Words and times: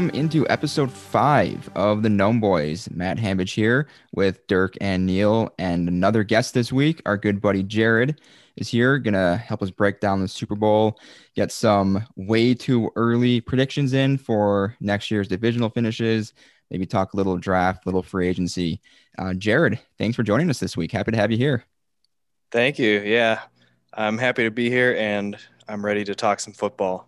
welcome 0.00 0.18
into 0.18 0.48
episode 0.48 0.90
five 0.90 1.68
of 1.74 2.02
the 2.02 2.08
Gnome 2.08 2.40
Boys. 2.40 2.88
Matt 2.90 3.18
Hambidge 3.18 3.52
here 3.52 3.86
with 4.14 4.46
Dirk 4.46 4.72
and 4.80 5.04
Neil, 5.04 5.52
and 5.58 5.88
another 5.88 6.24
guest 6.24 6.54
this 6.54 6.72
week. 6.72 7.02
Our 7.04 7.18
good 7.18 7.38
buddy 7.38 7.62
Jared 7.62 8.18
is 8.56 8.70
here, 8.70 8.98
gonna 8.98 9.36
help 9.36 9.62
us 9.62 9.70
break 9.70 10.00
down 10.00 10.22
the 10.22 10.28
Super 10.28 10.54
Bowl, 10.54 10.98
get 11.36 11.52
some 11.52 12.02
way 12.16 12.54
too 12.54 12.90
early 12.96 13.42
predictions 13.42 13.92
in 13.92 14.16
for 14.16 14.74
next 14.80 15.10
year's 15.10 15.28
divisional 15.28 15.68
finishes, 15.68 16.32
maybe 16.70 16.86
talk 16.86 17.12
a 17.12 17.18
little 17.18 17.36
draft, 17.36 17.84
little 17.84 18.02
free 18.02 18.26
agency. 18.26 18.80
Uh, 19.18 19.34
Jared, 19.34 19.78
thanks 19.98 20.16
for 20.16 20.22
joining 20.22 20.48
us 20.48 20.60
this 20.60 20.78
week. 20.78 20.92
Happy 20.92 21.10
to 21.10 21.18
have 21.18 21.30
you 21.30 21.36
here. 21.36 21.66
Thank 22.50 22.78
you. 22.78 23.00
Yeah, 23.00 23.40
I'm 23.92 24.16
happy 24.16 24.44
to 24.44 24.50
be 24.50 24.70
here, 24.70 24.96
and 24.96 25.36
I'm 25.68 25.84
ready 25.84 26.04
to 26.04 26.14
talk 26.14 26.40
some 26.40 26.54
football. 26.54 27.06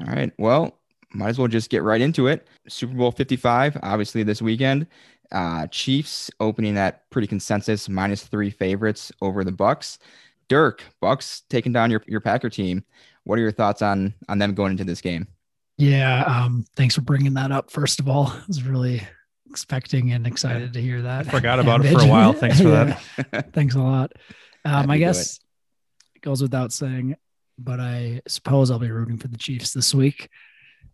All 0.00 0.12
right. 0.12 0.32
Well, 0.38 0.76
might 1.14 1.28
as 1.28 1.38
well 1.38 1.48
just 1.48 1.70
get 1.70 1.82
right 1.82 2.00
into 2.00 2.26
it. 2.26 2.46
Super 2.68 2.94
Bowl 2.94 3.10
55, 3.10 3.78
obviously 3.82 4.22
this 4.22 4.42
weekend. 4.42 4.86
Uh, 5.30 5.66
Chiefs 5.68 6.30
opening 6.40 6.74
that 6.74 7.08
pretty 7.10 7.26
consensus 7.26 7.88
minus 7.88 8.22
three 8.22 8.50
favorites 8.50 9.10
over 9.22 9.44
the 9.44 9.52
Bucs. 9.52 9.98
Dirk, 10.48 10.82
Bucs 11.02 11.42
taking 11.48 11.72
down 11.72 11.90
your, 11.90 12.02
your 12.06 12.20
Packer 12.20 12.50
team. 12.50 12.84
What 13.24 13.38
are 13.38 13.42
your 13.42 13.52
thoughts 13.52 13.82
on 13.82 14.14
on 14.28 14.38
them 14.38 14.54
going 14.54 14.72
into 14.72 14.84
this 14.84 15.00
game? 15.00 15.28
Yeah, 15.78 16.22
um, 16.24 16.64
thanks 16.76 16.94
for 16.94 17.00
bringing 17.00 17.34
that 17.34 17.50
up. 17.50 17.70
First 17.70 18.00
of 18.00 18.08
all, 18.08 18.26
I 18.28 18.42
was 18.46 18.62
really 18.62 19.02
expecting 19.48 20.12
and 20.12 20.26
excited 20.26 20.74
yeah. 20.74 20.80
to 20.80 20.80
hear 20.80 21.02
that. 21.02 21.28
I 21.28 21.30
forgot 21.30 21.60
about 21.60 21.84
it 21.84 21.92
for 21.98 22.04
a 22.04 22.08
while. 22.08 22.32
Thanks 22.32 22.60
for 22.60 22.68
that. 22.68 23.52
thanks 23.52 23.74
a 23.74 23.80
lot. 23.80 24.12
Um, 24.64 24.90
I 24.90 24.98
guess 24.98 25.36
it. 25.36 25.42
it 26.16 26.22
goes 26.22 26.42
without 26.42 26.72
saying, 26.72 27.16
but 27.58 27.80
I 27.80 28.22
suppose 28.28 28.70
I'll 28.70 28.78
be 28.78 28.90
rooting 28.90 29.18
for 29.18 29.28
the 29.28 29.38
Chiefs 29.38 29.72
this 29.72 29.94
week. 29.94 30.28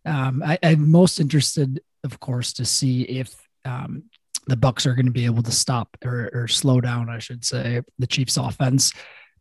Um, 0.05 0.41
I, 0.45 0.57
am 0.63 0.89
most 0.89 1.19
interested, 1.19 1.81
of 2.03 2.19
course, 2.19 2.53
to 2.53 2.65
see 2.65 3.03
if 3.03 3.35
um, 3.65 4.03
the 4.47 4.57
Bucs 4.57 4.85
are 4.85 4.95
going 4.95 5.05
to 5.05 5.11
be 5.11 5.25
able 5.25 5.43
to 5.43 5.51
stop 5.51 5.97
or, 6.03 6.29
or, 6.33 6.47
slow 6.47 6.81
down, 6.81 7.09
I 7.09 7.19
should 7.19 7.45
say, 7.45 7.81
the 7.97 8.07
Chiefs' 8.07 8.37
offense, 8.37 8.93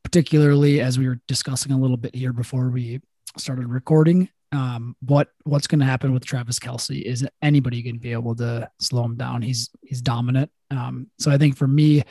particularly 0.02 0.80
as 0.80 0.98
we 0.98 1.08
were 1.08 1.20
discussing 1.28 1.72
a 1.72 1.78
little 1.78 1.96
bit 1.96 2.14
here 2.14 2.32
before 2.32 2.68
we 2.70 3.00
started 3.36 3.68
recording. 3.68 4.28
Um, 4.50 4.96
what 5.00 5.28
what's 5.44 5.66
going 5.66 5.80
to 5.80 5.86
happen 5.86 6.12
with 6.12 6.24
Travis 6.24 6.58
Kelce? 6.58 7.02
Is 7.02 7.26
anybody 7.42 7.82
going 7.82 7.96
to 7.96 8.00
be 8.00 8.12
able 8.12 8.34
to 8.36 8.68
slow 8.80 9.04
him 9.04 9.16
down? 9.16 9.42
He's 9.42 9.70
he's 9.82 10.00
dominant. 10.00 10.50
Um, 10.70 11.08
so 11.18 11.30
I 11.30 11.38
think 11.38 11.56
for 11.56 11.68
me, 11.68 12.02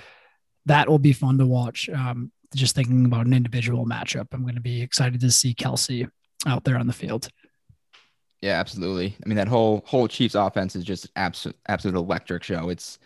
that 0.65 0.87
will 0.87 0.99
be 0.99 1.13
fun 1.13 1.37
to 1.39 1.45
watch. 1.45 1.89
Um, 1.89 2.31
just 2.55 2.75
thinking 2.75 3.05
about 3.05 3.25
an 3.25 3.33
individual 3.33 3.85
matchup, 3.85 4.27
I'm 4.31 4.43
going 4.43 4.55
to 4.55 4.61
be 4.61 4.81
excited 4.81 5.19
to 5.21 5.31
see 5.31 5.53
Kelsey 5.53 6.07
out 6.45 6.63
there 6.63 6.77
on 6.77 6.87
the 6.87 6.93
field. 6.93 7.29
Yeah, 8.41 8.59
absolutely. 8.59 9.15
I 9.23 9.27
mean, 9.27 9.37
that 9.37 9.47
whole 9.47 9.83
whole 9.85 10.07
Chiefs 10.07 10.35
offense 10.35 10.75
is 10.75 10.83
just 10.83 11.09
absolute 11.15 11.57
absolute 11.67 11.95
electric 11.95 12.43
show. 12.43 12.69
It's 12.69 12.99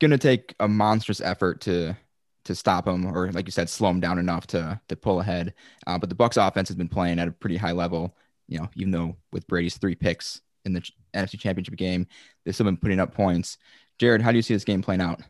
going 0.00 0.10
to 0.10 0.18
take 0.18 0.54
a 0.60 0.68
monstrous 0.68 1.20
effort 1.20 1.60
to 1.62 1.96
to 2.44 2.54
stop 2.54 2.86
them, 2.86 3.04
or 3.04 3.30
like 3.32 3.46
you 3.46 3.52
said, 3.52 3.68
slow 3.68 3.88
them 3.88 4.00
down 4.00 4.18
enough 4.18 4.46
to 4.48 4.80
to 4.88 4.96
pull 4.96 5.20
ahead. 5.20 5.54
Uh, 5.86 5.98
but 5.98 6.08
the 6.08 6.14
Bucs 6.14 6.44
offense 6.44 6.68
has 6.68 6.76
been 6.76 6.88
playing 6.88 7.18
at 7.18 7.28
a 7.28 7.32
pretty 7.32 7.56
high 7.56 7.72
level. 7.72 8.16
You 8.48 8.60
know, 8.60 8.70
even 8.76 8.90
though 8.90 9.16
with 9.32 9.46
Brady's 9.46 9.76
three 9.76 9.94
picks 9.94 10.40
in 10.64 10.72
the 10.72 10.82
NFC 11.14 11.38
Championship 11.38 11.76
game, 11.76 12.06
they've 12.44 12.54
still 12.54 12.64
been 12.64 12.78
putting 12.78 13.00
up 13.00 13.12
points. 13.12 13.58
Jared, 13.98 14.22
how 14.22 14.30
do 14.30 14.36
you 14.36 14.42
see 14.42 14.54
this 14.54 14.64
game 14.64 14.80
playing 14.80 15.02
out? 15.02 15.20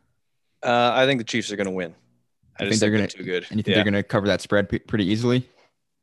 Uh, 0.62 0.93
I 0.94 1.06
think 1.06 1.19
the 1.19 1.25
Chiefs 1.25 1.50
are 1.50 1.56
going 1.56 1.66
to 1.66 1.72
win. 1.72 1.94
I, 2.61 2.69
think 2.69 2.81
they're 2.81 2.91
going 2.91 3.06
to 3.06 3.16
too 3.16 3.25
good. 3.25 3.47
And 3.50 3.59
you 3.59 3.62
think 3.62 3.69
yeah. 3.69 3.75
they're 3.77 3.84
going 3.84 3.94
to 3.94 4.03
cover 4.03 4.27
that 4.27 4.41
spread 4.41 4.69
p- 4.69 4.81
pretty 4.81 5.06
easily? 5.06 5.49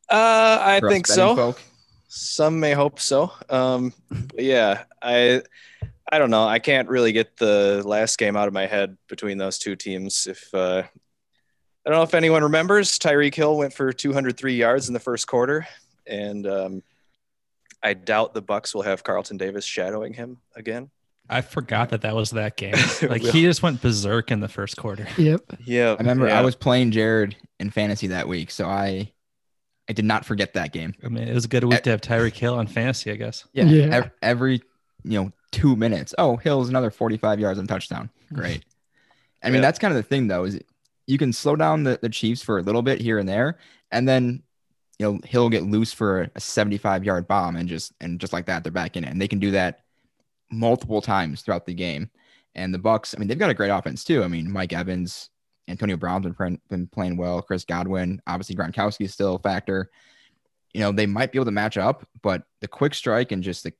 Uh, 0.09 0.57
I 0.61 0.79
think 0.87 1.07
so. 1.07 1.35
Folk? 1.35 1.61
Some 2.07 2.59
may 2.59 2.73
hope 2.73 2.99
so. 2.99 3.31
Um, 3.49 3.93
yeah, 4.35 4.83
I 5.01 5.41
I 6.11 6.19
don't 6.19 6.29
know. 6.29 6.47
I 6.47 6.59
can't 6.59 6.87
really 6.87 7.11
get 7.11 7.37
the 7.37 7.81
last 7.85 8.17
game 8.17 8.35
out 8.35 8.47
of 8.47 8.53
my 8.53 8.67
head 8.67 8.97
between 9.07 9.37
those 9.37 9.57
two 9.57 9.75
teams. 9.75 10.27
If 10.27 10.53
uh, 10.53 10.83
I 11.85 11.89
don't 11.89 11.97
know 11.97 12.03
if 12.03 12.13
anyone 12.13 12.43
remembers, 12.43 12.97
Tyreek 12.99 13.35
Hill 13.35 13.57
went 13.57 13.73
for 13.73 13.91
203 13.91 14.55
yards 14.55 14.87
in 14.87 14.93
the 14.93 14.99
first 14.99 15.27
quarter, 15.27 15.67
and 16.05 16.45
um, 16.47 16.83
I 17.83 17.93
doubt 17.93 18.33
the 18.33 18.41
Bucs 18.41 18.73
will 18.73 18.83
have 18.83 19.03
Carlton 19.03 19.37
Davis 19.37 19.65
shadowing 19.65 20.13
him 20.13 20.37
again. 20.55 20.89
I 21.27 21.41
forgot 21.41 21.89
that 21.89 22.01
that 22.01 22.15
was 22.15 22.31
that 22.31 22.55
game. 22.55 22.75
Like 23.01 23.21
he 23.21 23.43
just 23.43 23.63
went 23.63 23.81
berserk 23.81 24.31
in 24.31 24.39
the 24.39 24.47
first 24.47 24.77
quarter. 24.77 25.07
Yep. 25.17 25.41
Yeah. 25.65 25.91
I 25.91 25.95
remember 25.97 26.29
I 26.29 26.41
was 26.41 26.55
playing 26.55 26.91
Jared 26.91 27.35
in 27.59 27.71
fantasy 27.71 28.07
that 28.07 28.27
week, 28.27 28.51
so 28.51 28.67
I 28.67 29.11
I 29.89 29.93
did 29.93 30.05
not 30.05 30.25
forget 30.25 30.53
that 30.53 30.73
game. 30.73 30.95
I 31.03 31.09
mean, 31.09 31.27
it 31.27 31.33
was 31.33 31.45
a 31.45 31.47
good 31.47 31.63
week 31.63 31.83
to 31.83 31.91
have 31.91 32.01
Tyreek 32.01 32.35
Hill 32.35 32.55
on 32.55 32.67
fantasy, 32.67 33.11
I 33.11 33.15
guess. 33.15 33.45
Yeah. 33.53 33.65
yeah. 33.65 34.09
Every, 34.21 34.61
you 35.03 35.21
know, 35.21 35.31
two 35.51 35.75
minutes. 35.75 36.15
Oh, 36.17 36.37
Hill's 36.37 36.69
another 36.69 36.89
45 36.89 37.39
yards 37.39 37.59
and 37.59 37.69
touchdown. 37.69 38.09
Great. 38.33 38.65
I 39.43 39.47
mean, 39.47 39.55
yeah. 39.55 39.61
that's 39.61 39.77
kind 39.77 39.91
of 39.91 39.97
the 39.97 40.07
thing 40.07 40.27
though, 40.27 40.45
is 40.45 40.59
you 41.05 41.17
can 41.17 41.31
slow 41.31 41.55
down 41.55 41.83
the, 41.83 41.99
the 42.01 42.09
Chiefs 42.09 42.41
for 42.41 42.57
a 42.57 42.63
little 42.63 42.81
bit 42.81 42.99
here 42.99 43.19
and 43.19 43.29
there, 43.29 43.59
and 43.91 44.07
then 44.07 44.41
you 44.97 45.05
know, 45.05 45.19
he'll 45.25 45.49
get 45.49 45.63
loose 45.63 45.91
for 45.91 46.29
a 46.35 46.39
75 46.39 47.03
yard 47.03 47.27
bomb 47.27 47.55
and 47.55 47.67
just 47.67 47.93
and 47.99 48.19
just 48.19 48.33
like 48.33 48.45
that, 48.45 48.63
they're 48.63 48.71
back 48.71 48.95
in 48.95 49.03
it. 49.03 49.09
And 49.09 49.21
they 49.21 49.27
can 49.27 49.39
do 49.39 49.51
that 49.51 49.81
multiple 50.51 51.01
times 51.01 51.41
throughout 51.41 51.65
the 51.65 51.73
game. 51.73 52.09
And 52.55 52.73
the 52.73 52.79
Bucs, 52.79 53.13
I 53.15 53.19
mean, 53.19 53.27
they've 53.27 53.37
got 53.37 53.49
a 53.49 53.55
great 53.55 53.69
offense 53.69 54.03
too. 54.03 54.23
I 54.23 54.27
mean, 54.27 54.49
Mike 54.49 54.71
Evans, 54.71 55.29
Antonio 55.67 55.97
Brown's 55.97 56.27
been, 56.27 56.59
been 56.69 56.87
playing 56.87 57.17
well. 57.17 57.41
Chris 57.41 57.65
Godwin, 57.65 58.21
obviously 58.27 58.55
Gronkowski 58.55 59.05
is 59.05 59.13
still 59.13 59.35
a 59.35 59.39
factor. 59.39 59.89
You 60.73 60.81
know, 60.81 60.91
they 60.91 61.05
might 61.05 61.31
be 61.31 61.37
able 61.37 61.45
to 61.45 61.51
match 61.51 61.77
up, 61.77 62.07
but 62.21 62.43
the 62.61 62.67
quick 62.67 62.93
strike 62.93 63.31
and 63.31 63.43
just 63.43 63.63
the, 63.63 63.73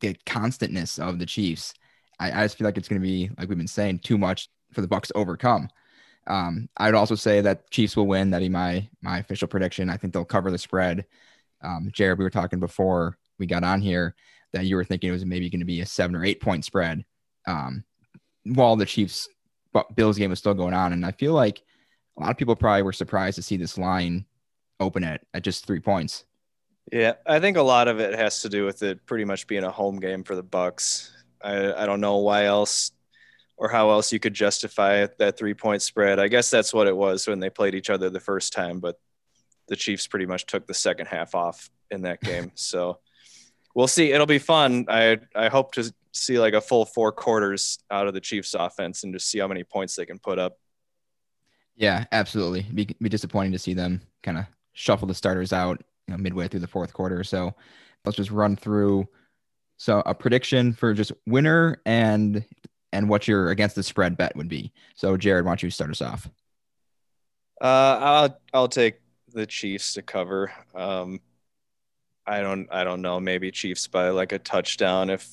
the 0.00 0.16
constantness 0.26 0.98
of 0.98 1.18
the 1.18 1.26
Chiefs, 1.26 1.74
I, 2.20 2.30
I 2.30 2.44
just 2.44 2.58
feel 2.58 2.66
like 2.66 2.76
it's 2.76 2.88
going 2.88 3.00
to 3.00 3.06
be, 3.06 3.30
like 3.38 3.48
we've 3.48 3.58
been 3.58 3.66
saying, 3.66 4.00
too 4.00 4.18
much 4.18 4.48
for 4.72 4.80
the 4.82 4.88
Bucs 4.88 5.08
to 5.08 5.16
overcome. 5.16 5.68
Um, 6.26 6.68
I'd 6.76 6.94
also 6.94 7.14
say 7.14 7.40
that 7.40 7.70
Chiefs 7.70 7.96
will 7.96 8.06
win. 8.06 8.30
That'd 8.30 8.46
be 8.46 8.52
my 8.52 8.88
my 9.00 9.18
official 9.18 9.48
prediction. 9.48 9.88
I 9.88 9.96
think 9.96 10.12
they'll 10.12 10.24
cover 10.24 10.50
the 10.50 10.58
spread. 10.58 11.06
Um, 11.62 11.90
Jared, 11.92 12.18
we 12.18 12.24
were 12.24 12.30
talking 12.30 12.60
before 12.60 13.16
we 13.38 13.46
got 13.46 13.64
on 13.64 13.80
here 13.80 14.14
that 14.52 14.64
you 14.64 14.76
were 14.76 14.84
thinking 14.84 15.10
it 15.10 15.12
was 15.12 15.24
maybe 15.24 15.50
going 15.50 15.60
to 15.60 15.66
be 15.66 15.80
a 15.80 15.86
seven 15.86 16.16
or 16.16 16.24
eight 16.24 16.40
point 16.40 16.64
spread. 16.64 17.04
Um, 17.46 17.84
while 18.44 18.76
the 18.76 18.86
Chiefs 18.86 19.28
Bills 19.94 20.18
game 20.18 20.30
was 20.30 20.38
still 20.38 20.54
going 20.54 20.74
on. 20.74 20.92
And 20.92 21.04
I 21.04 21.12
feel 21.12 21.32
like 21.32 21.62
a 22.16 22.22
lot 22.22 22.30
of 22.30 22.36
people 22.36 22.56
probably 22.56 22.82
were 22.82 22.92
surprised 22.92 23.36
to 23.36 23.42
see 23.42 23.56
this 23.56 23.78
line 23.78 24.24
open 24.80 25.04
at, 25.04 25.22
at 25.34 25.42
just 25.42 25.66
three 25.66 25.80
points. 25.80 26.24
Yeah, 26.92 27.14
I 27.26 27.40
think 27.40 27.56
a 27.56 27.62
lot 27.62 27.88
of 27.88 27.98
it 27.98 28.14
has 28.14 28.42
to 28.42 28.48
do 28.48 28.64
with 28.64 28.82
it 28.82 29.04
pretty 29.06 29.24
much 29.24 29.46
being 29.46 29.64
a 29.64 29.70
home 29.70 29.98
game 29.98 30.22
for 30.22 30.36
the 30.36 30.44
Bucs. 30.44 31.10
I, 31.42 31.72
I 31.72 31.86
don't 31.86 32.00
know 32.00 32.18
why 32.18 32.44
else 32.44 32.92
or 33.56 33.68
how 33.68 33.90
else 33.90 34.12
you 34.12 34.20
could 34.20 34.34
justify 34.34 35.06
that 35.18 35.36
three 35.36 35.54
point 35.54 35.82
spread. 35.82 36.18
I 36.18 36.28
guess 36.28 36.50
that's 36.50 36.72
what 36.72 36.86
it 36.86 36.96
was 36.96 37.26
when 37.26 37.40
they 37.40 37.50
played 37.50 37.74
each 37.74 37.90
other 37.90 38.10
the 38.10 38.20
first 38.20 38.52
time, 38.52 38.80
but 38.80 39.00
the 39.68 39.76
Chiefs 39.76 40.06
pretty 40.06 40.26
much 40.26 40.46
took 40.46 40.66
the 40.66 40.74
second 40.74 41.06
half 41.06 41.34
off 41.34 41.70
in 41.90 42.02
that 42.02 42.20
game. 42.20 42.52
so 42.54 42.98
we'll 43.74 43.88
see. 43.88 44.12
It'll 44.12 44.26
be 44.26 44.38
fun. 44.38 44.86
I 44.88 45.18
I 45.34 45.48
hope 45.48 45.72
to 45.72 45.92
see 46.16 46.38
like 46.38 46.54
a 46.54 46.60
full 46.60 46.84
four 46.84 47.12
quarters 47.12 47.78
out 47.90 48.06
of 48.06 48.14
the 48.14 48.20
Chiefs 48.20 48.54
offense 48.54 49.04
and 49.04 49.12
just 49.12 49.28
see 49.28 49.38
how 49.38 49.48
many 49.48 49.64
points 49.64 49.96
they 49.96 50.06
can 50.06 50.18
put 50.18 50.38
up. 50.38 50.58
Yeah, 51.76 52.04
absolutely. 52.12 52.62
Be, 52.62 52.88
be 53.00 53.08
disappointing 53.08 53.52
to 53.52 53.58
see 53.58 53.74
them 53.74 54.00
kind 54.22 54.38
of 54.38 54.46
shuffle 54.72 55.08
the 55.08 55.14
starters 55.14 55.52
out, 55.52 55.82
you 56.06 56.12
know, 56.12 56.18
midway 56.18 56.48
through 56.48 56.60
the 56.60 56.66
fourth 56.66 56.92
quarter. 56.92 57.22
So 57.22 57.54
let's 58.04 58.16
just 58.16 58.30
run 58.30 58.56
through. 58.56 59.06
So 59.76 60.02
a 60.06 60.14
prediction 60.14 60.72
for 60.72 60.94
just 60.94 61.12
winner 61.26 61.82
and 61.84 62.44
and 62.92 63.08
what 63.08 63.28
your 63.28 63.50
against 63.50 63.76
the 63.76 63.82
spread 63.82 64.16
bet 64.16 64.34
would 64.36 64.48
be. 64.48 64.72
So 64.94 65.16
Jared, 65.16 65.44
why 65.44 65.50
don't 65.50 65.62
you 65.62 65.70
start 65.70 65.90
us 65.90 66.00
off? 66.00 66.28
Uh, 67.60 67.98
I'll 68.00 68.40
I'll 68.54 68.68
take 68.68 69.00
the 69.32 69.46
Chiefs 69.46 69.94
to 69.94 70.02
cover. 70.02 70.50
Um, 70.74 71.20
I 72.26 72.40
don't 72.40 72.68
I 72.72 72.84
don't 72.84 73.02
know. 73.02 73.20
Maybe 73.20 73.50
Chiefs 73.50 73.86
by 73.86 74.08
like 74.10 74.32
a 74.32 74.38
touchdown 74.38 75.10
if 75.10 75.28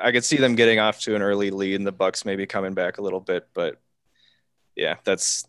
I 0.00 0.12
could 0.12 0.24
see 0.24 0.36
them 0.36 0.54
getting 0.54 0.78
off 0.78 1.00
to 1.00 1.14
an 1.14 1.22
early 1.22 1.50
lead 1.50 1.76
and 1.76 1.86
the 1.86 1.92
Bucs 1.92 2.24
maybe 2.24 2.46
coming 2.46 2.74
back 2.74 2.98
a 2.98 3.02
little 3.02 3.20
bit, 3.20 3.48
but 3.54 3.80
yeah, 4.74 4.96
that's 5.04 5.46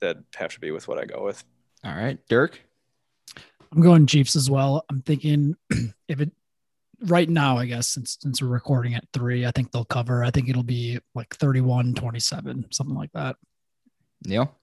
that'd 0.00 0.24
have 0.34 0.52
to 0.54 0.60
be 0.60 0.70
with 0.70 0.88
what 0.88 0.98
I 0.98 1.04
go 1.04 1.24
with. 1.24 1.42
All 1.84 1.94
right, 1.94 2.18
Dirk. 2.28 2.60
I'm 3.72 3.82
going 3.82 4.06
Chiefs 4.06 4.36
as 4.36 4.50
well. 4.50 4.84
I'm 4.88 5.02
thinking 5.02 5.56
if 6.08 6.20
it 6.20 6.30
right 7.06 7.28
now, 7.28 7.58
I 7.58 7.66
guess 7.66 7.88
since 7.88 8.18
since 8.20 8.40
we're 8.40 8.48
recording 8.48 8.94
at 8.94 9.04
three, 9.12 9.46
I 9.46 9.50
think 9.50 9.70
they'll 9.70 9.84
cover. 9.84 10.24
I 10.24 10.30
think 10.30 10.48
it'll 10.48 10.62
be 10.62 10.98
like 11.14 11.34
31, 11.36 11.94
27, 11.94 12.66
something 12.70 12.96
like 12.96 13.12
that. 13.12 13.36
Neil. 14.24 14.56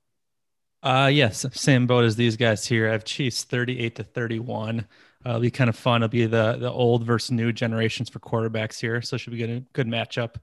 Uh 0.84 1.10
yes, 1.12 1.46
same 1.54 1.86
boat 1.86 2.06
as 2.06 2.16
these 2.16 2.38
guys 2.38 2.66
here. 2.66 2.90
I 2.90 2.94
have 2.94 3.06
Chiefs 3.06 3.44
38 3.44 3.96
to 3.98 4.04
31. 4.04 4.88
Uh, 5.26 5.30
it'll 5.30 5.42
be 5.42 5.52
kind 5.52 5.70
of 5.70 5.76
fun. 5.76 6.02
It'll 6.02 6.10
be 6.10 6.26
the 6.26 6.58
the 6.60 6.72
old 6.72 7.06
versus 7.06 7.32
new 7.32 7.52
generations 7.52 8.10
for 8.10 8.20
quarterbacks 8.20 8.80
here, 8.80 9.02
so 9.02 9.16
it 9.16 9.20
should 9.20 9.34
be 9.34 9.38
good 9.38 9.66
good 9.74 9.88
matchup. 9.88 10.36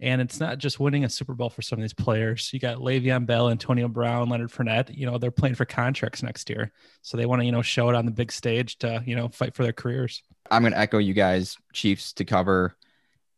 And 0.00 0.20
it's 0.20 0.40
not 0.40 0.58
just 0.58 0.80
winning 0.80 1.04
a 1.04 1.08
Super 1.08 1.34
Bowl 1.34 1.48
for 1.48 1.62
some 1.62 1.78
of 1.78 1.82
these 1.82 1.94
players. 1.94 2.50
You 2.52 2.58
got 2.58 2.78
Le'Veon 2.78 3.24
Bell, 3.24 3.50
Antonio 3.50 3.86
Brown, 3.86 4.28
Leonard 4.28 4.50
Fournette. 4.50 4.96
You 4.96 5.06
know 5.06 5.18
they're 5.18 5.30
playing 5.30 5.54
for 5.54 5.64
contracts 5.64 6.22
next 6.22 6.48
year, 6.50 6.72
so 7.02 7.16
they 7.16 7.26
want 7.26 7.40
to 7.40 7.46
you 7.46 7.52
know 7.52 7.62
show 7.62 7.88
it 7.88 7.94
on 7.94 8.06
the 8.06 8.12
big 8.12 8.32
stage 8.32 8.78
to 8.78 9.02
you 9.06 9.16
know 9.16 9.28
fight 9.28 9.54
for 9.54 9.62
their 9.62 9.72
careers. 9.72 10.22
I'm 10.50 10.62
going 10.62 10.72
to 10.72 10.78
echo 10.78 10.98
you 10.98 11.14
guys. 11.14 11.56
Chiefs 11.72 12.12
to 12.14 12.24
cover. 12.24 12.76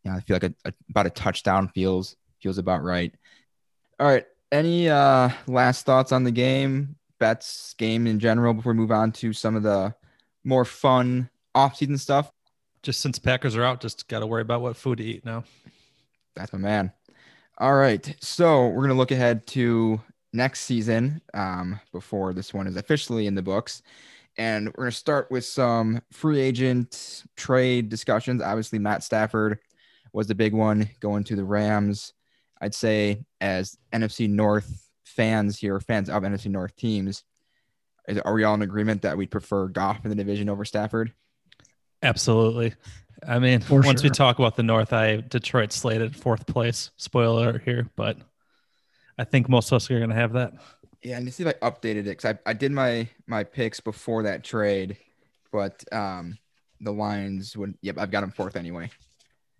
Know, 0.03 0.13
I 0.13 0.19
feel 0.21 0.35
like 0.35 0.43
a, 0.43 0.53
a, 0.65 0.73
about 0.89 1.07
a 1.07 1.11
touchdown 1.11 1.69
feels 1.69 2.15
feels 2.41 2.57
about 2.57 2.83
right. 2.83 3.13
All 3.99 4.07
right. 4.07 4.25
Any 4.51 4.89
uh 4.89 5.29
last 5.47 5.85
thoughts 5.85 6.11
on 6.11 6.23
the 6.23 6.31
game, 6.31 6.95
bets, 7.19 7.73
game 7.77 8.05
in 8.07 8.19
general 8.19 8.53
before 8.53 8.73
we 8.73 8.77
move 8.77 8.91
on 8.91 9.11
to 9.13 9.33
some 9.33 9.55
of 9.55 9.63
the 9.63 9.95
more 10.45 10.65
fun 10.65 11.29
off-season 11.53 11.97
stuff? 11.97 12.31
Just 12.83 13.01
since 13.01 13.19
Packers 13.19 13.55
are 13.55 13.63
out, 13.63 13.81
just 13.81 14.07
got 14.07 14.19
to 14.19 14.27
worry 14.27 14.43
about 14.43 14.61
what 14.61 14.77
food 14.77 14.99
to 14.99 15.03
eat 15.03 15.25
now. 15.25 15.43
That's 16.35 16.53
my 16.53 16.59
man. 16.59 16.91
All 17.57 17.73
right. 17.73 18.15
So 18.19 18.67
we're 18.67 18.81
going 18.81 18.89
to 18.89 18.95
look 18.95 19.11
ahead 19.11 19.47
to 19.47 19.99
next 20.33 20.61
season 20.61 21.21
um, 21.33 21.79
before 21.91 22.33
this 22.33 22.53
one 22.53 22.67
is 22.67 22.75
officially 22.75 23.27
in 23.27 23.35
the 23.35 23.41
books. 23.41 23.81
And 24.37 24.67
we're 24.67 24.83
going 24.83 24.91
to 24.91 24.97
start 24.97 25.31
with 25.31 25.45
some 25.45 26.01
free 26.11 26.41
agent 26.41 27.23
trade 27.37 27.87
discussions. 27.87 28.41
Obviously, 28.41 28.79
Matt 28.79 29.01
Stafford 29.01 29.59
was 30.11 30.27
the 30.27 30.35
big 30.35 30.53
one 30.53 30.89
going 30.99 31.23
to 31.25 31.35
the 31.35 31.43
Rams. 31.43 32.13
I'd 32.61 32.75
say, 32.75 33.23
as 33.39 33.77
NFC 33.93 34.29
North 34.29 34.89
fans 35.05 35.57
here, 35.57 35.79
fans 35.79 36.09
of 36.09 36.23
NFC 36.23 36.47
North 36.47 36.75
teams, 36.75 37.23
are 38.25 38.33
we 38.33 38.43
all 38.43 38.53
in 38.55 38.61
agreement 38.61 39.01
that 39.03 39.17
we'd 39.17 39.31
prefer 39.31 39.67
Goff 39.67 40.03
in 40.03 40.09
the 40.09 40.15
division 40.15 40.49
over 40.49 40.65
Stafford? 40.65 41.13
Absolutely. 42.03 42.73
I 43.27 43.39
mean, 43.39 43.61
For 43.61 43.81
once 43.81 44.01
sure. 44.01 44.09
we 44.09 44.13
talk 44.13 44.39
about 44.39 44.55
the 44.55 44.63
North, 44.63 44.93
I 44.93 45.17
Detroit 45.17 45.71
slated 45.71 46.15
fourth 46.15 46.45
place. 46.45 46.91
Spoiler 46.97 47.59
here, 47.59 47.89
but 47.95 48.17
I 49.17 49.23
think 49.23 49.49
most 49.49 49.71
of 49.71 49.77
us 49.77 49.89
are 49.89 49.97
going 49.97 50.09
to 50.09 50.15
have 50.15 50.33
that. 50.33 50.53
Yeah, 51.01 51.17
and 51.17 51.25
to 51.25 51.31
see 51.31 51.43
if 51.43 51.55
I 51.61 51.69
updated 51.69 51.99
it 51.99 52.17
because 52.17 52.25
I, 52.25 52.49
I 52.49 52.53
did 52.53 52.71
my 52.71 53.07
my 53.27 53.43
picks 53.43 53.79
before 53.79 54.23
that 54.23 54.43
trade, 54.43 54.97
but 55.51 55.83
um 55.93 56.37
the 56.81 56.91
lines 56.91 57.55
would 57.55 57.75
yep 57.81 57.97
I've 57.97 58.11
got 58.11 58.21
them 58.21 58.31
fourth 58.31 58.55
anyway. 58.55 58.89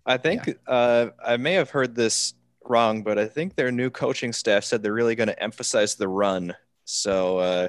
I 0.04 0.16
think 0.18 0.46
yeah. 0.46 0.54
uh, 0.72 1.10
I 1.24 1.36
may 1.36 1.54
have 1.54 1.70
heard 1.70 1.94
this 1.96 2.34
wrong, 2.64 3.02
but 3.02 3.18
I 3.18 3.26
think 3.26 3.56
their 3.56 3.72
new 3.72 3.90
coaching 3.90 4.32
staff 4.32 4.64
said 4.64 4.82
they're 4.82 4.92
really 4.92 5.16
going 5.16 5.28
to 5.28 5.42
emphasize 5.42 5.96
the 5.96 6.08
run. 6.08 6.54
So 6.84 7.38
uh, 7.38 7.68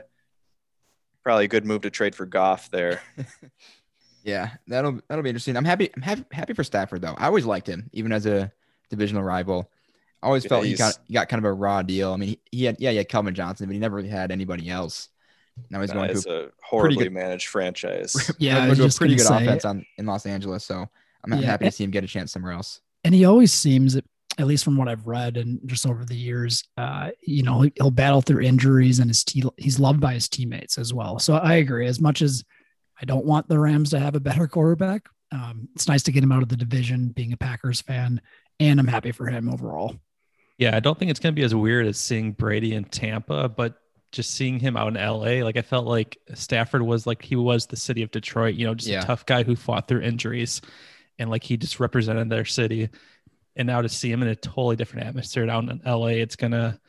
probably 1.27 1.43
a 1.43 1.49
good 1.49 1.65
move 1.65 1.81
to 1.81 1.89
trade 1.89 2.15
for 2.15 2.25
Goff 2.25 2.71
there. 2.71 3.01
Yeah, 4.23 4.49
that'll 4.67 4.99
that'll 5.07 5.23
be 5.23 5.29
interesting. 5.29 5.55
I'm 5.55 5.63
happy. 5.63 5.89
I'm 5.95 6.01
happy, 6.01 6.25
happy 6.33 6.53
for 6.53 6.61
Stafford 6.61 7.01
though. 7.01 7.15
I 7.17 7.27
always 7.27 7.45
liked 7.45 7.65
him, 7.65 7.89
even 7.93 8.11
as 8.11 8.25
a 8.25 8.51
divisional 8.89 9.23
rival. 9.23 9.71
I 10.21 10.27
always 10.27 10.43
yeah, 10.43 10.49
felt 10.49 10.65
he 10.65 10.75
got 10.75 10.99
he 11.07 11.13
got 11.13 11.29
kind 11.29 11.37
of 11.39 11.45
a 11.45 11.53
raw 11.53 11.81
deal. 11.81 12.11
I 12.11 12.17
mean, 12.17 12.29
he, 12.29 12.39
he, 12.51 12.65
had 12.65 12.75
yeah, 12.77 12.91
he 12.91 12.97
had 12.97 13.07
Calvin 13.07 13.33
Johnson, 13.33 13.67
but 13.67 13.73
he 13.73 13.79
never 13.79 13.95
really 13.95 14.09
had 14.09 14.33
anybody 14.33 14.69
else. 14.69 15.07
Now 15.69 15.79
he's 15.79 15.93
going 15.93 16.13
to 16.13 16.29
a, 16.29 16.47
a 16.47 16.49
horribly 16.61 17.05
good, 17.05 17.13
managed 17.13 17.47
franchise. 17.47 18.29
yeah, 18.37 18.65
going 18.65 18.75
to 18.75 18.85
a 18.87 18.89
pretty 18.89 19.15
good 19.15 19.27
say, 19.27 19.45
offense 19.45 19.63
on 19.63 19.85
in 19.97 20.05
Los 20.05 20.25
Angeles. 20.25 20.65
So 20.65 20.89
I'm 21.23 21.31
yeah, 21.31 21.45
happy 21.45 21.63
to 21.63 21.71
see 21.71 21.85
him 21.85 21.91
get 21.91 22.03
a 22.03 22.07
chance 22.07 22.33
somewhere 22.33 22.51
else. 22.51 22.81
And 23.05 23.15
he 23.15 23.23
always 23.23 23.53
seems, 23.53 23.95
at 23.95 24.03
least 24.45 24.63
from 24.63 24.77
what 24.77 24.87
I've 24.87 25.07
read 25.07 25.35
and 25.37 25.59
just 25.65 25.87
over 25.87 26.05
the 26.05 26.15
years, 26.15 26.63
uh, 26.77 27.09
you 27.21 27.41
know, 27.41 27.65
he'll 27.75 27.89
battle 27.89 28.21
through 28.21 28.41
injuries 28.41 28.99
and 28.99 29.09
his 29.09 29.23
te- 29.23 29.43
he's 29.57 29.79
loved 29.79 29.99
by 29.99 30.13
his 30.13 30.29
teammates 30.29 30.77
as 30.77 30.93
well. 30.93 31.17
So 31.17 31.35
I 31.35 31.55
agree. 31.55 31.87
As 31.87 31.99
much 31.99 32.21
as 32.21 32.43
I 33.01 33.05
don't 33.05 33.25
want 33.25 33.47
the 33.47 33.59
Rams 33.59 33.91
to 33.91 33.99
have 33.99 34.15
a 34.15 34.19
better 34.19 34.47
quarterback. 34.47 35.07
Um, 35.31 35.67
it's 35.75 35.87
nice 35.87 36.03
to 36.03 36.11
get 36.11 36.23
him 36.23 36.31
out 36.31 36.43
of 36.43 36.49
the 36.49 36.55
division, 36.55 37.09
being 37.09 37.33
a 37.33 37.37
Packers 37.37 37.81
fan, 37.81 38.21
and 38.59 38.79
I'm 38.79 38.87
happy 38.87 39.11
for 39.11 39.27
him 39.27 39.49
overall. 39.49 39.95
Yeah, 40.57 40.75
I 40.75 40.79
don't 40.79 40.97
think 40.97 41.11
it's 41.11 41.19
going 41.19 41.35
to 41.35 41.39
be 41.39 41.45
as 41.45 41.53
weird 41.53 41.85
as 41.85 41.97
seeing 41.99 42.31
Brady 42.31 42.73
in 42.73 42.85
Tampa, 42.85 43.49
but 43.49 43.75
just 44.11 44.31
seeing 44.31 44.59
him 44.59 44.77
out 44.77 44.87
in 44.87 44.93
LA, 44.95 45.43
like 45.43 45.57
I 45.57 45.61
felt 45.61 45.85
like 45.85 46.17
Stafford 46.33 46.81
was 46.81 47.05
like 47.05 47.21
he 47.21 47.35
was 47.35 47.67
the 47.67 47.75
city 47.75 48.01
of 48.01 48.11
Detroit, 48.11 48.55
you 48.55 48.65
know, 48.65 48.73
just 48.73 48.89
yeah. 48.89 49.01
a 49.01 49.05
tough 49.05 49.25
guy 49.25 49.43
who 49.43 49.55
fought 49.55 49.87
through 49.87 50.01
injuries 50.01 50.61
and 51.19 51.29
like 51.29 51.43
he 51.43 51.57
just 51.57 51.79
represented 51.79 52.29
their 52.29 52.45
city. 52.45 52.89
And 53.57 53.67
now 53.67 53.81
to 53.81 53.89
see 53.89 54.11
him 54.11 54.21
in 54.21 54.29
a 54.29 54.35
totally 54.35 54.75
different 54.75 55.07
atmosphere 55.07 55.45
down 55.45 55.69
in 55.69 55.81
LA, 55.85 56.07
it's 56.07 56.35
gonna 56.35 56.79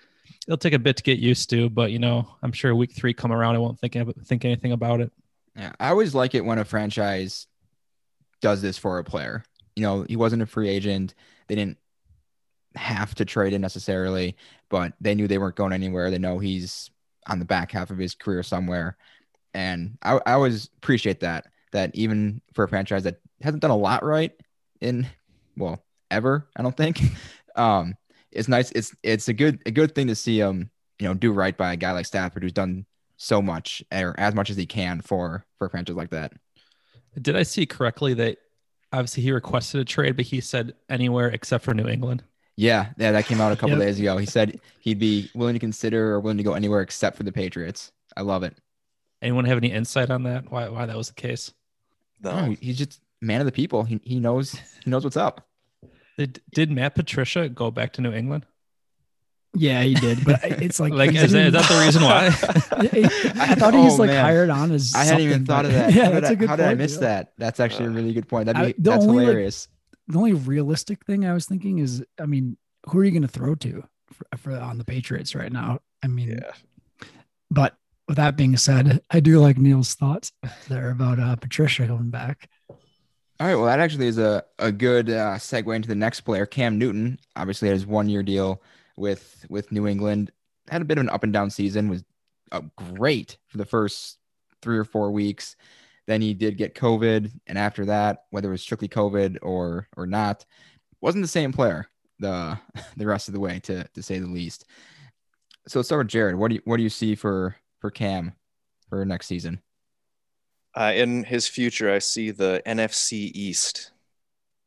it'll 0.46 0.58
take 0.58 0.74
a 0.74 0.78
bit 0.78 0.96
to 0.96 1.02
get 1.02 1.18
used 1.18 1.50
to, 1.50 1.68
but 1.70 1.90
you 1.90 1.98
know, 1.98 2.28
I'm 2.42 2.52
sure 2.52 2.74
week 2.74 2.92
three 2.92 3.14
come 3.14 3.32
around, 3.32 3.54
I 3.54 3.58
won't 3.58 3.78
think 3.78 3.96
think 4.24 4.44
anything 4.44 4.72
about 4.72 5.00
it. 5.00 5.12
Yeah, 5.56 5.72
I 5.80 5.88
always 5.88 6.14
like 6.14 6.34
it 6.34 6.44
when 6.44 6.58
a 6.58 6.64
franchise 6.64 7.46
does 8.40 8.62
this 8.62 8.78
for 8.78 8.98
a 8.98 9.04
player. 9.04 9.44
You 9.74 9.82
know, 9.82 10.06
he 10.08 10.16
wasn't 10.16 10.42
a 10.42 10.46
free 10.46 10.68
agent. 10.68 11.14
They 11.48 11.54
didn't 11.54 11.78
have 12.74 13.14
to 13.16 13.24
trade 13.24 13.52
him 13.52 13.60
necessarily, 13.60 14.36
but 14.68 14.92
they 15.00 15.14
knew 15.14 15.26
they 15.26 15.38
weren't 15.38 15.56
going 15.56 15.72
anywhere. 15.72 16.10
They 16.10 16.18
know 16.18 16.38
he's 16.38 16.90
on 17.26 17.38
the 17.38 17.44
back 17.44 17.72
half 17.72 17.90
of 17.90 17.98
his 17.98 18.14
career 18.14 18.42
somewhere. 18.42 18.96
And 19.54 19.98
I, 20.02 20.20
I 20.24 20.32
always 20.32 20.70
appreciate 20.78 21.20
that, 21.20 21.46
that 21.72 21.94
even 21.94 22.40
for 22.54 22.64
a 22.64 22.68
franchise 22.68 23.04
that 23.04 23.20
hasn't 23.40 23.62
done 23.62 23.70
a 23.70 23.76
lot 23.76 24.04
right 24.04 24.32
in, 24.80 25.06
well, 25.56 25.82
ever, 26.10 26.48
I 26.56 26.62
don't 26.62 26.76
think. 26.76 27.00
Um, 27.56 27.96
it's 28.30 28.46
nice. 28.46 28.70
It's, 28.70 28.94
it's 29.02 29.26
a 29.26 29.32
good, 29.32 29.60
a 29.66 29.72
good 29.72 29.92
thing 29.92 30.06
to 30.06 30.14
see 30.14 30.38
him, 30.38 30.70
you 31.00 31.08
know, 31.08 31.14
do 31.14 31.32
right 31.32 31.56
by 31.56 31.72
a 31.72 31.76
guy 31.76 31.90
like 31.90 32.06
Stafford 32.06 32.44
who's 32.44 32.52
done 32.52 32.86
so 33.16 33.42
much 33.42 33.82
or 33.92 34.14
as 34.16 34.34
much 34.34 34.48
as 34.48 34.56
he 34.56 34.64
can 34.64 35.00
for 35.00 35.44
for 35.58 35.66
a 35.66 35.70
franchise 35.70 35.96
like 35.96 36.10
that. 36.10 36.32
Did 37.20 37.36
I 37.36 37.42
see 37.42 37.66
correctly 37.66 38.14
that 38.14 38.38
obviously 38.92 39.24
he 39.24 39.32
requested 39.32 39.80
a 39.80 39.84
trade, 39.84 40.16
but 40.16 40.24
he 40.24 40.40
said 40.40 40.74
anywhere 40.88 41.28
except 41.28 41.64
for 41.64 41.74
New 41.74 41.88
England? 41.88 42.22
Yeah, 42.56 42.90
yeah, 42.96 43.12
that 43.12 43.26
came 43.26 43.40
out 43.40 43.52
a 43.52 43.56
couple 43.56 43.76
yep. 43.76 43.86
days 43.86 44.00
ago. 44.00 44.16
He 44.16 44.26
said 44.26 44.60
he'd 44.80 44.98
be 44.98 45.30
willing 45.34 45.54
to 45.54 45.60
consider 45.60 46.12
or 46.12 46.20
willing 46.20 46.38
to 46.38 46.44
go 46.44 46.54
anywhere 46.54 46.80
except 46.80 47.16
for 47.16 47.22
the 47.22 47.32
Patriots. 47.32 47.92
I 48.16 48.22
love 48.22 48.42
it. 48.42 48.56
Anyone 49.20 49.44
have 49.44 49.58
any 49.58 49.72
insight 49.72 50.10
on 50.10 50.22
that? 50.24 50.50
Why 50.50 50.68
why 50.68 50.86
that 50.86 50.96
was 50.96 51.08
the 51.08 51.14
case? 51.14 51.52
No, 52.20 52.56
he's 52.60 52.78
just 52.78 53.00
man 53.20 53.40
of 53.40 53.46
the 53.46 53.52
people. 53.52 53.82
He 53.82 54.00
he 54.02 54.20
knows 54.20 54.52
he 54.84 54.90
knows 54.90 55.04
what's 55.04 55.16
up. 55.16 55.47
Did, 56.18 56.42
did 56.52 56.70
Matt 56.72 56.96
Patricia 56.96 57.48
go 57.48 57.70
back 57.70 57.92
to 57.94 58.00
New 58.00 58.12
England? 58.12 58.44
Yeah, 59.54 59.82
he 59.82 59.94
did, 59.94 60.24
but 60.24 60.40
it's 60.42 60.80
like, 60.80 60.92
like 60.92 61.14
is, 61.14 61.30
that, 61.32 61.46
is 61.46 61.52
that 61.52 61.68
the 61.68 61.84
reason 61.84 62.02
why? 62.02 62.26
I 63.40 63.54
thought 63.54 63.72
he 63.72 63.80
was 63.80 63.94
oh, 63.94 64.02
like 64.02 64.10
man. 64.10 64.24
hired 64.24 64.50
on 64.50 64.72
as. 64.72 64.94
I 64.96 65.04
hadn't 65.04 65.22
even 65.22 65.46
thought 65.46 65.64
of 65.64 65.72
that. 65.72 65.92
Yeah, 65.94 66.10
that's 66.10 66.30
a 66.30 66.36
good. 66.36 66.48
How 66.48 66.56
did 66.56 66.66
I 66.66 66.74
miss 66.74 66.94
yeah. 66.94 67.00
that? 67.00 67.32
That's 67.38 67.60
actually 67.60 67.86
a 67.86 67.90
really 67.90 68.12
good 68.12 68.28
point. 68.28 68.46
That'd 68.46 68.60
be 68.60 68.68
I, 68.68 68.74
that's 68.78 69.04
only, 69.04 69.24
hilarious. 69.24 69.68
Like, 69.70 69.98
the 70.08 70.18
only 70.18 70.32
realistic 70.32 71.04
thing 71.06 71.24
I 71.24 71.32
was 71.32 71.46
thinking 71.46 71.78
is, 71.78 72.04
I 72.20 72.26
mean, 72.26 72.56
who 72.86 72.98
are 72.98 73.04
you 73.04 73.12
going 73.12 73.22
to 73.22 73.28
throw 73.28 73.54
to 73.54 73.84
for, 74.12 74.26
for, 74.38 74.52
on 74.58 74.76
the 74.76 74.84
Patriots 74.84 75.36
right 75.36 75.52
now? 75.52 75.78
I 76.02 76.08
mean, 76.08 76.30
yeah. 76.30 77.06
But 77.50 77.76
with 78.08 78.16
that 78.16 78.36
being 78.36 78.56
said, 78.56 79.02
I 79.08 79.20
do 79.20 79.38
like 79.38 79.56
Neil's 79.56 79.94
thoughts 79.94 80.32
there 80.68 80.90
about 80.90 81.20
uh, 81.20 81.36
Patricia 81.36 81.86
coming 81.86 82.10
back. 82.10 82.48
All 83.40 83.46
right. 83.46 83.54
Well, 83.54 83.66
that 83.66 83.78
actually 83.78 84.08
is 84.08 84.18
a, 84.18 84.44
a 84.58 84.72
good 84.72 85.08
uh, 85.10 85.36
segue 85.36 85.74
into 85.74 85.88
the 85.88 85.94
next 85.94 86.22
player, 86.22 86.44
Cam 86.44 86.76
Newton. 86.76 87.20
Obviously, 87.36 87.68
had 87.68 87.76
his 87.76 87.86
one 87.86 88.08
year 88.08 88.22
deal 88.22 88.62
with 88.96 89.46
with 89.48 89.70
New 89.70 89.86
England. 89.86 90.32
Had 90.68 90.82
a 90.82 90.84
bit 90.84 90.98
of 90.98 91.02
an 91.02 91.10
up 91.10 91.22
and 91.22 91.32
down 91.32 91.50
season. 91.50 91.88
Was 91.88 92.04
uh, 92.50 92.62
great 92.76 93.38
for 93.46 93.58
the 93.58 93.64
first 93.64 94.18
three 94.60 94.76
or 94.76 94.84
four 94.84 95.12
weeks. 95.12 95.54
Then 96.08 96.20
he 96.20 96.34
did 96.34 96.56
get 96.56 96.74
COVID, 96.74 97.30
and 97.46 97.58
after 97.58 97.84
that, 97.86 98.24
whether 98.30 98.48
it 98.48 98.52
was 98.52 98.62
strictly 98.62 98.88
COVID 98.88 99.38
or 99.42 99.88
or 99.96 100.06
not, 100.06 100.44
wasn't 101.00 101.22
the 101.22 101.28
same 101.28 101.52
player 101.52 101.88
the 102.18 102.58
the 102.96 103.06
rest 103.06 103.28
of 103.28 103.34
the 103.34 103.40
way, 103.40 103.60
to 103.60 103.84
to 103.84 104.02
say 104.02 104.18
the 104.18 104.26
least. 104.26 104.64
So 105.66 105.78
let's 105.78 105.88
start 105.88 106.00
with 106.06 106.08
Jared. 106.08 106.36
What 106.36 106.48
do 106.48 106.56
you 106.56 106.62
what 106.64 106.78
do 106.78 106.82
you 106.82 106.90
see 106.90 107.14
for 107.14 107.56
for 107.80 107.90
Cam 107.90 108.32
for 108.88 109.04
next 109.04 109.26
season? 109.26 109.60
Uh, 110.74 110.92
in 110.94 111.24
his 111.24 111.48
future, 111.48 111.92
I 111.92 111.98
see 111.98 112.30
the 112.30 112.62
NFC 112.66 113.30
East. 113.34 113.90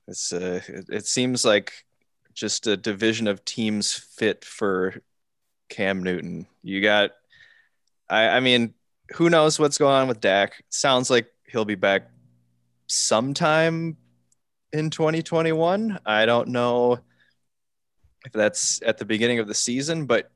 It's 0.07 0.33
uh, 0.33 0.61
it, 0.67 0.85
it 0.89 1.05
seems 1.05 1.45
like 1.45 1.85
just 2.33 2.67
a 2.67 2.77
division 2.77 3.27
of 3.27 3.45
teams 3.45 3.93
fit 3.93 4.43
for 4.43 5.01
Cam 5.69 6.03
Newton. 6.03 6.47
You 6.63 6.81
got, 6.81 7.11
I, 8.09 8.27
I 8.29 8.39
mean, 8.39 8.73
who 9.15 9.29
knows 9.29 9.59
what's 9.59 9.77
going 9.77 9.95
on 9.95 10.07
with 10.07 10.19
Dak? 10.19 10.63
Sounds 10.69 11.09
like 11.09 11.27
he'll 11.47 11.65
be 11.65 11.75
back 11.75 12.09
sometime 12.87 13.97
in 14.73 14.89
2021. 14.89 15.99
I 16.05 16.25
don't 16.25 16.49
know 16.49 16.99
if 18.25 18.31
that's 18.31 18.81
at 18.85 18.97
the 18.97 19.05
beginning 19.05 19.39
of 19.39 19.47
the 19.47 19.53
season, 19.53 20.05
but 20.05 20.31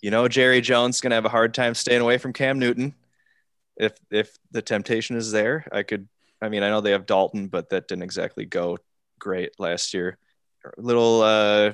you 0.00 0.10
know, 0.10 0.28
Jerry 0.28 0.60
Jones 0.60 1.00
going 1.00 1.10
to 1.10 1.14
have 1.14 1.24
a 1.24 1.30
hard 1.30 1.54
time 1.54 1.74
staying 1.74 2.02
away 2.02 2.18
from 2.18 2.32
Cam 2.32 2.58
Newton. 2.58 2.94
If 3.76 3.92
if 4.10 4.36
the 4.50 4.62
temptation 4.62 5.16
is 5.16 5.32
there, 5.32 5.66
I 5.72 5.82
could. 5.82 6.08
I 6.40 6.48
mean, 6.50 6.62
I 6.62 6.68
know 6.68 6.80
they 6.80 6.92
have 6.92 7.06
Dalton, 7.06 7.48
but 7.48 7.70
that 7.70 7.88
didn't 7.88 8.02
exactly 8.02 8.44
go 8.44 8.76
great 9.18 9.58
last 9.58 9.94
year 9.94 10.18
little 10.76 11.22
uh, 11.22 11.72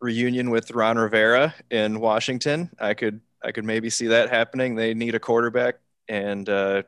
reunion 0.00 0.50
with 0.50 0.70
Ron 0.70 0.98
Rivera 0.98 1.54
in 1.70 2.00
Washington. 2.00 2.70
I 2.78 2.94
could 2.94 3.20
I 3.42 3.52
could 3.52 3.64
maybe 3.64 3.90
see 3.90 4.08
that 4.08 4.30
happening. 4.30 4.74
They 4.74 4.94
need 4.94 5.14
a 5.14 5.20
quarterback, 5.20 5.76
and 6.08 6.48
uh, 6.48 6.82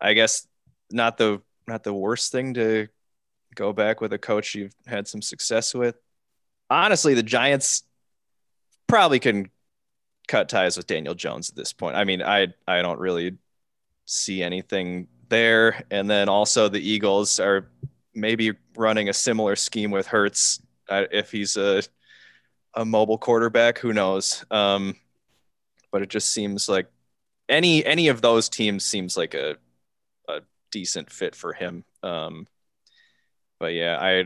I 0.00 0.14
guess 0.14 0.46
not 0.90 1.18
the 1.18 1.42
not 1.66 1.84
the 1.84 1.94
worst 1.94 2.32
thing 2.32 2.54
to 2.54 2.88
go 3.54 3.72
back 3.72 4.00
with 4.00 4.12
a 4.12 4.18
coach 4.18 4.54
you've 4.54 4.74
had 4.86 5.08
some 5.08 5.22
success 5.22 5.74
with. 5.74 5.96
honestly, 6.68 7.14
the 7.14 7.22
Giants 7.22 7.84
probably 8.86 9.18
can 9.18 9.50
cut 10.28 10.48
ties 10.48 10.76
with 10.76 10.86
Daniel 10.86 11.14
Jones 11.14 11.50
at 11.50 11.56
this 11.56 11.72
point. 11.72 11.96
I 11.96 12.04
mean, 12.04 12.22
I 12.22 12.48
I 12.66 12.82
don't 12.82 12.98
really 12.98 13.36
see 14.06 14.42
anything 14.42 15.08
there. 15.28 15.84
And 15.90 16.08
then 16.08 16.28
also 16.28 16.68
the 16.68 16.80
Eagles 16.80 17.40
are 17.40 17.68
maybe 18.14 18.52
running 18.76 19.08
a 19.08 19.12
similar 19.12 19.56
scheme 19.56 19.90
with 19.90 20.06
Hurts 20.06 20.60
uh, 20.88 21.04
if 21.10 21.30
he's 21.32 21.56
a 21.56 21.82
a 22.74 22.84
mobile 22.84 23.18
quarterback. 23.18 23.78
Who 23.78 23.92
knows? 23.92 24.44
Um, 24.50 24.96
but 25.90 26.02
it 26.02 26.10
just 26.10 26.30
seems 26.30 26.68
like 26.68 26.86
any 27.48 27.84
any 27.84 28.08
of 28.08 28.20
those 28.20 28.48
teams 28.48 28.84
seems 28.84 29.16
like 29.16 29.34
a 29.34 29.56
a 30.28 30.42
decent 30.70 31.10
fit 31.10 31.34
for 31.34 31.52
him. 31.52 31.84
Um, 32.02 32.46
but 33.58 33.72
yeah, 33.72 33.98
I 34.00 34.24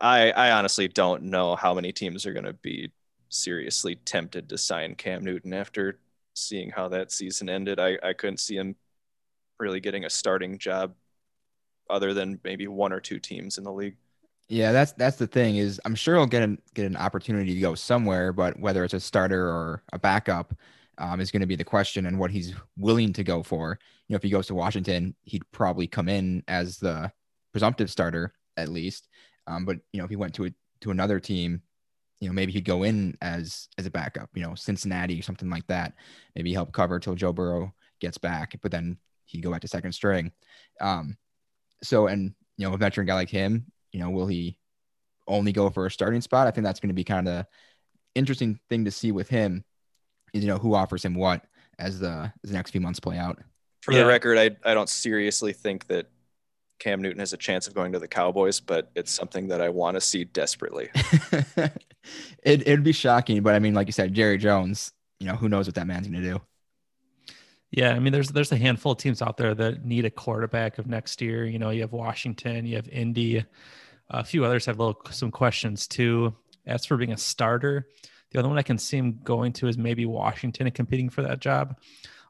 I 0.00 0.30
I 0.30 0.50
honestly 0.52 0.88
don't 0.88 1.24
know 1.24 1.56
how 1.56 1.74
many 1.74 1.92
teams 1.92 2.26
are 2.26 2.32
going 2.32 2.44
to 2.44 2.54
be 2.54 2.92
seriously 3.30 3.94
tempted 3.94 4.48
to 4.48 4.58
sign 4.58 4.94
Cam 4.94 5.24
Newton 5.24 5.54
after 5.54 5.98
seeing 6.34 6.70
how 6.70 6.88
that 6.88 7.10
season 7.10 7.48
ended. 7.48 7.80
I 7.80 7.98
I 8.02 8.12
couldn't 8.12 8.40
see 8.40 8.56
him 8.56 8.76
really 9.58 9.80
getting 9.80 10.04
a 10.04 10.10
starting 10.10 10.58
job 10.58 10.94
other 11.88 12.14
than 12.14 12.40
maybe 12.44 12.66
one 12.66 12.92
or 12.92 13.00
two 13.00 13.18
teams 13.18 13.58
in 13.58 13.64
the 13.64 13.72
league. 13.72 13.96
Yeah, 14.48 14.72
that's 14.72 14.92
that's 14.92 15.16
the 15.16 15.26
thing 15.26 15.56
is 15.56 15.80
I'm 15.84 15.94
sure 15.94 16.16
he'll 16.16 16.26
get 16.26 16.42
an 16.42 16.58
get 16.74 16.86
an 16.86 16.96
opportunity 16.96 17.54
to 17.54 17.60
go 17.60 17.74
somewhere, 17.74 18.32
but 18.32 18.58
whether 18.58 18.84
it's 18.84 18.94
a 18.94 19.00
starter 19.00 19.46
or 19.48 19.82
a 19.92 19.98
backup 19.98 20.54
um, 20.98 21.20
is 21.20 21.30
going 21.30 21.40
to 21.40 21.46
be 21.46 21.56
the 21.56 21.64
question 21.64 22.06
and 22.06 22.18
what 22.18 22.30
he's 22.30 22.54
willing 22.76 23.12
to 23.12 23.24
go 23.24 23.42
for. 23.42 23.78
You 24.08 24.14
know, 24.14 24.16
if 24.16 24.22
he 24.22 24.30
goes 24.30 24.48
to 24.48 24.54
Washington, 24.54 25.14
he'd 25.22 25.50
probably 25.52 25.86
come 25.86 26.08
in 26.08 26.42
as 26.48 26.78
the 26.78 27.12
presumptive 27.52 27.90
starter 27.90 28.34
at 28.56 28.68
least. 28.68 29.08
Um, 29.46 29.64
but 29.64 29.78
you 29.92 29.98
know, 29.98 30.04
if 30.04 30.10
he 30.10 30.16
went 30.16 30.34
to 30.34 30.46
a 30.46 30.50
to 30.80 30.90
another 30.90 31.20
team, 31.20 31.62
you 32.20 32.28
know, 32.28 32.34
maybe 32.34 32.52
he'd 32.52 32.64
go 32.64 32.82
in 32.82 33.16
as 33.22 33.68
as 33.78 33.86
a 33.86 33.90
backup. 33.90 34.28
You 34.34 34.42
know, 34.42 34.54
Cincinnati 34.54 35.18
or 35.18 35.22
something 35.22 35.50
like 35.50 35.66
that. 35.68 35.94
Maybe 36.36 36.52
help 36.52 36.72
cover 36.72 37.00
till 37.00 37.14
Joe 37.14 37.32
Burrow 37.32 37.72
gets 38.00 38.18
back, 38.18 38.58
but 38.62 38.70
then 38.70 38.98
he'd 39.24 39.42
go 39.42 39.50
back 39.50 39.62
to 39.62 39.68
second 39.68 39.92
string. 39.92 40.32
Um, 40.80 41.16
so 41.82 42.06
and 42.06 42.34
you 42.56 42.68
know, 42.68 42.74
a 42.74 42.78
veteran 42.78 43.06
guy 43.06 43.14
like 43.14 43.30
him, 43.30 43.66
you 43.90 44.00
know, 44.00 44.10
will 44.10 44.26
he 44.26 44.58
only 45.26 45.52
go 45.52 45.70
for 45.70 45.86
a 45.86 45.90
starting 45.90 46.20
spot? 46.20 46.46
I 46.46 46.50
think 46.50 46.64
that's 46.64 46.80
going 46.80 46.88
to 46.88 46.94
be 46.94 47.04
kind 47.04 47.26
of 47.26 47.46
interesting 48.14 48.60
thing 48.68 48.84
to 48.84 48.90
see 48.90 49.12
with 49.12 49.28
him. 49.28 49.64
Is 50.32 50.44
you 50.44 50.48
know 50.48 50.58
who 50.58 50.74
offers 50.74 51.04
him 51.04 51.14
what 51.14 51.42
as 51.78 51.98
the 51.98 52.32
as 52.44 52.50
the 52.50 52.52
next 52.52 52.70
few 52.70 52.80
months 52.80 53.00
play 53.00 53.18
out. 53.18 53.38
For 53.80 53.92
yeah. 53.92 54.00
the 54.00 54.06
record, 54.06 54.38
I 54.38 54.50
I 54.64 54.74
don't 54.74 54.88
seriously 54.88 55.52
think 55.52 55.86
that 55.88 56.06
Cam 56.80 57.00
Newton 57.00 57.20
has 57.20 57.32
a 57.32 57.36
chance 57.36 57.68
of 57.68 57.74
going 57.74 57.92
to 57.92 57.98
the 57.98 58.08
Cowboys, 58.08 58.58
but 58.58 58.90
it's 58.96 59.12
something 59.12 59.48
that 59.48 59.60
I 59.60 59.68
want 59.68 59.94
to 59.94 60.00
see 60.00 60.24
desperately. 60.24 60.88
it 62.42 62.62
it'd 62.66 62.82
be 62.82 62.92
shocking, 62.92 63.42
but 63.42 63.54
I 63.54 63.60
mean, 63.60 63.74
like 63.74 63.86
you 63.86 63.92
said, 63.92 64.14
Jerry 64.14 64.38
Jones, 64.38 64.92
you 65.20 65.28
know, 65.28 65.36
who 65.36 65.48
knows 65.48 65.66
what 65.66 65.76
that 65.76 65.86
man's 65.86 66.08
going 66.08 66.20
to 66.20 66.28
do. 66.28 66.40
Yeah, 67.70 67.92
I 67.92 68.00
mean, 68.00 68.12
there's 68.12 68.30
there's 68.30 68.50
a 68.50 68.56
handful 68.56 68.92
of 68.92 68.98
teams 68.98 69.22
out 69.22 69.36
there 69.36 69.54
that 69.54 69.84
need 69.84 70.04
a 70.04 70.10
quarterback 70.10 70.78
of 70.78 70.88
next 70.88 71.20
year. 71.20 71.44
You 71.44 71.58
know, 71.58 71.70
you 71.70 71.82
have 71.82 71.92
Washington, 71.92 72.66
you 72.66 72.76
have 72.76 72.88
Indy, 72.88 73.44
a 74.08 74.24
few 74.24 74.44
others 74.44 74.66
have 74.66 74.78
little 74.78 75.00
some 75.10 75.30
questions 75.30 75.86
too. 75.86 76.34
As 76.66 76.84
for 76.84 76.96
being 76.96 77.12
a 77.12 77.16
starter, 77.16 77.88
the 78.30 78.38
only 78.38 78.48
one 78.48 78.58
I 78.58 78.62
can 78.62 78.78
see 78.78 78.96
him 78.96 79.20
going 79.22 79.52
to 79.54 79.68
is 79.68 79.78
maybe 79.78 80.04
Washington 80.06 80.66
and 80.66 80.74
competing 80.74 81.10
for 81.10 81.22
that 81.22 81.40
job. 81.40 81.76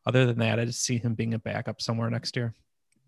Other 0.06 0.26
than 0.26 0.38
that, 0.38 0.58
I 0.58 0.64
just 0.64 0.82
see 0.82 0.98
him 0.98 1.14
being 1.14 1.34
a 1.34 1.38
backup 1.38 1.80
somewhere 1.80 2.10
next 2.10 2.36
year. 2.36 2.54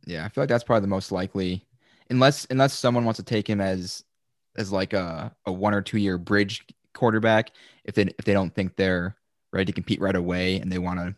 Yeah, 0.07 0.25
I 0.25 0.29
feel 0.29 0.43
like 0.43 0.49
that's 0.49 0.65
probably 0.65 0.83
the 0.83 0.89
most 0.89 1.13
likely, 1.13 1.67
unless 2.11 2.47
unless 2.51 2.75
someone 2.79 3.05
wants 3.05 3.19
to 3.19 3.25
take 3.25 3.49
him 3.49 3.61
as 3.61 4.05
as 4.57 4.73
like 4.73 4.93
a, 4.93 5.35
a 5.47 5.53
one 5.53 5.75
or 5.75 5.83
two 5.83 5.99
year 5.99 6.19
bridge 6.19 6.65
quarterback. 6.95 7.53
If 7.85 7.95
they 7.95 8.03
if 8.19 8.25
they 8.25 8.33
don't 8.33 8.55
think 8.55 8.77
they're 8.77 9.17
ready 9.53 9.67
to 9.67 9.73
compete 9.73 10.01
right 10.01 10.17
away 10.17 10.57
and 10.57 10.71
they 10.71 10.79
want 10.79 11.01
to 11.01 11.15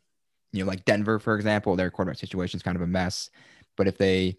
you 0.53 0.65
know, 0.65 0.69
like 0.71 0.85
Denver, 0.85 1.19
for 1.19 1.37
example, 1.37 1.77
their 1.77 1.91
quarterback 1.91 2.19
situation 2.19 2.59
is 2.59 2.63
kind 2.63 2.77
of 2.77 2.83
a 2.83 2.87
mess. 2.87 3.31
But 3.77 3.89
if 3.89 3.99
they 3.99 4.39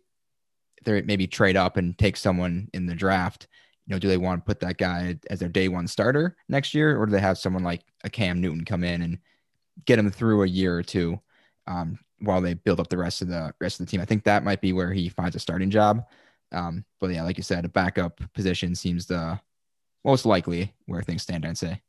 if 0.78 0.84
they 0.86 1.02
maybe 1.02 1.28
trade 1.28 1.58
up 1.58 1.78
and 1.78 1.98
take 1.98 2.18
someone 2.18 2.70
in 2.74 2.86
the 2.86 2.96
draft, 2.96 3.48
you 3.88 3.94
know, 3.96 4.00
do 4.00 4.08
they 4.08 4.18
want 4.18 4.42
to 4.42 4.46
put 4.46 4.60
that 4.62 4.78
guy 4.78 5.18
as 5.30 5.40
their 5.40 5.50
day 5.50 5.68
one 5.68 5.88
starter 5.88 6.38
next 6.50 6.74
year, 6.74 7.00
or 7.00 7.06
do 7.06 7.12
they 7.12 7.20
have 7.20 7.38
someone 7.38 7.64
like 7.64 7.82
a 8.04 8.10
Cam 8.10 8.42
Newton 8.42 8.66
come 8.66 8.84
in 8.84 9.02
and 9.02 9.20
get 9.86 10.00
him 10.00 10.12
through 10.12 10.44
a 10.44 10.48
year 10.48 10.78
or 10.78 10.84
two 10.84 11.20
um, 11.68 12.00
while 12.19 12.41
they 12.41 12.53
build 12.53 12.79
up 12.79 12.89
the 12.89 12.98
rest 12.98 13.22
of 13.22 13.27
the 13.27 13.53
rest 13.60 13.79
of 13.79 13.86
the 13.86 13.91
team? 13.91 14.01
I 14.01 14.05
think 14.05 14.24
that 14.24 14.43
might 14.43 14.62
be 14.62 14.74
where 14.74 14.93
he 14.93 15.10
finds 15.10 15.36
a 15.36 15.39
starting 15.39 15.69
job. 15.69 16.05
Um, 16.51 16.86
but 17.00 17.12
yeah, 17.12 17.24
like 17.24 17.38
you 17.38 17.43
said, 17.43 17.65
a 17.65 17.69
backup 17.69 18.22
position 18.34 18.75
seems 18.75 19.05
the 19.05 19.39
most 20.03 20.25
likely 20.25 20.74
where 20.86 21.01
things 21.01 21.24
stand. 21.24 21.45
I'd 21.45 21.57
say. 21.57 21.81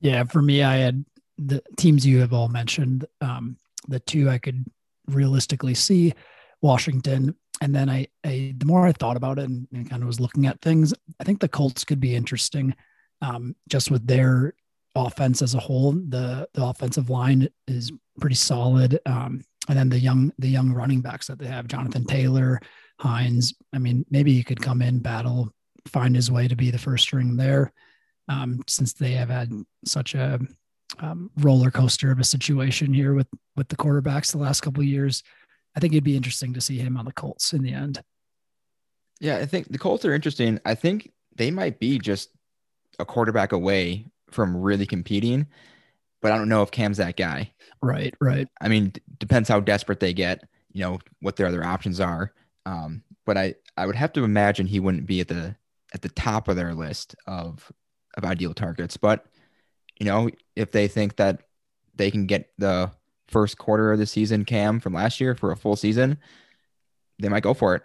Yeah, 0.00 0.24
for 0.24 0.42
me, 0.42 0.62
I 0.62 0.76
had 0.76 1.04
the 1.38 1.62
teams 1.76 2.06
you 2.06 2.20
have 2.20 2.32
all 2.32 2.48
mentioned. 2.48 3.06
Um, 3.20 3.56
the 3.88 4.00
two 4.00 4.28
I 4.28 4.38
could 4.38 4.64
realistically 5.08 5.74
see 5.74 6.14
Washington. 6.60 7.34
And 7.60 7.74
then 7.74 7.88
I, 7.88 8.08
I 8.24 8.54
the 8.56 8.66
more 8.66 8.86
I 8.86 8.92
thought 8.92 9.16
about 9.16 9.38
it 9.38 9.44
and, 9.44 9.66
and, 9.72 9.88
kind 9.88 10.02
of 10.02 10.06
was 10.06 10.20
looking 10.20 10.46
at 10.46 10.60
things, 10.60 10.92
I 11.20 11.24
think 11.24 11.40
the 11.40 11.48
Colts 11.48 11.84
could 11.84 12.00
be 12.00 12.14
interesting 12.14 12.74
um, 13.20 13.54
just 13.68 13.90
with 13.90 14.06
their 14.06 14.54
offense 14.94 15.42
as 15.42 15.54
a 15.54 15.60
whole. 15.60 15.92
The 15.92 16.48
the 16.54 16.64
offensive 16.64 17.10
line 17.10 17.48
is 17.66 17.92
pretty 18.20 18.36
solid. 18.36 19.00
Um, 19.06 19.44
and 19.68 19.78
then 19.78 19.88
the 19.88 19.98
young 19.98 20.32
the 20.38 20.48
young 20.48 20.72
running 20.72 21.00
backs 21.00 21.26
that 21.28 21.38
they 21.38 21.46
have, 21.46 21.68
Jonathan 21.68 22.04
Taylor, 22.04 22.60
Hines. 22.98 23.54
I 23.72 23.78
mean, 23.78 24.04
maybe 24.10 24.32
he 24.32 24.42
could 24.42 24.60
come 24.60 24.82
in, 24.82 24.98
battle, 24.98 25.52
find 25.86 26.14
his 26.14 26.30
way 26.30 26.48
to 26.48 26.56
be 26.56 26.70
the 26.70 26.78
first 26.78 27.04
string 27.04 27.36
there. 27.36 27.72
Um, 28.28 28.62
since 28.68 28.92
they 28.92 29.12
have 29.12 29.30
had 29.30 29.50
such 29.84 30.14
a 30.14 30.38
um, 31.00 31.30
roller 31.38 31.70
coaster 31.70 32.10
of 32.10 32.18
a 32.18 32.24
situation 32.24 32.92
here 32.92 33.14
with 33.14 33.28
with 33.56 33.68
the 33.68 33.76
quarterbacks 33.76 34.32
the 34.32 34.38
last 34.38 34.60
couple 34.60 34.82
of 34.82 34.88
years. 34.88 35.22
I 35.74 35.80
think 35.80 35.92
it'd 35.94 36.04
be 36.04 36.16
interesting 36.16 36.52
to 36.54 36.60
see 36.60 36.78
him 36.78 36.96
on 36.96 37.04
the 37.04 37.12
Colts 37.12 37.52
in 37.52 37.62
the 37.62 37.72
end. 37.72 38.02
Yeah, 39.20 39.36
I 39.36 39.46
think 39.46 39.68
the 39.68 39.78
Colts 39.78 40.04
are 40.04 40.12
interesting. 40.12 40.60
I 40.64 40.74
think 40.74 41.10
they 41.34 41.50
might 41.50 41.78
be 41.78 41.98
just 41.98 42.30
a 42.98 43.04
quarterback 43.04 43.52
away 43.52 44.06
from 44.30 44.56
really 44.56 44.86
competing, 44.86 45.46
but 46.22 46.32
I 46.32 46.38
don't 46.38 46.48
know 46.48 46.62
if 46.62 46.70
Cam's 46.70 46.96
that 46.96 47.16
guy. 47.16 47.52
Right, 47.82 48.14
right. 48.20 48.48
I 48.60 48.68
mean, 48.68 48.92
depends 49.18 49.48
how 49.48 49.60
desperate 49.60 50.00
they 50.00 50.14
get. 50.14 50.48
You 50.72 50.84
know 50.84 50.98
what 51.20 51.36
their 51.36 51.46
other 51.46 51.64
options 51.64 52.00
are. 52.00 52.32
Um, 52.64 53.02
but 53.26 53.36
I 53.36 53.56
I 53.76 53.86
would 53.86 53.96
have 53.96 54.12
to 54.14 54.24
imagine 54.24 54.66
he 54.66 54.80
wouldn't 54.80 55.06
be 55.06 55.20
at 55.20 55.28
the 55.28 55.56
at 55.92 56.00
the 56.00 56.08
top 56.08 56.48
of 56.48 56.56
their 56.56 56.74
list 56.74 57.14
of 57.26 57.70
of 58.16 58.24
ideal 58.24 58.54
targets. 58.54 58.96
But 58.96 59.26
you 59.98 60.06
know, 60.06 60.30
if 60.56 60.72
they 60.72 60.88
think 60.88 61.16
that 61.16 61.42
they 61.94 62.10
can 62.10 62.26
get 62.26 62.50
the 62.56 62.90
first 63.28 63.58
quarter 63.58 63.92
of 63.92 63.98
the 63.98 64.06
season 64.06 64.44
cam 64.44 64.80
from 64.80 64.94
last 64.94 65.20
year 65.20 65.34
for 65.34 65.52
a 65.52 65.56
full 65.56 65.76
season, 65.76 66.18
they 67.18 67.28
might 67.28 67.42
go 67.42 67.54
for 67.54 67.74
it. 67.74 67.82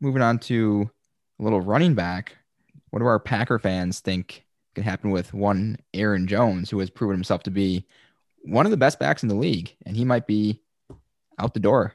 Moving 0.00 0.22
on 0.22 0.38
to 0.40 0.90
a 1.38 1.42
little 1.42 1.60
running 1.60 1.94
back. 1.94 2.36
What 2.90 3.00
do 3.00 3.06
our 3.06 3.18
Packer 3.18 3.58
fans 3.58 4.00
think 4.00 4.43
can 4.74 4.84
happen 4.84 5.10
with 5.10 5.32
one 5.34 5.78
Aaron 5.92 6.26
Jones, 6.26 6.70
who 6.70 6.78
has 6.78 6.90
proven 6.90 7.16
himself 7.16 7.42
to 7.44 7.50
be 7.50 7.86
one 8.42 8.66
of 8.66 8.70
the 8.70 8.76
best 8.76 8.98
backs 8.98 9.22
in 9.22 9.28
the 9.28 9.34
league, 9.34 9.74
and 9.86 9.96
he 9.96 10.04
might 10.04 10.26
be 10.26 10.60
out 11.38 11.54
the 11.54 11.60
door. 11.60 11.94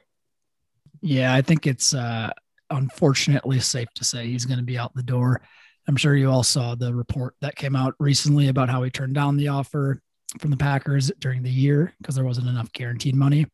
Yeah, 1.00 1.32
I 1.32 1.42
think 1.42 1.66
it's 1.66 1.94
uh, 1.94 2.30
unfortunately 2.70 3.60
safe 3.60 3.88
to 3.94 4.04
say 4.04 4.26
he's 4.26 4.44
going 4.44 4.58
to 4.58 4.64
be 4.64 4.78
out 4.78 4.94
the 4.94 5.02
door. 5.02 5.40
I'm 5.88 5.96
sure 5.96 6.14
you 6.14 6.30
all 6.30 6.42
saw 6.42 6.74
the 6.74 6.94
report 6.94 7.34
that 7.40 7.56
came 7.56 7.74
out 7.74 7.94
recently 7.98 8.48
about 8.48 8.68
how 8.68 8.82
he 8.82 8.90
turned 8.90 9.14
down 9.14 9.36
the 9.36 9.48
offer 9.48 10.02
from 10.38 10.50
the 10.50 10.56
Packers 10.56 11.10
during 11.18 11.42
the 11.42 11.50
year 11.50 11.92
because 11.98 12.14
there 12.14 12.24
wasn't 12.24 12.48
enough 12.48 12.72
guaranteed 12.72 13.14
money. 13.14 13.46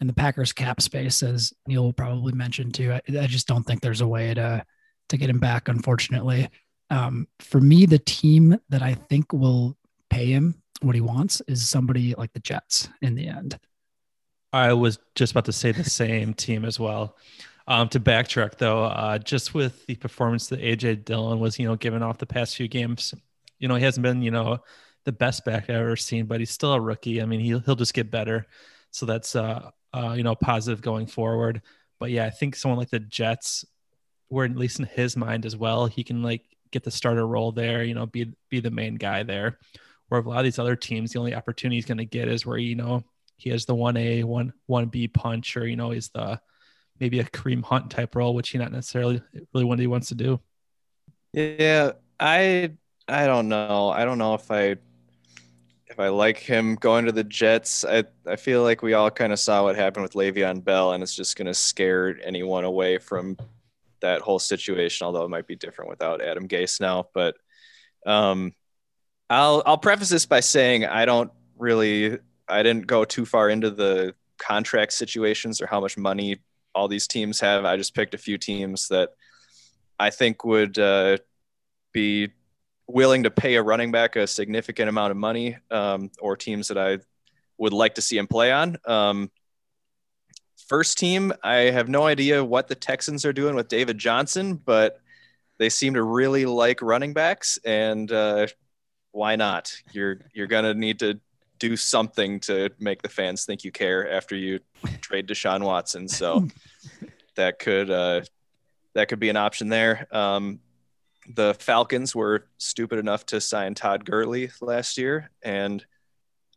And 0.00 0.08
the 0.08 0.14
Packers 0.14 0.52
cap 0.52 0.80
space, 0.80 1.22
as 1.22 1.52
Neil 1.66 1.84
will 1.84 1.92
probably 1.92 2.32
mentioned 2.32 2.74
too, 2.74 2.92
I, 2.92 3.00
I 3.18 3.26
just 3.26 3.46
don't 3.46 3.64
think 3.64 3.80
there's 3.80 4.00
a 4.02 4.08
way 4.08 4.34
to 4.34 4.64
to 5.08 5.16
get 5.16 5.30
him 5.30 5.38
back. 5.38 5.68
Unfortunately, 5.68 6.48
um, 6.90 7.26
for 7.40 7.60
me, 7.60 7.86
the 7.86 7.98
team 7.98 8.58
that 8.68 8.82
I 8.82 8.94
think 8.94 9.32
will 9.32 9.76
pay 10.10 10.26
him 10.26 10.62
what 10.82 10.94
he 10.94 11.00
wants 11.00 11.42
is 11.48 11.66
somebody 11.66 12.14
like 12.14 12.32
the 12.32 12.40
Jets 12.40 12.88
in 13.02 13.14
the 13.14 13.28
end. 13.28 13.58
I 14.52 14.72
was 14.72 14.98
just 15.14 15.32
about 15.32 15.46
to 15.46 15.52
say 15.52 15.72
the 15.72 15.84
same 15.84 16.34
team 16.34 16.64
as 16.64 16.78
well. 16.78 17.16
Um, 17.68 17.88
to 17.88 18.00
backtrack 18.00 18.58
though, 18.58 18.84
uh, 18.84 19.18
just 19.18 19.52
with 19.52 19.84
the 19.86 19.96
performance 19.96 20.46
that 20.48 20.60
AJ 20.60 21.04
Dillon 21.04 21.40
was, 21.40 21.58
you 21.58 21.66
know, 21.66 21.74
given 21.74 22.02
off 22.02 22.18
the 22.18 22.26
past 22.26 22.56
few 22.56 22.68
games, 22.68 23.12
you 23.58 23.66
know, 23.66 23.74
he 23.74 23.82
hasn't 23.82 24.04
been, 24.04 24.22
you 24.22 24.30
know, 24.30 24.58
the 25.04 25.12
best 25.12 25.44
back 25.44 25.64
I've 25.64 25.76
ever 25.76 25.96
seen, 25.96 26.26
but 26.26 26.40
he's 26.40 26.50
still 26.50 26.74
a 26.74 26.80
rookie. 26.80 27.20
I 27.20 27.26
mean, 27.26 27.40
he'll 27.40 27.60
he'll 27.60 27.74
just 27.74 27.94
get 27.94 28.10
better. 28.10 28.46
So 28.90 29.06
that's 29.06 29.34
uh, 29.34 29.70
uh 29.92 30.14
you 30.16 30.22
know 30.22 30.34
positive 30.34 30.80
going 30.80 31.06
forward. 31.06 31.62
But 31.98 32.10
yeah, 32.10 32.26
I 32.26 32.30
think 32.30 32.54
someone 32.54 32.78
like 32.78 32.90
the 32.90 33.00
Jets, 33.00 33.64
where 34.28 34.44
at 34.44 34.56
least 34.56 34.78
in 34.78 34.86
his 34.86 35.16
mind 35.16 35.46
as 35.46 35.56
well, 35.56 35.86
he 35.86 36.04
can 36.04 36.22
like 36.22 36.44
get 36.70 36.84
the 36.84 36.90
starter 36.90 37.26
role 37.26 37.52
there. 37.52 37.84
You 37.84 37.94
know, 37.94 38.06
be 38.06 38.32
be 38.50 38.60
the 38.60 38.70
main 38.70 38.96
guy 38.96 39.22
there. 39.22 39.58
Where 40.08 40.20
a 40.20 40.28
lot 40.28 40.38
of 40.38 40.44
these 40.44 40.58
other 40.58 40.76
teams, 40.76 41.12
the 41.12 41.18
only 41.18 41.34
opportunity 41.34 41.76
he's 41.76 41.86
going 41.86 41.98
to 41.98 42.04
get 42.04 42.28
is 42.28 42.46
where 42.46 42.58
you 42.58 42.76
know 42.76 43.04
he 43.36 43.50
has 43.50 43.64
the 43.64 43.74
one 43.74 43.96
A, 43.96 44.22
one 44.24 44.52
one 44.66 44.86
B 44.86 45.08
punch, 45.08 45.56
or 45.56 45.66
you 45.66 45.76
know 45.76 45.90
he's 45.90 46.08
the 46.10 46.40
maybe 47.00 47.20
a 47.20 47.24
Kareem 47.24 47.64
Hunt 47.64 47.90
type 47.90 48.14
role, 48.14 48.34
which 48.34 48.50
he 48.50 48.58
not 48.58 48.72
necessarily 48.72 49.22
really 49.52 49.64
what 49.64 49.78
he 49.78 49.86
wants 49.86 50.08
to 50.08 50.14
do. 50.14 50.40
Yeah, 51.32 51.92
I 52.18 52.72
I 53.08 53.26
don't 53.26 53.48
know. 53.48 53.90
I 53.90 54.04
don't 54.04 54.18
know 54.18 54.34
if 54.34 54.50
I 54.50 54.76
if 55.86 56.00
I 56.00 56.08
like 56.08 56.38
him 56.38 56.74
going 56.76 57.06
to 57.06 57.12
the 57.12 57.24
Jets. 57.24 57.84
I 57.84 58.04
I 58.26 58.36
feel 58.36 58.62
like 58.62 58.82
we 58.82 58.94
all 58.94 59.10
kind 59.10 59.32
of 59.32 59.38
saw 59.38 59.64
what 59.64 59.76
happened 59.76 60.02
with 60.02 60.14
Le'Veon 60.14 60.64
Bell, 60.64 60.92
and 60.92 61.02
it's 61.02 61.14
just 61.14 61.36
going 61.36 61.46
to 61.46 61.54
scare 61.54 62.18
anyone 62.24 62.64
away 62.64 62.98
from 62.98 63.36
that 64.00 64.20
whole 64.20 64.38
situation. 64.38 65.06
Although 65.06 65.24
it 65.24 65.30
might 65.30 65.46
be 65.46 65.56
different 65.56 65.90
without 65.90 66.22
Adam 66.22 66.48
Gase 66.48 66.80
now, 66.80 67.08
but 67.14 67.36
um, 68.06 68.52
I'll 69.28 69.62
I'll 69.66 69.78
preface 69.78 70.08
this 70.08 70.26
by 70.26 70.40
saying 70.40 70.84
I 70.84 71.04
don't 71.04 71.30
really 71.58 72.18
I 72.48 72.62
didn't 72.62 72.86
go 72.86 73.04
too 73.04 73.26
far 73.26 73.50
into 73.50 73.70
the 73.70 74.14
contract 74.38 74.92
situations 74.92 75.60
or 75.60 75.66
how 75.66 75.80
much 75.80 75.96
money 75.96 76.38
all 76.74 76.88
these 76.88 77.06
teams 77.06 77.40
have. 77.40 77.64
I 77.64 77.76
just 77.76 77.94
picked 77.94 78.14
a 78.14 78.18
few 78.18 78.38
teams 78.38 78.88
that 78.88 79.10
I 79.98 80.10
think 80.10 80.44
would 80.44 80.78
uh, 80.78 81.18
be 81.92 82.30
willing 82.86 83.24
to 83.24 83.30
pay 83.30 83.56
a 83.56 83.62
running 83.62 83.90
back 83.90 84.16
a 84.16 84.26
significant 84.26 84.88
amount 84.88 85.10
of 85.10 85.16
money, 85.16 85.56
um, 85.70 86.10
or 86.20 86.36
teams 86.36 86.68
that 86.68 86.78
I 86.78 86.98
would 87.58 87.72
like 87.72 87.94
to 87.94 88.02
see 88.02 88.18
him 88.18 88.26
play 88.26 88.52
on. 88.52 88.76
Um, 88.84 89.30
first 90.66 90.98
team, 90.98 91.32
I 91.42 91.70
have 91.70 91.88
no 91.88 92.06
idea 92.06 92.44
what 92.44 92.68
the 92.68 92.74
Texans 92.74 93.24
are 93.24 93.32
doing 93.32 93.54
with 93.54 93.68
David 93.68 93.98
Johnson, 93.98 94.54
but 94.54 95.00
they 95.58 95.68
seem 95.68 95.94
to 95.94 96.02
really 96.02 96.46
like 96.46 96.82
running 96.82 97.12
backs, 97.12 97.58
and 97.64 98.10
uh, 98.12 98.46
why 99.12 99.36
not? 99.36 99.74
You're 99.92 100.20
you're 100.34 100.46
gonna 100.46 100.74
need 100.74 100.98
to 101.00 101.18
do 101.58 101.76
something 101.76 102.40
to 102.40 102.70
make 102.78 103.02
the 103.02 103.08
fans 103.08 103.44
think 103.44 103.64
you 103.64 103.72
care 103.72 104.10
after 104.10 104.36
you 104.36 104.60
trade 105.00 105.26
Deshaun 105.26 105.62
Watson. 105.62 106.08
So 106.08 106.46
that 107.36 107.58
could 107.58 107.90
uh, 107.90 108.22
that 108.94 109.08
could 109.08 109.20
be 109.20 109.30
an 109.30 109.36
option 109.36 109.68
there. 109.68 110.06
Um, 110.14 110.60
the 111.34 111.54
Falcons 111.54 112.14
were 112.14 112.46
stupid 112.58 112.98
enough 112.98 113.26
to 113.26 113.40
sign 113.40 113.74
Todd 113.74 114.04
Gurley 114.04 114.50
last 114.60 114.98
year, 114.98 115.30
and 115.42 115.84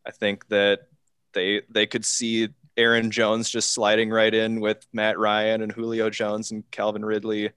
I 0.06 0.12
think 0.12 0.48
that 0.50 0.82
they 1.34 1.62
they 1.70 1.86
could 1.88 2.06
see 2.06 2.50
Aaron 2.80 3.12
Jones 3.12 3.50
just 3.50 3.74
sliding 3.74 4.10
right 4.10 4.34
in 4.34 4.62
with 4.62 4.88
Matt 4.94 5.20
Ryan 5.20 5.62
and 5.62 5.72
Julio 5.72 6.10
Jones 6.10 6.52
and 6.52 6.64
Calvin 6.72 7.04
Ridley, 7.04 7.52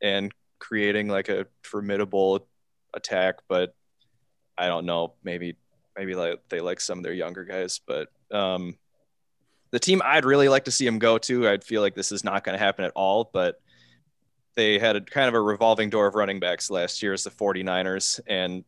and 0.00 0.32
creating 0.60 1.08
like 1.08 1.28
a 1.28 1.46
formidable 1.64 2.46
attack. 2.94 3.36
But 3.48 3.74
I 4.56 4.68
don't 4.68 4.86
know, 4.86 5.14
maybe 5.24 5.56
maybe 5.98 6.14
like 6.14 6.40
they 6.48 6.60
like 6.60 6.80
some 6.80 6.98
of 6.98 7.04
their 7.04 7.12
younger 7.12 7.44
guys, 7.44 7.80
but 7.84 8.08
um, 8.30 8.76
the 9.72 9.80
team 9.80 10.00
I'd 10.04 10.24
really 10.24 10.48
like 10.48 10.66
to 10.66 10.70
see 10.70 10.86
him 10.86 11.00
go 11.00 11.18
to, 11.18 11.48
I'd 11.48 11.64
feel 11.64 11.82
like 11.82 11.96
this 11.96 12.12
is 12.12 12.22
not 12.22 12.44
going 12.44 12.56
to 12.56 12.64
happen 12.64 12.84
at 12.84 12.92
all, 12.94 13.28
but 13.32 13.60
they 14.54 14.78
had 14.78 14.94
a 14.94 15.00
kind 15.00 15.28
of 15.28 15.34
a 15.34 15.40
revolving 15.40 15.90
door 15.90 16.06
of 16.06 16.14
running 16.14 16.38
backs 16.38 16.70
last 16.70 17.02
year 17.02 17.12
as 17.12 17.24
the 17.24 17.30
49ers 17.30 18.20
and 18.28 18.64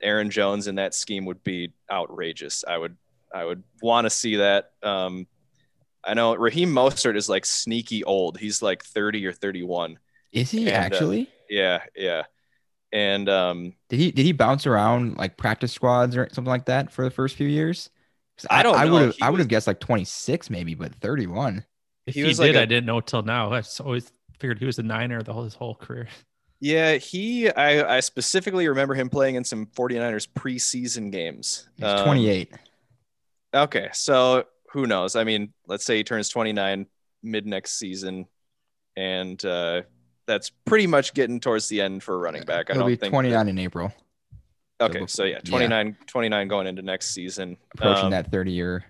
Aaron 0.00 0.30
Jones 0.30 0.68
in 0.68 0.76
that 0.76 0.94
scheme 0.94 1.24
would 1.24 1.42
be 1.42 1.72
outrageous. 1.90 2.64
I 2.66 2.78
would 2.78 2.96
I 3.32 3.44
would 3.44 3.62
want 3.82 4.06
to 4.06 4.10
see 4.10 4.36
that. 4.36 4.70
Um, 4.82 5.26
I 6.04 6.14
know 6.14 6.34
Raheem 6.34 6.72
Mostert 6.72 7.16
is 7.16 7.28
like 7.28 7.44
sneaky 7.44 8.04
old. 8.04 8.38
He's 8.38 8.62
like 8.62 8.84
30 8.84 9.26
or 9.26 9.32
31. 9.32 9.98
Is 10.32 10.50
he 10.50 10.68
and, 10.68 10.70
uh, 10.70 10.78
actually? 10.78 11.22
Uh, 11.22 11.26
yeah, 11.50 11.82
yeah. 11.96 12.22
And 12.92 13.28
um, 13.28 13.74
did 13.90 13.98
he 13.98 14.10
did 14.10 14.24
he 14.24 14.32
bounce 14.32 14.66
around 14.66 15.18
like 15.18 15.36
practice 15.36 15.72
squads 15.72 16.16
or 16.16 16.28
something 16.32 16.50
like 16.50 16.66
that 16.66 16.90
for 16.90 17.04
the 17.04 17.10
first 17.10 17.36
few 17.36 17.46
years? 17.46 17.90
I, 18.48 18.60
I 18.60 18.62
don't. 18.62 18.76
I 18.76 18.86
would 18.86 19.02
have. 19.02 19.16
I 19.20 19.30
would 19.30 19.40
have 19.40 19.48
guessed 19.48 19.66
like 19.66 19.80
26 19.80 20.48
maybe, 20.48 20.74
but 20.74 20.94
31. 20.94 21.64
If 22.06 22.14
he, 22.14 22.22
he 22.22 22.28
did, 22.28 22.38
like 22.38 22.54
a, 22.54 22.62
I 22.62 22.64
didn't 22.64 22.86
know 22.86 23.00
till 23.00 23.22
now. 23.22 23.52
I 23.52 23.62
always 23.80 24.10
figured 24.38 24.58
he 24.58 24.64
was 24.64 24.78
a 24.78 24.82
Niner 24.82 25.22
the 25.22 25.34
whole 25.34 25.44
his 25.44 25.54
whole 25.54 25.74
career. 25.74 26.08
Yeah, 26.60 26.94
he 26.94 27.50
I, 27.50 27.96
I 27.96 28.00
specifically 28.00 28.66
remember 28.68 28.94
him 28.94 29.08
playing 29.08 29.36
in 29.36 29.44
some 29.44 29.66
49ers 29.66 30.28
preseason 30.28 31.12
games. 31.12 31.68
He's 31.76 31.86
um, 31.86 32.04
28. 32.04 32.52
Okay, 33.54 33.88
so 33.92 34.44
who 34.72 34.86
knows? 34.86 35.16
I 35.16 35.24
mean, 35.24 35.52
let's 35.66 35.84
say 35.84 35.96
he 35.96 36.04
turns 36.04 36.28
29 36.28 36.86
mid 37.22 37.46
next 37.46 37.78
season, 37.78 38.26
and 38.96 39.42
uh, 39.44 39.82
that's 40.26 40.50
pretty 40.66 40.86
much 40.86 41.14
getting 41.14 41.40
towards 41.40 41.68
the 41.68 41.80
end 41.80 42.02
for 42.02 42.14
a 42.14 42.18
running 42.18 42.44
back. 42.44 42.68
I 42.68 42.72
It'll 42.72 42.82
don't 42.82 42.88
be 42.88 42.96
think 42.96 43.12
29 43.12 43.46
that... 43.46 43.50
in 43.50 43.58
April. 43.58 43.92
Okay, 44.80 45.06
so 45.06 45.24
yeah, 45.24 45.40
29, 45.40 45.86
yeah. 45.88 45.92
29 46.06 46.48
going 46.48 46.66
into 46.66 46.82
next 46.82 47.10
season, 47.10 47.56
approaching 47.74 48.04
um, 48.06 48.10
that 48.10 48.30
30 48.30 48.52
year, 48.52 48.84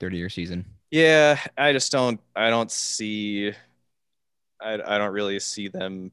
30 0.00 0.16
year 0.16 0.28
season. 0.28 0.64
Yeah, 0.90 1.38
I 1.56 1.72
just 1.72 1.92
don't, 1.92 2.20
I 2.34 2.50
don't 2.50 2.70
see 2.70 3.54
I, 4.62 4.74
I 4.74 4.98
don't 4.98 5.12
really 5.12 5.38
see 5.40 5.68
them 5.68 6.12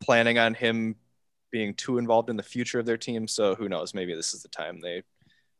planning 0.00 0.38
on 0.38 0.54
him 0.54 0.96
being 1.50 1.74
too 1.74 1.98
involved 1.98 2.30
in 2.30 2.36
the 2.36 2.42
future 2.42 2.78
of 2.78 2.86
their 2.86 2.96
team. 2.96 3.26
So 3.26 3.54
who 3.54 3.68
knows? 3.68 3.94
Maybe 3.94 4.14
this 4.14 4.34
is 4.34 4.42
the 4.42 4.48
time 4.48 4.80
they 4.80 5.02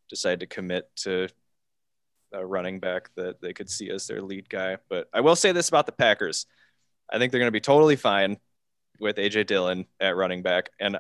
decide 0.08 0.40
to 0.40 0.46
commit 0.46 0.88
to 0.96 1.28
a 2.32 2.44
running 2.44 2.80
back 2.80 3.10
that 3.16 3.40
they 3.40 3.52
could 3.52 3.70
see 3.70 3.90
as 3.90 4.06
their 4.06 4.22
lead 4.22 4.48
guy. 4.48 4.76
But 4.88 5.08
I 5.12 5.20
will 5.20 5.36
say 5.36 5.52
this 5.52 5.68
about 5.68 5.86
the 5.86 5.92
Packers. 5.92 6.46
I 7.10 7.18
think 7.18 7.32
they're 7.32 7.40
going 7.40 7.48
to 7.48 7.52
be 7.52 7.60
totally 7.60 7.96
fine 7.96 8.38
with 9.00 9.16
AJ 9.16 9.46
Dillon 9.46 9.86
at 10.00 10.16
running 10.16 10.42
back. 10.42 10.70
And 10.78 10.98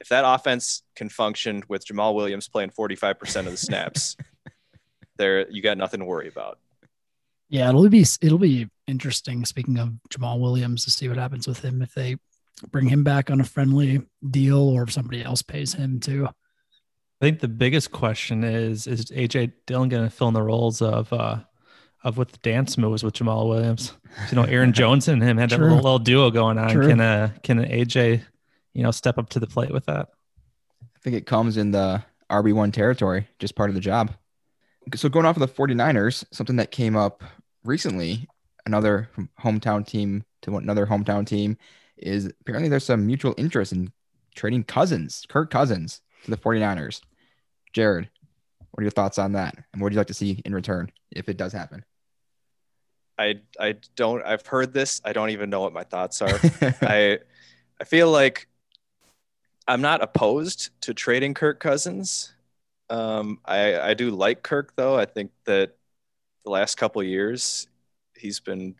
if 0.00 0.08
that 0.08 0.24
offense 0.26 0.82
can 0.96 1.08
function 1.08 1.62
with 1.68 1.86
Jamaal 1.86 2.14
Williams 2.14 2.48
playing 2.48 2.70
45% 2.70 3.38
of 3.40 3.52
the 3.52 3.56
snaps, 3.56 4.16
there 5.16 5.48
you 5.50 5.62
got 5.62 5.78
nothing 5.78 6.00
to 6.00 6.06
worry 6.06 6.28
about. 6.28 6.58
Yeah, 7.48 7.68
it'll 7.68 7.88
be 7.88 8.04
it'll 8.20 8.38
be 8.38 8.68
interesting. 8.86 9.44
Speaking 9.44 9.78
of 9.78 9.92
Jamaal 10.08 10.38
Williams, 10.40 10.84
to 10.84 10.90
see 10.90 11.08
what 11.08 11.18
happens 11.18 11.48
with 11.48 11.64
him 11.64 11.82
if 11.82 11.92
they 11.94 12.16
bring 12.70 12.88
him 12.88 13.02
back 13.02 13.30
on 13.30 13.40
a 13.40 13.44
friendly 13.44 14.02
deal 14.30 14.60
or 14.60 14.84
if 14.84 14.92
somebody 14.92 15.24
else 15.24 15.42
pays 15.42 15.74
him 15.74 15.98
too. 15.98 16.28
I 17.20 17.26
think 17.26 17.40
the 17.40 17.48
biggest 17.48 17.92
question 17.92 18.44
is 18.44 18.86
is 18.86 19.06
AJ 19.06 19.52
Dillon 19.66 19.88
going 19.88 20.04
to 20.04 20.10
fill 20.10 20.28
in 20.28 20.34
the 20.34 20.42
roles 20.42 20.80
of 20.80 21.12
uh 21.12 21.40
of 22.02 22.16
what 22.16 22.32
the 22.32 22.38
dance 22.38 22.78
moves 22.78 23.02
with 23.02 23.14
Jamaal 23.14 23.46
Williams? 23.46 23.92
You 24.30 24.36
know, 24.36 24.44
Aaron 24.44 24.72
Jones 24.74 25.06
and 25.06 25.22
him 25.22 25.36
had 25.36 25.50
that 25.50 25.60
little, 25.60 25.76
little, 25.76 25.98
duo 25.98 26.30
going 26.30 26.56
on. 26.56 26.70
True. 26.70 26.88
Can 26.88 27.00
uh 27.00 27.30
can 27.42 27.58
AJ 27.58 28.22
you 28.72 28.82
know 28.82 28.90
step 28.90 29.18
up 29.18 29.28
to 29.30 29.40
the 29.40 29.46
plate 29.46 29.70
with 29.70 29.86
that? 29.86 30.08
I 30.82 30.98
think 31.02 31.16
it 31.16 31.26
comes 31.26 31.56
in 31.56 31.72
the 31.72 32.02
RB 32.30 32.54
one 32.54 32.72
territory, 32.72 33.28
just 33.38 33.54
part 33.54 33.70
of 33.70 33.74
the 33.74 33.80
job. 33.80 34.12
So 34.94 35.08
going 35.08 35.26
off 35.26 35.36
of 35.36 35.40
the 35.40 35.48
49ers, 35.48 36.24
something 36.32 36.56
that 36.56 36.70
came 36.70 36.96
up 36.96 37.22
recently, 37.64 38.28
another 38.64 39.10
hometown 39.38 39.86
team 39.86 40.24
to 40.42 40.56
another 40.56 40.86
hometown 40.86 41.26
team, 41.26 41.58
is 41.98 42.32
apparently 42.40 42.68
there's 42.68 42.84
some 42.84 43.06
mutual 43.06 43.34
interest 43.36 43.72
in 43.72 43.92
trading 44.34 44.64
Cousins, 44.64 45.26
Kirk 45.28 45.50
Cousins, 45.50 46.00
to 46.24 46.30
the 46.30 46.36
49ers. 46.36 47.02
Jared, 47.72 48.08
what 48.70 48.80
are 48.80 48.84
your 48.84 48.90
thoughts 48.90 49.18
on 49.18 49.32
that? 49.32 49.54
And 49.72 49.80
what 49.80 49.86
would 49.86 49.92
you 49.92 49.98
like 49.98 50.06
to 50.08 50.14
see 50.14 50.40
in 50.44 50.54
return 50.54 50.90
if 51.10 51.28
it 51.28 51.36
does 51.36 51.52
happen? 51.52 51.84
I 53.18 53.40
I 53.58 53.76
don't 53.96 54.24
I've 54.24 54.46
heard 54.46 54.72
this. 54.72 55.00
I 55.04 55.12
don't 55.12 55.30
even 55.30 55.50
know 55.50 55.60
what 55.60 55.72
my 55.72 55.84
thoughts 55.84 56.22
are. 56.22 56.40
I 56.82 57.18
I 57.80 57.84
feel 57.84 58.10
like 58.10 58.48
I'm 59.68 59.82
not 59.82 60.02
opposed 60.02 60.70
to 60.82 60.94
trading 60.94 61.34
Kirk 61.34 61.60
Cousins. 61.60 62.32
Um, 62.88 63.38
I 63.44 63.78
I 63.78 63.94
do 63.94 64.10
like 64.10 64.42
Kirk 64.42 64.74
though. 64.74 64.96
I 64.98 65.04
think 65.04 65.30
that 65.44 65.76
the 66.44 66.50
last 66.50 66.76
couple 66.76 67.02
years, 67.02 67.68
he's 68.16 68.40
been 68.40 68.74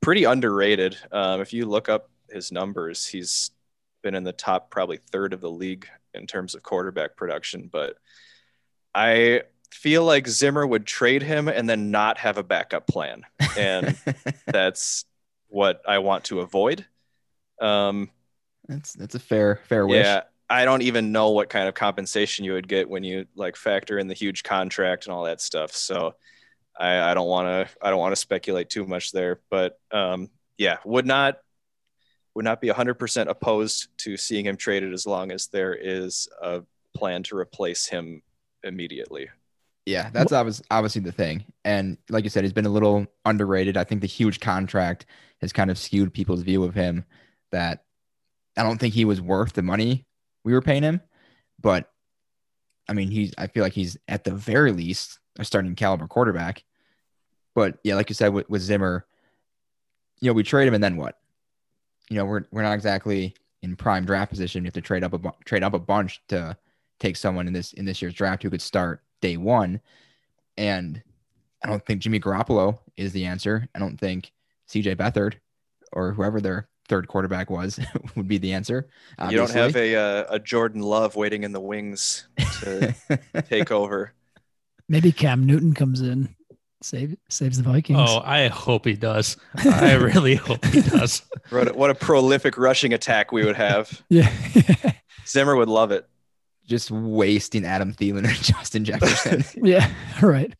pretty 0.00 0.24
underrated. 0.24 0.96
Um, 1.12 1.40
if 1.40 1.52
you 1.52 1.66
look 1.66 1.88
up 1.88 2.10
his 2.28 2.50
numbers, 2.50 3.06
he's 3.06 3.52
been 4.02 4.14
in 4.14 4.24
the 4.24 4.32
top 4.32 4.70
probably 4.70 4.96
third 4.96 5.32
of 5.32 5.40
the 5.40 5.50
league 5.50 5.88
in 6.14 6.26
terms 6.26 6.54
of 6.54 6.62
quarterback 6.62 7.16
production. 7.16 7.68
But 7.72 7.96
I 8.94 9.42
feel 9.70 10.04
like 10.04 10.28
Zimmer 10.28 10.66
would 10.66 10.86
trade 10.86 11.22
him 11.22 11.48
and 11.48 11.68
then 11.68 11.90
not 11.90 12.18
have 12.18 12.38
a 12.38 12.42
backup 12.42 12.86
plan, 12.86 13.24
and 13.56 13.96
that's 14.46 15.04
what 15.48 15.82
I 15.86 15.98
want 15.98 16.24
to 16.24 16.40
avoid. 16.40 16.84
Um, 17.60 18.10
that's 18.68 18.92
that's 18.92 19.14
a 19.14 19.20
fair 19.20 19.60
fair 19.68 19.86
wish. 19.86 20.04
Yeah, 20.04 20.22
I 20.48 20.64
don't 20.64 20.82
even 20.82 21.12
know 21.12 21.30
what 21.30 21.48
kind 21.48 21.68
of 21.68 21.74
compensation 21.74 22.44
you 22.44 22.52
would 22.52 22.68
get 22.68 22.88
when 22.88 23.04
you 23.04 23.26
like 23.34 23.56
factor 23.56 23.98
in 23.98 24.08
the 24.08 24.14
huge 24.14 24.42
contract 24.42 25.06
and 25.06 25.14
all 25.14 25.24
that 25.24 25.40
stuff. 25.40 25.72
So 25.72 26.14
I, 26.78 27.10
I 27.10 27.14
don't 27.14 27.28
want 27.28 27.46
to 27.68 27.76
I 27.80 27.90
don't 27.90 27.98
want 27.98 28.12
to 28.12 28.20
speculate 28.20 28.68
too 28.70 28.86
much 28.86 29.12
there, 29.12 29.40
but 29.50 29.78
um, 29.90 30.30
yeah, 30.58 30.78
would 30.84 31.06
not 31.06 31.38
would 32.34 32.44
not 32.44 32.60
be 32.60 32.68
100% 32.68 33.28
opposed 33.28 33.88
to 33.98 34.16
seeing 34.16 34.46
him 34.46 34.56
traded 34.56 34.92
as 34.92 35.06
long 35.06 35.30
as 35.30 35.48
there 35.48 35.74
is 35.74 36.28
a 36.40 36.62
plan 36.94 37.22
to 37.24 37.36
replace 37.36 37.86
him 37.86 38.22
immediately. 38.62 39.28
Yeah, 39.84 40.10
that's 40.12 40.32
obviously 40.32 40.64
obviously 40.70 41.02
the 41.02 41.12
thing. 41.12 41.44
And 41.64 41.98
like 42.08 42.22
you 42.24 42.30
said, 42.30 42.44
he's 42.44 42.52
been 42.52 42.66
a 42.66 42.70
little 42.70 43.06
underrated. 43.24 43.76
I 43.76 43.84
think 43.84 44.00
the 44.00 44.06
huge 44.06 44.38
contract 44.38 45.06
has 45.40 45.52
kind 45.52 45.70
of 45.70 45.78
skewed 45.78 46.14
people's 46.14 46.42
view 46.42 46.62
of 46.62 46.74
him 46.74 47.04
that 47.50 47.84
I 48.56 48.62
don't 48.62 48.78
think 48.78 48.94
he 48.94 49.04
was 49.04 49.20
worth 49.20 49.54
the 49.54 49.62
money 49.62 50.06
we 50.44 50.52
were 50.52 50.62
paying 50.62 50.84
him. 50.84 51.00
But 51.60 51.90
I 52.88 52.92
mean, 52.92 53.10
he's 53.10 53.32
I 53.36 53.48
feel 53.48 53.64
like 53.64 53.72
he's 53.72 53.96
at 54.06 54.22
the 54.22 54.32
very 54.32 54.72
least 54.72 55.18
a 55.38 55.44
starting 55.44 55.74
caliber 55.74 56.06
quarterback. 56.06 56.62
But 57.54 57.78
yeah, 57.82 57.96
like 57.96 58.08
you 58.08 58.14
said 58.14 58.32
with, 58.32 58.48
with 58.48 58.62
Zimmer, 58.62 59.04
you 60.20 60.28
know, 60.28 60.34
we 60.34 60.44
trade 60.44 60.68
him 60.68 60.74
and 60.74 60.84
then 60.84 60.96
what? 60.96 61.18
You 62.12 62.18
know, 62.18 62.26
we're 62.26 62.44
we're 62.50 62.62
not 62.62 62.74
exactly 62.74 63.34
in 63.62 63.74
prime 63.74 64.04
draft 64.04 64.30
position. 64.30 64.64
You 64.64 64.66
have 64.66 64.74
to 64.74 64.82
trade 64.82 65.02
up 65.02 65.14
a 65.14 65.18
bu- 65.18 65.30
trade 65.46 65.62
up 65.62 65.72
a 65.72 65.78
bunch 65.78 66.22
to 66.28 66.56
take 67.00 67.16
someone 67.16 67.46
in 67.46 67.54
this 67.54 67.72
in 67.72 67.86
this 67.86 68.02
year's 68.02 68.12
draft 68.12 68.42
who 68.42 68.50
could 68.50 68.60
start 68.60 69.02
day 69.22 69.38
one. 69.38 69.80
And 70.58 71.02
I 71.64 71.68
don't 71.68 71.84
think 71.86 72.02
Jimmy 72.02 72.20
Garoppolo 72.20 72.78
is 72.98 73.12
the 73.12 73.24
answer. 73.24 73.66
I 73.74 73.78
don't 73.78 73.98
think 73.98 74.30
CJ 74.68 74.96
Beathard 74.96 75.36
or 75.92 76.12
whoever 76.12 76.40
their 76.40 76.68
third 76.86 77.08
quarterback 77.08 77.48
was 77.48 77.80
would 78.14 78.28
be 78.28 78.36
the 78.36 78.52
answer. 78.52 78.88
Obviously. 79.18 79.40
You 79.40 79.46
don't 79.46 79.56
have 79.56 79.76
a 79.76 79.96
uh, 79.96 80.24
a 80.34 80.38
Jordan 80.38 80.82
Love 80.82 81.16
waiting 81.16 81.44
in 81.44 81.52
the 81.52 81.60
wings 81.60 82.28
to 82.60 82.94
take 83.48 83.70
over. 83.70 84.12
Maybe 84.86 85.12
Cam 85.12 85.46
Newton 85.46 85.72
comes 85.72 86.02
in, 86.02 86.34
save 86.84 87.16
saves 87.28 87.56
the 87.58 87.62
Vikings. 87.62 87.98
Oh, 88.00 88.20
I 88.24 88.48
hope 88.48 88.84
he 88.84 88.94
does. 88.94 89.36
I 89.56 89.92
really 89.94 90.34
hope 90.34 90.64
he 90.66 90.80
does. 90.82 91.22
What 91.50 91.68
a, 91.68 91.72
what 91.74 91.90
a 91.90 91.94
prolific 91.94 92.58
rushing 92.58 92.92
attack 92.92 93.32
we 93.32 93.44
would 93.44 93.56
have. 93.56 94.02
Yeah, 94.08 94.30
Zimmer 95.26 95.56
would 95.56 95.68
love 95.68 95.90
it. 95.92 96.08
Just 96.66 96.90
wasting 96.90 97.64
Adam 97.64 97.92
Thielen 97.94 98.24
or 98.24 98.32
Justin 98.42 98.84
Jefferson. 98.84 99.44
yeah, 99.62 99.90
right. 100.20 100.52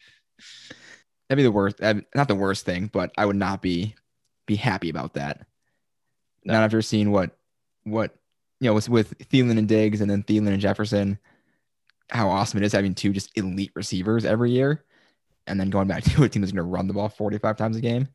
That'd 1.28 1.38
be 1.38 1.42
the 1.42 1.52
worst. 1.52 1.80
Not 1.80 2.28
the 2.28 2.34
worst 2.34 2.64
thing, 2.64 2.90
but 2.92 3.12
I 3.16 3.26
would 3.26 3.36
not 3.36 3.62
be 3.62 3.94
be 4.46 4.56
happy 4.56 4.90
about 4.90 5.14
that. 5.14 5.46
No. 6.44 6.54
Not 6.54 6.64
after 6.64 6.82
seeing 6.82 7.10
what 7.10 7.36
what 7.84 8.14
you 8.60 8.68
know 8.68 8.74
with 8.74 8.88
with 8.88 9.18
Thielen 9.28 9.58
and 9.58 9.68
Diggs 9.68 10.00
and 10.00 10.10
then 10.10 10.22
Thielen 10.22 10.48
and 10.48 10.60
Jefferson, 10.60 11.18
how 12.10 12.28
awesome 12.28 12.62
it 12.62 12.66
is 12.66 12.72
having 12.72 12.94
two 12.94 13.12
just 13.12 13.30
elite 13.36 13.72
receivers 13.74 14.24
every 14.24 14.50
year, 14.50 14.84
and 15.46 15.58
then 15.58 15.70
going 15.70 15.88
back 15.88 16.04
to 16.04 16.24
a 16.24 16.28
team 16.28 16.42
that's 16.42 16.52
going 16.52 16.64
to 16.64 16.70
run 16.70 16.86
the 16.86 16.94
ball 16.94 17.08
45 17.08 17.56
times 17.56 17.76
a 17.76 17.80
game. 17.80 18.08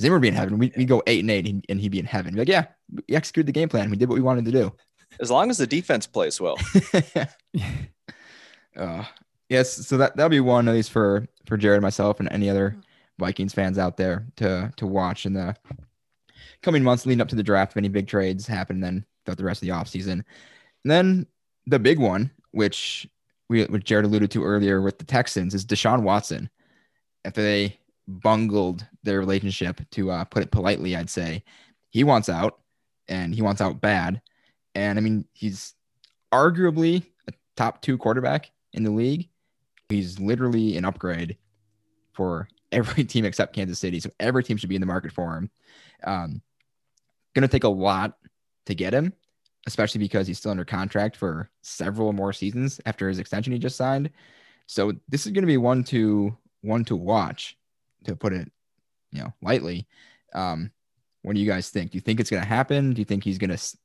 Zimmer 0.00 0.16
would 0.16 0.22
be 0.22 0.28
in 0.28 0.34
heaven. 0.34 0.58
We 0.58 0.72
we 0.76 0.84
go 0.84 1.02
eight 1.06 1.20
and 1.20 1.30
eight, 1.30 1.46
and 1.68 1.80
he'd 1.80 1.92
be 1.92 2.00
in 2.00 2.04
heaven. 2.04 2.34
Be 2.34 2.40
like, 2.40 2.48
yeah, 2.48 2.66
we 2.90 3.14
executed 3.14 3.46
the 3.46 3.52
game 3.52 3.68
plan. 3.68 3.90
We 3.90 3.96
did 3.96 4.08
what 4.08 4.16
we 4.16 4.22
wanted 4.22 4.44
to 4.46 4.50
do. 4.50 4.72
As 5.20 5.30
long 5.30 5.50
as 5.50 5.58
the 5.58 5.68
defense 5.68 6.06
plays 6.06 6.40
well. 6.40 6.58
uh, 8.76 9.04
yes, 9.48 9.86
so 9.86 9.96
that 9.98 10.16
that'll 10.16 10.30
be 10.30 10.40
one 10.40 10.66
at 10.66 10.74
least 10.74 10.90
for 10.90 11.28
for 11.46 11.56
Jared, 11.56 11.80
myself, 11.80 12.18
and 12.18 12.28
any 12.32 12.50
other 12.50 12.76
Vikings 13.20 13.54
fans 13.54 13.78
out 13.78 13.96
there 13.96 14.26
to 14.36 14.72
to 14.76 14.86
watch 14.86 15.26
in 15.26 15.32
the 15.32 15.54
coming 16.62 16.82
months 16.82 17.06
leading 17.06 17.20
up 17.20 17.28
to 17.28 17.36
the 17.36 17.42
draft. 17.44 17.72
If 17.72 17.76
any 17.76 17.88
big 17.88 18.08
trades 18.08 18.48
happen, 18.48 18.80
then 18.80 19.04
throughout 19.24 19.38
the 19.38 19.44
rest 19.44 19.62
of 19.62 19.68
the 19.68 19.74
offseason. 19.74 20.12
And 20.12 20.90
then 20.90 21.26
the 21.66 21.78
big 21.78 21.98
one, 21.98 22.30
which 22.50 23.06
we 23.48 23.64
which 23.64 23.84
Jared 23.84 24.04
alluded 24.04 24.30
to 24.32 24.44
earlier 24.44 24.80
with 24.80 24.98
the 24.98 25.04
Texans, 25.04 25.54
is 25.54 25.64
Deshaun 25.64 26.02
Watson. 26.02 26.50
After 27.24 27.42
they 27.42 27.78
bungled 28.06 28.86
their 29.02 29.18
relationship, 29.18 29.80
to 29.92 30.10
uh, 30.10 30.24
put 30.24 30.42
it 30.42 30.50
politely, 30.50 30.96
I'd 30.96 31.10
say 31.10 31.42
he 31.90 32.04
wants 32.04 32.28
out, 32.28 32.60
and 33.08 33.34
he 33.34 33.42
wants 33.42 33.60
out 33.60 33.80
bad. 33.80 34.20
And 34.74 34.98
I 34.98 35.02
mean, 35.02 35.26
he's 35.32 35.74
arguably 36.32 37.04
a 37.28 37.32
top 37.56 37.82
two 37.82 37.96
quarterback 37.96 38.50
in 38.72 38.82
the 38.82 38.90
league. 38.90 39.28
He's 39.88 40.18
literally 40.18 40.76
an 40.76 40.84
upgrade 40.84 41.36
for 42.12 42.48
every 42.72 43.04
team 43.04 43.24
except 43.24 43.54
Kansas 43.54 43.78
City. 43.78 44.00
So 44.00 44.10
every 44.18 44.42
team 44.42 44.56
should 44.56 44.68
be 44.68 44.74
in 44.74 44.80
the 44.80 44.86
market 44.86 45.12
for 45.12 45.36
him. 45.36 45.50
Um, 46.02 46.42
going 47.34 47.42
to 47.42 47.48
take 47.48 47.64
a 47.64 47.68
lot 47.68 48.16
to 48.66 48.74
get 48.74 48.94
him, 48.94 49.12
especially 49.66 49.98
because 49.98 50.26
he's 50.26 50.38
still 50.38 50.50
under 50.50 50.64
contract 50.64 51.16
for 51.16 51.50
several 51.62 52.12
more 52.12 52.32
seasons 52.32 52.80
after 52.86 53.08
his 53.08 53.18
extension 53.18 53.52
he 53.52 53.58
just 53.58 53.76
signed. 53.76 54.10
So 54.66 54.92
this 55.08 55.26
is 55.26 55.32
going 55.32 55.42
to 55.42 55.46
be 55.46 55.56
one 55.56 55.84
to 55.84 56.36
one 56.62 56.84
to 56.86 56.96
watch, 56.96 57.56
to 58.04 58.16
put 58.16 58.32
it, 58.32 58.50
you 59.12 59.20
know, 59.20 59.32
lightly. 59.42 59.86
Um, 60.34 60.70
what 61.22 61.34
do 61.34 61.40
you 61.40 61.50
guys 61.50 61.70
think? 61.70 61.92
Do 61.92 61.96
you 61.96 62.02
think 62.02 62.20
it's 62.20 62.30
going 62.30 62.42
to 62.42 62.48
happen? 62.48 62.92
Do 62.92 63.00
you 63.00 63.04
think 63.04 63.24
he's 63.24 63.38
going 63.38 63.56
to 63.56 63.76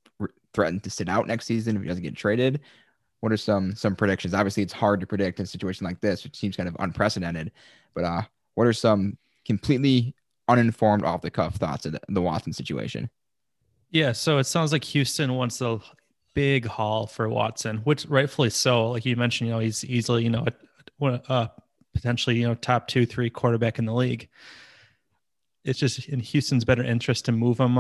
threaten 0.54 0.80
to 0.82 0.90
sit 0.90 1.10
out 1.10 1.28
next 1.28 1.46
season 1.46 1.76
if 1.76 1.82
he 1.82 1.88
doesn't 1.88 2.04
get 2.04 2.16
traded? 2.16 2.62
What 3.22 3.32
are 3.32 3.38
some 3.38 3.76
some 3.76 3.96
predictions? 3.96 4.34
Obviously, 4.34 4.64
it's 4.64 4.74
hard 4.74 5.02
to 5.02 5.08
predict 5.08 5.40
in 5.40 5.44
a 5.44 5.48
situation 5.48 5.86
like 5.86 6.00
this, 6.00 6.24
which 6.24 6.38
seems 6.38 6.56
kind 6.56 6.70
of 6.70 6.76
unprecedented. 6.80 7.52
But 7.94 8.04
uh, 8.06 8.22
what 8.56 8.68
are 8.68 8.74
some 8.74 9.18
completely 9.46 10.16
uninformed, 10.48 11.04
off 11.04 11.22
the 11.22 11.32
cuff 11.32 11.56
thoughts 11.56 11.86
of 11.86 11.94
the, 11.94 12.02
the 12.08 12.22
Watson 12.22 12.54
situation? 12.54 13.10
Yeah, 13.92 14.12
so 14.12 14.38
it 14.38 14.44
sounds 14.44 14.72
like 14.72 14.84
Houston 14.84 15.34
wants 15.34 15.62
a 15.62 15.80
big 16.36 16.66
haul 16.66 17.08
for 17.08 17.28
Watson, 17.28 17.78
which 17.80 18.06
rightfully 18.06 18.52
so. 18.52 18.92
Like 18.92 19.06
you 19.06 19.16
mentioned, 19.16 19.48
you 19.48 19.54
know, 19.54 19.60
he's 19.60 19.84
easily, 19.84 20.24
you 20.24 20.30
know, 20.30 20.46
a, 21.02 21.08
a 21.28 21.52
potentially, 21.94 22.38
you 22.38 22.48
know, 22.48 22.56
top 22.56 22.88
two, 22.88 23.06
three 23.06 23.30
quarterback 23.30 23.80
in 23.80 23.86
the 23.86 23.94
league. 23.94 24.30
It's 25.64 25.80
just 25.80 26.08
in 26.08 26.20
Houston's 26.20 26.66
better 26.66 26.84
interest 26.84 27.26
to 27.26 27.32
move 27.32 27.60
him 27.60 27.80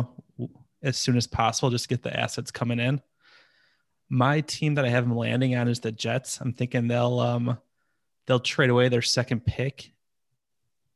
as 0.82 0.98
soon 0.98 1.16
as 1.16 1.28
possible, 1.28 1.70
just 1.70 1.90
get 1.90 2.02
the 2.02 2.18
assets 2.18 2.52
coming 2.52 2.80
in. 2.80 3.02
My 4.10 4.42
team 4.42 4.76
that 4.76 4.86
I 4.86 4.90
have 4.90 5.04
him 5.04 5.16
landing 5.16 5.56
on 5.56 5.68
is 5.68 5.80
the 5.80 5.92
Jets. 5.92 6.42
I'm 6.42 6.54
thinking 6.54 6.88
they'll 6.88 7.20
um 7.20 7.60
they'll 8.26 8.40
trade 8.40 8.72
away 8.72 8.90
their 8.90 9.04
second 9.04 9.46
pick 9.46 9.92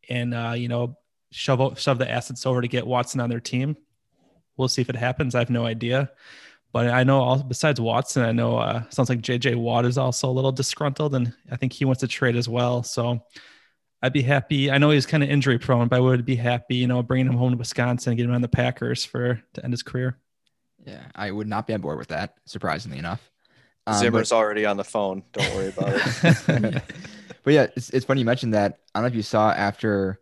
and 0.10 0.34
uh, 0.34 0.54
you 0.58 0.68
know, 0.68 0.98
shove 1.32 1.80
shove 1.80 2.00
the 2.00 2.10
assets 2.10 2.48
over 2.48 2.62
to 2.62 2.68
get 2.68 2.88
Watson 2.88 3.20
on 3.20 3.30
their 3.30 3.40
team 3.40 3.78
we'll 4.58 4.68
see 4.68 4.82
if 4.82 4.90
it 4.90 4.96
happens. 4.96 5.36
I 5.36 5.40
have 5.40 5.50
no 5.50 5.66
idea. 5.66 6.12
But 6.72 6.90
I 6.90 7.04
know 7.04 7.22
all 7.22 7.44
besides 7.44 7.80
Watson, 7.80 8.24
I 8.24 8.32
know 8.32 8.58
uh, 8.58 8.84
sounds 8.90 9.08
like 9.08 9.22
JJ 9.22 9.56
Watt 9.56 9.86
is 9.86 9.98
also 9.98 10.30
a 10.30 10.34
little 10.34 10.52
disgruntled, 10.52 11.14
and 11.14 11.34
I 11.52 11.56
think 11.56 11.72
he 11.72 11.86
wants 11.86 12.02
to 12.02 12.08
trade 12.08 12.36
as 12.36 12.50
well. 12.50 12.82
So 12.82 13.22
I'd 14.02 14.12
be 14.12 14.24
happy. 14.24 14.72
I 14.72 14.80
know 14.80 14.90
he's 14.90 15.06
kind 15.06 15.24
of 15.24 15.30
injury 15.30 15.60
prone, 15.60 15.88
but 15.88 15.98
I 15.98 16.00
would 16.00 16.26
be 16.26 16.36
happy, 16.36 16.76
you 16.76 16.88
know, 16.88 17.04
bringing 17.04 17.28
him 17.28 17.38
home 17.38 17.52
to 17.52 17.58
Wisconsin 17.58 18.12
and 18.12 18.18
getting 18.18 18.32
him 18.32 18.36
on 18.36 18.42
the 18.42 18.48
Packers 18.48 19.06
for 19.06 19.42
to 19.54 19.64
end 19.64 19.72
his 19.72 19.84
career. 19.84 20.18
Yeah, 20.84 21.04
I 21.16 21.30
would 21.30 21.48
not 21.48 21.68
be 21.68 21.76
on 21.76 21.82
board 21.82 22.00
with 22.00 22.08
that. 22.08 22.36
Surprisingly 22.46 22.98
enough, 22.98 23.32
um, 23.86 23.96
Zimmer's 23.96 24.32
but, 24.32 24.36
already 24.36 24.66
on 24.66 24.78
the 24.78 24.84
phone. 24.84 25.24
Don't 25.32 25.56
worry 25.56 25.70
about 25.70 25.94
it. 25.94 26.84
but 27.44 27.54
yeah, 27.54 27.68
it's, 27.76 27.92
it's 27.92 28.06
funny 28.06 28.22
you 28.22 28.26
mentioned 28.26 28.56
that. 28.56 28.80
I 28.94 29.00
don't 29.00 29.04
know 29.04 29.08
if 29.10 29.16
you 29.16 29.22
saw 29.22 29.52
after 29.52 30.20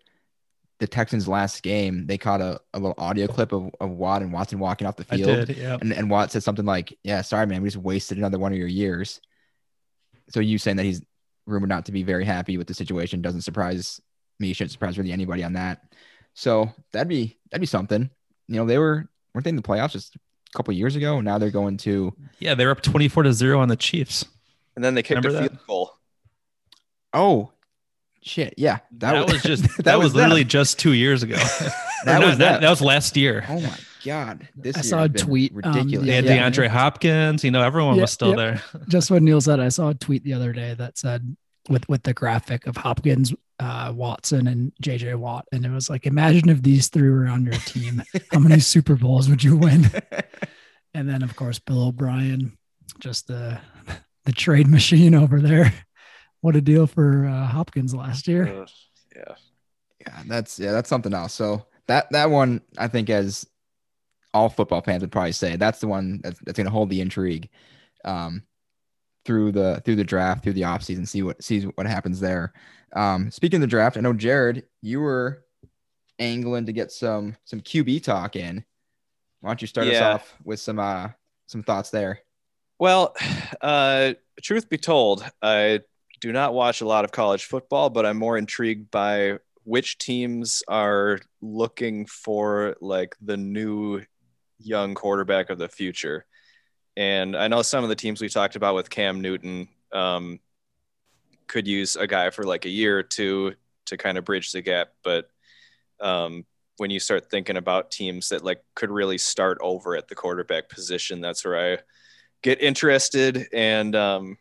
the 0.82 0.88
Texans' 0.88 1.28
last 1.28 1.62
game, 1.62 2.08
they 2.08 2.18
caught 2.18 2.42
a, 2.42 2.60
a 2.74 2.80
little 2.80 2.96
audio 2.98 3.28
clip 3.28 3.54
of, 3.54 3.70
of 3.80 3.92
Watt 3.92 4.24
and 4.24 4.34
Watson 4.34 4.58
walking 4.58 4.88
off 4.88 4.96
the 4.96 5.04
field. 5.04 5.46
Did, 5.46 5.56
yeah. 5.56 5.78
and, 5.80 5.94
and 5.94 6.10
Watt 6.10 6.32
said 6.32 6.42
something 6.42 6.66
like, 6.66 6.98
Yeah, 7.04 7.22
sorry, 7.22 7.46
man, 7.46 7.62
we 7.62 7.68
just 7.68 7.78
wasted 7.78 8.18
another 8.18 8.40
one 8.40 8.52
of 8.52 8.58
your 8.58 8.68
years. 8.68 9.22
So 10.30 10.40
you 10.40 10.58
saying 10.58 10.78
that 10.78 10.84
he's 10.84 11.04
rumored 11.46 11.70
not 11.70 11.86
to 11.86 11.92
be 11.92 12.02
very 12.02 12.26
happy 12.26 12.58
with 12.58 12.66
the 12.66 12.74
situation 12.74 13.22
doesn't 13.22 13.42
surprise 13.42 14.02
me, 14.40 14.54
shouldn't 14.54 14.72
surprise 14.72 14.98
really 14.98 15.12
anybody 15.12 15.44
on 15.44 15.54
that. 15.54 15.84
So 16.34 16.72
that'd 16.92 17.08
be 17.08 17.38
that'd 17.52 17.62
be 17.62 17.68
something. 17.68 18.10
You 18.48 18.56
know, 18.56 18.66
they 18.66 18.80
were 18.80 19.08
weren't 19.36 19.44
they 19.44 19.50
in 19.50 19.56
the 19.56 19.62
playoffs 19.62 19.92
just 19.92 20.16
a 20.16 20.58
couple 20.58 20.74
years 20.74 20.96
ago? 20.96 21.22
Now 21.22 21.38
they're 21.38 21.52
going 21.52 21.78
to 21.78 22.12
Yeah, 22.40 22.56
they 22.56 22.66
were 22.66 22.72
up 22.72 22.82
24 22.82 23.24
to 23.24 23.34
0 23.34 23.60
on 23.60 23.68
the 23.68 23.76
Chiefs. 23.76 24.26
And 24.76 24.84
then 24.84 24.96
they 24.96 25.04
kicked 25.04 25.24
Remember 25.24 25.38
a 25.38 25.42
field 25.42 25.60
that? 25.60 25.68
goal. 25.68 25.94
Oh, 27.14 27.52
Shit, 28.24 28.54
yeah, 28.58 28.80
that, 28.92 29.14
that 29.14 29.26
was, 29.26 29.34
was, 29.34 29.44
just 29.44 29.64
that, 29.78 29.86
that 29.86 29.98
was, 29.98 30.06
was 30.06 30.16
literally 30.16 30.44
just 30.44 30.78
two 30.78 30.94
years 30.94 31.24
ago. 31.24 31.36
that 32.06 32.24
was 32.24 32.38
that. 32.38 32.62
that 32.62 32.70
was 32.70 32.82
last 32.82 33.18
year. 33.18 33.44
Oh 33.50 33.60
my 33.60 33.78
god, 34.06 34.48
this 34.56 34.78
I 34.78 34.82
saw 34.82 35.04
a 35.06 35.10
tweet 35.10 35.52
um, 35.52 35.58
ridiculous. 35.58 36.02
Um, 36.02 36.06
yeah, 36.06 36.22
DeAndre 36.22 36.68
Hopkins, 36.68 37.44
you 37.44 37.50
know, 37.50 37.64
everyone 37.64 37.96
yeah, 37.96 38.02
was 38.02 38.12
still 38.12 38.36
there. 38.36 38.62
just 38.88 39.10
what 39.10 39.24
Neil 39.24 39.42
said, 39.42 39.60
I 39.60 39.70
saw 39.70 39.90
a 39.90 39.96
tweet 39.96 40.24
the 40.24 40.34
other 40.34 40.54
day 40.54 40.76
that 40.76 41.00
said 41.00 41.36
with 41.68 41.88
with 41.90 42.04
the 42.04 42.14
graphic 42.14 42.68
of 42.68 42.78
Hopkins, 42.78 43.34
uh, 43.60 43.92
Watson, 43.96 44.48
and 44.48 44.72
JJ 44.84 45.16
Watt, 45.16 45.48
and 45.52 45.66
it 45.66 45.72
was 45.72 45.90
like, 45.90 46.06
imagine 46.06 46.50
if 46.50 46.62
these 46.62 46.90
three 46.90 47.10
were 47.10 47.28
on 47.28 47.44
your 47.44 47.56
team, 47.56 48.04
how 48.32 48.40
many 48.40 48.60
Super 48.60 48.96
Bowls 48.96 49.30
would 49.30 49.44
you 49.44 49.58
win? 49.58 49.90
and 50.94 51.10
then 51.10 51.24
of 51.24 51.36
course 51.36 51.58
Bill 51.58 51.88
O'Brien, 51.88 52.56
just 53.00 53.26
the 53.26 53.60
the 54.26 54.32
trade 54.32 54.68
machine 54.68 55.16
over 55.16 55.42
there 55.42 55.74
what 56.42 56.56
a 56.56 56.62
deal 56.62 56.88
for 56.88 57.26
uh, 57.26 57.48
Hopkins 57.48 57.96
last 57.96 58.28
year. 58.28 58.64
Uh, 58.64 58.66
yeah, 59.16 59.36
yeah, 60.02 60.24
that's 60.28 60.60
yeah, 60.60 60.72
that's 60.72 60.90
something 60.90 61.14
else. 61.14 61.34
So 61.34 61.66
that 61.88 62.08
that 62.12 62.30
one, 62.30 62.62
I 62.78 62.88
think, 62.88 63.10
as 63.10 63.48
all 64.34 64.50
football 64.50 64.82
fans 64.82 65.02
would 65.02 65.12
probably 65.12 65.32
say, 65.32 65.56
that's 65.56 65.80
the 65.80 65.88
one 65.88 66.20
that's, 66.24 66.40
that's 66.40 66.58
going 66.58 66.66
to 66.66 66.72
hold 66.72 66.90
the 66.90 67.02
intrigue 67.02 67.50
um, 68.06 68.44
through 69.26 69.52
the 69.52 69.82
through 69.86 69.96
the 69.96 70.04
draft, 70.04 70.44
through 70.44 70.54
the 70.54 70.62
offseason, 70.62 71.08
see 71.08 71.24
what 71.24 71.44
sees 71.44 71.66
what 71.76 71.86
happens 71.86 72.20
there. 72.20 72.54
Um, 72.94 73.32
speaking 73.32 73.58
of 73.58 73.62
the 73.62 73.68
draft, 73.68 73.98
I 73.98 74.02
know 74.02 74.14
Jared, 74.14 74.66
you 74.82 75.00
were 75.00 75.46
angling 76.20 76.66
to 76.66 76.74
get 76.74 76.92
some 76.92 77.36
some 77.46 77.62
QB 77.62 78.04
talk 78.04 78.36
in. 78.36 78.64
Why 79.42 79.50
don't 79.50 79.62
you 79.62 79.68
start 79.68 79.88
yeah. 79.88 79.94
us 79.94 80.16
off 80.16 80.36
with 80.44 80.60
some 80.60 80.80
uh 80.80 81.10
some 81.48 81.64
thoughts 81.64 81.90
there? 81.90 82.20
Well, 82.80 83.16
uh, 83.62 84.14
truth 84.42 84.70
be 84.70 84.78
told, 84.78 85.24
I 85.42 85.82
do 86.22 86.32
not 86.32 86.54
watch 86.54 86.82
a 86.82 86.88
lot 86.88 87.04
of 87.04 87.12
college 87.12 87.46
football, 87.46 87.90
but 87.90 88.06
I'm 88.06 88.18
more 88.18 88.38
intrigued 88.38 88.92
by 88.92 89.40
which 89.64 89.98
teams 89.98 90.64
are 90.68 91.20
looking 91.42 92.06
for 92.06 92.76
like 92.80 93.16
the 93.22 93.38
new 93.38 94.02
young 94.60 94.94
quarterback 94.94 95.50
of 95.50 95.58
the 95.58 95.68
future. 95.68 96.26
And 96.96 97.36
I 97.36 97.48
know 97.48 97.64
some 97.64 97.84
of 97.84 97.90
the 97.90 97.96
teams 97.96 98.22
we 98.22 98.30
talked 98.30 98.56
about 98.56 98.76
with 98.76 98.90
Cam 98.90 99.22
Newton 99.22 99.68
um, 99.92 100.40
could 101.48 101.68
use 101.68 101.96
a 101.96 102.06
guy 102.08 102.30
for 102.30 102.44
like 102.44 102.66
a 102.66 102.70
year 102.70 103.00
or 103.00 103.04
two 103.04 103.56
to 103.88 103.98
kind 103.98 104.18
of 104.18 104.26
bridge 104.26 104.52
the 104.52 104.62
gap. 104.62 104.90
But 105.04 105.28
um, 106.00 106.46
when 106.78 106.92
you 106.92 107.00
start 107.00 107.32
thinking 107.32 107.58
about 107.58 107.92
teams 107.92 108.30
that 108.30 108.44
like 108.44 108.64
could 108.76 108.92
really 108.92 109.18
start 109.18 109.58
over 109.62 109.96
at 109.96 110.08
the 110.08 110.16
quarterback 110.16 110.70
position, 110.70 111.20
that's 111.20 111.44
where 111.44 111.74
I 111.74 111.78
get 112.44 112.62
interested 112.62 113.48
and 113.54 113.96
um, 113.96 114.38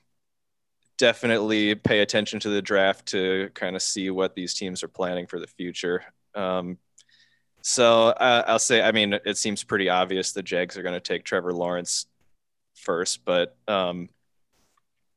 definitely 1.00 1.74
pay 1.74 2.00
attention 2.00 2.38
to 2.38 2.50
the 2.50 2.60
draft 2.60 3.06
to 3.06 3.48
kind 3.54 3.74
of 3.74 3.80
see 3.80 4.10
what 4.10 4.34
these 4.34 4.52
teams 4.52 4.82
are 4.82 4.88
planning 4.88 5.26
for 5.26 5.40
the 5.40 5.46
future. 5.46 6.04
Um, 6.34 6.76
so 7.62 8.08
uh, 8.08 8.44
I'll 8.46 8.58
say, 8.58 8.82
I 8.82 8.92
mean, 8.92 9.14
it 9.24 9.38
seems 9.38 9.64
pretty 9.64 9.88
obvious 9.88 10.32
the 10.32 10.42
Jags 10.42 10.76
are 10.76 10.82
going 10.82 10.94
to 10.94 11.00
take 11.00 11.24
Trevor 11.24 11.54
Lawrence 11.54 12.04
first, 12.74 13.24
but 13.24 13.56
um, 13.66 14.10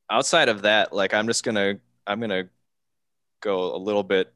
outside 0.09 0.47
of 0.47 0.61
that, 0.61 0.93
like 0.93 1.13
I'm 1.13 1.27
just 1.27 1.43
gonna 1.43 1.75
I'm 2.07 2.21
gonna 2.21 2.45
go 3.41 3.75
a 3.75 3.77
little 3.77 4.03
bit 4.03 4.33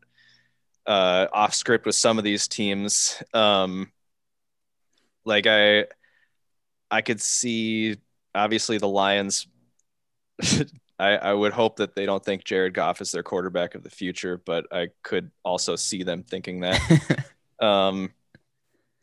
uh, 0.85 1.27
off 1.31 1.53
script 1.53 1.85
with 1.85 1.95
some 1.95 2.17
of 2.17 2.25
these 2.25 2.49
teams. 2.49 3.23
Um, 3.33 3.89
like 5.23 5.47
I, 5.47 5.85
I 6.91 7.01
could 7.01 7.21
see 7.21 7.97
obviously 8.35 8.79
the 8.79 8.87
Lions. 8.87 9.47
I, 10.99 11.17
I 11.17 11.33
would 11.33 11.53
hope 11.53 11.77
that 11.77 11.95
they 11.95 12.05
don't 12.05 12.23
think 12.23 12.43
Jared 12.43 12.73
Goff 12.73 13.01
is 13.01 13.11
their 13.11 13.23
quarterback 13.23 13.75
of 13.75 13.83
the 13.83 13.89
future, 13.89 14.41
but 14.43 14.65
I 14.71 14.89
could 15.03 15.31
also 15.43 15.75
see 15.75 16.03
them 16.03 16.23
thinking 16.23 16.61
that. 16.61 16.81
um, 17.59 18.13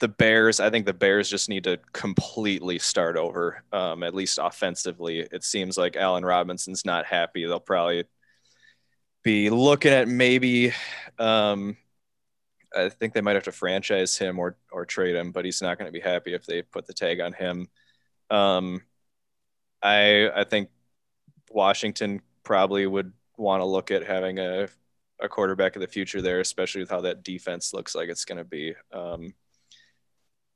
the 0.00 0.08
Bears, 0.08 0.58
I 0.58 0.70
think 0.70 0.86
the 0.86 0.92
Bears 0.92 1.30
just 1.30 1.48
need 1.48 1.64
to 1.64 1.78
completely 1.92 2.78
start 2.80 3.16
over, 3.16 3.62
um, 3.72 4.02
at 4.02 4.14
least 4.14 4.40
offensively. 4.42 5.20
It 5.20 5.44
seems 5.44 5.78
like 5.78 5.96
Allen 5.96 6.24
Robinson's 6.24 6.84
not 6.84 7.06
happy. 7.06 7.46
They'll 7.46 7.60
probably 7.60 8.04
be 9.22 9.48
looking 9.48 9.92
at 9.92 10.08
maybe 10.08 10.72
um, 11.18 11.76
I 12.76 12.88
think 12.88 13.14
they 13.14 13.20
might 13.20 13.36
have 13.36 13.44
to 13.44 13.52
franchise 13.52 14.16
him 14.16 14.38
or 14.38 14.56
or 14.72 14.84
trade 14.84 15.14
him, 15.14 15.32
but 15.32 15.44
he's 15.44 15.62
not 15.62 15.78
going 15.78 15.88
to 15.88 15.92
be 15.92 16.00
happy 16.00 16.34
if 16.34 16.44
they 16.44 16.62
put 16.62 16.86
the 16.86 16.92
tag 16.92 17.20
on 17.20 17.32
him. 17.32 17.68
Um, 18.30 18.82
I 19.82 20.30
I 20.34 20.44
think 20.44 20.70
Washington 21.54 22.20
probably 22.42 22.86
would 22.86 23.12
want 23.36 23.60
to 23.60 23.64
look 23.66 23.90
at 23.90 24.04
having 24.04 24.38
a 24.38 24.68
a 25.20 25.28
quarterback 25.28 25.76
of 25.76 25.80
the 25.80 25.86
future 25.86 26.20
there, 26.20 26.40
especially 26.40 26.82
with 26.82 26.90
how 26.90 27.00
that 27.02 27.22
defense 27.22 27.72
looks 27.72 27.94
like 27.94 28.08
it's 28.08 28.24
going 28.24 28.38
to 28.38 28.44
be. 28.44 28.74
Um, 28.92 29.32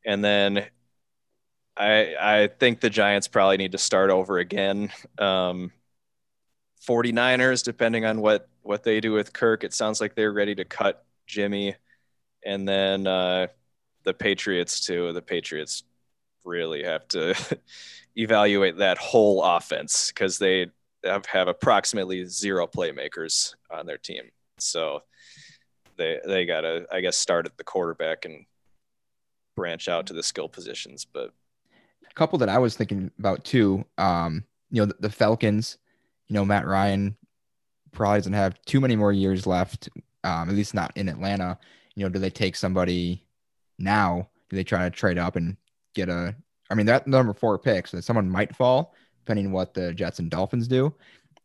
and 0.05 0.25
then 0.25 0.67
I 1.77 2.15
I 2.21 2.49
think 2.49 2.81
the 2.81 2.91
Giants 2.91 3.29
probably 3.29 3.57
need 3.57 3.73
to 3.73 3.79
start 3.79 4.11
over 4.11 4.39
again. 4.39 4.91
Um, 5.19 5.73
49ers, 6.87 7.63
depending 7.63 8.05
on 8.05 8.21
what 8.21 8.49
what 8.63 8.83
they 8.83 9.01
do 9.01 9.13
with 9.13 9.33
Kirk, 9.33 9.65
it 9.65 9.73
sounds 9.75 10.01
like 10.01 10.15
they're 10.15 10.33
ready 10.33 10.55
to 10.57 10.65
cut 10.65 11.05
Jimmy, 11.27 11.77
and 12.45 12.69
then 12.69 13.07
uh, 13.07 13.49
the 14.05 14.15
Patriots 14.15 14.85
too. 14.85 15.13
The 15.13 15.23
Patriots 15.23 15.85
really 16.45 16.85
have 16.85 17.07
to 17.09 17.35
evaluate 18.17 18.79
that 18.79 18.99
whole 18.99 19.43
offense 19.43 20.09
because 20.09 20.39
they 20.39 20.69
have, 21.05 21.27
have 21.27 21.49
approximately 21.49 22.25
zero 22.25 22.67
playmakers 22.67 23.55
on 23.71 23.87
their 23.87 23.99
team. 23.99 24.25
So 24.59 25.03
they 25.97 26.19
they 26.25 26.47
gotta 26.47 26.87
I 26.91 27.01
guess 27.01 27.17
start 27.17 27.47
at 27.47 27.57
the 27.57 27.65
quarterback 27.65 28.25
and 28.25 28.47
branch 29.57 29.89
out 29.89 30.07
to 30.07 30.13
the 30.13 30.23
skill 30.23 30.49
positions. 30.49 31.05
But 31.05 31.33
a 32.09 32.15
couple 32.15 32.39
that 32.39 32.49
I 32.49 32.59
was 32.59 32.77
thinking 32.77 33.11
about 33.19 33.45
too, 33.45 33.85
um, 33.99 34.45
you 34.71 34.81
know, 34.81 34.87
the, 34.87 34.97
the 35.01 35.11
Falcons, 35.11 35.79
you 36.29 36.35
know, 36.35 36.45
Matt 36.45 36.67
Ryan 36.67 37.17
probably 37.93 38.19
doesn't 38.19 38.33
have 38.33 38.61
too 38.63 38.81
many 38.81 38.97
more 38.97 39.13
years 39.13 39.47
left, 39.47 39.89
um, 40.25 40.49
at 40.49 40.55
least 40.55 40.75
not 40.75 40.97
in 40.97 41.09
Atlanta. 41.09 41.59
You 41.95 42.05
know, 42.05 42.09
do 42.09 42.19
they 42.19 42.31
take 42.31 42.55
somebody 42.55 43.25
now? 43.79 44.29
Do 44.49 44.57
they 44.57 44.65
try 44.65 44.85
to 44.85 44.91
trade 44.91 45.19
up 45.19 45.37
and 45.37 45.57
get 45.95 46.09
a? 46.09 46.35
I 46.71 46.75
mean, 46.75 46.87
that 46.87 47.07
number 47.07 47.35
four 47.35 47.59
pick, 47.59 47.87
so 47.87 48.01
someone 48.01 48.29
might 48.29 48.55
fall 48.55 48.95
depending 49.29 49.53
what 49.53 49.75
the 49.75 49.93
Jets 49.93 50.21
and 50.21 50.31
Dolphins 50.31 50.67
do. 50.67 50.95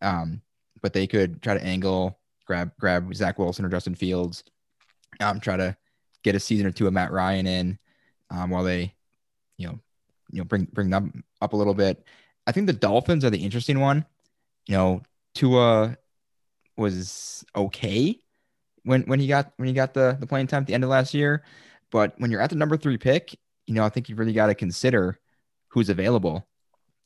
Um, 0.02 0.42
but 0.82 0.94
they 0.94 1.06
could 1.06 1.42
try 1.42 1.54
to 1.54 1.64
angle, 1.64 2.18
grab 2.46 2.72
grab 2.80 3.14
Zach 3.14 3.38
Wilson 3.38 3.66
or 3.66 3.70
Justin 3.70 3.94
Fields, 3.94 4.46
um, 5.20 5.42
try 5.42 5.58
to 5.58 5.76
get 6.24 6.34
a 6.34 6.40
season 6.40 6.66
or 6.66 6.72
two 6.72 6.88
of 6.88 6.94
Matt 6.94 7.12
Ryan 7.12 7.46
in, 7.46 7.80
um, 8.30 8.50
while 8.50 8.64
they, 8.64 8.94
you 9.58 9.68
know, 9.68 9.80
you 10.32 10.38
know, 10.38 10.46
bring 10.46 10.64
bring 10.72 10.90
them 10.90 11.26
up 11.42 11.52
a 11.52 11.58
little 11.58 11.74
bit. 11.74 12.06
I 12.48 12.54
think 12.54 12.68
the 12.68 12.74
Dolphins 12.74 13.26
are 13.26 13.30
the 13.30 13.44
interesting 13.44 13.82
one. 13.82 14.06
You 14.68 14.78
know, 14.78 15.02
Tua 15.36 15.98
was 16.78 17.44
okay 17.54 18.18
when 18.84 19.02
when 19.04 19.20
he 19.20 19.28
got 19.28 19.52
when 19.58 19.68
he 19.68 19.74
got 19.74 19.94
the 19.94 20.16
the 20.18 20.28
playing 20.28 20.48
time 20.48 20.62
at 20.62 20.68
the 20.68 20.74
end 20.74 20.86
of 20.86 20.90
last 20.90 21.14
year, 21.14 21.44
but 21.92 22.14
when 22.18 22.32
you're 22.32 22.42
at 22.42 22.50
the 22.50 22.56
number 22.56 22.78
three 22.78 22.98
pick, 22.98 23.38
you 23.68 23.74
know 23.74 23.84
I 23.84 23.90
think 23.90 24.08
you've 24.08 24.20
really 24.20 24.32
got 24.32 24.48
to 24.48 24.56
consider 24.56 25.20
who's 25.68 25.90
available, 25.90 26.48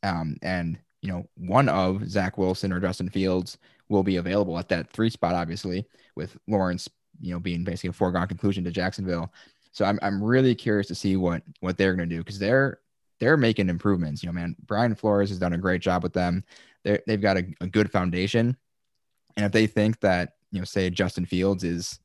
um, 0.03 0.37
and 0.41 0.77
you 1.01 1.11
know 1.11 1.27
one 1.35 1.69
of 1.69 2.09
Zach 2.09 2.37
Wilson 2.37 2.71
or 2.71 2.79
Justin 2.79 3.09
Fields 3.09 3.57
will 3.89 4.03
be 4.03 4.17
available 4.17 4.57
at 4.59 4.69
that 4.69 4.89
three 4.89 5.09
spot, 5.09 5.33
obviously 5.33 5.85
with 6.15 6.37
Lawrence, 6.47 6.89
you 7.21 7.33
know, 7.33 7.39
being 7.39 7.63
basically 7.63 7.89
a 7.89 7.93
foregone 7.93 8.27
conclusion 8.27 8.63
to 8.63 8.71
Jacksonville. 8.71 9.31
So 9.71 9.85
I'm 9.85 9.99
I'm 10.01 10.23
really 10.23 10.55
curious 10.55 10.87
to 10.87 10.95
see 10.95 11.15
what 11.15 11.43
what 11.59 11.77
they're 11.77 11.95
going 11.95 12.09
to 12.09 12.15
do 12.15 12.21
because 12.21 12.39
they're 12.39 12.79
they're 13.19 13.37
making 13.37 13.69
improvements. 13.69 14.23
You 14.23 14.27
know, 14.27 14.33
man, 14.33 14.55
Brian 14.65 14.95
Flores 14.95 15.29
has 15.29 15.39
done 15.39 15.53
a 15.53 15.57
great 15.57 15.81
job 15.81 16.03
with 16.03 16.13
them. 16.13 16.43
They 16.83 16.99
they've 17.07 17.21
got 17.21 17.37
a, 17.37 17.45
a 17.61 17.67
good 17.67 17.91
foundation, 17.91 18.57
and 19.35 19.45
if 19.45 19.51
they 19.51 19.67
think 19.67 19.99
that 20.01 20.33
you 20.51 20.59
know, 20.59 20.65
say 20.65 20.89
Justin 20.89 21.25
Fields 21.25 21.63
is 21.63 21.99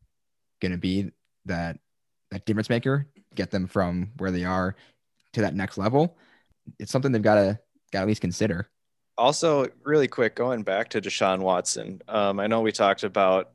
going 0.60 0.72
to 0.72 0.78
be 0.78 1.10
that 1.46 1.78
that 2.30 2.44
difference 2.44 2.70
maker, 2.70 3.08
get 3.34 3.50
them 3.50 3.66
from 3.66 4.10
where 4.18 4.30
they 4.30 4.44
are 4.44 4.76
to 5.32 5.40
that 5.40 5.54
next 5.54 5.78
level, 5.78 6.16
it's 6.78 6.92
something 6.92 7.12
they've 7.12 7.22
got 7.22 7.36
to 7.36 7.58
got 7.92 8.02
at 8.02 8.08
least 8.08 8.20
consider. 8.20 8.68
Also, 9.18 9.66
really 9.84 10.08
quick, 10.08 10.34
going 10.34 10.62
back 10.62 10.88
to 10.90 11.00
Deshaun 11.00 11.40
Watson, 11.40 12.00
um, 12.08 12.40
I 12.40 12.46
know 12.46 12.60
we 12.62 12.72
talked 12.72 13.04
about 13.04 13.50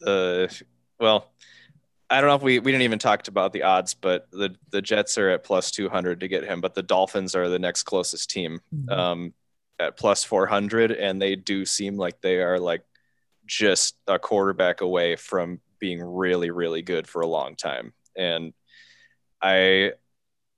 the 0.00 0.62
well 0.98 1.30
I 2.10 2.20
don't 2.20 2.28
know 2.28 2.36
if 2.36 2.42
we, 2.42 2.58
we 2.58 2.70
didn't 2.70 2.82
even 2.82 2.98
talk 2.98 3.26
about 3.28 3.52
the 3.52 3.62
odds, 3.62 3.94
but 3.94 4.30
the, 4.30 4.54
the 4.70 4.82
Jets 4.82 5.16
are 5.16 5.30
at 5.30 5.42
plus 5.42 5.70
200 5.70 6.20
to 6.20 6.28
get 6.28 6.44
him, 6.44 6.60
but 6.60 6.74
the 6.74 6.82
Dolphins 6.82 7.34
are 7.34 7.48
the 7.48 7.58
next 7.58 7.84
closest 7.84 8.30
team 8.30 8.60
mm-hmm. 8.74 8.88
um, 8.90 9.34
at 9.78 9.96
plus 9.96 10.22
400. 10.22 10.92
And 10.92 11.20
they 11.20 11.34
do 11.34 11.64
seem 11.64 11.96
like 11.96 12.20
they 12.20 12.36
are 12.40 12.60
like 12.60 12.82
just 13.46 13.96
a 14.06 14.18
quarterback 14.18 14.80
away 14.80 15.16
from 15.16 15.60
being 15.78 16.02
really, 16.02 16.50
really 16.50 16.82
good 16.82 17.08
for 17.08 17.22
a 17.22 17.26
long 17.26 17.56
time. 17.56 17.92
And 18.16 18.52
I, 19.40 19.92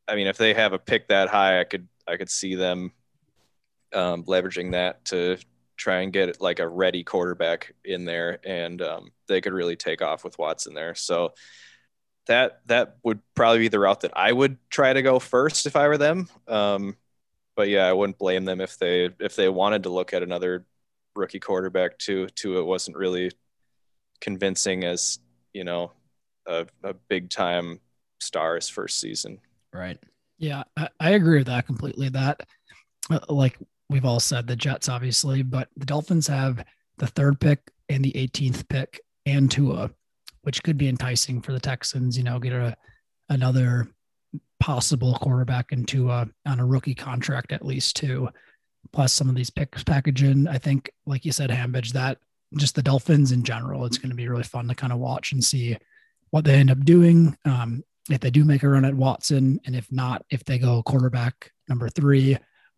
I 0.09 0.17
mean, 0.17 0.27
if 0.27 0.37
they 0.37 0.53
have 0.53 0.73
a 0.73 0.79
pick 0.79 1.09
that 1.09 1.29
high, 1.29 1.61
I 1.61 1.65
could, 1.65 1.89
I 2.07 2.17
could 2.17 2.31
see 2.31 2.55
them 2.55 2.93
um, 3.93 4.25
leveraging 4.25 4.73
that 4.73 5.05
to 5.07 5.39
try 5.77 6.01
and 6.01 6.13
get 6.13 6.41
like 6.41 6.59
a 6.59 6.69
ready 6.69 7.05
quarterback 7.05 7.75
in 7.85 8.05
there, 8.05 8.39
and 8.45 8.81
um, 8.83 9.11
they 9.29 9.41
could 9.41 9.53
really 9.53 9.77
take 9.77 10.03
off 10.03 10.25
with 10.25 10.39
Watson 10.39 10.75
there. 10.75 10.95
So 10.95 11.35
that 12.27 12.61
that 12.67 12.97
would 13.03 13.21
probably 13.35 13.61
be 13.61 13.69
the 13.69 13.79
route 13.79 14.01
that 14.01 14.17
I 14.17 14.33
would 14.33 14.59
try 14.71 14.93
to 14.93 15.03
go 15.03 15.19
first 15.19 15.67
if 15.67 15.77
I 15.77 15.89
were 15.89 15.99
them. 15.99 16.29
Um, 16.49 16.97
but 17.55 17.69
yeah, 17.69 17.87
I 17.87 17.93
wouldn't 17.93 18.19
blame 18.19 18.45
them 18.45 18.61
if 18.61 18.79
they 18.79 19.11
if 19.21 19.37
they 19.37 19.49
wanted 19.49 19.85
to 19.85 19.91
look 19.91 20.13
at 20.13 20.23
another 20.23 20.67
rookie 21.15 21.41
quarterback 21.41 21.99
too. 21.99 22.29
Too, 22.29 22.59
it 22.59 22.67
wasn't 22.67 22.97
really 22.97 23.31
convincing 24.21 24.85
as 24.85 25.19
you 25.53 25.65
know 25.65 25.93
a, 26.47 26.67
a 26.83 26.95
big 26.95 27.31
time 27.31 27.81
star's 28.21 28.69
first 28.69 29.01
season. 29.01 29.41
Right. 29.73 29.99
Yeah, 30.39 30.65
I, 30.77 30.89
I 31.01 31.11
agree 31.11 31.39
with 31.39 31.47
that 31.47 31.67
completely. 31.67 32.09
That 32.09 32.43
uh, 33.11 33.21
like 33.29 33.59
we've 33.89 34.05
all 34.05 34.21
said 34.21 34.47
the 34.47 34.57
Jets, 34.57 34.89
obviously, 34.89 35.43
but 35.43 35.69
the 35.77 35.87
Dolphins 35.87 36.27
have 36.27 36.65
the 36.99 37.07
third 37.07 37.41
pick 37.41 37.61
and 37.89 38.05
the 38.05 38.13
18th 38.13 38.69
pick 38.69 39.01
and 39.27 39.51
Tua, 39.51 39.91
which 40.43 40.63
could 40.63 40.77
be 40.77 40.89
enticing 40.89 41.41
for 41.41 41.53
the 41.53 41.61
Texans. 41.61 42.17
You 42.17 42.25
know, 42.25 42.39
get 42.39 42.53
a 42.53 42.77
another 43.29 43.89
possible 44.61 45.15
quarterback 45.21 45.73
into 45.73 46.11
a 46.11 46.29
on 46.47 46.61
a 46.61 46.67
rookie 46.67 46.95
contract 46.95 47.53
at 47.53 47.65
least 47.65 47.97
too. 47.97 48.29
Plus 48.93 49.13
some 49.13 49.29
of 49.29 49.35
these 49.35 49.51
picks 49.51 49.83
packaging. 49.83 50.47
I 50.47 50.59
think, 50.59 50.91
like 51.07 51.25
you 51.25 51.33
said, 51.33 51.51
Hambidge, 51.51 51.93
that 51.93 52.19
just 52.57 52.77
the 52.77 52.83
Dolphins 52.83 53.33
in 53.33 53.43
general, 53.43 53.85
it's 53.85 53.99
going 53.99 54.11
to 54.11 54.17
be 54.17 54.29
really 54.29 54.45
fun 54.45 54.69
to 54.69 54.75
kind 54.75 54.93
of 54.93 55.01
watch 55.01 55.33
and 55.33 55.43
see 55.43 55.77
what 56.31 56.45
they 56.45 56.55
end 56.55 56.71
up 56.71 56.85
doing. 56.85 57.37
Um, 57.45 57.83
if 58.09 58.21
they 58.21 58.31
do 58.31 58.45
make 58.45 58.63
a 58.63 58.69
run 58.69 58.85
at 58.85 58.95
Watson, 58.95 59.61
and 59.67 59.75
if 59.75 59.91
not, 59.91 60.25
if 60.31 60.45
they 60.45 60.59
go 60.59 60.83
quarterback 60.83 61.53
number 61.69 61.89
three, 61.89 62.35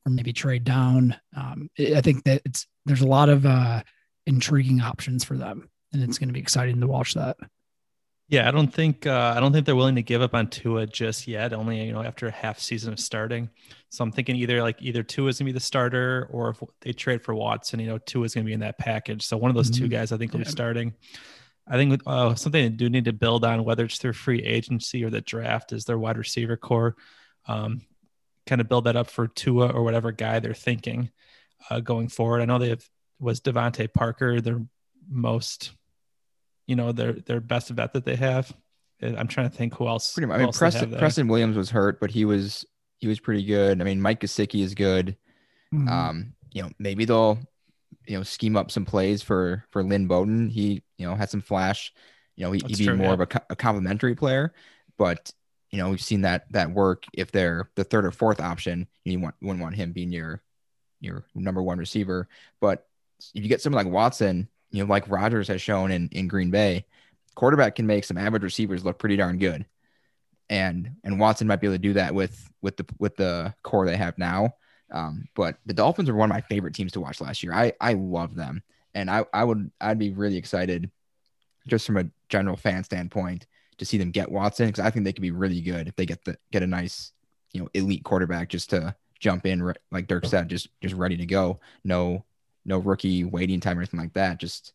or 0.07 0.11
maybe 0.11 0.33
trade 0.33 0.65
down. 0.65 1.17
Um, 1.37 1.71
I 1.79 2.01
think 2.01 2.25
that 2.25 2.43
it's 2.45 2.67
there's 2.87 3.03
a 3.03 3.07
lot 3.07 3.29
of 3.29 3.47
uh, 3.47 3.83
intriguing 4.27 4.81
options 4.81 5.25
for 5.25 5.37
them, 5.37 5.69
and 5.93 6.03
it's 6.03 6.19
going 6.19 6.29
to 6.29 6.35
be 6.35 6.41
exciting 6.41 6.81
to 6.81 6.87
watch 6.87 7.15
that. 7.15 7.37
Yeah, 8.31 8.47
I 8.47 8.51
don't 8.51 8.73
think 8.73 9.07
uh, 9.07 9.33
I 9.35 9.41
don't 9.41 9.53
think 9.53 9.65
they're 9.65 9.77
willing 9.77 9.95
to 9.95 10.03
give 10.03 10.21
up 10.21 10.35
on 10.35 10.49
Tua 10.49 10.87
just 10.87 11.27
yet. 11.27 11.53
Only 11.53 11.83
you 11.83 11.93
know 11.93 12.03
after 12.03 12.27
a 12.27 12.31
half 12.31 12.59
season 12.59 12.93
of 12.93 13.01
starting, 13.01 13.49
so 13.89 14.05
I'm 14.05 14.13
thinking 14.13 14.37
either 14.37 14.61
like 14.63 14.83
either 14.83 15.03
Tua 15.03 15.29
is 15.29 15.39
gonna 15.39 15.49
be 15.49 15.53
the 15.53 15.61
starter, 15.61 16.29
or 16.31 16.51
if 16.51 16.63
they 16.83 16.93
trade 16.93 17.23
for 17.23 17.35
Watson, 17.35 17.81
you 17.81 17.87
know 17.87 17.99
Tua 17.99 18.25
is 18.25 18.35
gonna 18.35 18.45
be 18.45 18.53
in 18.53 18.61
that 18.61 18.79
package. 18.79 19.25
So 19.25 19.39
one 19.39 19.51
of 19.51 19.55
those 19.57 19.71
mm-hmm. 19.71 19.85
two 19.85 19.89
guys 19.89 20.13
I 20.13 20.19
think 20.19 20.33
will 20.33 20.41
yeah. 20.41 20.45
be 20.45 20.51
starting. 20.51 20.95
I 21.69 21.77
think 21.77 22.01
uh, 22.07 22.35
something 22.35 22.63
they 22.63 22.69
do 22.71 22.89
need 22.89 23.05
to 23.05 23.13
build 23.13 23.45
on, 23.45 23.65
whether 23.65 23.85
it's 23.85 23.99
through 23.99 24.15
free 24.15 24.43
agency 24.43 25.05
or 25.05 25.11
the 25.11 25.21
draft, 25.21 25.73
is 25.73 25.85
their 25.85 25.99
wide 25.99 26.17
receiver 26.17 26.57
corps. 26.57 26.97
Um, 27.47 27.83
kind 28.47 28.61
of 28.61 28.69
build 28.69 28.85
that 28.85 28.97
up 28.97 29.11
for 29.11 29.29
Tua 29.29 29.69
or 29.69 29.83
whatever 29.83 30.11
guy 30.11 30.41
they're 30.41 30.55
thinking 30.55 31.11
uh, 31.71 31.81
going 31.81 32.09
forward. 32.09 32.41
I 32.41 32.47
know 32.47 32.59
they 32.59 32.71
have 32.71 32.85
was 33.21 33.41
DeVante 33.41 33.93
Parker 33.93 34.41
their 34.41 34.63
most, 35.09 35.73
you 36.67 36.77
know, 36.77 36.93
their 36.93 37.13
their 37.13 37.41
best 37.41 37.75
bet 37.75 37.93
that 37.93 38.05
they 38.05 38.17
have. 38.17 38.53
I'm 39.01 39.29
trying 39.29 39.49
to 39.51 39.57
think 39.57 39.75
who 39.75 39.87
else. 39.87 40.15
Pretty 40.15 40.27
much. 40.27 40.41
I 40.41 40.45
mean, 40.45 40.53
Preston, 40.53 40.99
Preston 40.99 41.29
Williams 41.29 41.57
was 41.57 41.71
hurt, 41.71 42.01
but 42.01 42.11
he 42.11 42.25
was 42.25 42.65
he 42.99 43.07
was 43.07 43.21
pretty 43.21 43.45
good. 43.45 43.81
I 43.81 43.85
mean, 43.85 44.01
Mike 44.01 44.21
Gesicki 44.21 44.63
is 44.63 44.75
good. 44.75 45.17
Mm-hmm. 45.73 45.89
Um, 45.89 46.33
you 46.53 46.63
know, 46.63 46.71
maybe 46.79 47.05
they'll 47.05 47.39
you 48.09 48.17
know 48.17 48.23
scheme 48.23 48.57
up 48.57 48.71
some 48.71 48.85
plays 48.85 49.23
for 49.23 49.65
for 49.71 49.85
Lynn 49.85 50.07
Bowden. 50.07 50.49
He 50.49 50.83
you 50.97 51.07
know 51.07 51.15
had 51.15 51.31
some 51.31 51.43
flash. 51.43 51.93
You 52.37 52.45
know, 52.45 52.53
he, 52.53 52.61
would 52.63 52.79
be 52.79 52.87
true, 52.87 52.97
more 52.97 53.07
yeah. 53.09 53.13
of 53.15 53.21
a, 53.21 53.43
a 53.51 53.57
complementary 53.57 54.15
player, 54.15 54.55
but 54.97 55.33
you 55.71 55.79
know 55.79 55.91
we've 55.91 56.01
seen 56.01 56.23
that 56.23 56.51
that 56.53 56.71
work 56.71 57.05
if 57.13 57.31
they're 57.31 57.69
the 57.75 57.85
third 57.85 58.07
or 58.07 58.11
fourth 58.11 58.41
option. 58.41 58.89
You 59.05 59.21
want 59.21 59.35
you 59.41 59.49
wouldn't 59.49 59.63
want 59.63 59.77
him 59.77 59.93
being 59.93 60.11
your 60.11 60.43
your 61.01 61.25
number 61.35 61.63
one 61.63 61.79
receiver, 61.79 62.29
but 62.61 62.87
if 63.35 63.43
you 63.43 63.49
get 63.49 63.61
someone 63.61 63.85
like 63.85 63.93
Watson, 63.93 64.49
you 64.71 64.83
know, 64.83 64.89
like 64.89 65.09
Rodgers 65.09 65.49
has 65.49 65.61
shown 65.61 65.91
in 65.91 66.09
in 66.13 66.29
Green 66.29 66.51
Bay, 66.51 66.87
quarterback 67.35 67.75
can 67.75 67.87
make 67.87 68.05
some 68.05 68.17
average 68.19 68.43
receivers 68.43 68.85
look 68.85 68.99
pretty 68.99 69.17
darn 69.17 69.39
good. 69.39 69.67
And 70.49 70.93
and 71.05 71.21
Watson 71.21 71.47
might 71.47 71.61
be 71.61 71.67
able 71.67 71.75
to 71.75 71.83
do 71.83 71.93
that 71.95 72.15
with 72.15 72.49
with 72.63 72.79
the 72.79 72.87
with 72.99 73.17
the 73.17 73.55
corps 73.63 73.85
they 73.85 73.97
have 73.97 74.17
now. 74.17 74.55
Um, 74.91 75.29
but 75.35 75.59
the 75.67 75.75
Dolphins 75.75 76.09
are 76.09 76.15
one 76.15 76.31
of 76.31 76.35
my 76.35 76.41
favorite 76.41 76.75
teams 76.75 76.93
to 76.93 77.01
watch 77.01 77.21
last 77.21 77.43
year. 77.43 77.53
I 77.53 77.73
I 77.81 77.95
love 77.95 78.35
them, 78.35 78.63
and 78.95 79.11
I 79.11 79.25
I 79.33 79.45
would 79.45 79.71
I'd 79.81 79.99
be 79.99 80.11
really 80.11 80.37
excited, 80.37 80.91
just 81.67 81.87
from 81.87 81.99
a 81.99 82.09
general 82.29 82.57
fan 82.57 82.85
standpoint, 82.85 83.47
to 83.79 83.85
see 83.85 83.99
them 83.99 84.11
get 84.11 84.31
Watson 84.31 84.67
because 84.67 84.85
I 84.85 84.91
think 84.91 85.05
they 85.05 85.13
could 85.13 85.23
be 85.23 85.31
really 85.31 85.61
good 85.61 85.89
if 85.89 85.97
they 85.97 86.07
get 86.07 86.25
the 86.25 86.39
get 86.51 86.63
a 86.63 86.67
nice 86.67 87.13
you 87.53 87.61
know 87.61 87.69
elite 87.75 88.05
quarterback 88.05 88.49
just 88.49 88.71
to 88.71 88.95
jump 89.19 89.47
in 89.47 89.73
like 89.91 90.07
Dirk 90.07 90.27
said, 90.27 90.49
just 90.49 90.69
just 90.81 90.95
ready 90.95 91.17
to 91.17 91.27
go. 91.27 91.61
No 91.85 92.25
no 92.65 92.79
rookie 92.79 93.25
waiting 93.25 93.61
time 93.61 93.79
or 93.79 93.83
anything 93.83 94.01
like 94.01 94.15
that. 94.15 94.39
Just 94.39 94.73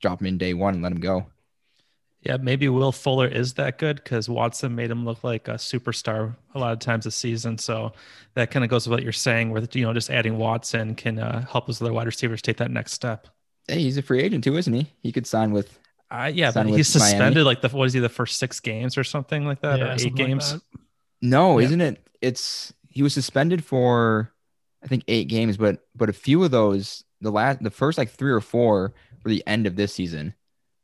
drop 0.00 0.20
him 0.20 0.26
in 0.26 0.38
day 0.38 0.54
one 0.54 0.74
and 0.74 0.82
let 0.82 0.92
him 0.92 1.00
go. 1.00 1.26
Yeah, 2.22 2.38
maybe 2.38 2.68
Will 2.68 2.92
Fuller 2.92 3.28
is 3.28 3.54
that 3.54 3.78
good 3.78 3.96
because 3.96 4.28
Watson 4.28 4.74
made 4.74 4.90
him 4.90 5.04
look 5.04 5.22
like 5.22 5.46
a 5.46 5.52
superstar 5.52 6.34
a 6.54 6.58
lot 6.58 6.72
of 6.72 6.80
times 6.80 7.04
this 7.04 7.14
season. 7.14 7.56
So 7.58 7.92
that 8.34 8.50
kind 8.50 8.64
of 8.64 8.70
goes 8.70 8.88
with 8.88 8.96
what 8.96 9.02
you're 9.04 9.12
saying, 9.12 9.50
where 9.50 9.62
you 9.72 9.84
know 9.84 9.92
just 9.92 10.10
adding 10.10 10.36
Watson 10.36 10.94
can 10.94 11.18
uh, 11.18 11.46
help 11.46 11.66
those 11.66 11.80
other 11.80 11.92
wide 11.92 12.06
receivers 12.06 12.42
take 12.42 12.56
that 12.56 12.70
next 12.70 12.92
step. 12.92 13.28
Hey, 13.68 13.80
he's 13.80 13.96
a 13.96 14.02
free 14.02 14.22
agent 14.22 14.44
too, 14.44 14.56
isn't 14.56 14.72
he? 14.72 14.92
He 15.02 15.12
could 15.12 15.26
sign 15.26 15.52
with. 15.52 15.78
Uh, 16.10 16.30
yeah, 16.32 16.50
but 16.52 16.66
he's 16.66 16.88
suspended 16.88 17.34
Miami. 17.34 17.42
like 17.42 17.60
the 17.60 17.68
what 17.68 17.84
is 17.84 17.92
he 17.92 18.00
the 18.00 18.08
first 18.08 18.38
six 18.38 18.60
games 18.60 18.96
or 18.96 19.04
something 19.04 19.44
like 19.44 19.60
that 19.60 19.78
yeah, 19.78 19.92
or 19.92 19.96
eight 19.98 20.14
games? 20.14 20.52
Like 20.52 20.62
no, 21.22 21.58
yeah. 21.58 21.66
isn't 21.66 21.80
it? 21.80 22.08
It's 22.20 22.72
he 22.88 23.02
was 23.02 23.14
suspended 23.14 23.64
for 23.64 24.32
I 24.82 24.88
think 24.88 25.04
eight 25.08 25.28
games, 25.28 25.56
but 25.56 25.86
but 25.94 26.08
a 26.08 26.12
few 26.12 26.42
of 26.44 26.50
those 26.50 27.04
the 27.20 27.30
last 27.30 27.62
the 27.62 27.70
first 27.70 27.98
like 27.98 28.10
three 28.10 28.32
or 28.32 28.40
four 28.40 28.94
were 29.24 29.30
the 29.30 29.44
end 29.46 29.66
of 29.66 29.76
this 29.76 29.92
season. 29.94 30.34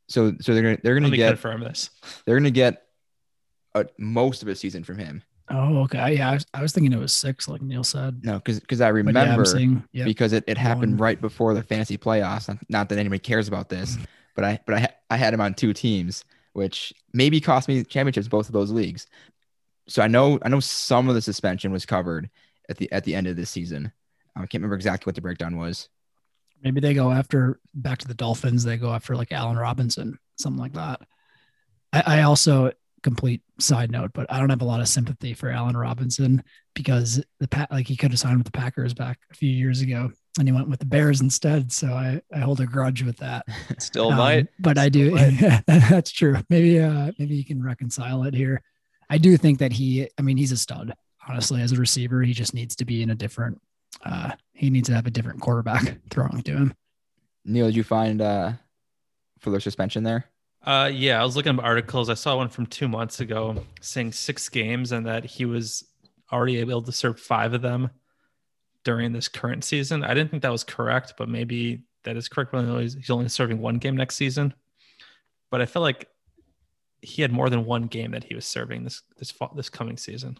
So 0.08 0.34
so 0.40 0.54
they're 0.54 0.62
gonna 0.62 0.78
they're 0.82 0.94
gonna 0.94 1.16
get 1.16 1.28
confirm 1.28 1.60
this. 1.60 1.90
They're 2.24 2.36
gonna 2.36 2.50
get 2.50 2.82
a, 3.74 3.86
most 3.98 4.42
of 4.42 4.48
a 4.48 4.54
season 4.54 4.84
from 4.84 4.98
him. 4.98 5.22
Oh, 5.50 5.78
okay. 5.82 6.16
Yeah, 6.16 6.30
I 6.30 6.34
was, 6.34 6.46
I 6.54 6.62
was 6.62 6.72
thinking 6.72 6.92
it 6.92 6.98
was 6.98 7.14
six, 7.14 7.48
like 7.48 7.60
Neil 7.60 7.84
said. 7.84 8.24
No, 8.24 8.36
because 8.36 8.60
because 8.60 8.80
I 8.80 8.88
remember 8.88 9.44
yeah, 9.58 9.78
yep. 9.92 10.06
because 10.06 10.32
it, 10.32 10.44
it 10.46 10.56
happened 10.56 11.00
right 11.00 11.20
before 11.20 11.52
the 11.54 11.62
fantasy 11.62 11.98
playoffs. 11.98 12.56
Not 12.68 12.88
that 12.88 12.98
anybody 12.98 13.18
cares 13.18 13.48
about 13.48 13.68
this, 13.68 13.94
mm-hmm. 13.94 14.04
but 14.34 14.44
I 14.44 14.60
but 14.66 14.74
I 14.76 14.88
I 15.10 15.16
had 15.16 15.34
him 15.34 15.40
on 15.40 15.54
two 15.54 15.72
teams, 15.72 16.24
which 16.52 16.92
maybe 17.12 17.40
cost 17.40 17.68
me 17.68 17.84
championships 17.84 18.28
both 18.28 18.46
of 18.46 18.52
those 18.52 18.70
leagues. 18.70 19.06
So 19.88 20.02
I 20.02 20.06
know 20.06 20.38
I 20.42 20.48
know 20.48 20.60
some 20.60 21.08
of 21.08 21.14
the 21.14 21.22
suspension 21.22 21.72
was 21.72 21.84
covered 21.84 22.30
at 22.68 22.78
the 22.78 22.90
at 22.92 23.04
the 23.04 23.14
end 23.14 23.26
of 23.26 23.36
this 23.36 23.50
season. 23.50 23.92
I 24.34 24.40
can't 24.40 24.54
remember 24.54 24.76
exactly 24.76 25.08
what 25.10 25.16
the 25.16 25.20
breakdown 25.20 25.58
was. 25.58 25.88
Maybe 26.62 26.80
they 26.80 26.94
go 26.94 27.10
after 27.10 27.60
back 27.74 27.98
to 27.98 28.08
the 28.08 28.14
Dolphins. 28.14 28.64
They 28.64 28.76
go 28.76 28.92
after 28.92 29.16
like 29.16 29.32
Allen 29.32 29.56
Robinson, 29.56 30.18
something 30.38 30.60
like 30.60 30.74
that. 30.74 31.00
I, 31.92 32.18
I 32.18 32.22
also 32.22 32.72
complete 33.02 33.42
side 33.58 33.90
note, 33.90 34.12
but 34.14 34.30
I 34.30 34.38
don't 34.38 34.50
have 34.50 34.62
a 34.62 34.66
lot 34.66 34.80
of 34.80 34.88
sympathy 34.88 35.34
for 35.34 35.50
Allen 35.50 35.76
Robinson 35.76 36.42
because 36.74 37.22
the 37.40 37.48
pat 37.48 37.70
like 37.70 37.88
he 37.88 37.96
could 37.96 38.12
have 38.12 38.20
signed 38.20 38.38
with 38.38 38.46
the 38.46 38.52
Packers 38.52 38.94
back 38.94 39.18
a 39.30 39.34
few 39.34 39.50
years 39.50 39.80
ago 39.80 40.10
and 40.38 40.48
he 40.48 40.52
went 40.52 40.68
with 40.68 40.78
the 40.78 40.86
Bears 40.86 41.20
instead. 41.20 41.72
So 41.72 41.88
I, 41.88 42.22
I 42.32 42.38
hold 42.38 42.60
a 42.60 42.66
grudge 42.66 43.02
with 43.02 43.16
that. 43.18 43.44
Still 43.78 44.10
um, 44.10 44.18
might, 44.18 44.46
but 44.60 44.78
Still 44.78 44.84
I 44.84 44.88
do. 44.88 45.60
that's 45.66 46.12
true. 46.12 46.36
Maybe 46.48 46.80
uh 46.80 47.12
maybe 47.18 47.34
you 47.34 47.44
can 47.44 47.62
reconcile 47.62 48.22
it 48.24 48.34
here. 48.34 48.62
I 49.12 49.18
do 49.18 49.36
think 49.36 49.58
that 49.58 49.72
he. 49.72 50.08
I 50.18 50.22
mean, 50.22 50.38
he's 50.38 50.52
a 50.52 50.56
stud. 50.56 50.94
Honestly, 51.28 51.60
as 51.60 51.72
a 51.72 51.76
receiver, 51.76 52.22
he 52.22 52.32
just 52.32 52.54
needs 52.54 52.74
to 52.76 52.86
be 52.86 53.02
in 53.02 53.10
a 53.10 53.14
different 53.14 53.60
uh, 54.04 54.32
he 54.52 54.70
needs 54.70 54.88
to 54.88 54.94
have 54.94 55.06
a 55.06 55.10
different 55.10 55.40
quarterback 55.40 55.98
throwing 56.10 56.42
to 56.42 56.52
him. 56.52 56.74
Neil, 57.44 57.66
did 57.66 57.76
you 57.76 57.84
find 57.84 58.20
uh, 58.20 58.52
Fuller 59.40 59.60
suspension 59.60 60.04
there? 60.04 60.26
Uh, 60.64 60.90
yeah, 60.92 61.20
I 61.20 61.24
was 61.24 61.34
looking 61.34 61.58
at 61.58 61.64
articles. 61.64 62.08
I 62.08 62.14
saw 62.14 62.36
one 62.36 62.48
from 62.48 62.66
two 62.66 62.86
months 62.86 63.18
ago 63.20 63.64
saying 63.80 64.12
six 64.12 64.48
games 64.48 64.92
and 64.92 65.06
that 65.06 65.24
he 65.24 65.44
was 65.44 65.84
already 66.30 66.58
able 66.58 66.82
to 66.82 66.92
serve 66.92 67.18
five 67.18 67.52
of 67.52 67.62
them 67.62 67.90
during 68.84 69.12
this 69.12 69.28
current 69.28 69.64
season. 69.64 70.04
I 70.04 70.14
didn't 70.14 70.30
think 70.30 70.42
that 70.42 70.52
was 70.52 70.64
correct, 70.64 71.14
but 71.18 71.28
maybe 71.28 71.82
that 72.04 72.16
is 72.16 72.28
correct. 72.28 72.54
He's 72.54 73.10
only 73.10 73.28
serving 73.28 73.58
one 73.58 73.78
game 73.78 73.96
next 73.96 74.16
season. 74.16 74.54
But 75.50 75.60
I 75.60 75.66
feel 75.66 75.82
like 75.82 76.08
he 77.00 77.22
had 77.22 77.32
more 77.32 77.50
than 77.50 77.64
one 77.64 77.84
game 77.84 78.12
that 78.12 78.24
he 78.24 78.34
was 78.34 78.46
serving 78.46 78.84
this 78.84 79.02
this 79.18 79.30
fall, 79.30 79.52
this 79.54 79.68
coming 79.68 79.96
season. 79.96 80.38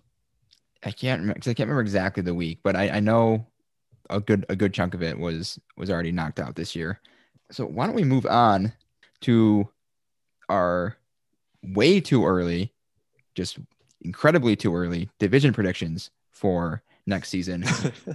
I 0.85 0.91
can't 0.91 1.21
remember 1.21 1.39
I 1.41 1.55
can't 1.55 1.61
remember 1.61 1.81
exactly 1.81 2.23
the 2.23 2.35
week, 2.35 2.61
but 2.63 2.77
I, 2.77 2.89
I 2.91 3.01
know 3.01 3.47
a 4.11 4.21
good 4.21 4.45
a 4.49 4.57
good 4.57 4.75
chunk 4.75 4.95
of 4.95 5.03
it 5.03 5.19
was 5.19 5.59
was 5.77 5.91
already 5.91 6.13
knocked 6.13 6.41
out 6.41 6.57
this 6.57 6.75
year. 6.75 7.01
So 7.51 7.67
why 7.67 7.87
don't 7.87 7.95
we 7.95 8.05
move 8.05 8.27
on 8.27 8.73
to 9.23 9.69
our 10.49 10.97
way 11.63 12.01
too 12.01 12.27
early, 12.27 12.73
just 13.35 13.59
incredibly 14.01 14.57
too 14.57 14.75
early 14.75 15.09
division 15.19 15.53
predictions 15.53 16.11
for 16.31 16.83
next 17.07 17.29
season. 17.29 17.65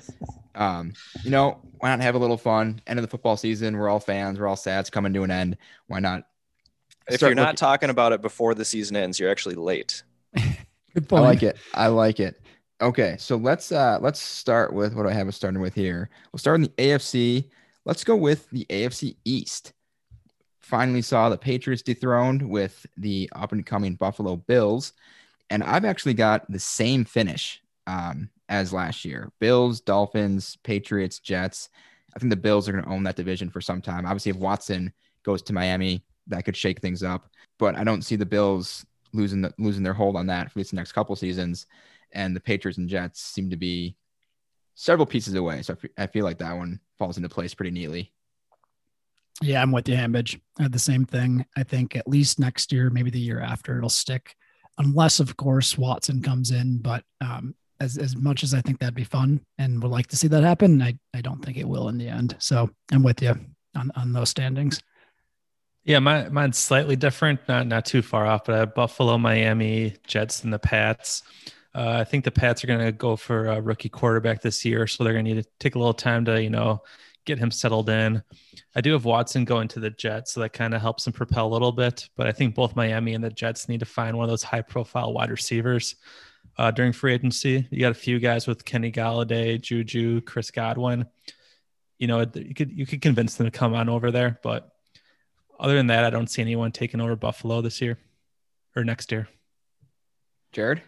um, 0.56 0.94
you 1.24 1.32
know, 1.32 1.60
why 1.80 1.90
not 1.90 2.02
have 2.02 2.16
a 2.16 2.20
little 2.20 2.38
fun? 2.38 2.82
End 2.88 3.00
of 3.00 3.04
the 3.04 3.10
football 3.10 3.38
season. 3.38 3.78
We're 3.78 3.90
all 3.90 4.00
fans. 4.00 4.40
We're 4.40 4.48
all 4.48 4.56
sad. 4.56 4.82
It's 4.82 4.90
coming 4.90 5.14
to 5.14 5.24
an 5.24 5.32
end. 5.32 5.58
Why 5.88 6.00
not? 6.00 6.28
If 7.10 7.22
you're 7.22 7.36
not 7.36 7.42
looking- 7.44 7.56
talking 7.56 7.90
about 7.90 8.12
it 8.12 8.22
before 8.22 8.54
the 8.54 8.66
season 8.66 8.96
ends, 8.98 9.20
you're 9.20 9.32
actually 9.32 9.56
late. 9.56 10.04
Good 10.36 11.08
point. 11.08 11.24
I 11.24 11.28
like 11.28 11.44
it. 11.44 11.58
I 11.74 11.88
like 11.88 12.20
it. 12.20 12.42
Okay, 12.80 13.16
so 13.18 13.38
let's 13.38 13.72
uh 13.72 13.98
let's 14.02 14.20
start 14.22 14.72
with 14.72 14.94
what 14.94 15.08
I 15.08 15.14
have 15.14 15.28
us 15.28 15.36
starting 15.36 15.62
with 15.62 15.74
here. 15.74 16.12
We'll 16.32 16.40
start 16.40 16.58
in 16.58 16.62
the 16.64 16.70
AFC. 16.78 17.50
Let's 17.86 18.04
go 18.04 18.16
with 18.16 18.48
the 18.52 18.66
AFC 18.70 19.16
East. 19.26 19.74
Finally 20.60 21.02
saw 21.02 21.30
the 21.30 21.38
Patriots 21.40 21.82
dethroned 21.82 22.48
with 22.48 22.86
the 22.96 23.30
up 23.34 23.52
and 23.52 23.66
coming 23.66 23.96
Buffalo 23.96 24.36
Bills, 24.36 24.94
and 25.50 25.64
I've 25.64 25.86
actually 25.86 26.14
got 26.14 26.50
the 26.52 26.60
same 26.60 27.04
finish 27.04 27.64
um, 27.88 28.30
as 28.48 28.72
last 28.72 29.06
year: 29.06 29.32
Bills, 29.40 29.82
Dolphins, 29.82 30.56
Patriots, 30.64 31.18
Jets. 31.18 31.70
I 32.16 32.20
think 32.20 32.30
the 32.30 32.36
Bills 32.36 32.70
are 32.70 32.74
going 32.74 32.84
to 32.84 32.92
own 32.92 33.04
that 33.04 33.16
division 33.16 33.50
for 33.50 33.62
some 33.62 33.82
time. 33.82 34.06
Obviously, 34.06 34.30
if 34.30 34.38
Watson 34.38 34.94
goes 35.24 35.42
to 35.44 35.54
Miami, 35.54 36.04
that 36.28 36.46
could 36.46 36.56
shake 36.56 36.80
things 36.80 37.02
up. 37.02 37.28
But 37.58 37.76
I 37.76 37.84
don't 37.84 38.04
see 38.04 38.18
the 38.18 38.26
Bills 38.26 38.86
losing 39.14 39.42
the, 39.42 39.52
losing 39.58 39.82
their 39.82 39.94
hold 39.94 40.16
on 40.16 40.28
that 40.28 40.52
for 40.52 40.52
at 40.52 40.58
least 40.58 40.70
the 40.72 40.76
next 40.76 40.92
couple 40.92 41.16
seasons 41.16 41.66
and 42.12 42.36
the 42.36 42.40
Patriots 42.40 42.78
and 42.78 42.90
Jets 42.90 43.22
seem 43.22 43.50
to 43.50 43.58
be 43.58 43.96
several 44.76 45.06
pieces 45.06 45.34
away. 45.34 45.62
So 45.62 45.76
I 45.98 46.08
feel 46.08 46.24
like 46.24 46.38
that 46.40 46.56
one 46.56 46.80
falls 46.98 47.18
into 47.18 47.30
place 47.30 47.54
pretty 47.54 47.72
neatly. 47.72 48.12
Yeah, 49.42 49.62
I'm 49.62 49.72
with 49.72 49.88
you, 49.88 49.96
Hambidge. 49.96 50.40
I 50.60 50.64
had 50.64 50.72
the 50.72 50.80
same 50.80 51.06
thing. 51.06 51.46
I 51.56 51.64
think 51.64 51.96
at 51.96 52.08
least 52.08 52.40
next 52.40 52.72
year, 52.72 52.90
maybe 52.90 53.12
the 53.12 53.20
year 53.20 53.40
after, 53.40 53.78
it'll 53.78 53.90
stick, 53.90 54.36
unless 54.78 55.20
of 55.20 55.38
course 55.38 55.78
Watson 55.78 56.22
comes 56.22 56.52
in. 56.52 56.80
But 56.80 57.04
um, 57.22 57.54
as 57.80 57.98
as 57.98 58.16
much 58.16 58.44
as 58.44 58.54
I 58.54 58.62
think 58.62 58.80
that'd 58.80 58.96
be 58.96 59.04
fun 59.04 59.42
and 59.60 59.82
would 59.82 59.92
like 59.92 60.08
to 60.08 60.18
see 60.18 60.28
that 60.30 60.44
happen, 60.44 60.82
I 60.82 60.98
I 61.14 61.22
don't 61.22 61.44
think 61.44 61.58
it 61.58 61.68
will 61.68 61.90
in 61.90 61.98
the 61.98 62.08
end. 62.08 62.36
So 62.40 62.70
I'm 62.92 63.04
with 63.04 63.22
you 63.22 63.36
on 63.76 63.92
on 63.96 64.14
those 64.14 64.30
standings. 64.30 64.82
Yeah, 65.84 66.00
my, 66.00 66.28
mine's 66.28 66.58
slightly 66.58 66.96
different, 66.96 67.40
not 67.48 67.68
not 67.68 67.86
too 67.86 68.02
far 68.02 68.26
off, 68.26 68.46
but 68.46 68.56
I 68.56 68.60
have 68.60 68.76
Buffalo, 68.76 69.18
Miami, 69.18 69.96
Jets, 70.06 70.44
and 70.44 70.52
the 70.52 70.60
Pats. 70.60 71.24
Uh, 71.78 71.98
I 72.02 72.04
think 72.06 72.24
the 72.24 72.32
Pats 72.32 72.64
are 72.64 72.68
going 72.68 72.84
to 72.84 72.92
go 72.92 73.16
for 73.16 73.46
a 73.46 73.62
rookie 73.62 73.90
quarterback 73.90 74.42
this 74.42 74.66
year, 74.66 74.88
so 74.88 75.04
they're 75.04 75.14
going 75.14 75.26
to 75.26 75.34
need 75.36 75.44
to 75.44 75.50
take 75.60 75.76
a 75.76 75.80
little 75.80 75.94
time 75.94 76.26
to, 76.26 76.42
you 76.42 76.50
know, 76.50 76.82
get 77.26 77.38
him 77.38 77.52
settled 77.52 77.90
in. 77.90 78.24
I 78.76 78.82
do 78.82 78.94
have 78.94 79.06
Watson 79.06 79.46
going 79.46 79.68
to 79.70 79.80
the 79.80 79.92
Jets, 79.92 80.34
so 80.34 80.40
that 80.40 80.54
kind 80.54 80.74
of 80.74 80.82
helps 80.82 81.06
him 81.06 81.14
propel 81.14 81.48
a 81.48 81.54
little 81.54 81.72
bit. 81.72 82.10
But 82.16 82.26
I 82.26 82.32
think 82.32 82.56
both 82.56 82.76
Miami 82.76 83.14
and 83.14 83.24
the 83.24 83.30
Jets 83.30 83.70
need 83.70 83.82
to 83.82 83.86
find 83.86 84.18
one 84.18 84.24
of 84.24 84.30
those 84.32 84.42
high-profile 84.42 85.14
wide 85.14 85.30
receivers 85.30 85.96
uh, 86.58 86.72
during 86.72 86.94
free 86.94 87.14
agency. 87.14 87.68
You 87.70 87.80
got 87.80 87.92
a 87.92 87.96
few 87.96 88.18
guys 88.20 88.48
with 88.48 88.66
Kenny 88.66 88.92
Golladay, 88.92 89.62
Juju, 89.62 90.22
Chris 90.22 90.50
Godwin. 90.50 91.06
You 92.00 92.08
know, 92.08 92.26
you 92.34 92.56
could 92.56 92.72
you 92.72 92.88
could 92.88 93.02
convince 93.04 93.36
them 93.36 93.46
to 93.46 93.52
come 93.52 93.76
on 93.76 93.88
over 93.88 94.10
there, 94.10 94.40
but 94.42 94.72
Other 95.60 95.76
than 95.76 95.88
that, 95.88 96.04
I 96.04 96.10
don't 96.10 96.30
see 96.30 96.42
anyone 96.42 96.72
taking 96.72 97.02
over 97.02 97.16
Buffalo 97.16 97.62
this 97.62 97.82
year 97.82 97.98
or 98.76 98.84
next 98.84 99.12
year. 99.12 99.28
Jared? 100.52 100.82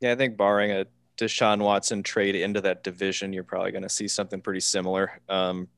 Yeah, 0.00 0.12
I 0.12 0.14
think 0.14 0.36
barring 0.36 0.70
a 0.70 0.86
Deshaun 1.18 1.60
Watson 1.60 2.02
trade 2.02 2.36
into 2.36 2.60
that 2.60 2.84
division, 2.84 3.32
you're 3.32 3.44
probably 3.44 3.72
going 3.72 3.82
to 3.82 3.88
see 3.88 4.08
something 4.08 4.40
pretty 4.40 4.60
similar. 4.60 5.20
Um, 5.28 5.68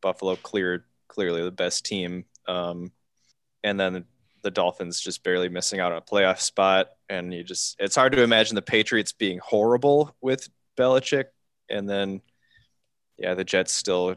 Buffalo 0.00 0.36
cleared 0.36 0.84
clearly 1.08 1.42
the 1.42 1.50
best 1.50 1.84
team, 1.84 2.24
um, 2.46 2.92
and 3.62 3.78
then 3.78 4.04
the 4.42 4.50
Dolphins 4.50 5.00
just 5.00 5.22
barely 5.24 5.48
missing 5.48 5.80
out 5.80 5.92
on 5.92 5.98
a 5.98 6.02
playoff 6.02 6.40
spot. 6.40 6.90
And 7.08 7.34
you 7.34 7.44
just 7.44 7.76
it's 7.78 7.96
hard 7.96 8.12
to 8.12 8.22
imagine 8.22 8.54
the 8.54 8.62
Patriots 8.62 9.12
being 9.12 9.40
horrible 9.42 10.14
with 10.20 10.48
Belichick, 10.76 11.26
and 11.68 11.88
then 11.88 12.22
yeah, 13.18 13.34
the 13.34 13.44
Jets 13.44 13.72
still 13.72 14.16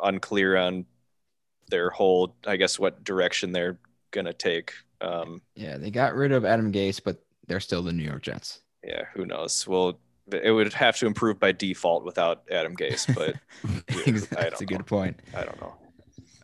unclear 0.00 0.56
on 0.56 0.86
their 1.70 1.90
whole, 1.90 2.36
I 2.46 2.56
guess, 2.56 2.78
what 2.78 3.02
direction 3.02 3.52
they're 3.52 3.78
gonna 4.10 4.32
take. 4.32 4.72
Um, 5.00 5.42
yeah, 5.54 5.78
they 5.78 5.90
got 5.90 6.14
rid 6.14 6.32
of 6.32 6.44
Adam 6.44 6.72
Gase, 6.72 7.00
but 7.02 7.22
they're 7.48 7.60
still 7.60 7.82
the 7.82 7.92
New 7.92 8.04
York 8.04 8.22
Jets. 8.22 8.60
Yeah, 8.84 9.04
who 9.14 9.26
knows? 9.26 9.66
Well, 9.66 9.98
it 10.30 10.50
would 10.50 10.72
have 10.74 10.96
to 10.98 11.06
improve 11.06 11.40
by 11.40 11.52
default 11.52 12.04
without 12.04 12.42
Adam 12.50 12.76
Gase, 12.76 13.12
but 13.14 13.34
that's 14.30 14.60
a 14.60 14.66
good 14.66 14.86
point. 14.86 15.20
I 15.34 15.44
don't 15.44 15.60
know. 15.60 15.74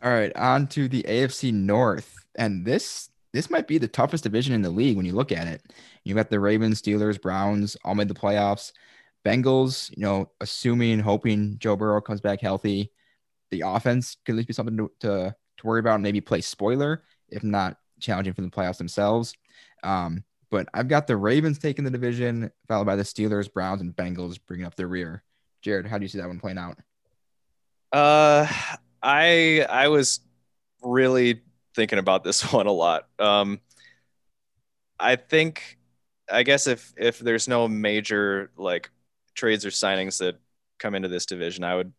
All 0.03 0.11
right, 0.11 0.35
on 0.35 0.67
to 0.67 0.87
the 0.87 1.03
AFC 1.03 1.53
North, 1.53 2.15
and 2.35 2.65
this 2.65 3.09
this 3.33 3.49
might 3.49 3.67
be 3.67 3.77
the 3.77 3.87
toughest 3.87 4.23
division 4.23 4.53
in 4.53 4.61
the 4.61 4.69
league 4.69 4.95
when 4.95 5.05
you 5.05 5.11
look 5.11 5.31
at 5.31 5.47
it. 5.47 5.61
You've 6.05 6.15
got 6.15 6.29
the 6.29 6.39
Ravens, 6.39 6.81
Steelers, 6.81 7.21
Browns 7.21 7.75
all 7.83 7.93
made 7.93 8.07
the 8.07 8.13
playoffs. 8.13 8.71
Bengals, 9.25 9.89
you 9.89 10.03
know, 10.03 10.31
assuming, 10.39 10.99
hoping 10.99 11.57
Joe 11.57 11.75
Burrow 11.75 11.99
comes 11.99 12.21
back 12.21 12.39
healthy, 12.39 12.93
the 13.51 13.63
offense 13.65 14.15
could 14.23 14.33
at 14.33 14.37
least 14.37 14.47
be 14.47 14.53
something 14.53 14.77
to, 14.77 14.91
to, 15.01 15.35
to 15.57 15.67
worry 15.67 15.81
about 15.81 15.95
and 15.95 16.03
maybe 16.03 16.21
play 16.21 16.39
spoiler, 16.39 17.03
if 17.27 17.43
not 17.43 17.77
challenging 17.99 18.33
for 18.33 18.41
the 18.41 18.47
playoffs 18.47 18.77
themselves. 18.77 19.33
Um, 19.83 20.23
but 20.55 20.69
I've 20.73 20.87
got 20.87 21.05
the 21.05 21.17
Ravens 21.17 21.59
taking 21.59 21.83
the 21.83 21.91
division, 21.91 22.49
followed 22.69 22.85
by 22.85 22.95
the 22.95 23.03
Steelers, 23.03 23.51
Browns, 23.51 23.81
and 23.81 23.93
Bengals 23.93 24.39
bringing 24.47 24.65
up 24.65 24.73
the 24.75 24.87
rear. 24.87 25.21
Jared, 25.61 25.85
how 25.85 25.97
do 25.97 26.05
you 26.05 26.07
see 26.07 26.17
that 26.17 26.27
one 26.27 26.39
playing 26.39 26.57
out? 26.57 26.77
Uh, 27.91 28.47
I 29.03 29.65
I 29.69 29.89
was 29.89 30.21
really 30.81 31.41
thinking 31.75 31.99
about 31.99 32.23
this 32.23 32.53
one 32.53 32.67
a 32.67 32.71
lot. 32.71 33.05
Um, 33.19 33.59
I 34.97 35.17
think, 35.17 35.77
I 36.31 36.43
guess 36.43 36.67
if 36.67 36.93
if 36.95 37.19
there's 37.19 37.49
no 37.49 37.67
major 37.67 38.49
like 38.55 38.89
trades 39.33 39.65
or 39.65 39.71
signings 39.71 40.19
that 40.19 40.39
come 40.79 40.95
into 40.95 41.09
this 41.09 41.25
division, 41.25 41.65
I 41.65 41.75
would. 41.75 41.91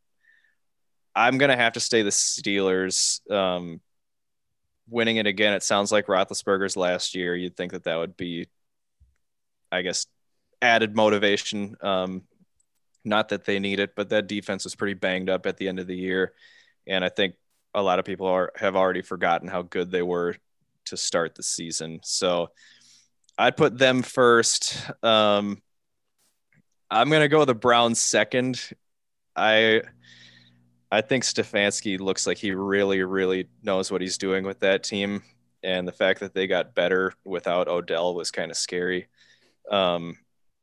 I'm 1.14 1.36
gonna 1.36 1.58
have 1.58 1.74
to 1.74 1.80
stay 1.80 2.00
the 2.00 2.08
Steelers. 2.08 3.20
Um, 3.30 3.82
winning 4.88 5.16
it 5.16 5.26
again, 5.26 5.52
it 5.52 5.62
sounds 5.62 5.90
like 5.90 6.06
Roethlisberger's 6.06 6.76
last 6.76 7.14
year. 7.14 7.34
You'd 7.34 7.56
think 7.56 7.72
that 7.72 7.84
that 7.84 7.96
would 7.96 8.16
be, 8.16 8.46
I 9.70 9.82
guess, 9.82 10.06
added 10.62 10.94
motivation. 10.94 11.76
Um, 11.80 12.22
not 13.04 13.28
that 13.28 13.44
they 13.44 13.58
need 13.58 13.80
it, 13.80 13.94
but 13.94 14.10
that 14.10 14.26
defense 14.26 14.64
was 14.64 14.74
pretty 14.74 14.94
banged 14.94 15.30
up 15.30 15.46
at 15.46 15.56
the 15.56 15.68
end 15.68 15.78
of 15.78 15.86
the 15.86 15.96
year, 15.96 16.32
and 16.86 17.04
I 17.04 17.08
think 17.08 17.34
a 17.74 17.82
lot 17.82 17.98
of 17.98 18.04
people 18.04 18.26
are 18.26 18.52
have 18.56 18.74
already 18.74 19.02
forgotten 19.02 19.48
how 19.48 19.62
good 19.62 19.90
they 19.90 20.02
were 20.02 20.34
to 20.86 20.96
start 20.96 21.34
the 21.34 21.42
season. 21.42 22.00
So 22.02 22.50
I'd 23.38 23.56
put 23.56 23.78
them 23.78 24.02
first. 24.02 24.76
Um, 25.02 25.62
I'm 26.90 27.10
gonna 27.10 27.28
go 27.28 27.44
the 27.44 27.54
Browns 27.54 28.00
second. 28.00 28.60
I 29.36 29.82
I 30.90 31.00
think 31.00 31.24
Stefanski 31.24 31.98
looks 31.98 32.26
like 32.26 32.38
he 32.38 32.52
really, 32.52 33.02
really 33.02 33.48
knows 33.62 33.90
what 33.90 34.00
he's 34.00 34.18
doing 34.18 34.44
with 34.44 34.60
that 34.60 34.84
team. 34.84 35.22
And 35.62 35.86
the 35.86 35.92
fact 35.92 36.20
that 36.20 36.32
they 36.32 36.46
got 36.46 36.74
better 36.74 37.12
without 37.24 37.68
Odell 37.68 38.14
was 38.14 38.30
kind 38.30 38.50
of 38.50 38.56
scary. 38.56 39.08
Um, 39.70 40.18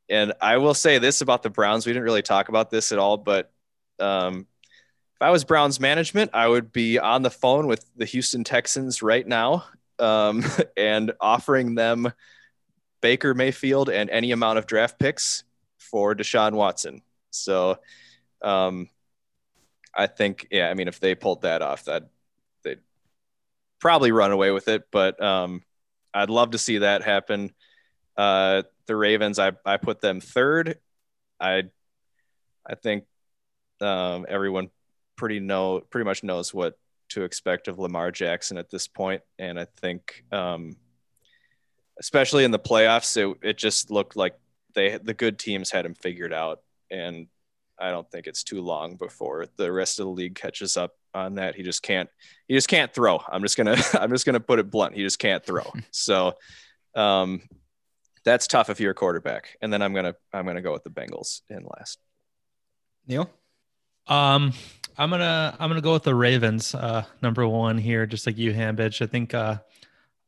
and 0.08 0.32
I 0.40 0.56
will 0.58 0.74
say 0.74 0.98
this 0.98 1.20
about 1.20 1.42
the 1.42 1.50
Browns. 1.50 1.86
We 1.86 1.92
didn't 1.92 2.04
really 2.04 2.22
talk 2.22 2.48
about 2.48 2.70
this 2.70 2.92
at 2.92 2.98
all, 2.98 3.18
but 3.18 3.52
um, 3.98 4.46
if 5.14 5.22
I 5.22 5.30
was 5.30 5.44
Browns 5.44 5.78
management, 5.78 6.30
I 6.34 6.48
would 6.48 6.72
be 6.72 6.98
on 6.98 7.22
the 7.22 7.30
phone 7.30 7.66
with 7.66 7.84
the 7.96 8.04
Houston 8.06 8.44
Texans 8.44 9.02
right 9.02 9.26
now 9.26 9.64
um, 9.98 10.44
and 10.76 11.12
offering 11.20 11.74
them 11.74 12.12
Baker 13.00 13.34
Mayfield 13.34 13.90
and 13.90 14.08
any 14.10 14.32
amount 14.32 14.58
of 14.58 14.66
draft 14.66 14.98
picks 14.98 15.44
for 15.78 16.14
Deshaun 16.14 16.52
Watson. 16.52 17.02
So 17.30 17.78
um, 18.42 18.88
I 19.96 20.06
think, 20.06 20.48
yeah, 20.50 20.68
I 20.68 20.74
mean, 20.74 20.88
if 20.88 21.00
they 21.00 21.14
pulled 21.14 21.42
that 21.42 21.62
off, 21.62 21.84
that 21.84 22.08
they'd 22.62 22.80
probably 23.80 24.12
run 24.12 24.32
away 24.32 24.50
with 24.50 24.68
it. 24.68 24.84
But 24.90 25.22
um, 25.22 25.62
I'd 26.12 26.30
love 26.30 26.50
to 26.50 26.58
see 26.58 26.78
that 26.78 27.02
happen. 27.02 27.52
Uh, 28.16 28.62
the 28.86 28.96
Ravens, 28.96 29.38
I, 29.38 29.52
I 29.64 29.76
put 29.76 30.00
them 30.00 30.20
third. 30.20 30.78
I 31.40 31.64
I 32.66 32.74
think 32.74 33.04
um, 33.80 34.26
everyone 34.28 34.70
pretty 35.16 35.40
know 35.40 35.80
pretty 35.80 36.04
much 36.04 36.22
knows 36.22 36.54
what 36.54 36.78
to 37.10 37.22
expect 37.22 37.68
of 37.68 37.78
Lamar 37.78 38.10
Jackson 38.10 38.56
at 38.56 38.70
this 38.70 38.88
point, 38.88 39.22
and 39.38 39.58
I 39.58 39.66
think 39.80 40.24
um, 40.32 40.76
especially 42.00 42.44
in 42.44 42.50
the 42.50 42.58
playoffs, 42.58 43.16
it, 43.16 43.36
it 43.42 43.58
just 43.58 43.90
looked 43.90 44.16
like 44.16 44.36
they 44.74 44.98
the 44.98 45.14
good 45.14 45.38
teams 45.38 45.70
had 45.70 45.84
him 45.84 45.94
figured 45.94 46.32
out, 46.32 46.60
and 46.90 47.26
I 47.78 47.90
don't 47.90 48.08
think 48.10 48.26
it's 48.26 48.44
too 48.44 48.60
long 48.60 48.96
before 48.96 49.46
the 49.56 49.70
rest 49.72 49.98
of 49.98 50.06
the 50.06 50.10
league 50.10 50.34
catches 50.34 50.76
up 50.76 50.92
on 51.14 51.34
that. 51.36 51.54
He 51.54 51.62
just 51.62 51.82
can't. 51.82 52.08
He 52.48 52.54
just 52.54 52.68
can't 52.68 52.92
throw. 52.92 53.20
I'm 53.28 53.42
just 53.42 53.56
gonna. 53.56 53.76
I'm 53.94 54.10
just 54.10 54.26
gonna 54.26 54.40
put 54.40 54.58
it 54.58 54.70
blunt. 54.70 54.94
He 54.94 55.02
just 55.02 55.18
can't 55.18 55.44
throw. 55.44 55.64
So, 55.90 56.34
um, 56.94 57.42
that's 58.24 58.46
tough 58.46 58.70
if 58.70 58.80
you're 58.80 58.92
a 58.92 58.94
quarterback. 58.94 59.56
And 59.60 59.72
then 59.72 59.82
I'm 59.82 59.94
gonna. 59.94 60.14
I'm 60.32 60.46
gonna 60.46 60.62
go 60.62 60.72
with 60.72 60.84
the 60.84 60.90
Bengals 60.90 61.42
in 61.48 61.64
last. 61.78 61.98
Neil. 63.06 63.30
Um, 64.06 64.52
I'm 64.96 65.10
gonna. 65.10 65.56
I'm 65.58 65.68
gonna 65.68 65.80
go 65.80 65.92
with 65.92 66.04
the 66.04 66.14
Ravens. 66.14 66.74
Uh, 66.74 67.04
number 67.22 67.46
one 67.46 67.78
here, 67.78 68.06
just 68.06 68.26
like 68.26 68.38
you, 68.38 68.52
Hambidge. 68.52 69.02
I 69.02 69.06
think. 69.06 69.34
Uh, 69.34 69.58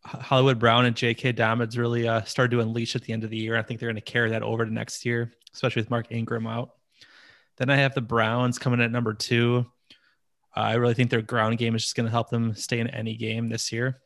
Hollywood 0.07 0.61
Brown 0.61 0.85
and 0.85 0.95
J.K. 0.95 1.33
Dobbins 1.33 1.77
really 1.77 2.07
uh, 2.07 2.23
started 2.23 2.53
to 2.53 2.61
unleash 2.61 2.95
at 2.95 3.03
the 3.03 3.13
end 3.13 3.25
of 3.25 3.31
the 3.31 3.37
year. 3.37 3.57
I 3.57 3.63
think 3.63 3.81
they're 3.81 3.89
going 3.89 3.97
to 3.97 4.01
carry 4.01 4.31
that 4.31 4.45
over 4.45 4.65
to 4.65 4.73
next 4.73 5.05
year, 5.05 5.33
especially 5.53 5.83
with 5.83 5.91
Mark 5.91 6.07
Ingram 6.11 6.47
out. 6.47 6.71
Then 7.59 7.71
I 7.71 7.77
have 7.77 7.95
the 7.95 8.01
Browns 8.01 8.59
coming 8.59 8.81
at 8.81 8.91
number 8.91 9.15
two. 9.15 9.67
I 10.55 10.75
really 10.75 10.95
think 10.95 11.11
their 11.11 11.23
ground 11.23 11.59
game 11.59 11.75
is 11.75 11.83
just 11.83 11.97
going 11.97 12.07
to 12.07 12.11
help 12.11 12.31
them 12.31 12.55
stay 12.55 12.81
in 12.81 12.89
any 12.89 13.15
game 13.15 13.49
this 13.49 13.71
year. 13.73 14.01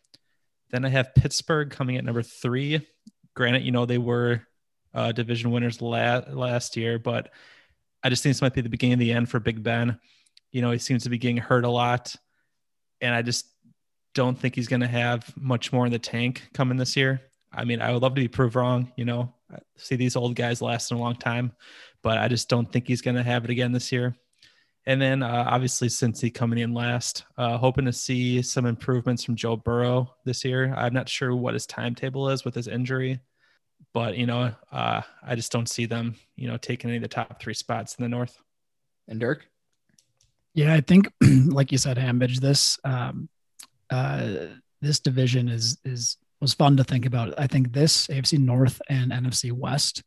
Then 0.70 0.84
I 0.84 0.88
have 0.88 1.14
Pittsburgh 1.14 1.70
coming 1.70 1.96
at 1.96 2.04
number 2.04 2.22
three. 2.22 2.86
Granted, 3.34 3.62
you 3.62 3.72
know, 3.72 3.86
they 3.86 3.98
were 3.98 4.42
uh, 4.94 5.12
division 5.12 5.50
winners 5.50 5.80
la- 5.80 6.22
last 6.28 6.76
year, 6.76 6.98
but 6.98 7.30
I 8.02 8.08
just 8.08 8.22
think 8.22 8.34
this 8.34 8.42
might 8.42 8.54
be 8.54 8.60
the 8.60 8.68
beginning 8.68 8.94
of 8.94 8.98
the 8.98 9.12
end 9.12 9.28
for 9.28 9.40
Big 9.40 9.62
Ben. 9.62 9.98
You 10.50 10.62
know, 10.62 10.70
he 10.70 10.78
seems 10.78 11.04
to 11.04 11.10
be 11.10 11.18
getting 11.18 11.36
hurt 11.36 11.64
a 11.64 11.70
lot. 11.70 12.14
And 13.00 13.14
I 13.14 13.22
just 13.22 13.46
don't 14.14 14.38
think 14.38 14.54
he's 14.54 14.68
going 14.68 14.80
to 14.80 14.88
have 14.88 15.32
much 15.36 15.72
more 15.72 15.86
in 15.86 15.92
the 15.92 15.98
tank 15.98 16.42
coming 16.52 16.76
this 16.76 16.96
year. 16.96 17.22
I 17.52 17.64
mean, 17.64 17.80
I 17.80 17.92
would 17.92 18.02
love 18.02 18.14
to 18.14 18.20
be 18.20 18.28
proved 18.28 18.56
wrong, 18.56 18.92
you 18.96 19.04
know, 19.04 19.34
see 19.76 19.96
these 19.96 20.16
old 20.16 20.34
guys 20.34 20.62
lasting 20.62 20.96
a 20.96 21.00
long 21.00 21.16
time, 21.16 21.52
but 22.02 22.18
I 22.18 22.28
just 22.28 22.48
don't 22.48 22.70
think 22.70 22.86
he's 22.86 23.02
going 23.02 23.16
to 23.16 23.22
have 23.22 23.44
it 23.44 23.50
again 23.50 23.72
this 23.72 23.92
year. 23.92 24.16
And 24.86 25.00
then 25.00 25.22
uh, 25.22 25.44
obviously, 25.46 25.88
since 25.88 26.20
he 26.20 26.30
coming 26.30 26.58
in 26.58 26.72
last, 26.72 27.24
uh, 27.36 27.58
hoping 27.58 27.84
to 27.84 27.92
see 27.92 28.40
some 28.40 28.64
improvements 28.66 29.24
from 29.24 29.36
Joe 29.36 29.56
Burrow 29.56 30.14
this 30.24 30.44
year. 30.44 30.74
I'm 30.76 30.94
not 30.94 31.08
sure 31.08 31.36
what 31.36 31.54
his 31.54 31.66
timetable 31.66 32.30
is 32.30 32.44
with 32.44 32.54
his 32.54 32.66
injury, 32.66 33.20
but 33.92 34.16
you 34.16 34.26
know, 34.26 34.54
uh, 34.72 35.02
I 35.22 35.34
just 35.34 35.52
don't 35.52 35.68
see 35.68 35.84
them, 35.84 36.16
you 36.36 36.48
know, 36.48 36.56
taking 36.56 36.88
any 36.88 36.96
of 36.96 37.02
the 37.02 37.08
top 37.08 37.40
three 37.40 37.54
spots 37.54 37.96
in 37.96 38.02
the 38.02 38.08
North. 38.08 38.40
And 39.06 39.20
Dirk. 39.20 39.46
Yeah, 40.54 40.74
I 40.74 40.80
think, 40.80 41.12
like 41.20 41.72
you 41.72 41.78
said, 41.78 41.96
Hambidge, 41.96 42.40
this 42.40 42.78
um, 42.84 43.28
uh, 43.90 44.46
this 44.80 45.00
division 45.00 45.48
is 45.48 45.78
is 45.84 46.16
was 46.40 46.54
fun 46.54 46.76
to 46.76 46.84
think 46.84 47.06
about. 47.06 47.34
I 47.38 47.46
think 47.46 47.72
this 47.72 48.06
AFC 48.06 48.38
North 48.38 48.80
and 48.88 49.12
NFC 49.12 49.52
West 49.52 50.02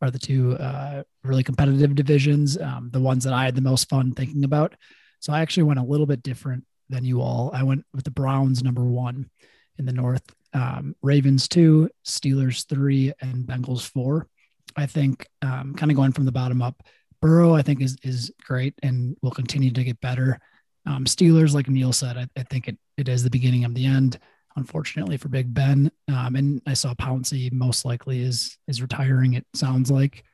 are 0.00 0.10
the 0.10 0.18
two 0.18 0.56
uh, 0.56 1.02
really 1.24 1.42
competitive 1.42 1.94
divisions, 1.94 2.58
um, 2.58 2.90
the 2.92 3.00
ones 3.00 3.24
that 3.24 3.32
I 3.32 3.44
had 3.44 3.54
the 3.54 3.60
most 3.60 3.88
fun 3.88 4.12
thinking 4.12 4.44
about. 4.44 4.74
So 5.20 5.32
I 5.32 5.40
actually 5.40 5.64
went 5.64 5.80
a 5.80 5.84
little 5.84 6.06
bit 6.06 6.22
different 6.22 6.64
than 6.88 7.04
you 7.04 7.20
all. 7.20 7.50
I 7.52 7.62
went 7.62 7.84
with 7.92 8.04
the 8.04 8.10
Browns 8.10 8.62
number 8.62 8.84
one 8.84 9.30
in 9.78 9.86
the 9.86 9.92
North, 9.92 10.22
um, 10.52 10.94
Ravens 11.02 11.48
two, 11.48 11.90
Steelers 12.06 12.66
three, 12.68 13.12
and 13.20 13.44
Bengals 13.44 13.88
four. 13.88 14.28
I 14.76 14.86
think 14.86 15.26
um, 15.42 15.74
kind 15.74 15.90
of 15.90 15.96
going 15.96 16.12
from 16.12 16.24
the 16.24 16.32
bottom 16.32 16.62
up. 16.62 16.82
Burrow, 17.20 17.54
I 17.54 17.62
think, 17.62 17.82
is 17.82 17.96
is 18.02 18.30
great 18.44 18.74
and 18.82 19.16
will 19.22 19.32
continue 19.32 19.72
to 19.72 19.84
get 19.84 20.00
better. 20.00 20.38
Um, 20.86 21.04
Steelers, 21.04 21.52
like 21.52 21.68
Neil 21.68 21.92
said, 21.92 22.16
I, 22.16 22.28
I 22.36 22.44
think 22.44 22.68
it, 22.68 22.78
it 22.96 23.08
is 23.08 23.22
the 23.22 23.30
beginning 23.30 23.64
of 23.64 23.74
the 23.74 23.86
end 23.86 24.18
unfortunately 24.58 25.16
for 25.16 25.28
Big 25.28 25.54
Ben. 25.54 25.90
Um, 26.08 26.36
and 26.36 26.60
I 26.66 26.74
saw 26.74 26.92
Pouncey 26.94 27.50
most 27.52 27.84
likely 27.84 28.20
is 28.20 28.58
is 28.66 28.82
retiring. 28.82 29.34
It 29.34 29.46
sounds 29.54 29.90
like 29.90 30.24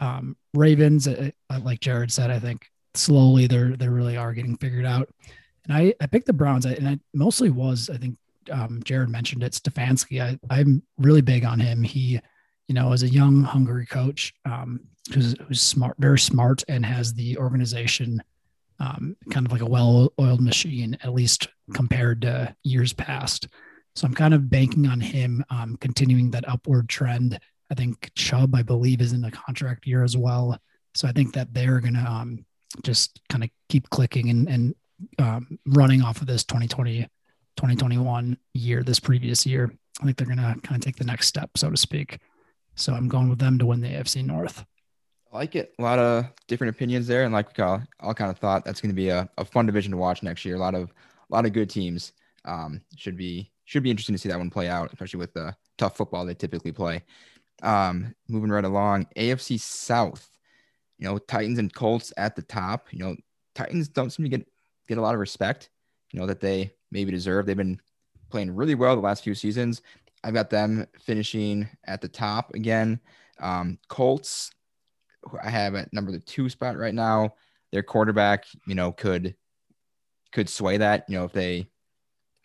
um, 0.00 0.36
Ravens, 0.52 1.08
uh, 1.08 1.30
uh, 1.48 1.60
like 1.62 1.80
Jared 1.80 2.12
said, 2.12 2.30
I 2.30 2.38
think 2.38 2.66
slowly 2.94 3.46
they're 3.46 3.76
they 3.76 3.88
really 3.88 4.16
are 4.16 4.34
getting 4.34 4.56
figured 4.58 4.84
out. 4.84 5.08
And 5.64 5.76
I, 5.76 5.94
I 6.00 6.06
picked 6.06 6.26
the 6.26 6.32
Browns, 6.32 6.64
and 6.66 6.88
I 6.88 6.98
mostly 7.12 7.50
was, 7.50 7.90
I 7.90 7.98
think 7.98 8.16
um, 8.50 8.80
Jared 8.84 9.10
mentioned 9.10 9.42
it, 9.42 9.52
Stefanski. 9.52 10.22
I, 10.22 10.38
I'm 10.48 10.82
really 10.96 11.20
big 11.20 11.44
on 11.44 11.60
him. 11.60 11.82
He, 11.82 12.20
you 12.68 12.74
know, 12.74 12.92
as 12.92 13.02
a 13.02 13.08
young, 13.08 13.42
hungry 13.42 13.84
coach 13.84 14.32
um, 14.46 14.80
who's, 15.12 15.34
who's 15.46 15.60
smart, 15.60 15.96
very 15.98 16.18
smart, 16.18 16.64
and 16.68 16.86
has 16.86 17.12
the 17.12 17.36
organization 17.36 18.22
um, 18.80 19.16
kind 19.30 19.44
of 19.44 19.52
like 19.52 19.60
a 19.60 19.66
well-oiled 19.66 20.40
machine, 20.40 20.96
at 21.02 21.12
least 21.12 21.48
compared 21.74 22.22
to 22.22 22.54
years 22.62 22.94
past. 22.94 23.48
So 23.98 24.06
I'm 24.06 24.14
kind 24.14 24.32
of 24.32 24.48
banking 24.48 24.86
on 24.86 25.00
him 25.00 25.44
um, 25.50 25.76
continuing 25.78 26.30
that 26.30 26.48
upward 26.48 26.88
trend. 26.88 27.36
I 27.68 27.74
think 27.74 28.12
Chubb, 28.14 28.54
I 28.54 28.62
believe, 28.62 29.00
is 29.00 29.12
in 29.12 29.24
a 29.24 29.30
contract 29.32 29.88
year 29.88 30.04
as 30.04 30.16
well. 30.16 30.56
So 30.94 31.08
I 31.08 31.12
think 31.12 31.34
that 31.34 31.52
they're 31.52 31.80
going 31.80 31.94
to 31.94 32.08
um, 32.08 32.46
just 32.84 33.20
kind 33.28 33.42
of 33.42 33.50
keep 33.68 33.90
clicking 33.90 34.30
and, 34.30 34.48
and 34.48 34.74
um, 35.18 35.58
running 35.66 36.00
off 36.00 36.20
of 36.20 36.28
this 36.28 36.44
2020, 36.44 37.00
2021 37.56 38.38
year, 38.54 38.84
this 38.84 39.00
previous 39.00 39.44
year. 39.44 39.68
I 40.00 40.04
think 40.04 40.16
they're 40.16 40.28
going 40.28 40.38
to 40.38 40.60
kind 40.62 40.76
of 40.76 40.80
take 40.80 40.94
the 40.94 41.04
next 41.04 41.26
step, 41.26 41.50
so 41.56 41.68
to 41.68 41.76
speak. 41.76 42.20
So 42.76 42.94
I'm 42.94 43.08
going 43.08 43.28
with 43.28 43.40
them 43.40 43.58
to 43.58 43.66
win 43.66 43.80
the 43.80 43.88
AFC 43.88 44.24
North. 44.24 44.64
I 45.32 45.38
like 45.38 45.56
it. 45.56 45.74
A 45.76 45.82
lot 45.82 45.98
of 45.98 46.26
different 46.46 46.76
opinions 46.76 47.08
there, 47.08 47.24
and 47.24 47.34
like 47.34 47.58
we 47.58 47.64
all, 47.64 47.82
all 47.98 48.14
kind 48.14 48.30
of 48.30 48.38
thought 48.38 48.64
that's 48.64 48.80
going 48.80 48.90
to 48.90 48.96
be 48.96 49.08
a, 49.08 49.28
a 49.38 49.44
fun 49.44 49.66
division 49.66 49.90
to 49.90 49.96
watch 49.96 50.22
next 50.22 50.44
year. 50.44 50.54
A 50.54 50.60
lot 50.60 50.76
of 50.76 50.84
a 50.88 51.34
lot 51.34 51.46
of 51.46 51.52
good 51.52 51.68
teams. 51.68 52.12
Um, 52.44 52.80
should 52.96 53.16
be 53.16 53.50
should 53.68 53.82
be 53.82 53.90
interesting 53.90 54.14
to 54.14 54.18
see 54.18 54.30
that 54.30 54.38
one 54.38 54.48
play 54.48 54.66
out, 54.66 54.90
especially 54.94 55.18
with 55.18 55.34
the 55.34 55.54
tough 55.76 55.94
football 55.94 56.24
they 56.24 56.32
typically 56.32 56.72
play. 56.72 57.02
Um, 57.62 58.14
moving 58.26 58.48
right 58.48 58.64
along, 58.64 59.08
AFC 59.14 59.60
South. 59.60 60.26
You 60.98 61.06
know, 61.06 61.18
Titans 61.18 61.58
and 61.58 61.72
Colts 61.72 62.10
at 62.16 62.34
the 62.34 62.40
top. 62.40 62.86
You 62.92 63.00
know, 63.00 63.16
Titans 63.54 63.88
don't 63.88 64.08
seem 64.08 64.24
to 64.24 64.30
get 64.30 64.48
get 64.88 64.96
a 64.96 65.02
lot 65.02 65.12
of 65.12 65.20
respect. 65.20 65.68
You 66.12 66.18
know 66.18 66.26
that 66.26 66.40
they 66.40 66.72
maybe 66.90 67.10
deserve. 67.10 67.44
They've 67.44 67.54
been 67.54 67.78
playing 68.30 68.54
really 68.54 68.74
well 68.74 68.96
the 68.96 69.02
last 69.02 69.22
few 69.22 69.34
seasons. 69.34 69.82
I've 70.24 70.34
got 70.34 70.48
them 70.48 70.86
finishing 70.98 71.68
at 71.84 72.00
the 72.00 72.08
top 72.08 72.54
again. 72.54 72.98
Um, 73.38 73.78
Colts 73.88 74.50
I 75.42 75.50
have 75.50 75.74
at 75.74 75.92
number 75.92 76.10
the 76.10 76.20
two 76.20 76.48
spot 76.48 76.78
right 76.78 76.94
now. 76.94 77.34
Their 77.70 77.82
quarterback, 77.82 78.46
you 78.66 78.74
know, 78.74 78.92
could 78.92 79.36
could 80.32 80.48
sway 80.48 80.78
that. 80.78 81.04
You 81.06 81.18
know, 81.18 81.24
if 81.26 81.32
they 81.32 81.68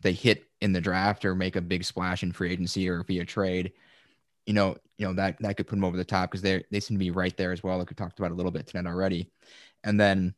they 0.01 0.11
hit 0.11 0.43
in 0.63 0.71
the 0.71 0.81
draft 0.81 1.25
or 1.25 1.35
make 1.35 1.57
a 1.57 1.61
big 1.61 1.83
splash 1.83 2.23
in 2.23 2.31
free 2.31 2.49
agency 2.49 2.87
or 2.87 3.03
via 3.03 3.25
trade, 3.25 3.73
you 4.45 4.53
know, 4.53 4.77
you 4.97 5.05
know 5.05 5.13
that 5.13 5.37
that 5.41 5.57
could 5.57 5.67
put 5.67 5.75
them 5.75 5.83
over 5.83 5.97
the 5.97 6.05
top 6.05 6.31
because 6.31 6.41
they 6.41 6.63
they 6.71 6.79
seem 6.79 6.97
to 6.97 7.03
be 7.03 7.11
right 7.11 7.35
there 7.35 7.51
as 7.51 7.61
well. 7.61 7.77
Like 7.77 7.89
we 7.89 7.95
talked 7.95 8.17
about 8.17 8.31
a 8.31 8.35
little 8.35 8.51
bit 8.51 8.65
tonight 8.65 8.89
already, 8.89 9.29
and 9.83 9.99
then 9.99 10.33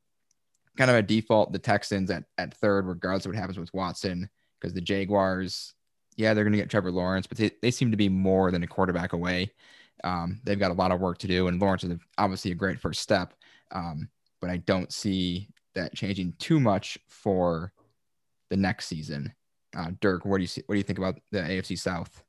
kind 0.77 0.89
of 0.89 0.97
a 0.97 1.03
default 1.03 1.53
the 1.53 1.59
Texans 1.59 2.09
at 2.09 2.23
at 2.39 2.55
third, 2.55 2.87
regardless 2.87 3.25
of 3.25 3.31
what 3.31 3.39
happens 3.39 3.59
with 3.59 3.73
Watson, 3.73 4.27
because 4.59 4.73
the 4.73 4.81
Jaguars, 4.81 5.75
yeah, 6.15 6.33
they're 6.33 6.43
going 6.43 6.53
to 6.53 6.59
get 6.59 6.71
Trevor 6.71 6.91
Lawrence, 6.91 7.27
but 7.27 7.37
they, 7.37 7.51
they 7.61 7.71
seem 7.71 7.91
to 7.91 7.97
be 7.97 8.09
more 8.09 8.49
than 8.49 8.63
a 8.63 8.67
quarterback 8.67 9.13
away. 9.13 9.51
Um, 10.03 10.41
they've 10.43 10.59
got 10.59 10.71
a 10.71 10.75
lot 10.75 10.91
of 10.91 10.99
work 10.99 11.19
to 11.19 11.27
do, 11.27 11.47
and 11.47 11.61
Lawrence 11.61 11.83
is 11.83 11.97
obviously 12.17 12.51
a 12.51 12.55
great 12.55 12.79
first 12.79 13.01
step. 13.01 13.35
Um, 13.71 14.09
but 14.41 14.49
I 14.49 14.57
don't 14.57 14.91
see 14.91 15.49
that 15.75 15.93
changing 15.93 16.33
too 16.39 16.59
much 16.59 16.97
for 17.07 17.71
the 18.49 18.57
next 18.57 18.87
season. 18.87 19.33
Uh, 19.75 19.91
Dirk, 19.99 20.25
what 20.25 20.37
do 20.37 20.43
you 20.43 20.47
see? 20.47 20.63
What 20.65 20.75
do 20.75 20.77
you 20.77 20.83
think 20.83 20.99
about 20.99 21.19
the 21.31 21.39
AFC 21.39 21.77
South? 21.77 22.23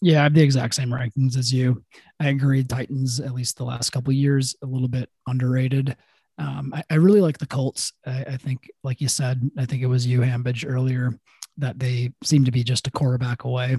Yeah, 0.00 0.20
I 0.20 0.22
have 0.24 0.34
the 0.34 0.42
exact 0.42 0.74
same 0.74 0.90
rankings 0.90 1.36
as 1.36 1.52
you. 1.52 1.82
I 2.20 2.28
agree. 2.28 2.62
Titans, 2.62 3.18
at 3.20 3.34
least 3.34 3.56
the 3.56 3.64
last 3.64 3.90
couple 3.90 4.12
years, 4.12 4.54
a 4.62 4.66
little 4.66 4.88
bit 4.88 5.08
underrated. 5.26 5.96
Um, 6.38 6.72
I, 6.72 6.84
I, 6.88 6.94
really 6.94 7.20
like 7.20 7.38
the 7.38 7.48
Colts. 7.48 7.92
I, 8.06 8.22
I, 8.22 8.36
think, 8.36 8.70
like 8.84 9.00
you 9.00 9.08
said, 9.08 9.50
I 9.58 9.66
think 9.66 9.82
it 9.82 9.86
was 9.86 10.06
you, 10.06 10.20
Hambidge, 10.20 10.64
earlier, 10.68 11.18
that 11.56 11.80
they 11.80 12.12
seem 12.22 12.44
to 12.44 12.52
be 12.52 12.62
just 12.62 12.86
a 12.86 12.92
quarterback 12.92 13.42
away. 13.42 13.76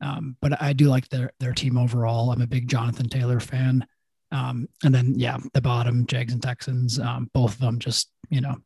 Um, 0.00 0.36
but 0.42 0.60
I 0.60 0.72
do 0.72 0.88
like 0.88 1.08
their 1.08 1.30
their 1.38 1.52
team 1.52 1.78
overall. 1.78 2.32
I'm 2.32 2.42
a 2.42 2.46
big 2.46 2.68
Jonathan 2.68 3.08
Taylor 3.08 3.38
fan. 3.38 3.86
Um, 4.32 4.66
and 4.82 4.92
then 4.92 5.14
yeah, 5.16 5.38
the 5.54 5.60
bottom 5.60 6.06
Jags 6.06 6.32
and 6.32 6.42
Texans, 6.42 6.98
um, 6.98 7.30
both 7.34 7.54
of 7.54 7.60
them 7.60 7.78
just 7.78 8.10
you 8.28 8.40
know 8.40 8.56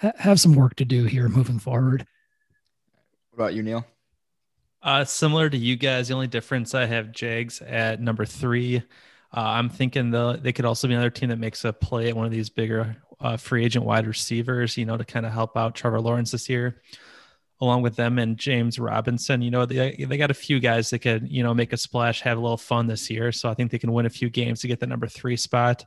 have 0.00 0.40
some 0.40 0.54
work 0.54 0.74
to 0.76 0.84
do 0.84 1.04
here 1.04 1.28
moving 1.28 1.60
forward. 1.60 2.04
What 3.32 3.44
about 3.44 3.54
you, 3.54 3.62
Neil? 3.62 3.86
Uh, 4.82 5.04
similar 5.04 5.48
to 5.48 5.56
you 5.56 5.76
guys, 5.76 6.08
the 6.08 6.14
only 6.14 6.26
difference 6.26 6.74
I 6.74 6.84
have 6.84 7.12
Jags 7.12 7.62
at 7.62 8.00
number 8.00 8.26
three. 8.26 8.78
Uh, 9.34 9.40
I'm 9.40 9.70
thinking 9.70 10.10
the 10.10 10.38
they 10.42 10.52
could 10.52 10.66
also 10.66 10.86
be 10.86 10.94
another 10.94 11.08
team 11.08 11.30
that 11.30 11.38
makes 11.38 11.64
a 11.64 11.72
play 11.72 12.08
at 12.08 12.16
one 12.16 12.26
of 12.26 12.32
these 12.32 12.50
bigger 12.50 12.96
uh, 13.20 13.38
free 13.38 13.64
agent 13.64 13.86
wide 13.86 14.06
receivers, 14.06 14.76
you 14.76 14.84
know, 14.84 14.98
to 14.98 15.04
kind 15.04 15.24
of 15.24 15.32
help 15.32 15.56
out 15.56 15.74
Trevor 15.74 16.00
Lawrence 16.00 16.32
this 16.32 16.48
year 16.48 16.82
along 17.62 17.80
with 17.80 17.94
them 17.94 18.18
and 18.18 18.36
James 18.36 18.78
Robinson. 18.78 19.40
You 19.40 19.52
know, 19.52 19.64
they, 19.64 20.04
they 20.06 20.16
got 20.16 20.32
a 20.32 20.34
few 20.34 20.58
guys 20.58 20.90
that 20.90 20.98
could, 20.98 21.30
you 21.30 21.44
know, 21.44 21.54
make 21.54 21.72
a 21.72 21.76
splash, 21.76 22.20
have 22.22 22.36
a 22.36 22.40
little 22.40 22.56
fun 22.56 22.88
this 22.88 23.08
year. 23.08 23.30
So 23.30 23.48
I 23.48 23.54
think 23.54 23.70
they 23.70 23.78
can 23.78 23.92
win 23.92 24.04
a 24.04 24.10
few 24.10 24.28
games 24.28 24.60
to 24.60 24.68
get 24.68 24.80
the 24.80 24.86
number 24.88 25.06
three 25.06 25.36
spot. 25.36 25.86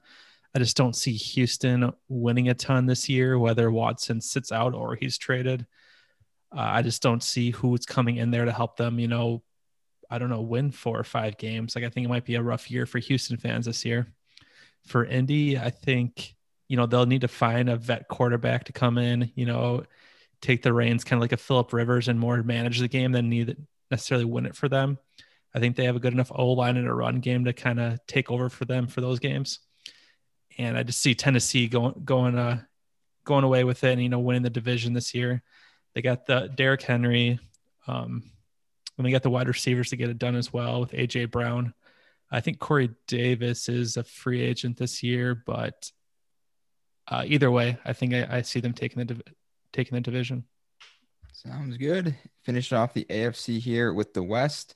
I 0.55 0.59
just 0.59 0.77
don't 0.77 0.95
see 0.95 1.11
Houston 1.11 1.91
winning 2.07 2.47
a 2.47 2.53
ton 2.53 2.85
this 2.85 3.09
year, 3.09 3.37
whether 3.37 3.69
Watson 3.69 4.21
sits 4.21 4.53
out 4.53 4.73
or 4.73 4.95
he's 4.95 5.17
traded. 5.17 5.67
Uh, 6.55 6.61
I 6.61 6.81
just 6.81 7.01
don't 7.01 7.21
see 7.21 7.51
who's 7.51 7.85
coming 7.85 8.17
in 8.17 8.31
there 8.31 8.45
to 8.45 8.51
help 8.51 8.77
them, 8.77 8.99
you 8.99 9.07
know, 9.07 9.43
I 10.09 10.19
don't 10.19 10.29
know, 10.29 10.41
win 10.41 10.71
four 10.71 10.97
or 10.97 11.03
five 11.03 11.37
games. 11.37 11.75
Like 11.75 11.83
I 11.83 11.89
think 11.89 12.05
it 12.05 12.09
might 12.09 12.25
be 12.25 12.35
a 12.35 12.41
rough 12.41 12.71
year 12.71 12.85
for 12.85 12.99
Houston 12.99 13.37
fans 13.37 13.65
this 13.65 13.83
year. 13.83 14.07
For 14.85 15.03
Indy, 15.03 15.57
I 15.57 15.71
think, 15.71 16.35
you 16.69 16.77
know, 16.77 16.85
they'll 16.85 17.07
need 17.07 17.21
to 17.21 17.27
find 17.27 17.69
a 17.69 17.75
vet 17.75 18.07
quarterback 18.07 18.65
to 18.65 18.71
come 18.73 18.97
in, 18.97 19.31
you 19.35 19.45
know, 19.45 19.83
take 20.41 20.61
the 20.61 20.73
reins, 20.73 21.03
kind 21.03 21.17
of 21.17 21.21
like 21.21 21.31
a 21.31 21.37
Philip 21.37 21.73
Rivers, 21.73 22.07
and 22.07 22.19
more 22.19 22.41
manage 22.43 22.79
the 22.79 22.87
game 22.87 23.11
than 23.11 23.29
need 23.29 23.57
necessarily 23.91 24.25
win 24.25 24.45
it 24.45 24.55
for 24.55 24.69
them. 24.69 24.97
I 25.53 25.59
think 25.59 25.75
they 25.75 25.85
have 25.85 25.95
a 25.95 25.99
good 25.99 26.13
enough 26.13 26.31
O 26.33 26.51
line 26.51 26.77
and 26.77 26.87
a 26.87 26.93
run 26.93 27.19
game 27.19 27.45
to 27.45 27.53
kind 27.53 27.79
of 27.79 27.99
take 28.07 28.29
over 28.29 28.49
for 28.49 28.65
them 28.65 28.87
for 28.87 29.01
those 29.01 29.19
games. 29.19 29.59
And 30.57 30.77
I 30.77 30.83
just 30.83 31.01
see 31.01 31.15
Tennessee 31.15 31.67
going 31.67 32.01
going 32.03 32.37
uh 32.37 32.61
going 33.23 33.43
away 33.43 33.63
with 33.63 33.83
it 33.83 33.93
and 33.93 34.03
you 34.03 34.09
know 34.09 34.19
winning 34.19 34.43
the 34.43 34.49
division 34.49 34.93
this 34.93 35.13
year. 35.13 35.43
They 35.95 36.01
got 36.01 36.25
the 36.25 36.51
Derrick 36.53 36.81
Henry, 36.81 37.39
um, 37.87 38.23
and 38.97 39.07
they 39.07 39.11
got 39.11 39.23
the 39.23 39.29
wide 39.29 39.47
receivers 39.47 39.89
to 39.89 39.95
get 39.95 40.09
it 40.09 40.19
done 40.19 40.35
as 40.35 40.51
well 40.51 40.81
with 40.81 40.91
AJ 40.91 41.31
Brown. 41.31 41.73
I 42.29 42.41
think 42.41 42.59
Corey 42.59 42.89
Davis 43.07 43.69
is 43.69 43.95
a 43.95 44.03
free 44.03 44.41
agent 44.41 44.77
this 44.77 45.01
year, 45.01 45.41
but 45.45 45.91
uh, 47.07 47.23
either 47.25 47.49
way, 47.49 47.77
I 47.85 47.93
think 47.93 48.13
I, 48.13 48.27
I 48.29 48.41
see 48.41 48.59
them 48.59 48.73
taking 48.73 49.05
the 49.05 49.21
taking 49.71 49.95
the 49.95 50.01
division. 50.01 50.43
Sounds 51.31 51.77
good. 51.77 52.15
Finish 52.43 52.73
off 52.73 52.93
the 52.93 53.05
AFC 53.09 53.59
here 53.59 53.93
with 53.93 54.13
the 54.13 54.23
West. 54.23 54.75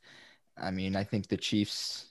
I 0.58 0.72
mean, 0.72 0.96
I 0.96 1.04
think 1.04 1.28
the 1.28 1.38
Chiefs, 1.38 2.06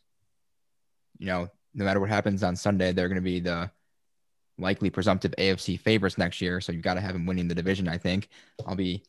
you 1.19 1.27
know, 1.27 1.49
no 1.75 1.85
matter 1.85 2.01
what 2.01 2.09
happens 2.09 2.43
on 2.43 2.57
Sunday, 2.57 2.93
they're 2.93 3.09
going 3.09 3.17
to 3.17 3.23
be 3.23 3.41
the 3.41 3.71
likely 4.59 4.91
presumptive 4.91 5.35
AFC 5.39 5.79
favorites 5.79 6.19
next 6.19 6.41
year. 6.41 6.61
So 6.61 6.73
you've 6.73 6.83
got 6.83 6.95
to 6.95 7.01
have 7.01 7.13
them 7.13 7.27
winning 7.27 7.49
the 7.49 7.55
division. 7.55 7.89
I 7.89 7.99
think 7.99 8.29
I'll 8.67 8.75
be 8.75 9.03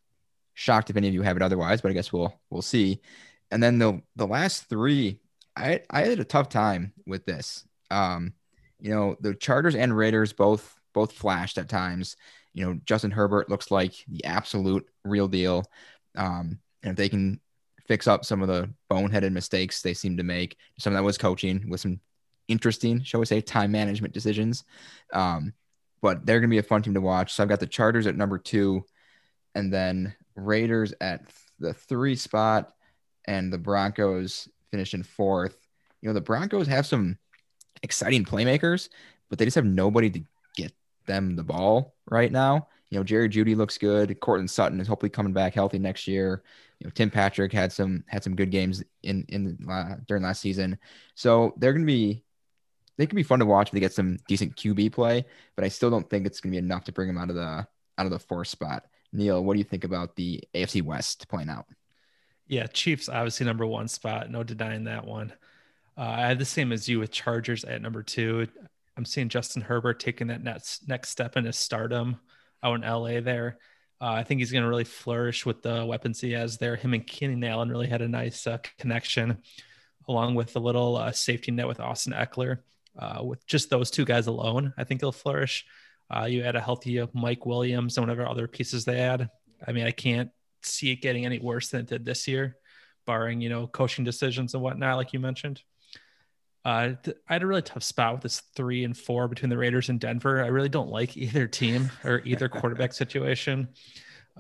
shocked 0.54 0.90
if 0.90 0.98
any 0.98 1.08
of 1.08 1.14
you 1.14 1.22
have 1.22 1.38
it 1.38 1.42
otherwise, 1.44 1.82
but 1.82 1.90
I 1.90 1.94
guess 1.94 2.14
we'll 2.14 2.34
we'll 2.50 2.62
see. 2.62 3.02
And 3.52 3.62
then 3.62 3.80
the 3.80 4.02
the 4.16 4.28
last 4.28 4.70
three, 4.70 5.20
I 5.56 5.82
I 5.90 6.02
had 6.02 6.20
a 6.20 6.26
tough 6.26 6.50
time 6.50 6.94
with 7.06 7.26
this. 7.26 7.66
Um, 7.90 8.34
you 8.80 8.92
know, 8.92 9.16
the 9.20 9.34
Chargers 9.34 9.76
and 9.76 9.96
Raiders 9.96 10.34
both 10.34 10.76
both 10.94 11.14
flashed 11.14 11.58
at 11.58 11.70
times. 11.70 12.16
You 12.54 12.66
know, 12.66 12.80
Justin 12.86 13.12
Herbert 13.12 13.50
looks 13.50 13.72
like 13.72 13.94
the 14.08 14.24
absolute 14.26 14.88
real 15.06 15.28
deal. 15.28 15.66
Um, 16.16 16.60
and 16.84 16.92
if 16.92 16.96
they 16.96 17.10
can 17.10 17.40
fix 17.88 18.08
up 18.08 18.26
some 18.26 18.42
of 18.42 18.48
the 18.48 18.70
boneheaded 18.92 19.32
mistakes 19.32 19.82
they 19.82 19.94
seem 19.94 20.18
to 20.18 20.24
make, 20.24 20.58
some 20.78 20.94
of 20.94 20.98
that 20.98 21.04
was 21.04 21.18
coaching 21.18 21.70
with 21.70 21.82
some 21.82 22.00
interesting, 22.50 23.02
shall 23.04 23.22
we 23.22 23.26
say, 23.26 23.40
time 23.40 23.72
management 23.72 24.14
decisions. 24.14 24.66
Um, 25.14 25.54
but 26.02 26.26
they're 26.26 26.40
going 26.40 26.50
to 26.50 26.54
be 26.54 26.60
a 26.60 26.64
fun 26.64 26.82
team 26.82 26.94
to 26.94 27.02
watch. 27.02 27.34
So 27.34 27.44
I've 27.44 27.50
got 27.50 27.60
the 27.60 27.68
Chargers 27.68 28.08
at 28.08 28.16
number 28.16 28.38
two, 28.38 28.84
and 29.56 29.72
then 29.72 30.16
Raiders 30.36 30.94
at 31.02 31.22
the 31.60 31.74
three 31.74 32.16
spot, 32.16 32.74
and 33.28 33.52
the 33.52 33.58
Broncos 33.58 34.48
finishing 34.72 35.04
fourth. 35.04 35.58
You 36.02 36.10
know, 36.10 36.14
the 36.14 36.22
Broncos 36.22 36.68
have 36.68 36.86
some 36.86 37.18
exciting 37.84 38.26
playmakers, 38.26 38.90
but 39.30 39.38
they 39.38 39.46
just 39.46 39.56
have 39.56 39.66
nobody 39.66 40.10
to 40.10 40.22
get 40.56 40.74
them 41.06 41.36
the 41.36 41.44
ball 41.44 41.96
right 42.10 42.32
now. 42.32 42.68
You 42.90 42.98
know, 42.98 43.04
Jerry 43.04 43.30
Jeudy 43.30 43.56
looks 43.56 43.78
good. 43.78 44.20
Courtland 44.20 44.50
Sutton 44.50 44.80
is 44.80 44.88
hopefully 44.88 45.10
coming 45.10 45.34
back 45.34 45.54
healthy 45.54 45.78
next 45.78 46.08
year. 46.08 46.44
You 46.80 46.88
know, 46.88 46.92
Tim 46.92 47.12
Patrick 47.12 47.52
had 47.52 47.72
some 47.72 48.04
had 48.08 48.24
some 48.24 48.36
good 48.36 48.52
games 48.52 48.84
in 49.04 49.26
in 49.30 49.58
uh, 49.70 49.98
during 50.08 50.24
last 50.24 50.42
season, 50.42 50.78
so 51.14 51.54
they're 51.58 51.74
going 51.74 51.86
to 51.86 51.92
be 51.92 52.24
they 53.00 53.08
can 53.08 53.16
be 53.16 53.24
fun 53.24 53.40
to 53.40 53.46
watch 53.46 53.70
if 53.70 53.72
they 53.72 53.80
get 53.80 53.94
some 53.94 54.18
decent 54.28 54.58
QB 54.58 54.92
play. 54.92 55.26
But 55.56 55.64
I 55.64 55.70
still 55.70 55.90
don't 55.90 56.08
think 56.10 56.28
it's 56.28 56.42
going 56.42 56.52
to 56.52 56.56
be 56.60 56.64
enough 56.64 56.84
to 56.84 56.92
bring 56.92 57.08
them 57.08 57.18
out 57.18 57.30
of 57.30 57.36
the 57.36 57.66
out 57.98 58.06
of 58.06 58.12
the 58.12 58.20
fourth 58.20 58.50
spot. 58.50 58.86
Neil, 59.14 59.42
what 59.42 59.54
do 59.54 59.58
you 59.58 59.64
think 59.64 59.86
about 59.86 60.18
the 60.18 60.44
AFC 60.54 60.84
West 60.84 61.28
playing 61.30 61.50
out? 61.50 61.66
Yeah, 62.46 62.68
Chiefs 62.68 63.08
obviously 63.08 63.46
number 63.46 63.66
one 63.66 63.88
spot, 63.88 64.30
no 64.30 64.44
denying 64.44 64.84
that 64.84 65.06
one. 65.06 65.32
Uh, 65.98 66.02
I 66.02 66.28
had 66.28 66.40
the 66.40 66.46
same 66.46 66.74
as 66.74 66.90
you 66.90 67.00
with 67.00 67.10
Chargers 67.10 67.64
at 67.64 67.82
number 67.82 68.04
two. 68.04 68.48
I'm 68.98 69.06
seeing 69.06 69.30
Justin 69.30 69.62
Herbert 69.62 70.02
taking 70.02 70.28
that 70.28 70.44
next 70.44 70.88
next 70.90 71.10
step 71.10 71.38
in 71.38 71.46
his 71.46 71.58
stardom 71.58 72.18
out 72.62 72.76
in 72.76 72.82
LA 72.82 73.22
there. 73.22 73.60
Uh, 74.02 74.12
I 74.12 74.24
think 74.24 74.40
he's 74.40 74.52
going 74.52 74.64
to 74.64 74.70
really 74.70 74.84
flourish 74.84 75.46
with 75.46 75.62
the 75.62 75.86
weapons 75.86 76.20
he 76.20 76.34
has 76.34 76.58
there. 76.58 76.76
Him 76.76 76.94
and 76.94 77.08
Keenan 77.08 77.46
Allen 77.46 77.70
really 77.70 77.88
had 77.88 78.02
a 78.02 78.10
nice 78.10 78.46
uh, 78.46 78.58
connection, 78.78 79.38
along 80.10 80.36
with 80.36 80.54
a 80.58 80.60
little 80.60 80.98
uh, 80.98 81.14
safety 81.14 81.52
net 81.52 81.68
with 81.68 81.80
Austin 81.80 82.12
Ekeler. 82.12 82.60
Uh, 83.00 83.24
with 83.24 83.48
just 83.48 83.70
those 83.70 83.90
two 83.90 84.04
guys 84.04 84.28
alone, 84.28 84.74
I 84.78 84.84
think 84.84 85.02
he'll 85.02 85.14
flourish. 85.14 85.66
Uh, 86.14 86.26
you 86.26 86.44
add 86.44 86.58
a 86.58 86.62
healthy 86.62 87.02
Mike 87.14 87.46
Williams 87.46 87.98
and 87.98 88.06
whatever 88.06 88.28
other 88.28 88.48
pieces 88.48 88.84
they 88.84 89.00
add. 89.00 89.30
I 89.66 89.72
mean, 89.72 89.86
I 89.86 89.92
can't 89.92 90.32
see 90.64 90.92
it 90.92 90.98
getting 91.02 91.26
any 91.26 91.40
worse 91.40 91.70
than 91.70 91.82
it 91.82 91.88
did 91.88 92.06
this 92.06 92.28
year, 92.28 92.58
barring 93.06 93.40
you 93.42 93.50
know 93.50 93.68
coaching 93.68 94.04
decisions 94.04 94.54
and 94.54 94.62
whatnot, 94.62 94.98
like 94.98 95.14
you 95.14 95.20
mentioned. 95.20 95.62
Uh, 96.66 96.94
th- 97.04 97.18
I 97.28 97.34
had 97.34 97.44
a 97.44 97.48
really 97.48 97.62
tough 97.62 97.84
spot 97.84 98.14
with 98.14 98.24
this 98.24 98.42
three 98.56 98.84
and 98.84 98.98
four 98.98 99.28
between 99.28 99.50
the 99.50 99.58
Raiders 99.58 99.90
and 99.90 100.00
Denver. 100.00 100.44
I 100.44 100.48
really 100.48 100.70
don't 100.70 100.90
like 100.90 101.16
either 101.16 101.48
team 101.48 101.90
or 102.04 102.22
either 102.26 102.50
quarterback 102.50 102.94
situation. 102.94 103.70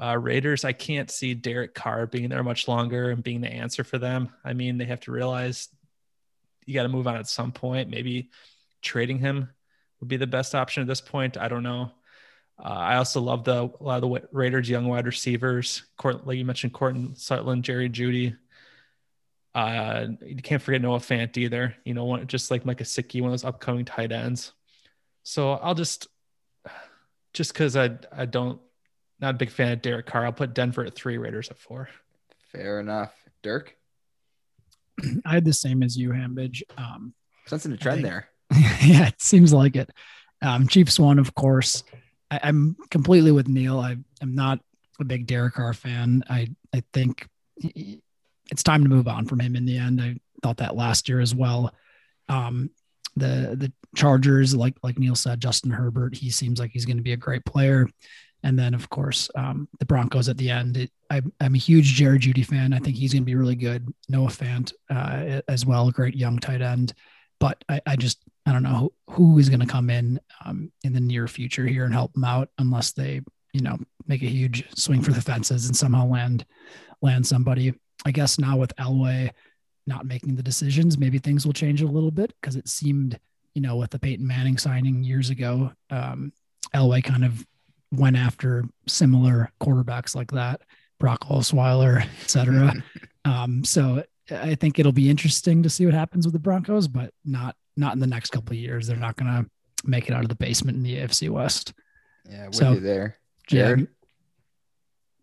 Uh, 0.02 0.18
Raiders, 0.18 0.66
I 0.66 0.74
can't 0.74 1.10
see 1.10 1.34
Derek 1.34 1.74
Carr 1.74 2.08
being 2.08 2.30
there 2.30 2.44
much 2.44 2.68
longer 2.68 3.10
and 3.10 3.24
being 3.24 3.42
the 3.42 3.52
answer 3.52 3.84
for 3.84 3.98
them. 3.98 4.30
I 4.44 4.54
mean, 4.54 4.78
they 4.78 4.86
have 4.86 5.02
to 5.02 5.12
realize 5.12 5.70
you 6.66 6.74
got 6.74 6.84
to 6.84 6.90
move 6.90 7.08
on 7.08 7.16
at 7.16 7.28
some 7.28 7.52
point. 7.52 7.90
Maybe 7.90 8.30
trading 8.82 9.20
him 9.20 9.50
would 10.00 10.10
be 10.10 10.18
the 10.18 10.28
best 10.28 10.56
option 10.56 10.82
at 10.82 10.88
this 10.88 11.02
point. 11.02 11.38
I 11.38 11.48
don't 11.48 11.64
know. 11.64 11.92
Uh, 12.60 12.68
I 12.68 12.96
also 12.98 13.22
love 13.22 13.46
the 13.46 13.72
a 13.80 13.84
lot 13.84 14.04
of 14.04 14.10
the 14.10 14.28
Raiders 14.32 14.70
young 14.70 14.88
wide 14.88 15.06
receivers. 15.06 15.84
Court, 15.98 16.28
like 16.28 16.38
you 16.38 16.46
mentioned, 16.46 16.74
Courtland 16.74 17.18
Sutton, 17.18 17.62
Jerry 17.62 17.90
Jeudy. 17.90 18.36
Uh, 19.56 20.08
you 20.22 20.42
can't 20.42 20.62
forget 20.62 20.82
Noah 20.82 21.00
Fant 21.00 21.36
either. 21.38 21.76
You 21.86 21.94
know, 21.94 22.06
one, 22.06 22.28
just 22.28 22.52
like 22.52 22.66
Mike 22.66 22.80
Gesicki, 22.80 23.22
one 23.22 23.30
of 23.30 23.34
those 23.34 23.46
upcoming 23.46 23.86
tight 23.86 24.12
ends. 24.12 24.52
So 25.24 25.54
I'll 25.54 25.76
just, 25.76 26.08
just 27.34 27.54
because 27.54 27.78
I 27.78 27.98
I 28.12 28.26
don't, 28.26 28.60
not 29.20 29.36
a 29.36 29.38
big 29.38 29.52
fan 29.52 29.72
of 29.72 29.82
Derek 29.82 30.06
Carr, 30.06 30.26
I'll 30.26 30.34
put 30.34 30.54
Denver 30.54 30.84
at 30.84 30.96
three, 30.96 31.18
Raiders 31.18 31.50
at 31.50 31.58
four. 31.58 31.90
Fair 32.52 32.80
enough, 32.80 33.14
Dirk. 33.42 33.76
I 35.26 35.34
had 35.34 35.46
the 35.46 35.54
same 35.54 35.82
as 35.82 35.98
you, 35.98 36.10
Hambidge. 36.10 36.62
Um, 36.78 37.14
Sensing 37.46 37.72
a 37.72 37.78
trend 37.78 38.04
there. 38.04 38.30
yeah, 38.82 39.08
it 39.08 39.22
seems 39.22 39.54
like 39.54 39.76
it. 39.76 39.90
Um, 40.42 40.68
Chiefs 40.68 41.00
one, 41.00 41.20
of 41.20 41.36
course. 41.36 41.84
I, 42.32 42.40
am 42.44 42.78
completely 42.90 43.32
with 43.32 43.48
Neil. 43.48 43.80
I 43.80 43.98
am 44.22 44.36
not 44.36 44.60
a 45.00 45.04
big 45.04 45.28
Derek 45.28 45.56
Carr 45.56 45.74
fan. 45.74 46.24
I 46.30 46.50
I 46.74 46.84
think 46.94 47.28
it's 48.52 48.64
time 48.64 48.84
to 48.84 48.90
move 48.90 49.08
on 49.08 49.26
from 49.26 49.40
him 49.40 49.56
in 49.56 49.66
the 49.66 49.78
end. 49.78 50.02
I 50.02 50.16
thought 50.42 50.58
that 50.58 50.76
last 50.76 51.10
year 51.10 51.20
as 51.20 51.36
well. 51.36 51.74
Um, 52.28 52.70
the 53.16 53.56
the 53.58 53.72
Chargers, 53.96 54.56
like 54.56 54.76
like 54.84 54.98
Neil 54.98 55.16
said, 55.16 55.42
Justin 55.42 55.72
Herbert, 55.72 56.16
he 56.16 56.30
seems 56.30 56.60
like 56.60 56.72
he's 56.72 56.86
going 56.86 56.98
to 56.98 57.04
be 57.04 57.14
a 57.14 57.18
great 57.18 57.46
player. 57.46 57.88
And 58.42 58.58
then 58.58 58.74
of 58.74 58.90
course 58.90 59.30
um, 59.36 59.68
the 59.80 59.86
Broncos 59.86 60.30
at 60.30 60.38
the 60.38 60.50
end. 60.50 60.78
It, 60.78 60.92
I, 61.10 61.22
am 61.42 61.56
a 61.56 61.58
huge 61.58 61.96
Jared 61.96 62.22
Judy 62.22 62.44
fan. 62.44 62.72
I 62.72 62.80
think 62.80 62.96
he's 62.96 63.12
going 63.12 63.24
to 63.24 63.26
be 63.26 63.36
really 63.36 63.56
good. 63.56 63.94
Noah 64.08 64.30
Fant 64.30 64.72
uh, 64.90 65.42
as 65.48 65.66
well, 65.66 65.92
great 65.92 66.16
young 66.16 66.40
tight 66.40 66.62
end. 66.62 66.94
But 67.40 67.64
I, 67.70 67.82
I 67.86 67.96
just 67.96 68.20
I 68.46 68.52
don't 68.52 68.64
know 68.64 68.92
who, 69.08 69.14
who 69.14 69.38
is 69.40 69.50
going 69.50 69.62
to 69.62 69.66
come 69.66 69.90
in 69.90 70.20
um, 70.46 70.72
in 70.84 70.94
the 70.94 71.00
near 71.00 71.28
future 71.28 71.66
here 71.66 71.86
and 71.86 71.94
help 71.94 72.14
them 72.14 72.24
out 72.24 72.50
unless 72.58 72.92
they 72.92 73.22
you 73.54 73.62
know 73.62 73.78
make 74.08 74.22
a 74.22 74.28
huge 74.28 74.66
swing 74.78 75.02
for 75.02 75.12
the 75.12 75.22
fences 75.22 75.68
and 75.68 75.76
somehow 75.76 76.08
land 76.08 76.46
land 77.02 77.26
somebody. 77.26 77.74
I 78.06 78.12
guess 78.12 78.40
now 78.40 78.58
with 78.58 78.76
Elway 78.78 79.32
not 79.88 80.06
making 80.06 80.36
the 80.36 80.44
decisions, 80.44 80.98
maybe 80.98 81.18
things 81.18 81.46
will 81.46 81.54
change 81.54 81.82
a 81.82 81.88
little 81.88 82.12
bit 82.12 82.34
because 82.40 82.56
it 82.56 82.68
seemed, 82.70 83.20
you 83.56 83.62
know, 83.62 83.76
with 83.76 83.90
the 83.90 84.00
Peyton 84.00 84.26
Manning 84.26 84.58
signing 84.58 85.04
years 85.04 85.30
ago, 85.30 85.72
um, 85.90 86.32
Elway 86.74 87.04
kind 87.04 87.26
of 87.26 87.46
went 87.92 88.16
after 88.16 88.64
similar 88.88 89.52
quarterbacks 89.60 90.16
like 90.16 90.32
that, 90.32 90.62
Brock 91.00 91.26
Osweiler, 91.30 92.06
et 92.22 92.30
cetera. 92.30 92.74
um, 93.26 93.64
so 93.64 94.04
I 94.32 94.56
think 94.56 94.80
it'll 94.80 94.92
be 94.92 95.10
interesting 95.10 95.64
to 95.64 95.70
see 95.70 95.86
what 95.86 95.94
happens 95.94 96.26
with 96.26 96.34
the 96.34 96.40
Broncos, 96.40 96.88
but 96.88 97.14
not 97.26 97.56
not 97.78 97.94
in 97.94 98.00
the 98.00 98.08
next 98.08 98.32
couple 98.32 98.54
of 98.54 98.60
years. 98.60 98.88
They're 98.88 98.98
not 98.98 99.16
going 99.16 99.32
to 99.32 99.50
make 99.86 100.10
it 100.10 100.14
out 100.14 100.24
of 100.24 100.30
the 100.30 100.36
basement 100.36 100.78
in 100.78 100.84
the 100.84 100.98
AFC 100.98 101.30
West. 101.30 101.74
Yeah, 102.30 102.48
with 102.48 102.56
so, 102.56 102.74
you 102.74 102.80
there, 102.80 103.18
Jared. 103.48 103.88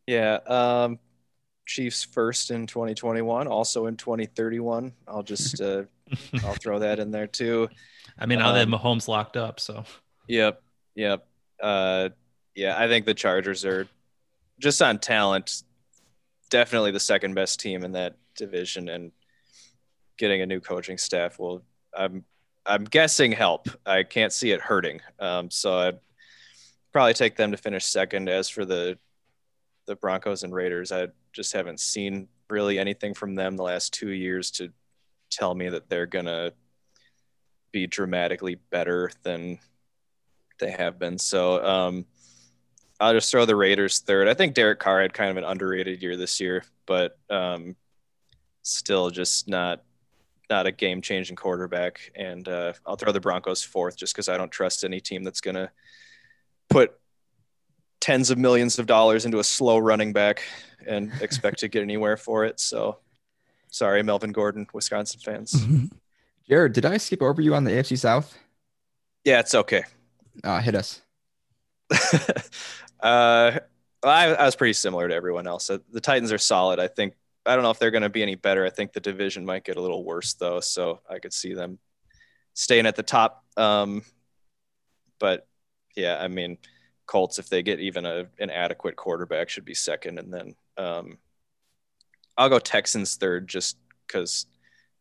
Yeah, 0.07 0.39
yeah 0.49 0.85
um, 0.85 0.99
Chiefs 1.67 2.05
first 2.05 2.51
in 2.51 2.67
2021, 2.67 3.47
also 3.47 3.87
in 3.87 3.97
2031. 3.97 4.93
I'll 5.07 5.23
just 5.23 5.61
uh, 5.61 5.85
I'll 6.45 6.55
throw 6.55 6.79
that 6.79 6.99
in 6.99 7.11
there 7.11 7.27
too. 7.27 7.69
I 8.19 8.27
mean, 8.27 8.39
now 8.39 8.51
um, 8.51 8.55
that 8.55 8.69
Mahomes 8.69 9.09
locked 9.09 9.37
up, 9.37 9.61
so. 9.61 9.85
Yep, 10.29 10.63
yep. 10.95 11.27
Uh, 11.63 12.11
yeah, 12.55 12.75
I 12.79 12.89
think 12.89 13.05
the 13.05 13.15
Chargers 13.15 13.65
are 13.65 13.87
just 14.59 14.81
on 14.81 14.99
talent, 14.99 15.63
definitely 16.51 16.91
the 16.91 17.01
second 17.01 17.35
best 17.35 17.61
team 17.61 17.85
in 17.85 17.93
that 17.93 18.17
division, 18.37 18.89
and 18.89 19.13
getting 20.19 20.43
a 20.43 20.47
new 20.47 20.61
coaching 20.61 20.99
staff 20.99 21.39
will. 21.39 21.63
I'm 21.97 22.25
I'm 22.65 22.85
guessing 22.85 23.33
help. 23.33 23.69
I 23.87 24.03
can't 24.03 24.33
see 24.33 24.51
it 24.51 24.61
hurting. 24.61 25.01
Um, 25.21 25.51
so 25.51 25.79
I'd 25.79 25.99
probably 26.93 27.15
take 27.15 27.37
them 27.37 27.53
to 27.53 27.57
finish 27.57 27.85
second. 27.85 28.29
As 28.29 28.49
for 28.49 28.65
the 28.65 28.99
the 29.87 29.97
Broncos 29.97 30.43
and 30.43 30.55
Raiders, 30.55 30.93
I 30.93 31.09
just 31.33 31.53
haven't 31.53 31.81
seen 31.81 32.29
really 32.51 32.79
anything 32.79 33.15
from 33.15 33.35
them 33.35 33.57
the 33.57 33.63
last 33.63 33.95
two 33.95 34.11
years 34.11 34.51
to 34.53 34.73
tell 35.31 35.55
me 35.55 35.69
that 35.69 35.89
they're 35.89 36.07
gonna 36.07 36.53
be 37.73 37.87
dramatically 37.87 38.57
better 38.71 39.11
than 39.23 39.59
they 40.59 40.71
have 40.71 40.99
been. 40.99 41.19
So 41.19 41.65
um, 41.65 42.07
I'll 42.99 43.13
just 43.13 43.31
throw 43.31 43.45
the 43.45 43.57
Raiders 43.57 44.01
third. 44.01 44.29
I 44.29 44.35
think 44.35 44.55
Derek 44.55 44.79
Carr 44.79 45.03
had 45.03 45.13
kind 45.13 45.31
of 45.31 45.37
an 45.37 45.45
underrated 45.45 46.03
year 46.03 46.17
this 46.17 46.41
year, 46.41 46.65
but 46.87 47.19
um, 47.29 47.77
still 48.67 49.11
just 49.11 49.49
not 49.49 49.83
not 50.49 50.67
a 50.67 50.73
game 50.73 51.03
changing 51.03 51.37
quarterback. 51.37 52.13
And 52.15 52.47
uh, 52.49 52.73
I'll 52.85 52.97
throw 52.97 53.13
the 53.13 53.21
Broncos 53.21 53.65
fourth 53.65 53.97
just 53.97 54.15
because 54.15 54.29
I 54.29 54.37
don't 54.37 54.51
trust 54.51 54.85
any 54.85 55.01
team 55.01 55.25
that's 55.25 55.41
gonna 55.41 55.71
put 56.69 56.95
tens 58.01 58.31
of 58.31 58.39
millions 58.39 58.79
of 58.79 58.87
dollars 58.87 59.25
into 59.25 59.39
a 59.39 59.45
slow 59.45 59.79
running 59.79 60.13
back 60.13 60.43
and 60.87 61.13
expect 61.21 61.61
to 61.61 61.69
get 61.69 61.83
anywhere 61.83 62.17
for 62.17 62.45
it. 62.45 62.61
So 62.61 62.99
sorry, 63.71 64.03
Melvin 64.03 64.33
Gordon, 64.33 64.67
Wisconsin 64.73 65.21
fans. 65.21 65.67
Jared, 66.49 66.73
did 66.73 66.85
I 66.85 66.97
skip 66.99 67.23
over 67.23 67.43
you 67.43 67.55
on 67.55 67.65
the 67.65 67.73
AFC 67.73 67.99
South? 67.99 68.39
Yeah, 69.25 69.41
it's 69.41 69.55
okay. 69.55 69.83
Uh, 70.45 70.61
hit 70.61 70.77
us. 70.77 71.03
uh, 73.01 73.59
I, 74.03 74.35
I, 74.35 74.45
was 74.45 74.55
pretty 74.55 74.75
similar 74.75 75.09
to 75.09 75.15
everyone 75.15 75.47
else. 75.47 75.67
The 75.67 76.01
Titans 76.01 76.31
are 76.31 76.39
solid. 76.39 76.79
I 76.79 76.89
think 76.89 77.15
I 77.47 77.55
don't 77.55 77.63
know 77.63 77.71
if 77.71 77.79
they're 77.79 77.91
going 77.91 78.03
to 78.03 78.09
be 78.09 78.23
any 78.23 78.35
better. 78.35 78.65
I 78.67 78.71
think 78.71 78.93
the 78.93 79.01
division 79.01 79.45
might 79.45 79.65
get 79.65 79.77
a 79.77 79.81
little 79.81 80.05
worse 80.05 80.35
though, 80.35 80.61
so 80.61 81.01
I 81.09 81.19
could 81.19 81.33
see 81.33 81.55
them 81.55 81.79
staying 82.55 82.87
at 82.87 82.97
the 82.97 83.03
top. 83.03 83.45
Um, 83.57 84.03
but 85.19 85.47
yeah, 85.97 86.19
I 86.21 86.29
mean, 86.29 86.59
Colts, 87.07 87.39
if 87.39 87.49
they 87.49 87.63
get 87.63 87.81
even 87.81 88.05
a, 88.05 88.27
an 88.39 88.51
adequate 88.51 88.97
quarterback, 88.97 89.49
should 89.49 89.65
be 89.65 89.75
second. 89.75 90.19
And 90.19 90.33
then 90.33 90.55
um, 90.77 91.19
I'll 92.37 92.49
go 92.49 92.59
Texans 92.59 93.17
third 93.17 93.49
just 93.49 93.77
because 94.07 94.47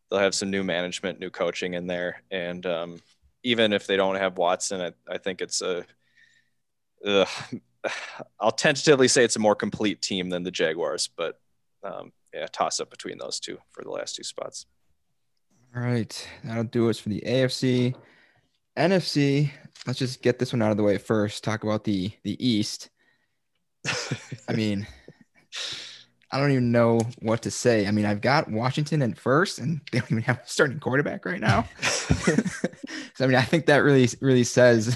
they'll 0.08 0.20
have 0.20 0.34
some 0.34 0.50
new 0.50 0.62
management, 0.62 1.18
new 1.18 1.30
coaching 1.30 1.74
in 1.74 1.86
there. 1.86 2.22
And 2.30 2.64
um, 2.64 3.00
even 3.42 3.72
if 3.72 3.86
they 3.86 3.96
don't 3.96 4.16
have 4.16 4.38
Watson, 4.38 4.80
I, 4.80 4.92
I 5.12 5.18
think 5.18 5.40
it's 5.40 5.62
a, 5.62 5.84
uh, 7.04 7.26
I'll 8.40 8.52
tentatively 8.52 9.08
say 9.08 9.24
it's 9.24 9.36
a 9.36 9.40
more 9.40 9.54
complete 9.54 10.00
team 10.00 10.28
than 10.28 10.42
the 10.42 10.50
Jaguars, 10.50 11.08
but 11.16 11.40
um, 11.82 12.12
yeah, 12.36 12.46
toss 12.52 12.80
up 12.80 12.90
between 12.90 13.18
those 13.18 13.40
two 13.40 13.58
for 13.72 13.82
the 13.82 13.90
last 13.90 14.14
two 14.14 14.22
spots. 14.22 14.66
All 15.74 15.82
right. 15.82 16.28
That'll 16.44 16.64
do 16.64 16.90
us 16.90 16.98
for 16.98 17.08
the 17.08 17.22
AFC. 17.26 17.94
NFC, 18.76 19.50
let's 19.86 19.98
just 19.98 20.22
get 20.22 20.38
this 20.38 20.52
one 20.52 20.62
out 20.62 20.70
of 20.70 20.76
the 20.76 20.82
way 20.82 20.98
first. 20.98 21.42
Talk 21.42 21.64
about 21.64 21.84
the 21.84 22.12
the 22.24 22.46
East. 22.46 22.90
I 24.48 24.52
mean, 24.54 24.86
I 26.30 26.38
don't 26.38 26.50
even 26.50 26.72
know 26.72 27.00
what 27.20 27.42
to 27.42 27.50
say. 27.50 27.86
I 27.86 27.90
mean, 27.90 28.04
I've 28.04 28.20
got 28.20 28.50
Washington 28.50 29.00
in 29.00 29.14
first, 29.14 29.58
and 29.58 29.80
they 29.90 30.00
don't 30.00 30.12
even 30.12 30.22
have 30.24 30.38
a 30.38 30.46
starting 30.46 30.78
quarterback 30.78 31.24
right 31.24 31.40
now. 31.40 31.66
so 31.80 33.24
I 33.24 33.26
mean, 33.26 33.36
I 33.36 33.42
think 33.42 33.66
that 33.66 33.78
really 33.78 34.08
really 34.20 34.44
says 34.44 34.94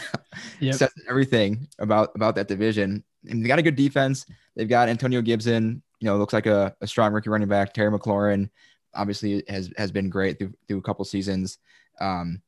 yep. 0.60 0.74
says 0.74 0.90
everything 1.08 1.68
about 1.78 2.10
about 2.14 2.34
that 2.34 2.48
division. 2.48 3.02
And 3.28 3.42
they 3.42 3.48
got 3.48 3.58
a 3.58 3.62
good 3.62 3.76
defense. 3.76 4.26
They've 4.56 4.68
got 4.68 4.88
Antonio 4.88 5.22
Gibson. 5.22 5.82
You 6.00 6.06
know, 6.06 6.16
looks 6.16 6.32
like 6.32 6.46
a, 6.46 6.74
a 6.80 6.86
strong 6.86 7.12
rookie 7.12 7.30
running 7.30 7.48
back. 7.48 7.72
Terry 7.72 7.90
McLaurin 7.90 8.50
obviously 8.94 9.44
has 9.48 9.70
has 9.76 9.92
been 9.92 10.10
great 10.10 10.38
through 10.38 10.54
through 10.66 10.78
a 10.78 10.82
couple 10.82 11.04
seasons. 11.04 11.58
Um, 12.00 12.42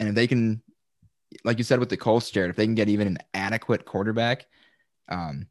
and 0.00 0.08
if 0.08 0.14
they 0.14 0.26
can 0.26 0.62
like 1.44 1.58
you 1.58 1.64
said 1.64 1.80
with 1.80 1.88
the 1.88 1.96
Colts, 1.96 2.30
Jared, 2.30 2.50
if 2.50 2.56
they 2.56 2.64
can 2.64 2.74
get 2.74 2.88
even 2.88 3.06
an 3.06 3.18
adequate 3.34 3.84
quarterback, 3.84 4.46
um, 5.08 5.46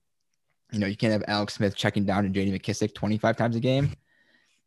you 0.72 0.80
know, 0.80 0.88
you 0.88 0.96
can't 0.96 1.12
have 1.12 1.24
Alex 1.28 1.56
Smith 1.56 1.76
checking 1.76 2.06
down 2.06 2.24
to 2.24 2.30
J.D. 2.30 2.58
McKissick 2.58 2.94
25 2.94 3.36
times 3.36 3.56
a 3.56 3.60
game. 3.60 3.92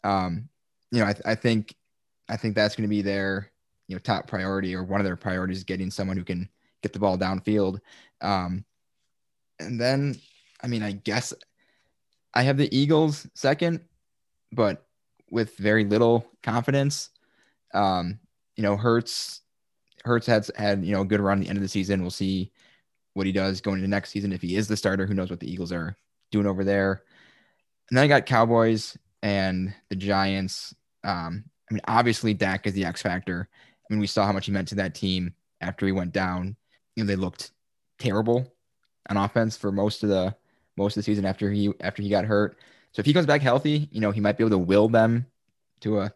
Um, 0.04 0.48
you 0.92 1.00
know, 1.00 1.06
I, 1.06 1.14
I 1.24 1.34
think, 1.34 1.74
I 2.28 2.36
think 2.36 2.54
that's 2.54 2.76
going 2.76 2.88
to 2.88 2.94
be 2.94 3.02
their, 3.02 3.50
you 3.88 3.96
know, 3.96 3.98
top 3.98 4.26
priority 4.26 4.74
or 4.74 4.84
one 4.84 5.00
of 5.00 5.06
their 5.06 5.16
priorities, 5.16 5.64
getting 5.64 5.90
someone 5.90 6.16
who 6.16 6.24
can 6.24 6.48
get 6.82 6.92
the 6.92 6.98
ball 6.98 7.16
downfield. 7.16 7.80
Um, 8.20 8.64
and 9.58 9.80
then 9.80 10.16
I 10.62 10.68
mean, 10.68 10.82
I 10.82 10.92
guess 10.92 11.32
I 12.36 12.42
have 12.42 12.58
the 12.58 12.76
Eagles 12.76 13.26
second, 13.32 13.80
but 14.52 14.84
with 15.30 15.56
very 15.56 15.86
little 15.86 16.26
confidence. 16.42 17.08
Um, 17.72 18.20
you 18.56 18.62
know, 18.62 18.76
Hurts 18.76 19.40
Hurts 20.04 20.26
has 20.26 20.50
had 20.54 20.84
you 20.84 20.92
know 20.92 21.00
a 21.00 21.06
good 21.06 21.20
run 21.20 21.38
at 21.38 21.44
the 21.44 21.48
end 21.48 21.56
of 21.56 21.62
the 21.62 21.68
season. 21.68 22.02
We'll 22.02 22.10
see 22.10 22.52
what 23.14 23.24
he 23.24 23.32
does 23.32 23.62
going 23.62 23.78
into 23.78 23.88
next 23.88 24.10
season 24.10 24.34
if 24.34 24.42
he 24.42 24.54
is 24.54 24.68
the 24.68 24.76
starter. 24.76 25.06
Who 25.06 25.14
knows 25.14 25.30
what 25.30 25.40
the 25.40 25.50
Eagles 25.50 25.72
are 25.72 25.96
doing 26.30 26.46
over 26.46 26.62
there? 26.62 27.02
And 27.88 27.96
then 27.96 28.04
I 28.04 28.06
got 28.06 28.26
Cowboys 28.26 28.98
and 29.22 29.74
the 29.88 29.96
Giants. 29.96 30.74
Um, 31.04 31.44
I 31.70 31.74
mean, 31.74 31.80
obviously 31.88 32.34
Dak 32.34 32.66
is 32.66 32.74
the 32.74 32.84
X 32.84 33.00
factor. 33.00 33.48
I 33.50 33.94
mean, 33.94 34.00
we 34.00 34.06
saw 34.06 34.26
how 34.26 34.32
much 34.32 34.44
he 34.44 34.52
meant 34.52 34.68
to 34.68 34.74
that 34.74 34.94
team 34.94 35.32
after 35.62 35.86
he 35.86 35.92
went 35.92 36.12
down. 36.12 36.54
You 36.96 37.04
know, 37.04 37.08
they 37.08 37.16
looked 37.16 37.52
terrible 37.98 38.52
on 39.08 39.16
offense 39.16 39.56
for 39.56 39.72
most 39.72 40.02
of 40.02 40.10
the 40.10 40.36
most 40.76 40.96
of 40.96 41.00
the 41.00 41.04
season 41.04 41.24
after 41.24 41.50
he 41.50 41.72
after 41.80 42.02
he 42.02 42.08
got 42.08 42.24
hurt. 42.24 42.58
So 42.92 43.00
if 43.00 43.06
he 43.06 43.12
comes 43.12 43.26
back 43.26 43.42
healthy, 43.42 43.88
you 43.90 44.00
know, 44.00 44.10
he 44.10 44.20
might 44.20 44.36
be 44.36 44.44
able 44.44 44.56
to 44.56 44.58
will 44.58 44.88
them 44.88 45.26
to 45.80 46.00
a 46.00 46.12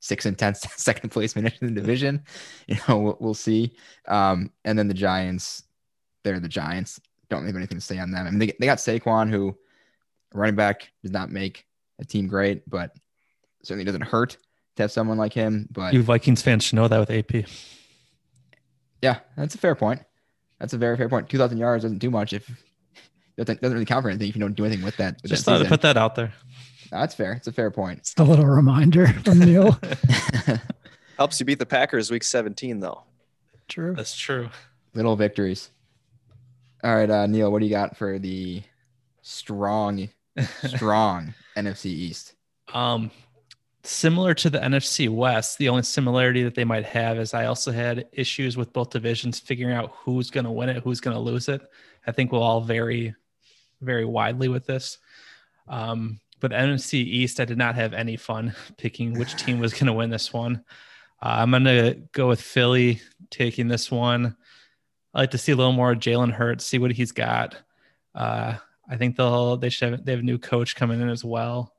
six 0.00 0.26
and 0.26 0.38
ten 0.38 0.54
second 0.76 1.10
place 1.10 1.32
finish 1.32 1.58
in 1.60 1.74
the 1.74 1.80
division. 1.80 2.24
You 2.66 2.76
know, 2.88 2.98
we'll, 2.98 3.16
we'll 3.20 3.34
see. 3.34 3.74
Um, 4.06 4.50
and 4.64 4.78
then 4.78 4.88
the 4.88 4.94
Giants, 4.94 5.64
they're 6.22 6.40
the 6.40 6.48
Giants. 6.48 7.00
Don't 7.30 7.46
have 7.46 7.56
anything 7.56 7.78
to 7.78 7.84
say 7.84 7.98
on 7.98 8.10
them. 8.10 8.26
I 8.26 8.30
mean, 8.30 8.38
they, 8.38 8.54
they 8.58 8.66
got 8.66 8.78
Saquon, 8.78 9.30
who 9.30 9.56
running 10.32 10.56
back 10.56 10.90
does 11.02 11.12
not 11.12 11.30
make 11.30 11.66
a 11.98 12.04
team 12.04 12.26
great, 12.26 12.68
but 12.68 12.94
certainly 13.62 13.84
doesn't 13.84 14.02
hurt 14.02 14.36
to 14.76 14.82
have 14.82 14.92
someone 14.92 15.18
like 15.18 15.32
him. 15.32 15.68
But 15.70 15.92
you 15.92 16.02
Vikings 16.02 16.42
fans 16.42 16.64
should 16.64 16.76
know 16.76 16.88
that 16.88 16.98
with 16.98 17.10
AP. 17.10 17.48
Yeah, 19.02 19.20
that's 19.36 19.54
a 19.54 19.58
fair 19.58 19.74
point. 19.74 20.02
That's 20.58 20.72
a 20.72 20.78
very 20.78 20.96
fair 20.96 21.08
point. 21.08 21.28
2,000 21.28 21.58
yards 21.58 21.84
doesn't 21.84 21.98
do 21.98 22.10
much 22.10 22.32
if 22.32 22.50
doesn't, 23.38 23.60
doesn't 23.60 23.74
really 23.74 23.86
count 23.86 24.02
for 24.02 24.10
anything 24.10 24.28
if 24.28 24.36
you 24.36 24.40
don't 24.40 24.54
do 24.54 24.64
anything 24.64 24.84
with 24.84 24.96
that. 24.96 25.20
With 25.22 25.30
Just 25.30 25.44
that 25.46 25.58
thought 25.58 25.62
to 25.62 25.68
put 25.68 25.80
that 25.82 25.96
out 25.96 26.14
there. 26.14 26.32
that's 26.90 27.14
fair. 27.14 27.32
It's 27.32 27.46
a 27.46 27.52
fair 27.52 27.70
point. 27.70 28.00
It's 28.00 28.14
a 28.18 28.24
little 28.24 28.46
reminder 28.46 29.06
from 29.24 29.38
Neil. 29.38 29.78
Helps 31.16 31.40
you 31.40 31.46
beat 31.46 31.58
the 31.58 31.66
Packers 31.66 32.10
week 32.10 32.22
17, 32.24 32.80
though. 32.80 33.02
True. 33.68 33.94
That's 33.94 34.16
true. 34.16 34.50
Little 34.94 35.16
victories. 35.16 35.70
All 36.84 36.94
right, 36.94 37.10
uh, 37.10 37.26
Neil, 37.26 37.50
what 37.50 37.58
do 37.58 37.66
you 37.66 37.72
got 37.72 37.96
for 37.96 38.18
the 38.18 38.62
strong, 39.22 40.08
strong 40.66 41.34
NFC 41.56 41.86
East? 41.86 42.34
Um, 42.72 43.10
similar 43.82 44.34
to 44.34 44.50
the 44.50 44.58
NFC 44.58 45.08
West, 45.08 45.58
the 45.58 45.68
only 45.68 45.82
similarity 45.82 46.44
that 46.44 46.54
they 46.54 46.64
might 46.64 46.84
have 46.84 47.18
is 47.18 47.34
I 47.34 47.46
also 47.46 47.72
had 47.72 48.06
issues 48.12 48.56
with 48.56 48.72
both 48.72 48.90
divisions 48.90 49.40
figuring 49.40 49.74
out 49.74 49.92
who's 50.04 50.30
going 50.30 50.44
to 50.44 50.50
win 50.52 50.68
it, 50.68 50.82
who's 50.82 51.00
going 51.00 51.14
to 51.16 51.20
lose 51.20 51.48
it. 51.48 51.62
I 52.06 52.12
think 52.12 52.30
we'll 52.32 52.42
all 52.42 52.60
vary 52.60 53.14
very 53.80 54.04
widely 54.04 54.48
with 54.48 54.66
this. 54.66 54.98
Um, 55.68 56.20
but 56.40 56.52
NFC 56.52 56.94
East, 56.94 57.40
I 57.40 57.44
did 57.44 57.58
not 57.58 57.74
have 57.74 57.92
any 57.92 58.16
fun 58.16 58.54
picking 58.76 59.18
which 59.18 59.36
team 59.36 59.58
was 59.58 59.72
going 59.72 59.86
to 59.86 59.92
win 59.92 60.10
this 60.10 60.32
one. 60.32 60.64
Uh, 61.20 61.36
I'm 61.38 61.50
going 61.50 61.64
to 61.64 62.00
go 62.12 62.28
with 62.28 62.40
Philly 62.40 63.00
taking 63.30 63.68
this 63.68 63.90
one. 63.90 64.36
I 65.14 65.20
like 65.20 65.32
to 65.32 65.38
see 65.38 65.52
a 65.52 65.56
little 65.56 65.72
more 65.72 65.94
Jalen 65.94 66.32
Hurts, 66.32 66.64
see 66.64 66.78
what 66.78 66.92
he's 66.92 67.12
got. 67.12 67.56
Uh, 68.14 68.56
I 68.88 68.96
think 68.96 69.16
they'll 69.16 69.56
they 69.56 69.68
should 69.68 69.92
have, 69.92 70.04
they 70.04 70.12
have 70.12 70.20
a 70.20 70.24
new 70.24 70.38
coach 70.38 70.76
coming 70.76 71.00
in 71.00 71.08
as 71.08 71.24
well. 71.24 71.74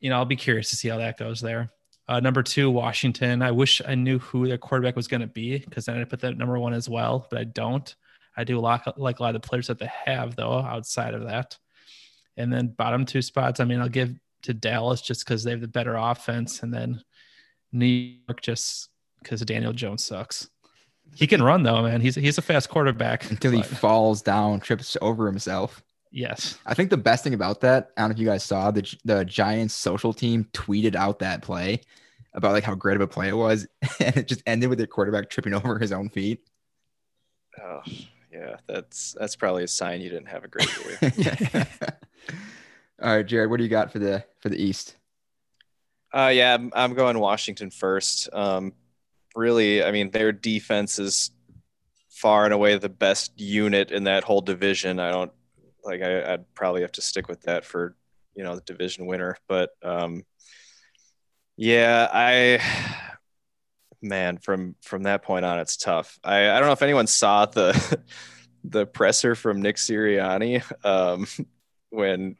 You 0.00 0.10
know, 0.10 0.16
I'll 0.16 0.24
be 0.24 0.36
curious 0.36 0.70
to 0.70 0.76
see 0.76 0.88
how 0.88 0.98
that 0.98 1.18
goes 1.18 1.40
there. 1.40 1.70
Uh, 2.08 2.20
number 2.20 2.42
two, 2.42 2.70
Washington. 2.70 3.42
I 3.42 3.50
wish 3.50 3.82
I 3.86 3.96
knew 3.96 4.18
who 4.20 4.46
their 4.46 4.58
quarterback 4.58 4.94
was 4.94 5.08
going 5.08 5.22
to 5.22 5.26
be 5.26 5.58
because 5.58 5.86
then 5.86 6.00
I 6.00 6.04
put 6.04 6.20
that 6.20 6.38
number 6.38 6.58
one 6.58 6.72
as 6.72 6.88
well, 6.88 7.26
but 7.30 7.38
I 7.40 7.44
don't. 7.44 7.94
I 8.36 8.44
do 8.44 8.58
like 8.58 8.82
like 8.96 9.18
a 9.18 9.22
lot 9.22 9.34
of 9.34 9.42
the 9.42 9.48
players 9.48 9.68
that 9.68 9.78
they 9.78 9.90
have 10.04 10.36
though 10.36 10.58
outside 10.58 11.14
of 11.14 11.24
that. 11.24 11.56
And 12.36 12.52
then 12.52 12.68
bottom 12.68 13.06
two 13.06 13.22
spots, 13.22 13.60
I 13.60 13.64
mean, 13.64 13.80
I'll 13.80 13.88
give 13.88 14.14
to 14.42 14.54
Dallas 14.54 15.00
just 15.00 15.24
because 15.24 15.42
they 15.42 15.50
have 15.50 15.60
the 15.60 15.68
better 15.68 15.96
offense, 15.96 16.62
and 16.62 16.72
then 16.72 17.02
New 17.72 17.86
York 17.86 18.42
just 18.42 18.90
because 19.22 19.40
Daniel 19.40 19.72
Jones 19.72 20.04
sucks. 20.04 20.48
He 21.14 21.26
can 21.26 21.42
run 21.42 21.62
though, 21.62 21.82
man. 21.82 22.00
He's 22.00 22.14
he's 22.14 22.38
a 22.38 22.42
fast 22.42 22.68
quarterback 22.68 23.30
until 23.30 23.52
but... 23.52 23.58
he 23.58 23.62
falls 23.62 24.22
down, 24.22 24.60
trips 24.60 24.96
over 25.00 25.26
himself. 25.26 25.82
Yes, 26.10 26.58
I 26.64 26.74
think 26.74 26.90
the 26.90 26.96
best 26.96 27.24
thing 27.24 27.34
about 27.34 27.60
that, 27.60 27.90
I 27.96 28.02
don't 28.02 28.10
know 28.10 28.14
if 28.14 28.18
you 28.18 28.26
guys 28.26 28.44
saw 28.44 28.70
the 28.70 28.96
the 29.04 29.24
Giants 29.24 29.74
social 29.74 30.12
team 30.12 30.48
tweeted 30.52 30.94
out 30.94 31.18
that 31.20 31.42
play 31.42 31.80
about 32.34 32.52
like 32.52 32.64
how 32.64 32.74
great 32.74 32.96
of 32.96 33.02
a 33.02 33.06
play 33.06 33.28
it 33.28 33.36
was, 33.36 33.66
and 34.00 34.16
it 34.16 34.28
just 34.28 34.42
ended 34.46 34.68
with 34.68 34.78
their 34.78 34.86
quarterback 34.86 35.30
tripping 35.30 35.54
over 35.54 35.78
his 35.78 35.92
own 35.92 36.08
feet. 36.08 36.40
Oh, 37.62 37.80
yeah, 38.36 38.56
that's 38.66 39.14
that's 39.18 39.36
probably 39.36 39.64
a 39.64 39.68
sign 39.68 40.00
you 40.00 40.10
didn't 40.10 40.28
have 40.28 40.44
a 40.44 40.48
great 40.48 40.68
year. 40.84 40.98
All 43.02 43.16
right, 43.16 43.26
Jared, 43.26 43.50
what 43.50 43.58
do 43.58 43.64
you 43.64 43.70
got 43.70 43.92
for 43.92 43.98
the 43.98 44.24
for 44.40 44.48
the 44.48 44.62
East? 44.62 44.96
Uh, 46.14 46.30
yeah, 46.32 46.54
I'm, 46.54 46.72
I'm 46.74 46.94
going 46.94 47.18
Washington 47.18 47.70
first. 47.70 48.28
Um, 48.32 48.72
really, 49.34 49.82
I 49.82 49.90
mean, 49.90 50.10
their 50.10 50.32
defense 50.32 50.98
is 50.98 51.30
far 52.10 52.44
and 52.44 52.54
away 52.54 52.78
the 52.78 52.88
best 52.88 53.38
unit 53.38 53.90
in 53.90 54.04
that 54.04 54.24
whole 54.24 54.40
division. 54.40 54.98
I 54.98 55.10
don't 55.10 55.32
like. 55.84 56.02
I, 56.02 56.30
would 56.32 56.54
probably 56.54 56.82
have 56.82 56.92
to 56.92 57.02
stick 57.02 57.28
with 57.28 57.42
that 57.42 57.64
for 57.64 57.96
you 58.34 58.44
know 58.44 58.54
the 58.54 58.62
division 58.62 59.06
winner. 59.06 59.36
But 59.48 59.70
um, 59.82 60.24
yeah, 61.56 62.08
I 62.12 62.60
man, 64.08 64.38
from 64.38 64.76
from 64.82 65.04
that 65.04 65.22
point 65.22 65.44
on, 65.44 65.58
it's 65.58 65.76
tough. 65.76 66.18
I, 66.24 66.50
I 66.50 66.58
don't 66.58 66.66
know 66.66 66.72
if 66.72 66.82
anyone 66.82 67.06
saw 67.06 67.46
the 67.46 68.00
the 68.64 68.86
presser 68.86 69.34
from 69.34 69.62
Nick 69.62 69.76
Sirianni 69.76 70.62
um, 70.84 71.26
when 71.90 72.36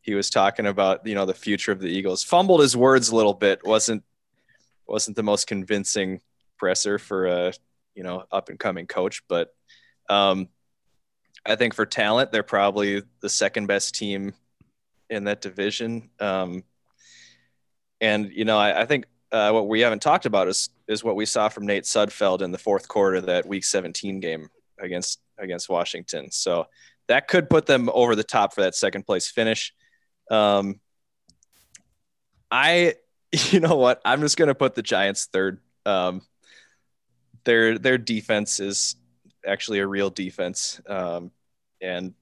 he 0.00 0.14
was 0.14 0.30
talking 0.30 0.66
about 0.66 1.06
you 1.06 1.14
know 1.14 1.26
the 1.26 1.34
future 1.34 1.72
of 1.72 1.80
the 1.80 1.88
Eagles. 1.88 2.22
Fumbled 2.22 2.60
his 2.60 2.76
words 2.76 3.08
a 3.08 3.16
little 3.16 3.34
bit. 3.34 3.64
wasn't 3.64 4.02
wasn't 4.86 5.16
the 5.16 5.22
most 5.22 5.46
convincing 5.46 6.20
presser 6.58 6.98
for 6.98 7.26
a 7.26 7.52
you 7.94 8.02
know 8.02 8.24
up 8.30 8.48
and 8.48 8.58
coming 8.58 8.86
coach, 8.86 9.22
but 9.28 9.54
um, 10.08 10.48
I 11.46 11.56
think 11.56 11.74
for 11.74 11.86
talent, 11.86 12.32
they're 12.32 12.42
probably 12.42 13.02
the 13.20 13.28
second 13.28 13.66
best 13.66 13.94
team 13.94 14.34
in 15.10 15.24
that 15.24 15.40
division. 15.40 16.10
Um, 16.20 16.64
and 18.00 18.30
you 18.32 18.44
know, 18.44 18.58
I, 18.58 18.82
I 18.82 18.84
think 18.86 19.06
uh, 19.34 19.50
what 19.50 19.66
we 19.66 19.80
haven't 19.80 20.00
talked 20.00 20.26
about 20.26 20.46
is 20.46 20.70
is 20.86 21.02
what 21.02 21.16
we 21.16 21.26
saw 21.26 21.48
from 21.48 21.66
Nate 21.66 21.82
Sudfeld 21.82 22.40
in 22.40 22.52
the 22.52 22.58
fourth 22.58 22.86
quarter 22.86 23.20
that 23.20 23.46
Week 23.46 23.64
17 23.64 24.20
game 24.20 24.48
against 24.78 25.18
against 25.38 25.68
Washington. 25.68 26.30
So 26.30 26.68
that 27.08 27.26
could 27.26 27.50
put 27.50 27.66
them 27.66 27.90
over 27.92 28.14
the 28.14 28.22
top 28.22 28.54
for 28.54 28.60
that 28.60 28.76
second 28.76 29.04
place 29.04 29.28
finish. 29.28 29.74
Um, 30.30 30.80
I, 32.48 32.94
you 33.32 33.58
know 33.58 33.74
what? 33.74 34.00
I'm 34.04 34.20
just 34.20 34.36
going 34.36 34.48
to 34.48 34.54
put 34.54 34.76
the 34.76 34.82
Giants 34.82 35.26
third. 35.26 35.58
Um, 35.84 36.22
their 37.42 37.76
their 37.76 37.98
defense 37.98 38.60
is 38.60 38.94
actually 39.44 39.80
a 39.80 39.86
real 39.86 40.10
defense, 40.10 40.80
um, 40.88 41.32
and 41.82 42.14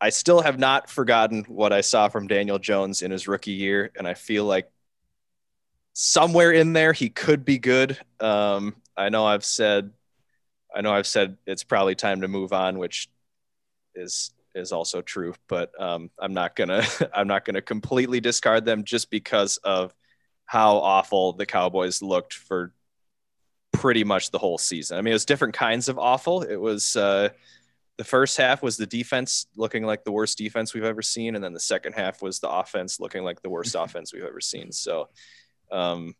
I 0.00 0.10
still 0.10 0.40
have 0.40 0.58
not 0.58 0.90
forgotten 0.90 1.44
what 1.44 1.72
I 1.72 1.82
saw 1.82 2.08
from 2.08 2.26
Daniel 2.26 2.58
Jones 2.58 3.02
in 3.02 3.12
his 3.12 3.28
rookie 3.28 3.52
year, 3.52 3.92
and 3.96 4.08
I 4.08 4.14
feel 4.14 4.44
like 4.44 4.68
somewhere 5.98 6.52
in 6.52 6.74
there 6.74 6.92
he 6.92 7.08
could 7.08 7.42
be 7.42 7.58
good. 7.58 7.98
Um, 8.20 8.76
I 8.98 9.08
know 9.08 9.24
I've 9.24 9.46
said, 9.46 9.92
I 10.74 10.82
know 10.82 10.92
I've 10.92 11.06
said 11.06 11.38
it's 11.46 11.64
probably 11.64 11.94
time 11.94 12.20
to 12.20 12.28
move 12.28 12.52
on, 12.52 12.78
which 12.78 13.08
is 13.94 14.30
is 14.54 14.72
also 14.72 15.00
true. 15.00 15.34
But 15.48 15.70
um, 15.80 16.10
I'm 16.18 16.34
not 16.34 16.54
gonna 16.54 16.84
I'm 17.14 17.26
not 17.26 17.46
gonna 17.46 17.62
completely 17.62 18.20
discard 18.20 18.66
them 18.66 18.84
just 18.84 19.10
because 19.10 19.56
of 19.58 19.94
how 20.44 20.76
awful 20.76 21.32
the 21.32 21.46
Cowboys 21.46 22.02
looked 22.02 22.34
for 22.34 22.74
pretty 23.72 24.04
much 24.04 24.30
the 24.30 24.38
whole 24.38 24.58
season. 24.58 24.98
I 24.98 25.00
mean, 25.00 25.12
it 25.12 25.14
was 25.14 25.24
different 25.24 25.54
kinds 25.54 25.88
of 25.88 25.98
awful. 25.98 26.42
It 26.42 26.60
was 26.60 26.94
uh, 26.94 27.30
the 27.96 28.04
first 28.04 28.36
half 28.36 28.62
was 28.62 28.76
the 28.76 28.86
defense 28.86 29.46
looking 29.56 29.84
like 29.84 30.04
the 30.04 30.12
worst 30.12 30.36
defense 30.36 30.74
we've 30.74 30.84
ever 30.84 31.00
seen, 31.00 31.36
and 31.36 31.42
then 31.42 31.54
the 31.54 31.60
second 31.60 31.94
half 31.94 32.20
was 32.20 32.38
the 32.38 32.50
offense 32.50 33.00
looking 33.00 33.24
like 33.24 33.40
the 33.40 33.50
worst 33.50 33.74
offense 33.78 34.12
we've 34.12 34.24
ever 34.24 34.42
seen. 34.42 34.72
So 34.72 35.08
um, 35.70 36.14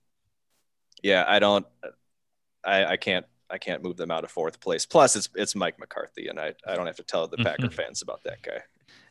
yeah, 1.03 1.25
I 1.27 1.39
don't, 1.39 1.67
I, 2.65 2.85
I 2.85 2.97
can't, 2.97 3.27
I 3.49 3.59
can't 3.59 3.83
move 3.83 3.97
them 3.97 4.11
out 4.11 4.25
of 4.25 4.31
fourth 4.31 4.61
place. 4.61 4.87
Plus, 4.87 5.15
it's 5.15 5.29
it's 5.35 5.55
Mike 5.55 5.79
McCarthy, 5.79 6.29
and 6.29 6.39
I, 6.39 6.55
I 6.67 6.75
don't 6.75 6.87
have 6.87 6.97
to 6.97 7.05
tell 7.05 7.29
the 7.29 7.37
Packer 7.37 7.65
mm-hmm. 7.65 7.75
fans 7.75 8.03
about 8.03 8.25
that 8.25 8.43
guy. 8.43 8.63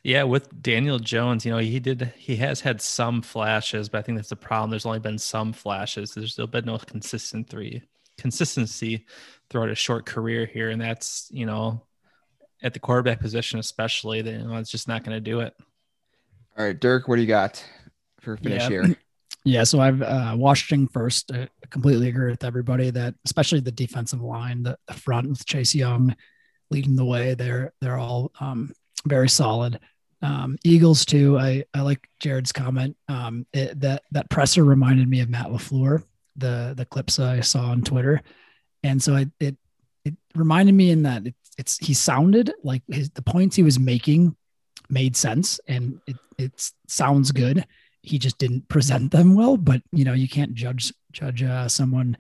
Yeah, 0.03 0.23
with 0.23 0.61
Daniel 0.61 0.99
Jones, 0.99 1.45
you 1.45 1.51
know, 1.51 1.57
he 1.57 1.79
did 1.79 2.13
he 2.17 2.36
has 2.36 2.61
had 2.61 2.81
some 2.81 3.21
flashes, 3.21 3.89
but 3.89 3.99
I 3.99 4.01
think 4.01 4.17
that's 4.17 4.29
the 4.29 4.36
problem. 4.36 4.69
There's 4.69 4.86
only 4.86 4.99
been 4.99 5.17
some 5.17 5.53
flashes. 5.53 6.13
There's 6.13 6.33
still 6.33 6.47
been 6.47 6.65
no 6.65 6.77
consistent 6.77 7.49
three 7.49 7.81
consistency 8.17 9.05
throughout 9.49 9.69
a 9.69 9.75
short 9.75 10.05
career 10.05 10.45
here, 10.45 10.69
and 10.69 10.81
that's 10.81 11.29
you 11.31 11.45
know, 11.45 11.81
at 12.61 12.73
the 12.73 12.79
quarterback 12.79 13.19
position 13.19 13.57
especially, 13.59 14.21
that 14.21 14.31
you 14.31 14.47
know, 14.47 14.57
it's 14.57 14.71
just 14.71 14.88
not 14.88 15.03
going 15.03 15.15
to 15.15 15.21
do 15.21 15.39
it. 15.39 15.55
All 16.57 16.65
right, 16.65 16.79
Dirk, 16.79 17.07
what 17.07 17.15
do 17.15 17.21
you 17.21 17.27
got 17.27 17.63
for 18.19 18.38
finish 18.38 18.63
yeah. 18.63 18.69
here? 18.69 18.97
Yeah, 19.47 19.63
so 19.63 19.79
I've 19.79 20.01
uh, 20.01 20.33
Washington 20.35 20.87
first. 20.87 21.31
I 21.31 21.47
completely 21.69 22.09
agree 22.09 22.31
with 22.31 22.43
everybody 22.43 22.89
that, 22.89 23.13
especially 23.25 23.59
the 23.59 23.71
defensive 23.71 24.21
line, 24.21 24.63
the, 24.63 24.75
the 24.87 24.95
front 24.95 25.29
with 25.29 25.45
Chase 25.45 25.75
Young, 25.75 26.15
leading 26.71 26.95
the 26.95 27.05
way. 27.05 27.35
They're 27.35 27.71
they're 27.79 27.97
all 27.97 28.31
um, 28.39 28.73
very 29.05 29.29
solid. 29.29 29.79
Um, 30.23 30.57
Eagles 30.63 31.05
too. 31.05 31.37
I 31.37 31.63
I 31.75 31.81
like 31.81 32.09
Jared's 32.19 32.51
comment. 32.51 32.97
Um, 33.07 33.45
it, 33.53 33.79
that 33.81 34.01
that 34.11 34.31
presser 34.31 34.63
reminded 34.63 35.07
me 35.07 35.19
of 35.21 35.29
Matt 35.29 35.47
LaFleur. 35.47 36.03
The 36.37 36.73
the 36.75 36.85
clips 36.85 37.19
I 37.19 37.41
saw 37.41 37.67
on 37.67 37.83
Twitter, 37.83 38.23
and 38.81 39.01
so 39.01 39.15
it 39.15 39.29
it, 39.39 39.57
it 40.05 40.15
reminded 40.33 40.73
me 40.73 40.89
in 40.89 41.03
that 41.03 41.27
it, 41.27 41.35
it's 41.59 41.77
he 41.77 41.93
sounded 41.93 42.51
like 42.63 42.81
his 42.87 43.11
the 43.11 43.21
points 43.21 43.55
he 43.55 43.63
was 43.63 43.77
making 43.77 44.35
made 44.89 45.15
sense 45.15 45.59
and 45.67 46.01
it 46.07 46.15
it 46.39 46.71
sounds 46.87 47.31
good. 47.31 47.63
He 48.05 48.19
just 48.19 48.37
didn't 48.37 48.67
present 48.67 49.11
them 49.11 49.35
well. 49.35 49.57
But 49.57 49.81
you 49.91 50.05
know 50.05 50.13
you 50.13 50.27
can't 50.27 50.53
judge 50.53 50.93
judge 51.11 51.43
uh, 51.43 51.67
someone 51.67 52.17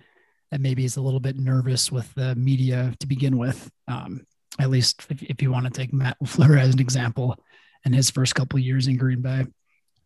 that 0.51 0.61
maybe 0.61 0.85
is 0.85 0.97
a 0.97 1.01
little 1.01 1.19
bit 1.19 1.37
nervous 1.37 1.91
with 1.91 2.13
the 2.13 2.35
media 2.35 2.93
to 2.99 3.07
begin 3.07 3.37
with. 3.37 3.69
Um, 3.87 4.25
at 4.59 4.69
least 4.69 5.05
if, 5.09 5.21
if 5.23 5.41
you 5.41 5.51
want 5.51 5.65
to 5.65 5.71
take 5.71 5.93
Matt 5.93 6.17
LaFleur 6.23 6.59
as 6.59 6.73
an 6.73 6.79
example 6.79 7.37
in 7.83 7.93
his 7.93 8.09
first 8.09 8.35
couple 8.35 8.59
years 8.59 8.87
in 8.87 8.97
Green 8.97 9.21
Bay. 9.21 9.45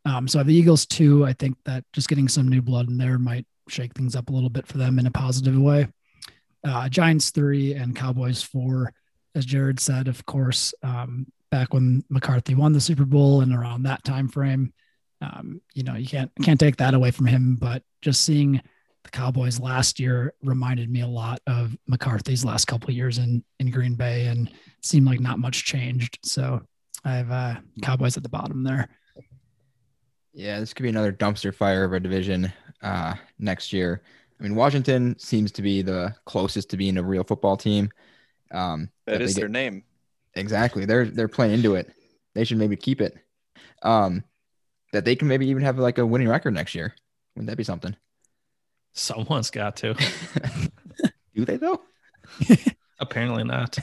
Um, 0.05 0.27
so 0.27 0.41
the 0.43 0.53
Eagles 0.53 0.85
too, 0.85 1.25
I 1.25 1.33
think 1.33 1.57
that 1.65 1.83
just 1.93 2.09
getting 2.09 2.27
some 2.27 2.47
new 2.47 2.61
blood 2.61 2.89
in 2.89 2.97
there 2.97 3.19
might 3.19 3.45
shake 3.67 3.93
things 3.93 4.15
up 4.15 4.29
a 4.29 4.33
little 4.33 4.49
bit 4.49 4.65
for 4.67 4.77
them 4.77 4.97
in 4.97 5.05
a 5.05 5.11
positive 5.11 5.57
way. 5.57 5.87
Uh, 6.63 6.89
Giants 6.89 7.29
three 7.29 7.73
and 7.73 7.95
Cowboys 7.95 8.41
four, 8.41 8.93
as 9.35 9.45
Jared 9.45 9.79
said, 9.79 10.07
of 10.07 10.25
course, 10.25 10.73
um, 10.83 11.27
back 11.51 11.73
when 11.73 12.03
McCarthy 12.09 12.55
won 12.55 12.73
the 12.73 12.81
Super 12.81 13.05
Bowl 13.05 13.41
and 13.41 13.53
around 13.53 13.83
that 13.83 14.03
time 14.03 14.27
frame, 14.27 14.73
um, 15.21 15.61
you 15.73 15.83
know, 15.83 15.95
you 15.95 16.07
can't 16.07 16.31
can't 16.43 16.59
take 16.59 16.77
that 16.77 16.93
away 16.93 17.11
from 17.11 17.25
him. 17.25 17.55
But 17.55 17.83
just 18.01 18.23
seeing 18.23 18.61
the 19.03 19.09
Cowboys 19.09 19.59
last 19.59 19.99
year 19.99 20.33
reminded 20.43 20.89
me 20.89 21.01
a 21.01 21.07
lot 21.07 21.39
of 21.47 21.75
McCarthy's 21.87 22.45
last 22.45 22.65
couple 22.65 22.91
years 22.91 23.17
in 23.17 23.43
in 23.59 23.71
Green 23.71 23.95
Bay, 23.95 24.27
and 24.27 24.51
seemed 24.81 25.05
like 25.05 25.19
not 25.19 25.39
much 25.39 25.65
changed. 25.65 26.19
So 26.23 26.61
I 27.03 27.15
have 27.15 27.31
uh, 27.31 27.55
Cowboys 27.81 28.17
at 28.17 28.23
the 28.23 28.29
bottom 28.29 28.63
there. 28.63 28.87
Yeah, 30.33 30.59
this 30.59 30.73
could 30.73 30.83
be 30.83 30.89
another 30.89 31.11
dumpster 31.11 31.53
fire 31.53 31.83
of 31.83 31.93
a 31.93 31.99
division 31.99 32.51
uh, 32.81 33.15
next 33.39 33.73
year. 33.73 34.03
I 34.39 34.43
mean, 34.43 34.55
Washington 34.55 35.17
seems 35.19 35.51
to 35.53 35.61
be 35.61 35.81
the 35.81 36.15
closest 36.25 36.69
to 36.69 36.77
being 36.77 36.97
a 36.97 37.03
real 37.03 37.23
football 37.23 37.57
team. 37.57 37.89
Um, 38.51 38.89
that 39.05 39.21
is 39.21 39.33
get, 39.33 39.41
their 39.41 39.49
name. 39.49 39.83
Exactly. 40.35 40.85
They're 40.85 41.05
they're 41.05 41.27
playing 41.27 41.53
into 41.53 41.75
it. 41.75 41.91
They 42.35 42.43
should 42.43 42.57
maybe 42.57 42.75
keep 42.75 43.01
it. 43.01 43.17
Um, 43.83 44.23
that 44.91 45.05
they 45.05 45.15
can 45.15 45.27
maybe 45.27 45.47
even 45.47 45.63
have 45.63 45.77
like 45.77 45.97
a 45.97 46.05
winning 46.05 46.29
record 46.29 46.53
next 46.53 46.75
year. 46.75 46.95
Wouldn't 47.35 47.49
that 47.49 47.57
be 47.57 47.63
something? 47.63 47.95
Someone's 48.93 49.51
got 49.51 49.75
to. 49.77 49.95
Do 51.35 51.45
they 51.45 51.57
though? 51.57 51.81
Apparently 52.99 53.43
not. 53.43 53.77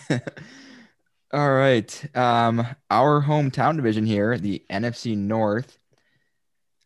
All 1.33 1.53
right. 1.53 2.17
Um, 2.17 2.67
our 2.91 3.23
hometown 3.23 3.77
division 3.77 4.07
here, 4.07 4.39
the 4.39 4.65
NFC 4.71 5.17
North. 5.17 5.79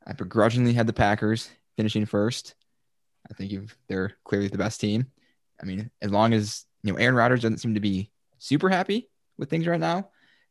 I 0.07 0.12
begrudgingly 0.12 0.73
had 0.73 0.87
the 0.87 0.93
Packers 0.93 1.51
finishing 1.77 2.07
first. 2.07 2.55
I 3.31 3.35
think 3.35 3.53
you've, 3.53 3.77
they're 3.89 4.12
clearly 4.25 4.49
the 4.49 4.59
best 4.59 4.81
team. 4.81 5.07
I 5.61 5.66
mean, 5.66 5.91
as 6.01 6.11
long 6.11 6.33
as 6.33 6.64
you 6.83 6.93
know 6.93 6.99
Aaron 6.99 7.14
Rodgers 7.14 7.43
doesn't 7.43 7.59
seem 7.59 7.75
to 7.75 7.81
be 7.81 8.11
super 8.39 8.68
happy 8.68 9.11
with 9.39 9.51
things 9.51 9.66
right 9.66 9.79
now, 9.79 10.09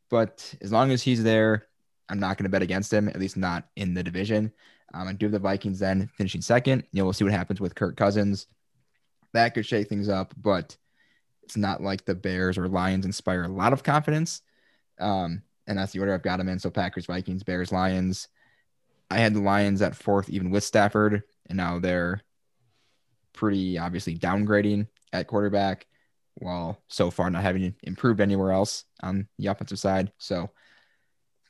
but 0.10 0.54
as 0.62 0.72
long 0.72 0.92
as 0.92 1.02
he's 1.02 1.24
there, 1.24 1.68
I'm 2.10 2.20
not 2.20 2.38
going 2.38 2.45
to 2.45 2.49
bet 2.49 2.62
against 2.62 2.91
him. 2.91 3.07
At 3.07 3.20
least 3.20 3.38
not 3.38 3.68
in 3.76 3.93
the 3.93 4.03
division. 4.03 4.51
Um, 4.93 5.07
I 5.07 5.14
do 5.14 5.28
have 5.28 5.34
the 5.34 5.39
Vikings 5.39 5.80
then 5.80 6.10
finishing 6.16 6.41
second. 6.41 6.84
You 6.91 6.99
know, 6.99 7.05
we'll 7.05 7.14
see 7.14 7.24
what 7.24 7.34
happens 7.34 7.62
with 7.62 7.76
Kirk 7.76 7.95
Cousins. 7.95 8.47
That 9.34 9.53
could 9.53 9.66
shake 9.66 9.88
things 9.88 10.10
up, 10.10 10.34
but 10.36 10.76
it's 11.43 11.57
not 11.57 11.82
like 11.82 12.05
the 12.05 12.16
Bears 12.16 12.57
or 12.57 12.68
Lions 12.68 13.05
inspire 13.05 13.43
a 13.43 13.47
lot 13.47 13.74
of 13.74 13.84
confidence. 13.84 14.41
Um, 14.99 15.43
and 15.68 15.78
that's 15.78 15.91
the 15.91 15.99
order 15.99 16.14
I've 16.14 16.24
got 16.24 16.38
them 16.38 16.49
in. 16.49 16.60
So 16.60 16.72
Packers, 16.72 17.05
Vikings, 17.05 17.43
Bears, 17.43 17.72
Lions. 17.72 18.28
I 19.12 19.20
had 19.20 19.34
the 19.34 19.41
Lions 19.41 19.82
at 19.82 19.95
fourth, 19.95 20.30
even 20.30 20.49
with 20.49 20.64
Stafford, 20.64 21.24
and 21.47 21.57
now 21.57 21.80
they're 21.80 22.22
pretty 23.34 23.78
obviously 23.78 24.18
downgrading 24.18 24.88
at 25.14 25.28
quarterback, 25.28 25.86
while 26.36 26.82
so 26.88 27.10
far 27.12 27.30
not 27.30 27.43
having 27.43 27.76
improved 27.84 28.22
anywhere 28.22 28.51
else 28.51 28.86
on 29.01 29.28
the 29.38 29.47
offensive 29.47 29.80
side. 29.80 30.12
So 30.18 30.49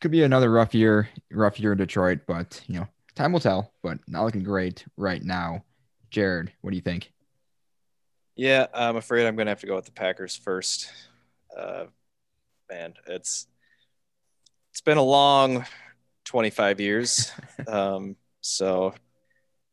could 0.01 0.11
be 0.11 0.23
another 0.23 0.51
rough 0.51 0.73
year, 0.73 1.09
rough 1.31 1.59
year 1.59 1.73
in 1.73 1.77
Detroit, 1.77 2.21
but 2.27 2.63
you 2.67 2.79
know 2.79 2.87
time 3.15 3.33
will 3.33 3.39
tell, 3.39 3.73
but 3.83 3.99
not 4.07 4.23
looking 4.23 4.43
great 4.43 4.85
right 4.95 5.21
now. 5.21 5.63
Jared, 6.09 6.51
what 6.61 6.71
do 6.71 6.77
you 6.77 6.81
think? 6.81 7.11
Yeah, 8.35 8.67
I'm 8.73 8.95
afraid 8.95 9.27
I'm 9.27 9.35
going 9.35 9.47
to 9.47 9.51
have 9.51 9.59
to 9.59 9.67
go 9.67 9.75
with 9.75 9.85
the 9.85 9.91
Packers 9.91 10.37
first. 10.37 10.89
Uh, 11.55 11.85
man, 12.69 12.93
it's 13.07 13.47
it's 14.71 14.81
been 14.81 14.97
a 14.97 15.03
long 15.03 15.65
25 16.25 16.79
years. 16.79 17.31
um, 17.67 18.15
so, 18.39 18.93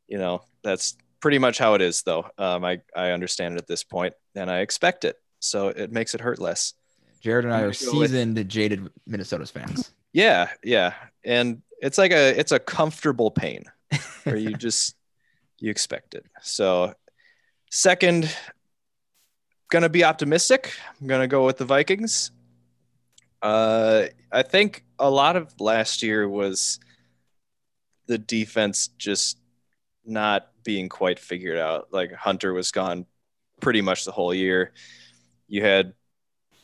you 0.09 0.19
know, 0.19 0.43
that's 0.65 0.97
pretty 1.21 1.39
much 1.39 1.59
how 1.59 1.75
it 1.75 1.81
is, 1.81 2.03
though. 2.03 2.27
Um, 2.37 2.65
I 2.65 2.81
I 2.95 3.11
understand 3.11 3.55
it 3.55 3.59
at 3.59 3.69
this 3.69 3.85
point, 3.85 4.15
and 4.35 4.51
I 4.51 4.59
expect 4.59 5.05
it, 5.05 5.17
so 5.39 5.69
it 5.69 5.93
makes 5.93 6.15
it 6.15 6.21
hurt 6.21 6.41
less. 6.41 6.75
Jared 7.21 7.45
and 7.45 7.55
I 7.55 7.61
are 7.61 7.73
seasoned, 7.73 8.37
with... 8.37 8.49
jaded 8.49 8.91
Minnesota's 9.07 9.51
fans. 9.51 9.93
Yeah, 10.13 10.51
yeah, 10.63 10.95
and 11.25 11.63
it's 11.81 11.99
like 11.99 12.13
a 12.13 12.39
it's 12.39 12.53
a 12.53 12.59
comfortable 12.59 13.31
pain 13.31 13.65
where 14.25 14.37
you 14.37 14.55
just 14.57 14.97
you 15.59 15.71
expect 15.71 16.15
it. 16.15 16.25
So 16.43 16.95
second, 17.71 18.35
gonna 19.71 19.89
be 19.89 20.05
optimistic. 20.05 20.73
I'm 21.01 21.07
gonna 21.07 21.29
go 21.29 21.45
with 21.45 21.59
the 21.59 21.65
Vikings. 21.65 22.31
Uh, 23.43 24.07
I 24.33 24.43
think 24.43 24.85
a 24.99 25.11
lot 25.11 25.37
of 25.37 25.53
last 25.61 26.03
year 26.03 26.29
was 26.29 26.81
the 28.07 28.19
defense 28.19 28.89
just 28.99 29.39
not 30.05 30.51
being 30.65 30.89
quite 30.89 31.19
figured 31.19 31.59
out. 31.59 31.89
Like 31.93 32.13
Hunter 32.13 32.53
was 32.53 32.71
gone 32.71 33.07
pretty 33.61 33.83
much 33.83 34.05
the 34.05 34.13
whole 34.13 34.33
year. 34.35 34.73
You 35.49 35.63
had 35.63 35.93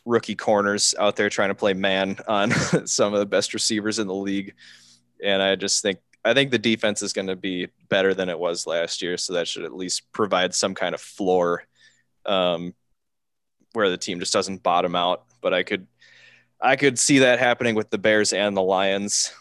rookie 0.05 0.35
corners 0.35 0.95
out 0.99 1.17
there 1.17 1.29
trying 1.29 1.49
to 1.51 1.55
play 1.55 1.75
man 1.75 2.17
on 2.27 2.51
some 2.87 3.15
of 3.15 3.21
the 3.21 3.27
best 3.27 3.55
receivers 3.55 3.99
in 3.99 4.07
the 4.07 4.15
league 4.15 4.55
and 5.23 5.43
I 5.43 5.55
just 5.55 5.83
think 5.83 5.99
I 6.25 6.35
think 6.35 6.51
the 6.51 6.59
defense 6.59 7.03
is 7.03 7.13
going 7.13 7.27
to 7.27 7.37
be 7.37 7.69
better 7.89 8.15
than 8.15 8.29
it 8.29 8.39
was 8.39 8.67
last 8.67 9.03
year, 9.03 9.17
so 9.17 9.33
that 9.33 9.49
should 9.49 9.65
at 9.65 9.75
least 9.75 10.13
provide 10.13 10.55
some 10.55 10.75
kind 10.75 10.95
of 10.95 11.01
floor 11.01 11.65
um, 12.27 12.75
where 13.73 13.89
the 13.89 13.97
team 13.97 14.21
just 14.21 14.33
doesn't 14.33 14.63
bottom 14.63 14.95
out. 14.95 15.25
But 15.41 15.55
I 15.55 15.63
could 15.63 15.87
I 16.61 16.77
could 16.77 16.99
see 16.99 17.21
that 17.21 17.39
happening 17.39 17.75
with 17.75 17.91
the 17.91 17.99
Bears 17.99 18.33
and 18.33 18.57
the 18.57 18.63
Lions. 18.63 19.33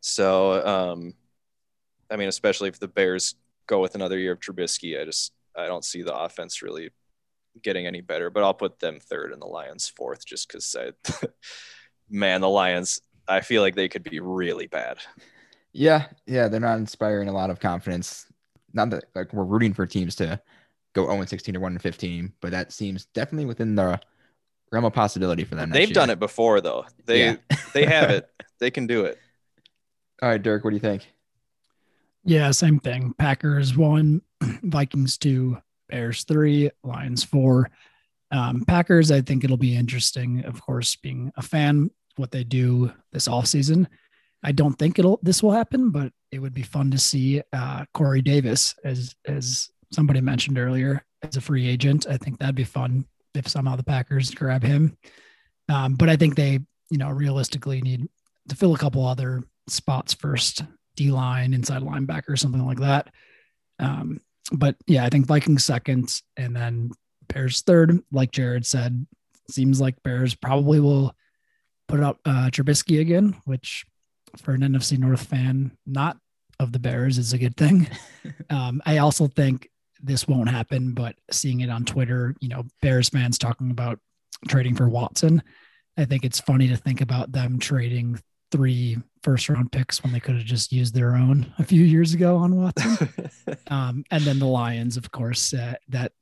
So 0.00 0.66
um, 0.66 1.14
I 2.10 2.16
mean, 2.16 2.28
especially 2.28 2.68
if 2.68 2.78
the 2.78 2.88
Bears 2.88 3.34
go 3.66 3.80
with 3.80 3.94
another 3.94 4.18
year 4.18 4.32
of 4.32 4.40
Trubisky, 4.40 5.00
I 5.00 5.04
just 5.04 5.32
I 5.56 5.66
don't 5.66 5.84
see 5.84 6.02
the 6.02 6.16
offense 6.16 6.62
really 6.62 6.90
getting 7.62 7.86
any 7.86 8.00
better. 8.00 8.30
But 8.30 8.44
I'll 8.44 8.54
put 8.54 8.78
them 8.78 9.00
third 9.00 9.32
and 9.32 9.42
the 9.42 9.46
Lions 9.46 9.88
fourth, 9.88 10.24
just 10.24 10.48
because 10.48 10.76
I, 10.78 10.92
man, 12.10 12.40
the 12.40 12.48
Lions 12.48 13.00
I 13.28 13.40
feel 13.40 13.62
like 13.62 13.74
they 13.74 13.88
could 13.88 14.02
be 14.02 14.20
really 14.20 14.66
bad. 14.66 14.98
Yeah, 15.72 16.06
yeah, 16.26 16.48
they're 16.48 16.60
not 16.60 16.78
inspiring 16.78 17.28
a 17.28 17.32
lot 17.32 17.50
of 17.50 17.60
confidence. 17.60 18.26
Not 18.72 18.90
that 18.90 19.04
like 19.14 19.32
we're 19.32 19.44
rooting 19.44 19.72
for 19.72 19.86
teams 19.86 20.16
to 20.16 20.40
go 20.92 21.06
0 21.06 21.24
16 21.24 21.56
or 21.56 21.60
1 21.60 21.78
15, 21.78 22.32
but 22.40 22.50
that 22.50 22.72
seems 22.72 23.06
definitely 23.06 23.46
within 23.46 23.74
the 23.74 24.00
realm 24.70 24.84
of 24.84 24.92
possibility 24.92 25.44
for 25.44 25.54
them. 25.54 25.70
They've 25.70 25.88
year. 25.88 25.94
done 25.94 26.10
it 26.10 26.18
before 26.18 26.60
though. 26.60 26.86
They 27.06 27.24
yeah. 27.24 27.36
they 27.74 27.86
have 27.86 28.10
it. 28.10 28.28
They 28.58 28.70
can 28.70 28.86
do 28.86 29.06
it. 29.06 29.18
All 30.22 30.28
right, 30.28 30.40
Dirk, 30.40 30.62
what 30.62 30.70
do 30.70 30.76
you 30.76 30.80
think? 30.80 31.12
Yeah, 32.24 32.52
same 32.52 32.78
thing. 32.78 33.12
Packers 33.18 33.76
one, 33.76 34.22
Vikings 34.62 35.18
two, 35.18 35.58
Bears 35.92 36.24
three, 36.24 36.70
Lions 36.82 37.22
four. 37.22 37.70
Um, 38.32 38.64
Packers, 38.66 39.12
I 39.12 39.20
think 39.20 39.44
it'll 39.44 39.56
be 39.56 39.76
interesting. 39.76 40.44
Of 40.44 40.60
course, 40.60 40.96
being 40.96 41.30
a 41.36 41.42
fan 41.42 41.90
what 42.16 42.30
they 42.30 42.44
do 42.44 42.92
this 43.12 43.28
off 43.28 43.46
season. 43.46 43.88
I 44.42 44.52
don't 44.52 44.74
think 44.74 44.98
it'll 44.98 45.20
this 45.22 45.42
will 45.42 45.52
happen, 45.52 45.90
but 45.90 46.12
it 46.32 46.40
would 46.40 46.54
be 46.54 46.62
fun 46.62 46.90
to 46.90 46.98
see 46.98 47.42
uh, 47.52 47.84
Corey 47.94 48.22
Davis 48.22 48.74
as 48.84 49.14
as 49.26 49.70
somebody 49.92 50.20
mentioned 50.20 50.58
earlier 50.58 51.04
as 51.22 51.36
a 51.36 51.40
free 51.40 51.68
agent. 51.68 52.06
I 52.08 52.16
think 52.16 52.38
that'd 52.38 52.54
be 52.54 52.64
fun 52.64 53.04
if 53.34 53.46
somehow 53.46 53.76
the 53.76 53.84
Packers 53.84 54.30
grab 54.30 54.62
him. 54.62 54.96
Um, 55.68 55.94
but 55.94 56.08
I 56.08 56.16
think 56.16 56.34
they, 56.34 56.58
you 56.90 56.98
know, 56.98 57.10
realistically 57.10 57.80
need 57.80 58.08
to 58.48 58.56
fill 58.56 58.74
a 58.74 58.78
couple 58.78 59.06
other 59.06 59.44
spots 59.68 60.12
first, 60.12 60.64
D 60.96 61.10
line, 61.10 61.54
inside 61.54 61.82
linebacker, 61.82 62.38
something 62.38 62.66
like 62.66 62.80
that. 62.80 63.08
Um, 63.78 64.20
but 64.50 64.76
yeah, 64.86 65.04
I 65.04 65.08
think 65.08 65.26
Vikings 65.26 65.64
second, 65.64 66.22
and 66.36 66.56
then 66.56 66.90
Bears 67.28 67.62
third. 67.62 68.00
Like 68.10 68.32
Jared 68.32 68.66
said, 68.66 69.06
seems 69.50 69.80
like 69.80 70.02
Bears 70.02 70.34
probably 70.34 70.80
will 70.80 71.14
put 71.88 72.00
up 72.00 72.18
uh, 72.24 72.48
Trubisky 72.50 73.00
again, 73.00 73.36
which 73.44 73.84
for 74.38 74.52
an 74.54 74.62
NFC 74.62 74.98
North 74.98 75.26
fan, 75.26 75.76
not 75.86 76.16
of 76.58 76.72
the 76.72 76.78
Bears, 76.78 77.18
is 77.18 77.32
a 77.32 77.38
good 77.38 77.56
thing. 77.56 77.88
um, 78.50 78.82
I 78.86 78.98
also 78.98 79.28
think 79.28 79.68
this 80.02 80.26
won't 80.26 80.48
happen, 80.48 80.94
but 80.94 81.14
seeing 81.30 81.60
it 81.60 81.70
on 81.70 81.84
Twitter, 81.84 82.34
you 82.40 82.48
know, 82.48 82.64
Bears 82.80 83.08
fans 83.08 83.38
talking 83.38 83.70
about 83.70 83.98
trading 84.48 84.74
for 84.74 84.88
Watson. 84.88 85.42
I 85.96 86.06
think 86.06 86.24
it's 86.24 86.40
funny 86.40 86.68
to 86.68 86.76
think 86.76 87.00
about 87.00 87.32
them 87.32 87.58
trading 87.58 88.20
three 88.52 88.98
first 89.22 89.48
round 89.48 89.72
picks 89.72 90.02
when 90.02 90.12
they 90.12 90.20
could 90.20 90.36
have 90.36 90.44
just 90.44 90.72
used 90.72 90.94
their 90.94 91.16
own 91.16 91.52
a 91.58 91.64
few 91.64 91.82
years 91.82 92.14
ago 92.14 92.36
on 92.36 92.54
Watson. 92.54 93.08
um, 93.68 94.04
and 94.10 94.22
then 94.22 94.38
the 94.38 94.46
Lions, 94.46 94.96
of 94.96 95.10
course, 95.10 95.52
uh, 95.54 95.74
that 95.88 96.12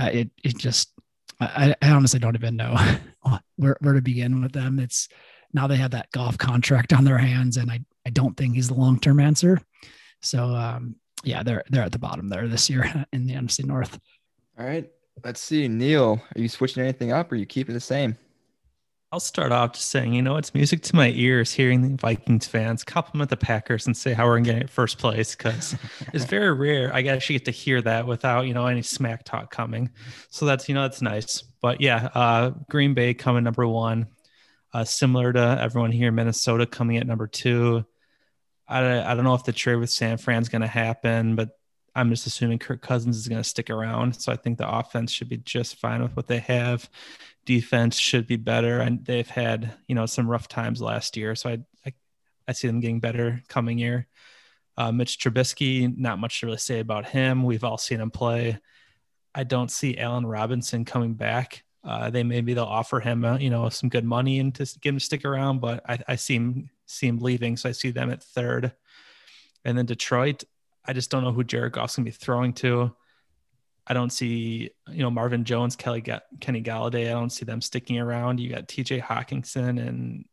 uh, 0.00 0.10
it 0.12 0.30
it 0.42 0.58
just 0.58 0.92
I, 1.38 1.74
I, 1.80 1.90
honestly 1.90 2.18
don't 2.18 2.34
even 2.34 2.56
know 2.56 2.76
where, 3.56 3.76
where 3.80 3.94
to 3.94 4.02
begin 4.02 4.42
with 4.42 4.52
them. 4.52 4.78
It's 4.78 5.08
now 5.52 5.66
they 5.66 5.76
have 5.76 5.92
that 5.92 6.10
Goff 6.12 6.38
contract 6.38 6.92
on 6.92 7.04
their 7.04 7.18
hands, 7.18 7.56
and 7.56 7.70
I, 7.70 7.80
I 8.06 8.10
don't 8.10 8.36
think 8.36 8.54
he's 8.54 8.68
the 8.68 8.74
long 8.74 8.98
term 8.98 9.20
answer. 9.20 9.60
So 10.22 10.54
um, 10.54 10.96
yeah, 11.24 11.42
they're 11.42 11.64
they're 11.70 11.82
at 11.82 11.92
the 11.92 11.98
bottom 11.98 12.28
there 12.28 12.48
this 12.48 12.70
year 12.70 13.06
in 13.12 13.26
the 13.26 13.34
NFC 13.34 13.64
North. 13.64 13.98
All 14.58 14.66
right, 14.66 14.88
let's 15.24 15.40
see, 15.40 15.68
Neil. 15.68 16.20
Are 16.34 16.40
you 16.40 16.48
switching 16.48 16.82
anything 16.82 17.12
up, 17.12 17.30
or 17.30 17.34
are 17.34 17.38
you 17.38 17.46
keeping 17.46 17.74
the 17.74 17.80
same? 17.80 18.16
I'll 19.12 19.18
start 19.18 19.50
off 19.50 19.72
just 19.72 19.90
saying, 19.90 20.12
you 20.12 20.22
know, 20.22 20.36
it's 20.36 20.54
music 20.54 20.82
to 20.82 20.94
my 20.94 21.10
ears 21.10 21.52
hearing 21.52 21.82
the 21.82 21.96
Vikings 21.96 22.46
fans 22.46 22.84
compliment 22.84 23.28
the 23.28 23.36
Packers 23.36 23.86
and 23.88 23.96
say 23.96 24.12
how 24.12 24.26
we're 24.26 24.38
getting 24.38 24.62
at 24.62 24.70
first 24.70 24.98
place 24.98 25.34
because 25.34 25.74
it's 26.14 26.26
very 26.26 26.52
rare. 26.52 26.94
I 26.94 27.02
actually 27.02 27.34
get 27.34 27.46
to 27.46 27.50
hear 27.50 27.82
that 27.82 28.06
without, 28.06 28.46
you 28.46 28.54
know, 28.54 28.66
any 28.66 28.82
smack 28.82 29.24
talk 29.24 29.50
coming. 29.50 29.90
So 30.28 30.46
that's, 30.46 30.68
you 30.68 30.76
know, 30.76 30.82
that's 30.82 31.02
nice. 31.02 31.42
But 31.60 31.80
yeah, 31.80 32.08
uh, 32.14 32.50
Green 32.70 32.94
Bay 32.94 33.12
coming 33.12 33.42
number 33.42 33.66
one, 33.66 34.06
uh, 34.72 34.84
similar 34.84 35.32
to 35.32 35.58
everyone 35.60 35.90
here, 35.90 36.08
in 36.08 36.14
Minnesota 36.14 36.64
coming 36.64 36.96
at 36.96 37.06
number 37.06 37.26
two. 37.26 37.84
I, 38.68 39.10
I 39.10 39.16
don't 39.16 39.24
know 39.24 39.34
if 39.34 39.42
the 39.42 39.52
trade 39.52 39.74
with 39.74 39.90
San 39.90 40.18
Fran's 40.18 40.48
going 40.48 40.62
to 40.62 40.68
happen, 40.68 41.34
but 41.34 41.58
I'm 41.96 42.10
just 42.10 42.28
assuming 42.28 42.60
Kirk 42.60 42.80
Cousins 42.80 43.16
is 43.16 43.26
going 43.26 43.42
to 43.42 43.48
stick 43.48 43.70
around. 43.70 44.20
So 44.20 44.30
I 44.32 44.36
think 44.36 44.58
the 44.58 44.72
offense 44.72 45.10
should 45.10 45.28
be 45.28 45.38
just 45.38 45.80
fine 45.80 46.00
with 46.00 46.14
what 46.14 46.28
they 46.28 46.38
have 46.38 46.88
defense 47.50 47.98
should 47.98 48.28
be 48.28 48.36
better, 48.36 48.78
and 48.78 49.04
they've 49.04 49.28
had 49.28 49.72
you 49.88 49.96
know 49.96 50.06
some 50.06 50.28
rough 50.28 50.46
times 50.46 50.80
last 50.80 51.16
year. 51.16 51.34
So 51.34 51.50
I 51.50 51.58
I, 51.84 51.92
I 52.46 52.52
see 52.52 52.68
them 52.68 52.78
getting 52.78 53.00
better 53.00 53.42
coming 53.48 53.76
year. 53.76 54.06
Uh, 54.76 54.92
Mitch 54.92 55.18
Trubisky, 55.18 55.92
not 55.98 56.20
much 56.20 56.40
to 56.40 56.46
really 56.46 56.58
say 56.58 56.78
about 56.78 57.06
him. 57.06 57.42
We've 57.42 57.64
all 57.64 57.76
seen 57.76 58.00
him 58.00 58.12
play. 58.12 58.60
I 59.34 59.42
don't 59.42 59.70
see 59.70 59.98
Allen 59.98 60.26
Robinson 60.26 60.84
coming 60.84 61.14
back. 61.14 61.64
Uh, 61.82 62.08
they 62.10 62.22
maybe 62.22 62.54
they'll 62.54 62.64
offer 62.64 63.00
him, 63.00 63.24
uh, 63.24 63.36
you 63.38 63.50
know, 63.50 63.68
some 63.68 63.88
good 63.88 64.04
money 64.04 64.38
and 64.38 64.54
to 64.54 64.64
get 64.80 64.90
him 64.90 64.98
to 64.98 65.04
stick 65.04 65.24
around, 65.24 65.60
but 65.60 65.82
I, 65.88 65.98
I 66.06 66.16
see 66.16 66.36
him 66.36 66.70
see 66.86 67.08
him 67.08 67.18
leaving, 67.18 67.56
so 67.56 67.68
I 67.68 67.72
see 67.72 67.90
them 67.90 68.10
at 68.10 68.22
third. 68.22 68.72
And 69.64 69.76
then 69.76 69.86
Detroit, 69.86 70.44
I 70.84 70.92
just 70.92 71.10
don't 71.10 71.24
know 71.24 71.32
who 71.32 71.42
Jared 71.42 71.72
Goff's 71.72 71.96
gonna 71.96 72.04
be 72.04 72.12
throwing 72.12 72.52
to. 72.54 72.94
I 73.90 73.92
don't 73.92 74.10
see, 74.10 74.70
you 74.88 75.02
know, 75.02 75.10
Marvin 75.10 75.42
Jones, 75.42 75.74
Kelly, 75.74 76.00
Kenny 76.00 76.62
Golladay. 76.62 77.08
I 77.08 77.10
don't 77.10 77.30
see 77.30 77.44
them 77.44 77.60
sticking 77.60 77.98
around. 77.98 78.38
You 78.38 78.48
got 78.48 78.68
T.J. 78.68 79.00
Hockenson, 79.00 79.84
and 79.84 80.26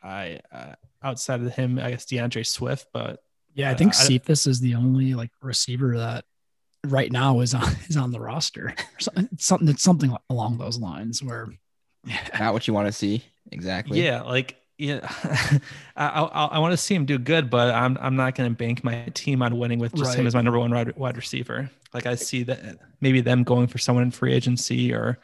I 0.00 0.38
uh, 0.52 0.74
outside 1.02 1.40
of 1.40 1.52
him, 1.52 1.80
I 1.80 1.90
guess 1.90 2.04
D'Andre 2.04 2.44
Swift. 2.44 2.86
But 2.92 3.20
yeah, 3.52 3.68
I 3.68 3.74
think 3.74 3.94
uh, 3.94 3.96
Cephus 3.96 4.46
is 4.46 4.60
the 4.60 4.76
only 4.76 5.14
like 5.14 5.32
receiver 5.42 5.98
that 5.98 6.24
right 6.86 7.10
now 7.10 7.40
is 7.40 7.52
on 7.52 7.66
is 7.88 7.96
on 7.96 8.12
the 8.12 8.20
roster. 8.20 8.76
something 9.00 9.68
it's 9.68 9.82
something 9.82 10.16
along 10.30 10.58
those 10.58 10.78
lines 10.78 11.20
where 11.20 11.48
yeah. 12.06 12.20
not 12.38 12.52
what 12.52 12.68
you 12.68 12.74
want 12.74 12.86
to 12.86 12.92
see 12.92 13.24
exactly. 13.50 14.04
Yeah, 14.04 14.22
like 14.22 14.54
yeah, 14.78 15.00
I, 15.96 16.06
I, 16.06 16.44
I 16.44 16.58
want 16.60 16.74
to 16.74 16.76
see 16.76 16.94
him 16.94 17.06
do 17.06 17.18
good, 17.18 17.50
but 17.50 17.74
I'm 17.74 17.98
I'm 18.00 18.14
not 18.14 18.36
going 18.36 18.48
to 18.48 18.56
bank 18.56 18.84
my 18.84 19.06
team 19.14 19.42
on 19.42 19.58
winning 19.58 19.80
with 19.80 19.96
just 19.96 20.10
right. 20.10 20.20
him 20.20 20.28
as 20.28 20.34
my 20.36 20.42
number 20.42 20.60
one 20.60 20.70
wide, 20.70 20.96
wide 20.96 21.16
receiver. 21.16 21.70
Like 21.92 22.06
I 22.06 22.14
see 22.14 22.44
that 22.44 22.78
maybe 23.00 23.20
them 23.20 23.42
going 23.42 23.66
for 23.66 23.78
someone 23.78 24.04
in 24.04 24.10
free 24.10 24.32
agency 24.32 24.92
or 24.92 25.18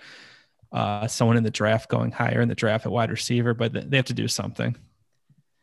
uh, 0.73 1.07
someone 1.07 1.37
in 1.37 1.45
the 1.45 1.51
draft 1.51 1.89
going 1.89 2.11
higher 2.11 2.41
in 2.41 2.49
the 2.49 2.55
draft 2.55 2.87
at 2.87 2.93
wide 2.93 3.11
receiver, 3.11 3.55
but 3.55 3.73
they 3.73 3.97
have 3.97 4.07
to 4.07 4.12
do 4.14 4.29
something. 4.29 4.77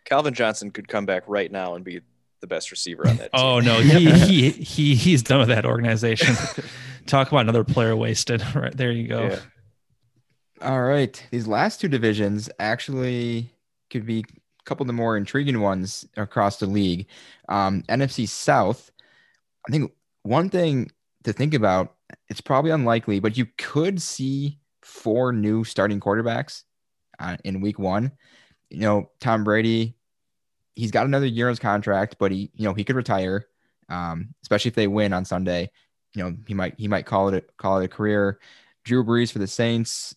Calvin 0.05 0.33
Johnson 0.33 0.71
could 0.71 0.87
come 0.87 1.05
back 1.05 1.23
right 1.27 1.51
now 1.51 1.75
and 1.75 1.83
be 1.83 2.01
the 2.41 2.47
best 2.47 2.71
receiver 2.71 3.07
on 3.07 3.17
that. 3.17 3.29
oh 3.33 3.59
no, 3.59 3.79
he, 3.79 4.11
he 4.11 4.51
he 4.51 4.95
he's 4.95 5.23
done 5.23 5.39
with 5.39 5.49
that 5.49 5.65
organization. 5.65 6.35
Talk 7.05 7.27
about 7.29 7.41
another 7.41 7.63
player 7.63 7.95
wasted. 7.95 8.43
Right 8.55 8.75
there, 8.75 8.91
you 8.91 9.07
go. 9.07 9.23
Yeah. 9.23 9.39
All 10.61 10.81
right, 10.81 11.25
these 11.31 11.47
last 11.47 11.81
two 11.81 11.89
divisions 11.89 12.49
actually 12.59 13.51
could 13.89 14.05
be 14.05 14.19
a 14.19 14.63
couple 14.63 14.83
of 14.83 14.87
the 14.87 14.93
more 14.93 15.17
intriguing 15.17 15.59
ones 15.59 16.05
across 16.15 16.57
the 16.57 16.65
league. 16.65 17.07
Um, 17.49 17.83
NFC 17.89 18.27
South, 18.27 18.89
I 19.67 19.71
think 19.71 19.91
one 20.23 20.49
thing 20.49 20.91
to 21.23 21.33
think 21.33 21.53
about, 21.53 21.95
it's 22.29 22.41
probably 22.41 22.71
unlikely, 22.71 23.19
but 23.19 23.37
you 23.37 23.47
could 23.57 24.01
see 24.01 24.59
four 24.81 25.31
new 25.31 25.63
starting 25.63 25.99
quarterbacks 25.99 26.63
uh, 27.19 27.37
in 27.43 27.61
week 27.61 27.79
one. 27.79 28.11
You 28.69 28.81
know, 28.81 29.11
Tom 29.19 29.43
Brady, 29.43 29.95
he's 30.75 30.91
got 30.91 31.05
another 31.05 31.25
year 31.25 31.47
on 31.47 31.51
his 31.51 31.59
contract, 31.59 32.15
but 32.19 32.31
he, 32.31 32.51
you 32.55 32.65
know, 32.65 32.73
he 32.73 32.83
could 32.83 32.95
retire, 32.95 33.45
um, 33.89 34.33
especially 34.41 34.69
if 34.69 34.75
they 34.75 34.87
win 34.87 35.13
on 35.13 35.25
Sunday. 35.25 35.69
You 36.15 36.23
know, 36.23 36.37
he 36.47 36.53
might 36.53 36.75
he 36.77 36.87
might 36.87 37.05
call 37.05 37.29
it 37.29 37.35
a, 37.35 37.41
call 37.57 37.79
it 37.79 37.85
a 37.85 37.87
career. 37.87 38.39
Drew 38.83 39.03
Brees 39.03 39.31
for 39.31 39.39
the 39.39 39.47
Saints, 39.47 40.15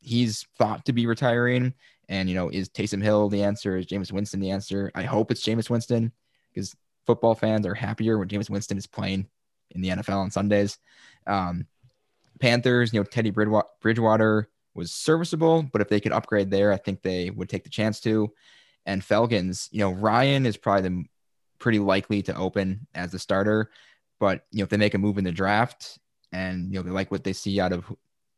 he's 0.00 0.46
thought 0.58 0.84
to 0.86 0.92
be 0.92 1.06
retiring. 1.06 1.74
And, 2.08 2.28
you 2.28 2.34
know, 2.34 2.48
is 2.48 2.68
Taysom 2.68 3.02
Hill 3.02 3.28
the 3.28 3.44
answer? 3.44 3.76
Is 3.76 3.86
Jameis 3.86 4.12
Winston 4.12 4.40
the 4.40 4.50
answer? 4.50 4.90
I 4.94 5.04
hope 5.04 5.30
it's 5.30 5.44
Jameis 5.44 5.70
Winston 5.70 6.12
because 6.52 6.74
football 7.06 7.34
fans 7.34 7.66
are 7.66 7.74
happier 7.74 8.18
when 8.18 8.28
Jameis 8.28 8.50
Winston 8.50 8.78
is 8.78 8.86
playing 8.86 9.26
in 9.70 9.80
the 9.80 9.90
NFL 9.90 10.16
on 10.16 10.30
Sundays. 10.30 10.78
Um, 11.26 11.66
Panthers, 12.40 12.92
you 12.92 13.00
know, 13.00 13.04
Teddy 13.04 13.30
Bridgewater 13.30 14.48
was 14.74 14.92
serviceable, 14.92 15.62
but 15.62 15.80
if 15.80 15.88
they 15.88 16.00
could 16.00 16.12
upgrade 16.12 16.50
there, 16.50 16.72
I 16.72 16.76
think 16.76 17.02
they 17.02 17.30
would 17.30 17.48
take 17.48 17.64
the 17.64 17.70
chance 17.70 18.00
to. 18.00 18.32
And 18.86 19.04
Falcons, 19.04 19.68
you 19.72 19.80
know, 19.80 19.90
Ryan 19.90 20.46
is 20.46 20.56
probably 20.56 20.88
the 20.88 21.04
pretty 21.58 21.78
likely 21.78 22.22
to 22.22 22.34
open 22.34 22.86
as 22.94 23.12
the 23.12 23.18
starter, 23.18 23.70
but 24.18 24.46
you 24.50 24.58
know, 24.58 24.64
if 24.64 24.70
they 24.70 24.76
make 24.76 24.94
a 24.94 24.98
move 24.98 25.18
in 25.18 25.24
the 25.24 25.32
draft 25.32 25.98
and 26.32 26.72
you 26.72 26.78
know 26.78 26.82
they 26.82 26.90
like 26.90 27.10
what 27.10 27.24
they 27.24 27.32
see 27.32 27.60
out 27.60 27.72
of 27.72 27.84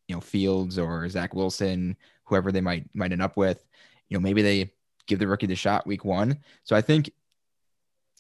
you 0.09 0.15
know 0.15 0.21
Fields 0.21 0.79
or 0.79 1.09
Zach 1.09 1.35
Wilson, 1.35 1.97
whoever 2.25 2.51
they 2.51 2.61
might 2.61 2.85
might 2.95 3.13
end 3.13 3.23
up 3.23 3.37
with, 3.37 3.65
you 4.09 4.17
know, 4.17 4.21
maybe 4.21 4.43
they 4.43 4.73
give 5.07 5.19
the 5.19 5.27
rookie 5.29 5.47
the 5.47 5.55
shot 5.55 5.87
week 5.87 6.05
one. 6.05 6.39
So 6.65 6.75
I 6.75 6.81
think 6.81 7.11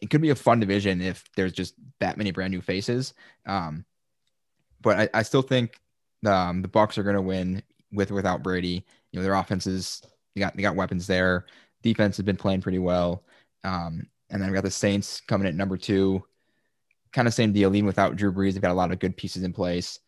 it 0.03 0.11
could 0.11 0.20
be 0.20 0.30
a 0.30 0.34
fun 0.34 0.61
division 0.61 1.00
if 1.00 1.24
there's 1.36 1.53
just 1.53 1.74
that 2.00 2.18
many 2.18 2.32
brand 2.32 2.50
new 2.50 2.61
faces. 2.61 3.14
Um, 3.46 3.84
but 4.80 4.98
I, 4.98 5.20
I 5.20 5.22
still 5.22 5.42
think 5.42 5.80
um, 6.26 6.61
the 6.61 6.68
Bucs 6.68 6.98
are 6.98 7.05
going 7.05 7.16
to 7.16 7.22
win 7.22 7.62
with 7.92 8.11
or 8.11 8.14
without 8.14 8.42
Brady. 8.42 8.84
You 9.12 9.18
know, 9.18 9.22
their 9.22 9.34
offenses 9.34 10.03
they 10.34 10.40
got 10.40 10.57
they 10.57 10.62
got 10.62 10.76
weapons 10.76 11.07
there. 11.07 11.46
Defense 11.82 12.16
has 12.16 12.24
been 12.24 12.36
playing 12.36 12.62
pretty 12.62 12.78
well. 12.78 13.24
Um, 13.64 14.09
and 14.28 14.42
then 14.42 14.50
we 14.50 14.55
got 14.55 14.64
the 14.64 14.70
Saints 14.70 15.20
coming 15.20 15.46
at 15.46 15.55
number 15.55 15.76
two. 15.76 16.22
Kind 17.12 17.28
of 17.28 17.34
same 17.34 17.53
deal, 17.53 17.74
even 17.74 17.86
without 17.86 18.16
Drew 18.16 18.32
Brees. 18.32 18.55
They've 18.55 18.62
got 18.62 18.70
a 18.70 18.74
lot 18.74 18.90
of 18.90 18.98
good 18.98 19.16
pieces 19.16 19.44
in 19.44 19.53
place 19.53 20.00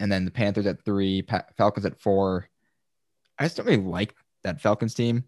and 0.00 0.10
then 0.10 0.24
the 0.24 0.30
Panthers 0.30 0.66
at 0.66 0.84
three, 0.84 1.22
pa- 1.22 1.46
Falcons 1.56 1.86
at 1.86 2.00
four. 2.00 2.48
I 3.38 3.44
just 3.44 3.56
don't 3.56 3.66
really 3.66 3.82
like 3.82 4.14
that 4.42 4.60
Falcons 4.60 4.94
team, 4.94 5.24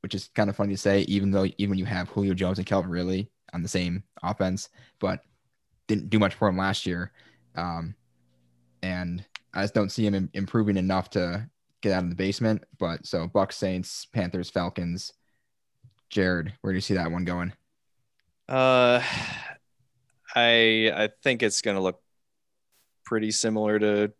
which 0.00 0.14
is 0.14 0.30
kind 0.34 0.50
of 0.50 0.56
funny 0.56 0.74
to 0.74 0.78
say, 0.78 1.00
even 1.02 1.30
though 1.30 1.46
even 1.58 1.70
when 1.70 1.78
you 1.78 1.84
have 1.84 2.08
Julio 2.08 2.34
Jones 2.34 2.58
and 2.58 2.66
Calvin 2.66 2.90
Ridley 2.90 3.30
on 3.56 3.62
the 3.62 3.68
same 3.68 4.04
offense, 4.22 4.68
but 5.00 5.20
didn't 5.88 6.10
do 6.10 6.18
much 6.18 6.34
for 6.34 6.46
him 6.46 6.58
last 6.58 6.86
year. 6.86 7.10
Um, 7.56 7.94
and 8.82 9.24
I 9.54 9.62
just 9.62 9.74
don't 9.74 9.90
see 9.90 10.06
him 10.06 10.28
improving 10.34 10.76
enough 10.76 11.08
to 11.10 11.48
get 11.80 11.92
out 11.92 12.04
of 12.04 12.10
the 12.10 12.16
basement. 12.16 12.64
But 12.78 13.06
so 13.06 13.26
Bucs, 13.26 13.54
Saints, 13.54 14.06
Panthers, 14.12 14.50
Falcons. 14.50 15.12
Jared, 16.10 16.52
where 16.60 16.72
do 16.72 16.76
you 16.76 16.82
see 16.82 16.94
that 16.94 17.10
one 17.10 17.24
going? 17.24 17.52
Uh, 18.48 19.02
I 20.34 20.92
I 20.94 21.08
think 21.22 21.42
it's 21.42 21.62
going 21.62 21.76
to 21.76 21.82
look 21.82 22.00
pretty 23.04 23.30
similar 23.30 23.78
to 23.78 24.12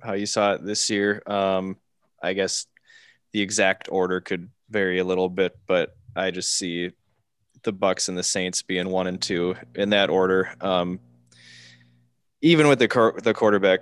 how 0.00 0.12
you 0.12 0.26
saw 0.26 0.54
it 0.54 0.64
this 0.64 0.88
year. 0.88 1.22
Um, 1.26 1.76
I 2.22 2.32
guess 2.32 2.66
the 3.32 3.42
exact 3.42 3.88
order 3.90 4.20
could 4.20 4.48
vary 4.70 4.98
a 4.98 5.04
little 5.04 5.28
bit, 5.28 5.58
but 5.66 5.94
I 6.14 6.30
just 6.30 6.56
see 6.56 6.92
the 7.66 7.72
Bucs 7.74 8.08
and 8.08 8.16
the 8.16 8.22
Saints 8.22 8.62
being 8.62 8.88
one 8.88 9.08
and 9.08 9.20
two 9.20 9.56
in 9.74 9.90
that 9.90 10.08
order. 10.08 10.54
Um, 10.62 11.00
even 12.40 12.68
with 12.68 12.78
the 12.78 13.12
the 13.22 13.34
quarterback 13.34 13.80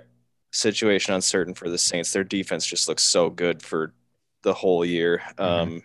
situation 0.51 1.13
uncertain 1.13 1.53
for 1.53 1.69
the 1.69 1.77
Saints, 1.77 2.11
their 2.11 2.23
defense 2.23 2.65
just 2.65 2.89
looks 2.89 3.03
so 3.03 3.29
good 3.29 3.61
for 3.61 3.93
the 4.41 4.53
whole 4.53 4.83
year. 4.83 5.21
Mm-hmm. 5.37 5.43
Um, 5.43 5.81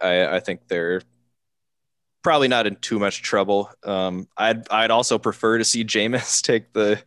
I, 0.00 0.36
I 0.36 0.40
think 0.40 0.68
they're 0.68 1.00
probably 2.22 2.48
not 2.48 2.66
in 2.66 2.76
too 2.76 2.98
much 2.98 3.22
trouble. 3.22 3.70
Um, 3.82 4.28
I'd 4.36 4.70
I'd 4.70 4.90
also 4.90 5.18
prefer 5.18 5.58
to 5.58 5.64
see 5.64 5.84
Jameis 5.84 6.42
take 6.42 6.72
the 6.72 7.02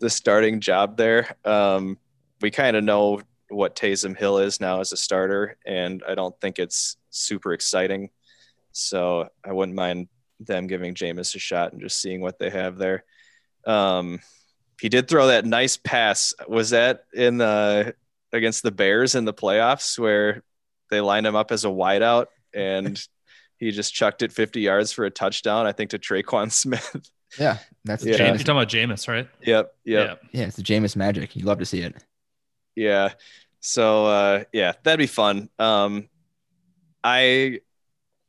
the 0.00 0.10
starting 0.10 0.60
job 0.60 0.96
there. 0.96 1.36
Um, 1.44 1.98
we 2.40 2.50
kind 2.50 2.76
of 2.76 2.84
know 2.84 3.20
what 3.50 3.76
Taysom 3.76 4.16
Hill 4.16 4.38
is 4.38 4.60
now 4.60 4.80
as 4.80 4.92
a 4.92 4.96
starter, 4.96 5.56
and 5.66 6.02
I 6.08 6.14
don't 6.14 6.38
think 6.40 6.58
it's 6.58 6.96
super 7.10 7.52
exciting. 7.52 8.10
So 8.74 9.28
I 9.44 9.52
wouldn't 9.52 9.76
mind 9.76 10.08
them 10.40 10.66
giving 10.66 10.94
Jameis 10.94 11.34
a 11.34 11.38
shot 11.38 11.72
and 11.72 11.80
just 11.80 12.00
seeing 12.00 12.20
what 12.20 12.38
they 12.38 12.50
have 12.50 12.76
there. 12.76 13.04
Um, 13.66 14.20
he 14.80 14.88
did 14.88 15.08
throw 15.08 15.28
that 15.28 15.44
nice 15.46 15.76
pass. 15.76 16.34
Was 16.48 16.70
that 16.70 17.04
in 17.14 17.38
the 17.38 17.94
against 18.32 18.62
the 18.62 18.72
Bears 18.72 19.14
in 19.14 19.24
the 19.24 19.32
playoffs 19.32 19.98
where 19.98 20.42
they 20.90 21.00
lined 21.00 21.26
him 21.26 21.36
up 21.36 21.52
as 21.52 21.64
a 21.64 21.68
wideout 21.68 22.26
and 22.52 23.00
he 23.58 23.70
just 23.70 23.94
chucked 23.94 24.22
it 24.22 24.32
50 24.32 24.60
yards 24.60 24.92
for 24.92 25.04
a 25.04 25.10
touchdown, 25.10 25.66
I 25.66 25.72
think, 25.72 25.90
to 25.90 25.98
Tre'Quan 25.98 26.50
Smith. 26.52 27.10
Yeah, 27.38 27.58
that's 27.84 28.04
Yeah. 28.04 28.16
James, 28.16 28.40
you're 28.40 28.54
talking 28.54 28.56
about 28.56 28.68
Jameis, 28.68 29.08
right? 29.08 29.28
Yep, 29.42 29.74
yep. 29.84 30.22
yeah, 30.32 30.44
it's 30.44 30.56
the 30.56 30.62
Jameis 30.62 30.96
magic. 30.96 31.36
You 31.36 31.44
love 31.44 31.58
to 31.60 31.64
see 31.64 31.80
it. 31.80 31.94
Yeah. 32.76 33.12
So 33.60 34.06
uh, 34.06 34.44
yeah, 34.52 34.72
that'd 34.82 34.98
be 34.98 35.06
fun. 35.06 35.48
Um, 35.58 36.08
I 37.02 37.60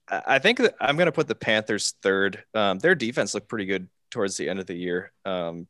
I 0.07 0.39
think 0.39 0.61
I'm 0.79 0.97
gonna 0.97 1.11
put 1.11 1.27
the 1.27 1.35
Panthers 1.35 1.95
third. 2.01 2.43
Um, 2.53 2.79
their 2.79 2.95
defense 2.95 3.33
looked 3.33 3.49
pretty 3.49 3.65
good 3.65 3.89
towards 4.11 4.37
the 4.37 4.49
end 4.49 4.59
of 4.59 4.67
the 4.67 4.75
year. 4.75 5.11
Um, 5.25 5.67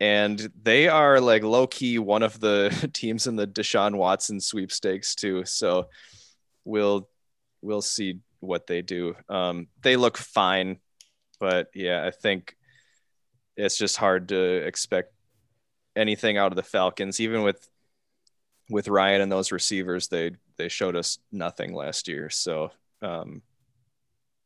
and 0.00 0.50
they 0.62 0.88
are 0.88 1.20
like 1.20 1.42
low 1.42 1.66
key 1.66 1.98
one 1.98 2.22
of 2.22 2.38
the 2.40 2.90
teams 2.92 3.26
in 3.26 3.36
the 3.36 3.46
Deshaun 3.46 3.96
Watson 3.96 4.40
sweepstakes 4.40 5.14
too. 5.14 5.44
So 5.44 5.88
we'll 6.64 7.08
we'll 7.62 7.82
see 7.82 8.20
what 8.40 8.66
they 8.66 8.82
do. 8.82 9.14
Um, 9.28 9.68
they 9.82 9.96
look 9.96 10.16
fine, 10.16 10.78
but 11.40 11.68
yeah, 11.74 12.04
I 12.06 12.10
think 12.10 12.56
it's 13.56 13.78
just 13.78 13.96
hard 13.96 14.28
to 14.28 14.66
expect 14.66 15.12
anything 15.94 16.36
out 16.36 16.52
of 16.52 16.56
the 16.56 16.62
Falcons, 16.62 17.20
even 17.20 17.42
with 17.42 17.66
with 18.68 18.88
Ryan 18.88 19.22
and 19.22 19.32
those 19.32 19.52
receivers. 19.52 20.08
They 20.08 20.32
they 20.56 20.68
showed 20.68 20.96
us 20.96 21.18
nothing 21.32 21.74
last 21.74 22.08
year, 22.08 22.28
so 22.28 22.70
um, 23.02 23.42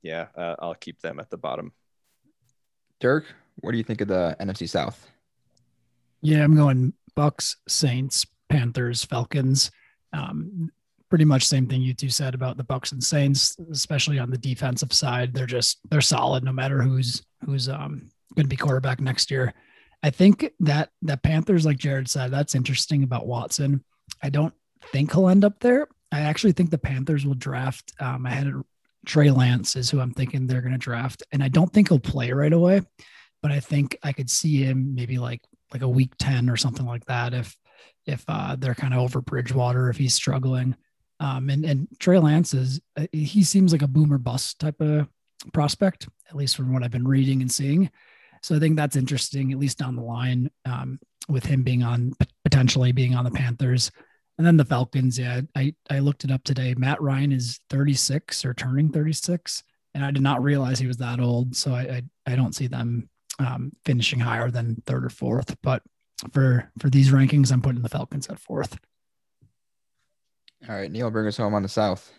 yeah, 0.02 0.26
uh, 0.36 0.56
I'll 0.58 0.74
keep 0.74 1.00
them 1.00 1.20
at 1.20 1.30
the 1.30 1.36
bottom. 1.36 1.72
Dirk, 3.00 3.26
what 3.56 3.72
do 3.72 3.78
you 3.78 3.84
think 3.84 4.00
of 4.00 4.08
the 4.08 4.36
NFC 4.40 4.68
South? 4.68 5.08
Yeah, 6.22 6.44
I'm 6.44 6.54
going 6.54 6.92
Bucs, 7.16 7.56
Saints, 7.68 8.26
Panthers, 8.48 9.04
Falcons. 9.04 9.70
Um, 10.12 10.70
pretty 11.08 11.24
much 11.24 11.44
same 11.44 11.66
thing 11.66 11.82
you 11.82 11.92
two 11.92 12.08
said 12.08 12.34
about 12.34 12.56
the 12.56 12.64
Bucs 12.64 12.92
and 12.92 13.02
Saints, 13.02 13.56
especially 13.70 14.18
on 14.18 14.30
the 14.30 14.38
defensive 14.38 14.92
side. 14.92 15.34
They're 15.34 15.46
just 15.46 15.80
they're 15.90 16.00
solid 16.00 16.44
no 16.44 16.52
matter 16.52 16.80
who's 16.82 17.22
who's 17.44 17.68
um 17.68 18.10
going 18.34 18.44
to 18.44 18.48
be 18.48 18.56
quarterback 18.56 19.00
next 19.00 19.30
year. 19.30 19.52
I 20.02 20.10
think 20.10 20.50
that 20.60 20.90
that 21.02 21.22
Panthers, 21.22 21.66
like 21.66 21.78
Jared 21.78 22.08
said, 22.08 22.30
that's 22.30 22.54
interesting 22.54 23.02
about 23.02 23.26
Watson. 23.26 23.84
I 24.22 24.30
don't 24.30 24.54
think 24.92 25.12
he'll 25.12 25.28
end 25.28 25.44
up 25.44 25.60
there. 25.60 25.88
I 26.12 26.20
actually 26.20 26.52
think 26.52 26.70
the 26.70 26.78
Panthers 26.78 27.24
will 27.24 27.34
draft. 27.34 27.92
Um, 28.00 28.26
I 28.26 28.30
had 28.30 28.52
Trey 29.06 29.30
Lance 29.30 29.76
is 29.76 29.90
who 29.90 30.00
I'm 30.00 30.12
thinking 30.12 30.46
they're 30.46 30.60
going 30.60 30.72
to 30.72 30.78
draft, 30.78 31.22
and 31.32 31.42
I 31.42 31.48
don't 31.48 31.72
think 31.72 31.88
he'll 31.88 31.98
play 31.98 32.32
right 32.32 32.52
away, 32.52 32.82
but 33.42 33.52
I 33.52 33.60
think 33.60 33.96
I 34.02 34.12
could 34.12 34.30
see 34.30 34.62
him 34.62 34.94
maybe 34.94 35.18
like 35.18 35.42
like 35.72 35.82
a 35.82 35.88
week 35.88 36.12
10 36.18 36.50
or 36.50 36.56
something 36.56 36.84
like 36.84 37.04
that 37.06 37.32
if 37.32 37.56
if 38.06 38.24
uh, 38.28 38.56
they're 38.56 38.74
kind 38.74 38.92
of 38.92 39.00
over 39.00 39.20
Bridgewater 39.20 39.88
if 39.88 39.96
he's 39.96 40.14
struggling. 40.14 40.74
Um, 41.20 41.50
and 41.50 41.64
and 41.64 41.88
Trey 41.98 42.18
Lance 42.18 42.54
is 42.54 42.80
uh, 42.96 43.06
he 43.12 43.44
seems 43.44 43.72
like 43.72 43.82
a 43.82 43.88
boomer 43.88 44.18
bust 44.18 44.58
type 44.58 44.80
of 44.80 45.06
prospect, 45.52 46.08
at 46.28 46.36
least 46.36 46.56
from 46.56 46.72
what 46.72 46.82
I've 46.82 46.90
been 46.90 47.08
reading 47.08 47.40
and 47.40 47.50
seeing. 47.50 47.90
So 48.42 48.56
I 48.56 48.58
think 48.58 48.76
that's 48.76 48.96
interesting, 48.96 49.52
at 49.52 49.58
least 49.58 49.78
down 49.78 49.96
the 49.96 50.02
line, 50.02 50.50
um, 50.64 50.98
with 51.28 51.44
him 51.44 51.62
being 51.62 51.82
on 51.82 52.14
potentially 52.42 52.92
being 52.92 53.14
on 53.14 53.24
the 53.24 53.30
Panthers. 53.30 53.90
And 54.40 54.46
then 54.46 54.56
the 54.56 54.64
Falcons, 54.64 55.18
yeah, 55.18 55.42
I, 55.54 55.74
I 55.90 55.98
looked 55.98 56.24
it 56.24 56.30
up 56.30 56.44
today. 56.44 56.74
Matt 56.74 57.02
Ryan 57.02 57.30
is 57.30 57.60
36 57.68 58.42
or 58.46 58.54
turning 58.54 58.88
36, 58.88 59.62
and 59.92 60.02
I 60.02 60.10
did 60.10 60.22
not 60.22 60.42
realize 60.42 60.78
he 60.78 60.86
was 60.86 60.96
that 60.96 61.20
old. 61.20 61.54
So 61.54 61.74
I 61.74 61.80
I, 62.26 62.32
I 62.32 62.36
don't 62.36 62.54
see 62.54 62.66
them 62.66 63.10
um, 63.38 63.72
finishing 63.84 64.18
higher 64.18 64.50
than 64.50 64.82
third 64.86 65.04
or 65.04 65.10
fourth. 65.10 65.54
But 65.62 65.82
for 66.32 66.72
for 66.78 66.88
these 66.88 67.10
rankings, 67.10 67.52
I'm 67.52 67.60
putting 67.60 67.82
the 67.82 67.90
Falcons 67.90 68.28
at 68.28 68.38
fourth. 68.38 68.78
All 70.66 70.74
right, 70.74 70.90
Neil, 70.90 71.10
bring 71.10 71.26
us 71.26 71.36
home 71.36 71.52
on 71.52 71.62
the 71.62 71.68
South. 71.68 72.10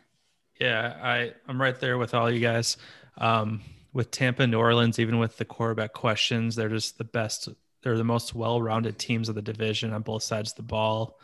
Yeah, 0.59 0.99
I 1.01 1.33
I'm 1.47 1.59
right 1.59 1.79
there 1.79 1.97
with 1.97 2.13
all 2.13 2.29
you 2.29 2.39
guys. 2.39 2.77
Um, 3.17 3.61
with 3.93 4.11
Tampa, 4.11 4.45
New 4.45 4.59
Orleans, 4.59 4.99
even 4.99 5.17
with 5.17 5.37
the 5.37 5.45
quarterback 5.45 5.93
questions, 5.93 6.55
they're 6.55 6.69
just 6.69 6.99
the 6.99 7.03
best. 7.03 7.49
They're 7.81 7.97
the 7.97 8.03
most 8.03 8.35
well-rounded 8.35 8.99
teams 8.99 9.27
of 9.27 9.33
the 9.33 9.41
division 9.41 9.91
on 9.91 10.03
both 10.03 10.21
sides 10.21 10.51
of 10.51 10.57
the 10.57 10.61
ball. 10.61 11.17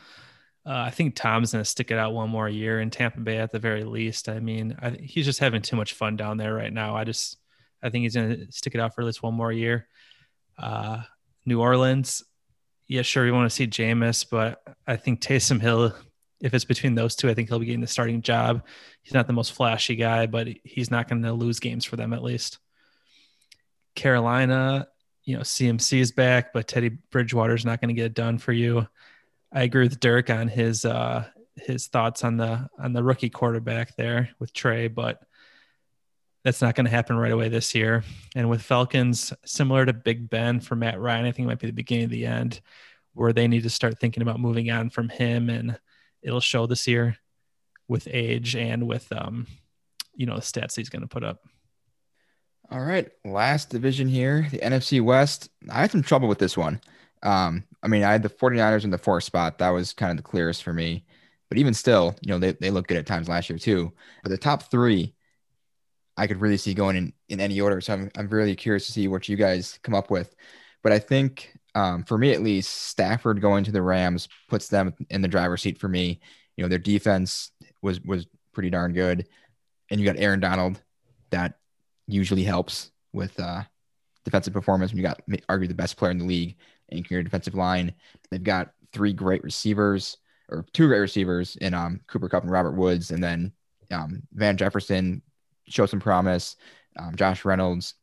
Uh, 0.67 0.83
I 0.87 0.89
think 0.89 1.15
Tom's 1.15 1.53
going 1.53 1.63
to 1.63 1.69
stick 1.69 1.91
it 1.91 1.97
out 1.97 2.13
one 2.13 2.29
more 2.29 2.49
year 2.49 2.81
in 2.81 2.89
Tampa 2.89 3.21
Bay 3.21 3.37
at 3.37 3.53
the 3.53 3.59
very 3.59 3.85
least. 3.85 4.27
I 4.27 4.41
mean, 4.41 4.75
I, 4.81 4.89
he's 4.89 5.23
just 5.23 5.39
having 5.39 5.61
too 5.61 5.77
much 5.77 5.93
fun 5.93 6.17
down 6.17 6.35
there 6.35 6.53
right 6.53 6.73
now. 6.73 6.97
I 6.97 7.05
just, 7.05 7.37
I 7.81 7.89
think 7.89 8.03
he's 8.03 8.15
going 8.15 8.29
to 8.29 8.51
stick 8.51 8.75
it 8.75 8.81
out 8.81 8.93
for 8.93 9.01
at 9.01 9.05
least 9.05 9.23
one 9.23 9.33
more 9.33 9.51
year. 9.51 9.87
Uh, 10.59 11.03
New 11.45 11.61
Orleans, 11.61 12.21
yeah, 12.89 13.01
sure, 13.01 13.23
we 13.23 13.31
want 13.31 13.49
to 13.49 13.55
see 13.55 13.65
Jameis, 13.65 14.25
but 14.29 14.61
I 14.85 14.97
think 14.97 15.21
Taysom 15.21 15.61
Hill, 15.61 15.95
if 16.41 16.53
it's 16.53 16.65
between 16.65 16.95
those 16.95 17.15
two, 17.15 17.29
I 17.29 17.33
think 17.33 17.47
he'll 17.47 17.59
be 17.59 17.65
getting 17.65 17.79
the 17.79 17.87
starting 17.87 18.21
job. 18.21 18.65
He's 19.03 19.13
not 19.13 19.27
the 19.27 19.33
most 19.33 19.53
flashy 19.53 19.95
guy, 19.95 20.25
but 20.25 20.49
he's 20.65 20.91
not 20.91 21.07
going 21.07 21.23
to 21.23 21.31
lose 21.31 21.61
games 21.61 21.85
for 21.85 21.95
them 21.95 22.11
at 22.11 22.23
least. 22.23 22.59
Carolina, 23.95 24.87
you 25.23 25.37
know, 25.37 25.43
CMC 25.43 25.99
is 25.99 26.11
back, 26.11 26.51
but 26.51 26.67
Teddy 26.67 26.89
Bridgewater 26.89 27.55
is 27.55 27.65
not 27.65 27.79
going 27.79 27.89
to 27.89 27.93
get 27.93 28.07
it 28.07 28.13
done 28.13 28.37
for 28.37 28.51
you. 28.51 28.85
I 29.57 29.63
agree 29.63 29.87
with 29.87 29.99
Dirk 29.99 30.29
on 30.29 30.47
his 30.47 30.85
uh 30.85 31.25
his 31.55 31.87
thoughts 31.87 32.23
on 32.23 32.37
the 32.37 32.69
on 32.77 32.93
the 32.93 33.03
rookie 33.03 33.31
quarterback 33.31 33.95
there 33.95 34.29
with 34.37 34.53
Trey, 34.53 34.87
but 34.87 35.19
that's 36.43 36.61
not 36.61 36.75
going 36.75 36.85
to 36.85 36.91
happen 36.91 37.17
right 37.17 37.31
away 37.31 37.49
this 37.49 37.73
year. 37.73 38.03
And 38.35 38.51
with 38.51 38.61
Falcons, 38.61 39.33
similar 39.45 39.83
to 39.83 39.93
Big 39.93 40.29
Ben 40.29 40.59
for 40.59 40.75
Matt 40.75 40.99
Ryan, 40.99 41.25
I 41.25 41.31
think 41.31 41.45
it 41.45 41.49
might 41.49 41.59
be 41.59 41.65
the 41.65 41.73
beginning 41.73 42.05
of 42.05 42.11
the 42.11 42.27
end 42.27 42.61
where 43.15 43.33
they 43.33 43.47
need 43.47 43.63
to 43.63 43.71
start 43.71 43.99
thinking 43.99 44.21
about 44.21 44.39
moving 44.39 44.69
on 44.69 44.91
from 44.91 45.09
him 45.09 45.49
and 45.49 45.79
it'll 46.21 46.39
show 46.39 46.67
this 46.67 46.87
year 46.87 47.17
with 47.87 48.07
age 48.11 48.55
and 48.55 48.85
with 48.85 49.11
um 49.11 49.47
you 50.13 50.27
know 50.27 50.35
the 50.35 50.41
stats 50.41 50.75
he's 50.75 50.89
going 50.89 51.01
to 51.01 51.07
put 51.07 51.23
up. 51.23 51.39
All 52.69 52.85
right, 52.85 53.09
last 53.25 53.71
division 53.71 54.07
here, 54.07 54.47
the 54.51 54.59
NFC 54.59 55.01
West. 55.01 55.49
I 55.67 55.81
had 55.81 55.89
some 55.89 56.03
trouble 56.03 56.27
with 56.27 56.37
this 56.37 56.55
one. 56.55 56.79
Um, 57.23 57.63
I 57.83 57.87
mean, 57.87 58.03
I 58.03 58.11
had 58.11 58.23
the 58.23 58.29
49ers 58.29 58.83
in 58.83 58.89
the 58.89 58.97
fourth 58.97 59.23
spot. 59.23 59.57
That 59.57 59.69
was 59.69 59.93
kind 59.93 60.11
of 60.11 60.17
the 60.17 60.29
clearest 60.29 60.63
for 60.63 60.73
me. 60.73 61.05
But 61.49 61.57
even 61.57 61.73
still, 61.73 62.15
you 62.21 62.29
know, 62.29 62.39
they, 62.39 62.53
they 62.53 62.71
look 62.71 62.87
good 62.87 62.97
at 62.97 63.05
times 63.05 63.29
last 63.29 63.49
year 63.49 63.59
too. 63.59 63.93
But 64.23 64.29
the 64.29 64.37
top 64.37 64.63
three, 64.63 65.13
I 66.17 66.27
could 66.27 66.41
really 66.41 66.57
see 66.57 66.73
going 66.73 66.95
in, 66.97 67.13
in 67.29 67.39
any 67.39 67.61
order. 67.61 67.79
So 67.79 67.93
I'm, 67.93 68.11
I'm 68.17 68.27
really 68.27 68.55
curious 68.55 68.85
to 68.87 68.91
see 68.91 69.07
what 69.07 69.29
you 69.29 69.37
guys 69.37 69.79
come 69.83 69.95
up 69.95 70.09
with. 70.11 70.35
But 70.83 70.91
I 70.91 70.99
think 70.99 71.57
um, 71.75 72.03
for 72.03 72.17
me 72.17 72.33
at 72.33 72.41
least, 72.41 72.73
Stafford 72.73 73.39
going 73.39 73.63
to 73.63 73.71
the 73.71 73.81
Rams 73.81 74.27
puts 74.49 74.67
them 74.67 74.93
in 75.09 75.21
the 75.21 75.27
driver's 75.27 75.61
seat 75.61 75.79
for 75.79 75.87
me. 75.87 76.19
You 76.55 76.63
know, 76.63 76.67
their 76.69 76.79
defense 76.79 77.51
was 77.81 78.01
was 78.01 78.25
pretty 78.51 78.69
darn 78.69 78.93
good. 78.93 79.27
And 79.89 79.99
you 79.99 80.05
got 80.05 80.17
Aaron 80.17 80.39
Donald 80.39 80.81
that 81.29 81.59
usually 82.07 82.43
helps 82.43 82.91
with 83.13 83.39
uh, 83.39 83.61
defensive 84.25 84.53
performance 84.53 84.91
when 84.91 84.97
you 84.97 85.03
got 85.03 85.21
arguably 85.47 85.67
the 85.67 85.75
best 85.75 85.97
player 85.97 86.11
in 86.11 86.17
the 86.17 86.25
league 86.25 86.55
and 86.89 87.09
your 87.09 87.23
defensive 87.23 87.55
line. 87.55 87.93
They've 88.29 88.43
got 88.43 88.71
three 88.93 89.13
great 89.13 89.43
receivers 89.43 90.17
or 90.49 90.65
two 90.73 90.87
great 90.87 90.99
receivers 90.99 91.55
in 91.57 91.73
um, 91.73 91.99
Cooper 92.07 92.29
Kupp 92.29 92.43
and 92.43 92.51
Robert 92.51 92.73
Woods, 92.73 93.11
and 93.11 93.23
then 93.23 93.51
um, 93.91 94.23
Van 94.33 94.57
Jefferson 94.57 95.21
showed 95.67 95.87
some 95.87 95.99
promise. 95.99 96.55
Um, 96.97 97.15
Josh 97.15 97.45
Reynolds 97.45 97.95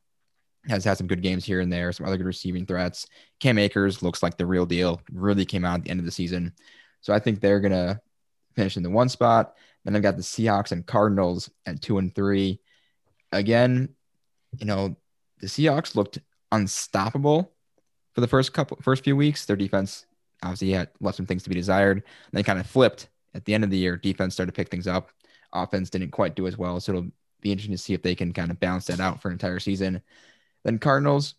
has 0.69 0.85
had 0.85 0.99
some 0.99 1.07
good 1.07 1.23
games 1.23 1.45
here 1.45 1.61
and 1.61 1.73
there, 1.73 1.93
some 1.93 2.07
other 2.07 2.17
good 2.17 2.27
receiving 2.27 2.67
threats. 2.67 3.07
Cam 3.41 3.59
Akers 3.59 4.03
looks 4.03 4.23
like 4.23 4.37
the 4.37 4.47
real 4.47 4.67
deal. 4.67 5.01
Really 5.13 5.45
came 5.45 5.65
out 5.65 5.81
at 5.81 5.85
the 5.85 5.91
end 5.91 6.01
of 6.01 6.07
the 6.07 6.13
season, 6.13 6.53
so 7.01 7.13
I 7.13 7.19
think 7.19 7.41
they're 7.41 7.61
gonna 7.61 8.01
finish 8.55 8.77
in 8.77 8.83
the 8.83 8.91
one 8.91 9.09
spot. 9.09 9.55
Then 9.85 9.97
I've 9.97 10.03
got 10.03 10.17
the 10.17 10.23
Seahawks 10.23 10.73
and 10.73 10.87
Cardinals 10.87 11.51
at 11.67 11.83
two 11.83 11.99
and 11.99 12.15
three. 12.15 12.61
Again, 13.33 13.91
you 14.59 14.67
know, 14.67 14.97
the 15.41 15.47
Seahawks 15.47 15.95
looked 15.95 16.21
unstoppable 16.53 17.54
for 18.15 18.21
the 18.21 18.29
first 18.29 18.53
couple 18.53 18.79
first 18.83 19.05
few 19.05 19.17
weeks. 19.17 19.47
Their 19.47 19.57
defense 19.57 20.07
obviously 20.43 20.71
had 20.71 20.91
left 21.01 21.17
some 21.17 21.27
things 21.27 21.43
to 21.45 21.49
be 21.49 21.55
desired. 21.55 21.99
And 21.99 22.05
they 22.33 22.43
kind 22.43 22.59
of 22.59 22.67
flipped 22.67 23.09
at 23.35 23.45
the 23.45 23.55
end 23.55 23.65
of 23.65 23.71
the 23.71 23.79
year. 23.79 23.97
Defense 23.97 24.35
started 24.35 24.53
to 24.53 24.57
pick 24.57 24.71
things 24.71 24.87
up. 24.87 25.11
Offense 25.53 25.91
didn't 25.91 26.11
quite 26.11 26.37
do 26.37 26.47
as 26.47 26.59
well. 26.59 26.81
So 26.81 26.93
it'll 26.93 27.11
be 27.41 27.53
interesting 27.53 27.75
to 27.75 27.83
see 27.83 27.95
if 27.95 28.03
they 28.03 28.15
can 28.15 28.33
kind 28.33 28.51
of 28.51 28.61
balance 28.61 28.87
that 28.87 29.01
out 29.01 29.21
for 29.21 29.29
an 29.29 29.33
entire 29.33 29.61
season. 29.61 30.03
Then 30.65 30.79
Cardinals, 30.79 31.35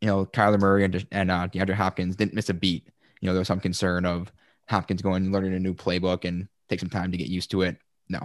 you 0.00 0.06
know, 0.06 0.26
Kyler 0.26 0.60
Murray 0.60 0.84
and, 0.84 1.06
and 1.10 1.30
uh, 1.30 1.48
DeAndre 1.48 1.74
Hopkins 1.74 2.16
didn't 2.16 2.34
miss 2.34 2.48
a 2.48 2.54
beat. 2.54 2.86
You 3.20 3.26
know, 3.26 3.32
there 3.32 3.40
was 3.40 3.48
some 3.48 3.60
concern 3.60 4.06
of 4.06 4.32
Hopkins 4.68 5.02
going 5.02 5.24
and 5.24 5.32
learning 5.32 5.54
a 5.54 5.58
new 5.58 5.74
playbook 5.74 6.24
and 6.24 6.48
take 6.68 6.80
some 6.80 6.88
time 6.88 7.12
to 7.12 7.18
get 7.18 7.28
used 7.28 7.50
to 7.50 7.62
it. 7.62 7.76
No, 8.08 8.20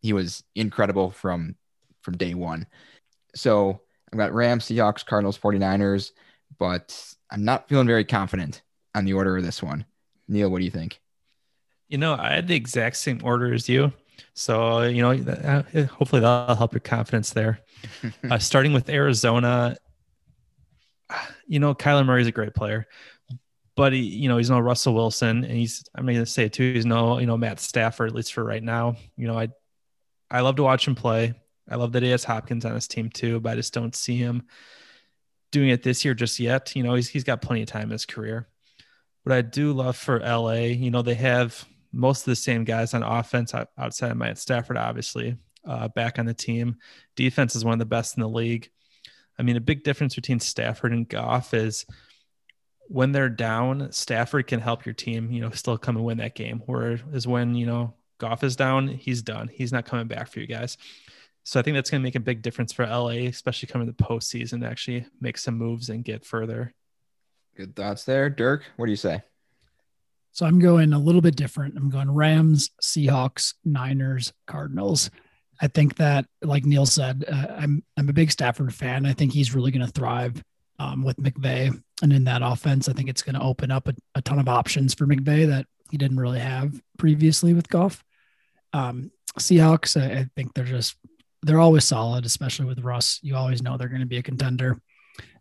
he 0.00 0.12
was 0.12 0.44
incredible 0.54 1.10
from 1.10 1.56
from 2.02 2.16
day 2.16 2.34
one. 2.34 2.66
So 3.34 3.80
I've 4.12 4.18
got 4.18 4.32
Rams, 4.32 4.64
Seahawks, 4.64 5.04
Cardinals, 5.04 5.38
49ers, 5.38 6.12
but 6.58 7.14
I'm 7.30 7.44
not 7.44 7.68
feeling 7.68 7.86
very 7.86 8.04
confident 8.04 8.62
on 8.94 9.04
the 9.04 9.12
order 9.14 9.36
of 9.36 9.44
this 9.44 9.62
one. 9.62 9.84
Neil, 10.28 10.48
what 10.50 10.58
do 10.58 10.64
you 10.64 10.70
think? 10.70 11.00
You 11.88 11.98
know, 11.98 12.14
I 12.14 12.32
had 12.32 12.48
the 12.48 12.54
exact 12.54 12.96
same 12.96 13.20
order 13.22 13.52
as 13.52 13.68
you. 13.68 13.92
So, 14.34 14.82
you 14.82 15.02
know, 15.02 15.12
uh, 15.12 15.62
hopefully 15.86 16.20
that'll 16.20 16.56
help 16.56 16.72
your 16.72 16.80
confidence 16.80 17.30
there. 17.30 17.60
uh, 18.30 18.38
starting 18.38 18.72
with 18.72 18.88
Arizona, 18.88 19.76
you 21.46 21.60
know, 21.60 21.74
Kyler 21.74 22.04
Murray 22.04 22.22
is 22.22 22.28
a 22.28 22.32
great 22.32 22.54
player, 22.54 22.86
but 23.76 23.92
he, 23.92 24.00
you 24.00 24.28
know, 24.28 24.36
he's 24.36 24.50
no 24.50 24.58
Russell 24.58 24.94
Wilson, 24.94 25.44
and 25.44 25.52
he's 25.52 25.84
I'm 25.94 26.04
going 26.04 26.18
to 26.18 26.26
say 26.26 26.44
it 26.44 26.52
too. 26.52 26.74
He's 26.74 26.84
no, 26.84 27.18
you 27.18 27.26
know, 27.26 27.36
Matt 27.36 27.60
Stafford 27.60 28.10
at 28.10 28.14
least 28.14 28.32
for 28.32 28.44
right 28.44 28.62
now. 28.62 28.96
You 29.16 29.28
know, 29.28 29.38
I 29.38 29.48
I 30.30 30.40
love 30.40 30.56
to 30.56 30.62
watch 30.62 30.86
him 30.86 30.94
play. 30.94 31.34
I 31.70 31.76
love 31.76 31.92
that 31.92 32.02
he 32.02 32.10
has 32.10 32.24
Hopkins 32.24 32.64
on 32.64 32.74
his 32.74 32.88
team 32.88 33.10
too, 33.10 33.40
but 33.40 33.52
I 33.52 33.56
just 33.56 33.74
don't 33.74 33.94
see 33.94 34.16
him 34.16 34.46
doing 35.50 35.70
it 35.70 35.82
this 35.82 36.04
year 36.04 36.14
just 36.14 36.38
yet. 36.40 36.74
You 36.76 36.82
know, 36.82 36.94
he's 36.94 37.08
he's 37.08 37.24
got 37.24 37.42
plenty 37.42 37.62
of 37.62 37.68
time 37.68 37.84
in 37.84 37.90
his 37.90 38.06
career. 38.06 38.48
But 39.24 39.32
I 39.32 39.42
do 39.42 39.72
love 39.72 39.96
for 39.96 40.20
LA, 40.20 40.52
you 40.52 40.90
know, 40.90 41.02
they 41.02 41.14
have 41.14 41.64
most 41.92 42.20
of 42.20 42.26
the 42.26 42.36
same 42.36 42.64
guys 42.64 42.94
on 42.94 43.02
offense 43.02 43.54
outside 43.54 44.10
of 44.10 44.16
Matt 44.16 44.38
Stafford, 44.38 44.78
obviously, 44.78 45.36
uh, 45.66 45.88
back 45.88 46.18
on 46.18 46.26
the 46.26 46.34
team. 46.34 46.76
Defense 47.16 47.54
is 47.54 47.64
one 47.64 47.74
of 47.74 47.78
the 47.78 47.84
best 47.84 48.16
in 48.16 48.22
the 48.22 48.28
league. 48.28 48.70
I 49.38 49.42
mean, 49.42 49.56
a 49.56 49.60
big 49.60 49.84
difference 49.84 50.14
between 50.14 50.40
Stafford 50.40 50.92
and 50.92 51.08
Goff 51.08 51.54
is 51.54 51.86
when 52.88 53.12
they're 53.12 53.28
down, 53.28 53.92
Stafford 53.92 54.46
can 54.46 54.60
help 54.60 54.86
your 54.86 54.94
team, 54.94 55.30
you 55.30 55.40
know, 55.40 55.50
still 55.50 55.78
come 55.78 55.96
and 55.96 56.04
win 56.04 56.18
that 56.18 56.34
game. 56.34 56.62
Whereas 56.64 57.26
when, 57.26 57.54
you 57.54 57.66
know, 57.66 57.94
Goff 58.18 58.42
is 58.42 58.56
down, 58.56 58.88
he's 58.88 59.22
done. 59.22 59.48
He's 59.48 59.72
not 59.72 59.84
coming 59.84 60.08
back 60.08 60.28
for 60.28 60.40
you 60.40 60.46
guys. 60.46 60.78
So 61.48 61.58
I 61.58 61.62
think 61.62 61.76
that's 61.76 61.88
going 61.88 62.02
to 62.02 62.06
make 62.06 62.14
a 62.14 62.20
big 62.20 62.42
difference 62.42 62.74
for 62.74 62.86
LA, 62.86 63.24
especially 63.24 63.68
coming 63.68 63.86
to 63.86 63.94
the 63.96 64.04
postseason 64.04 64.60
to 64.60 64.66
actually 64.66 65.06
make 65.18 65.38
some 65.38 65.56
moves 65.56 65.88
and 65.88 66.04
get 66.04 66.26
further. 66.26 66.74
Good 67.56 67.74
thoughts 67.74 68.04
there. 68.04 68.28
Dirk, 68.28 68.64
what 68.76 68.84
do 68.84 68.92
you 68.92 68.96
say? 68.96 69.22
So 70.32 70.44
I'm 70.44 70.58
going 70.58 70.92
a 70.92 70.98
little 70.98 71.22
bit 71.22 71.36
different. 71.36 71.78
I'm 71.78 71.88
going 71.88 72.10
Rams, 72.10 72.68
Seahawks, 72.82 73.54
Niners, 73.64 74.30
Cardinals. 74.46 75.10
I 75.58 75.68
think 75.68 75.96
that, 75.96 76.26
like 76.42 76.66
Neil 76.66 76.84
said, 76.84 77.24
uh, 77.26 77.46
I'm 77.56 77.82
I'm 77.96 78.10
a 78.10 78.12
big 78.12 78.30
Stafford 78.30 78.74
fan. 78.74 79.06
I 79.06 79.14
think 79.14 79.32
he's 79.32 79.54
really 79.54 79.70
going 79.70 79.86
to 79.86 79.90
thrive 79.90 80.44
um, 80.78 81.02
with 81.02 81.16
McVay, 81.16 81.74
and 82.02 82.12
in 82.12 82.24
that 82.24 82.42
offense, 82.42 82.90
I 82.90 82.92
think 82.92 83.08
it's 83.08 83.22
going 83.22 83.36
to 83.36 83.42
open 83.42 83.70
up 83.70 83.88
a, 83.88 83.94
a, 84.14 84.20
ton 84.20 84.38
of 84.38 84.50
options 84.50 84.92
for 84.92 85.06
McVay 85.06 85.46
that 85.46 85.64
he 85.90 85.96
didn't 85.96 86.20
really 86.20 86.40
have 86.40 86.78
previously 86.98 87.54
with 87.54 87.70
Goff. 87.70 88.04
Um, 88.74 89.12
Seahawks, 89.38 89.98
I, 89.98 90.20
I 90.20 90.30
think 90.36 90.52
they're 90.52 90.64
just 90.64 90.94
they're 91.42 91.60
always 91.60 91.84
solid, 91.84 92.26
especially 92.26 92.66
with 92.66 92.80
Russ. 92.80 93.20
You 93.22 93.36
always 93.36 93.62
know 93.62 93.76
they're 93.76 93.88
going 93.88 94.00
to 94.00 94.06
be 94.06 94.18
a 94.18 94.22
contender. 94.22 94.80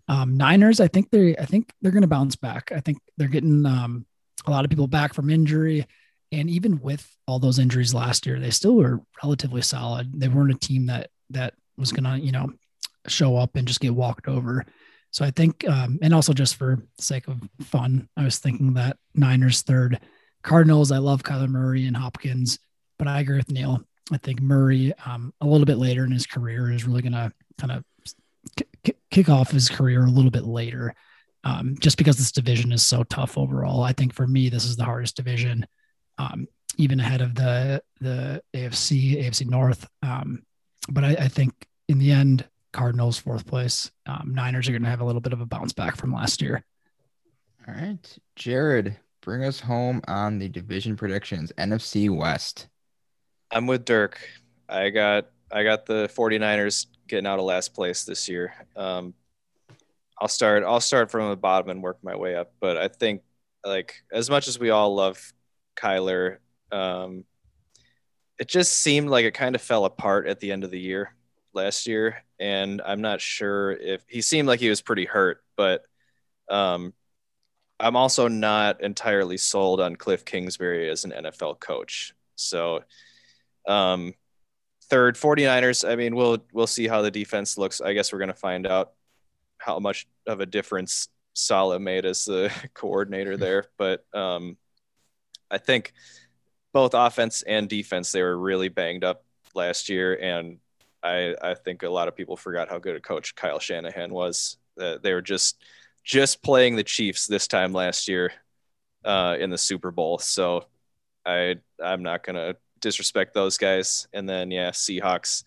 Um, 0.08 0.38
Niners, 0.38 0.80
I 0.80 0.88
think 0.88 1.10
they 1.10 1.36
I 1.36 1.46
think 1.46 1.72
they're 1.82 1.92
going 1.92 2.02
to 2.02 2.08
bounce 2.08 2.36
back. 2.36 2.72
I 2.74 2.80
think 2.80 3.00
they're 3.18 3.28
getting 3.28 3.66
um, 3.66 4.06
a 4.46 4.52
lot 4.52 4.64
of 4.64 4.70
people 4.70 4.88
back 4.88 5.14
from 5.14 5.30
injury. 5.30 5.86
And 6.32 6.50
even 6.50 6.80
with 6.82 7.10
all 7.26 7.40
those 7.40 7.60
injuries 7.60 7.94
last 7.94 8.26
year, 8.26 8.40
they 8.40 8.52
still 8.52 8.76
were 8.76 9.02
relatively 9.24 9.62
solid. 9.62 10.20
They 10.20 10.28
weren't 10.28 10.54
a 10.54 10.58
team 10.58 10.88
that 10.88 11.10
that 11.32 11.54
was 11.78 11.92
gonna, 11.92 12.18
you 12.18 12.32
know, 12.32 12.52
show 13.08 13.38
up 13.38 13.56
and 13.56 13.68
just 13.68 13.80
get 13.80 13.96
walked 13.96 14.28
over. 14.28 14.66
So 15.12 15.26
I 15.26 15.32
think, 15.32 15.68
um, 15.68 16.00
and 16.02 16.14
also 16.14 16.34
just 16.34 16.56
for 16.56 16.84
sake 17.00 17.28
of 17.28 17.42
fun, 17.62 18.08
I 18.18 18.24
was 18.24 18.40
thinking 18.40 18.74
that 18.74 18.98
Niners 19.16 19.62
third, 19.62 20.00
Cardinals. 20.44 20.92
I 20.92 20.98
love 20.98 21.24
Kyler 21.24 21.50
Murray 21.50 21.88
and 21.88 21.98
Hopkins, 21.98 22.60
but 23.00 23.08
I 23.08 23.20
agree 23.20 23.38
with 23.38 23.52
Neil. 23.52 23.82
I 24.12 24.18
think 24.18 24.42
Murray, 24.42 24.94
um, 25.06 25.34
a 25.42 25.46
little 25.46 25.66
bit 25.66 25.78
later 25.78 26.06
in 26.06 26.12
his 26.12 26.26
career, 26.26 26.72
is 26.72 26.86
really 26.86 27.02
gonna 27.02 27.32
kind 27.58 27.72
of 27.72 27.84
k- 28.84 28.94
kick 29.12 29.30
off 29.30 29.52
his 29.52 29.70
career 29.70 30.04
a 30.04 30.10
little 30.10 30.32
bit 30.32 30.46
later 30.46 30.94
um, 31.44 31.76
just 31.80 31.98
because 31.98 32.18
this 32.18 32.32
division 32.32 32.72
is 32.72 32.84
so 32.84 33.04
tough 33.04 33.38
overall. 33.38 33.82
I 33.82 33.94
think 33.94 34.14
for 34.14 34.28
me, 34.28 34.50
this 34.50 34.66
is 34.66 34.76
the 34.76 34.84
hardest 34.84 35.16
division, 35.16 35.66
um, 36.18 36.48
even 36.78 37.00
ahead 37.00 37.22
of 37.22 37.36
the 37.36 37.82
the 38.02 38.42
AFC, 38.54 39.24
AFC 39.24 39.48
North. 39.48 39.88
Um, 40.04 40.44
but 40.90 41.04
I, 41.04 41.10
I, 41.12 41.28
think 41.28 41.54
in 41.88 42.00
the 42.00 42.12
end, 42.12 42.46
Cardinals 42.74 43.18
fourth 43.18 43.46
place. 43.46 43.92
Um, 44.06 44.34
Niners 44.34 44.68
are 44.68 44.72
going 44.72 44.84
to 44.84 44.90
have 44.90 45.02
a 45.02 45.06
little 45.06 45.22
bit 45.22 45.34
of 45.34 45.42
a 45.42 45.46
bounce 45.46 45.74
back 45.74 45.96
from 45.96 46.14
last 46.14 46.42
year. 46.42 46.64
All 47.68 47.74
right, 47.74 48.18
Jared, 48.36 48.98
bring 49.22 49.44
us 49.44 49.60
home 49.60 50.02
on 50.08 50.40
the 50.40 50.50
division 50.50 50.96
predictions. 50.98 51.52
NFC 51.58 52.14
West. 52.14 52.68
I'm 53.52 53.68
with 53.68 53.86
Dirk. 53.86 54.20
I 54.68 54.90
got 54.90 55.28
I 55.52 55.64
got 55.64 55.86
the 55.86 56.10
49ers 56.14 56.88
getting 57.08 57.26
out 57.26 57.40
of 57.40 57.46
last 57.46 57.74
place 57.74 58.04
this 58.04 58.28
year. 58.28 58.54
Um, 58.76 59.14
I'll 60.20 60.28
start. 60.28 60.64
I'll 60.64 60.82
start 60.82 61.12
from 61.12 61.30
the 61.30 61.38
bottom 61.38 61.70
and 61.70 61.82
work 61.82 61.98
my 62.04 62.16
way 62.16 62.36
up. 62.36 62.52
But 62.60 62.78
I 62.78 62.88
think, 62.88 63.22
like, 63.66 64.04
as 64.12 64.30
much 64.30 64.48
as 64.48 64.60
we 64.60 64.72
all 64.72 64.96
love 64.96 65.34
Kyler, 65.76 66.38
um, 66.72 67.24
it 68.40 68.48
just 68.48 68.74
seemed 68.74 69.10
like 69.10 69.26
it 69.26 69.34
kind 69.34 69.56
of 69.56 69.62
fell 69.62 69.86
apart 69.86 70.28
at 70.28 70.40
the 70.40 70.52
end 70.52 70.64
of 70.64 70.72
the 70.72 70.80
year 70.80 71.14
last 71.54 71.88
year, 71.88 72.24
and 72.40 72.82
I'm 72.86 73.02
not 73.02 73.22
sure 73.22 73.72
if 73.72 74.04
he 74.08 74.22
seemed 74.22 74.48
like 74.48 74.60
he 74.60 74.70
was 74.70 74.82
pretty 74.82 75.06
hurt. 75.06 75.44
But 75.56 75.84
um, 76.50 76.94
I'm 77.80 77.96
also 77.96 78.28
not 78.28 78.82
entirely 78.82 79.38
sold 79.38 79.80
on 79.80 79.96
Cliff 79.96 80.26
Kingsbury 80.26 80.90
as 80.90 81.06
an 81.06 81.12
NFL 81.12 81.60
coach. 81.60 82.14
So, 82.36 82.82
um, 83.68 84.14
third 84.90 85.16
49ers. 85.16 85.88
I 85.88 85.96
mean, 85.96 86.16
we'll 86.16 86.40
we'll 86.54 86.68
see 86.68 86.88
how 86.88 87.02
the 87.02 87.12
defense 87.12 87.58
looks. 87.58 87.82
I 87.82 87.94
guess 87.94 88.12
we're 88.12 88.20
gonna 88.20 88.34
find 88.34 88.66
out 88.66 88.94
how 89.58 89.80
much 89.80 90.08
of 90.26 90.40
a 90.40 90.46
difference 90.46 91.10
Saleh 91.34 91.82
made 91.82 92.06
as 92.06 92.26
the 92.26 92.52
coordinator 92.74 93.34
hmm. 93.34 93.42
there. 93.42 93.66
But 93.78 94.06
um, 94.14 94.58
I 95.52 95.58
think 95.58 95.94
both 96.74 96.94
offense 96.94 97.44
and 97.44 97.70
defense 97.70 98.12
they 98.12 98.22
were 98.22 98.38
really 98.38 98.70
banged 98.70 99.04
up 99.04 99.24
last 99.54 99.90
year, 99.90 100.16
and 100.16 100.60
I 101.04 101.36
I 101.42 101.54
think 101.54 101.84
a 101.84 101.90
lot 101.90 102.08
of 102.08 102.16
people 102.16 102.38
forgot 102.38 102.70
how 102.70 102.80
good 102.80 102.96
a 102.96 103.02
coach 103.02 103.36
Kyle 103.36 103.60
Shanahan 103.60 104.12
was. 104.12 104.58
Uh, 104.80 104.98
they 105.02 105.14
were 105.14 105.22
just 105.22 105.62
just 106.04 106.42
playing 106.42 106.76
the 106.76 106.84
Chiefs 106.84 107.28
this 107.28 107.48
time 107.48 107.74
last 107.74 108.08
year 108.08 108.32
uh, 109.04 109.36
in 109.40 109.50
the 109.50 109.58
Super 109.58 109.92
Bowl, 109.92 110.20
so 110.20 110.66
I 111.26 111.56
I'm 111.84 112.04
not 112.04 112.24
gonna 112.24 112.56
disrespect 112.80 113.34
those 113.34 113.58
guys. 113.58 114.08
And 114.14 114.28
then 114.28 114.52
yeah, 114.52 114.72
Seahawks 114.72 115.44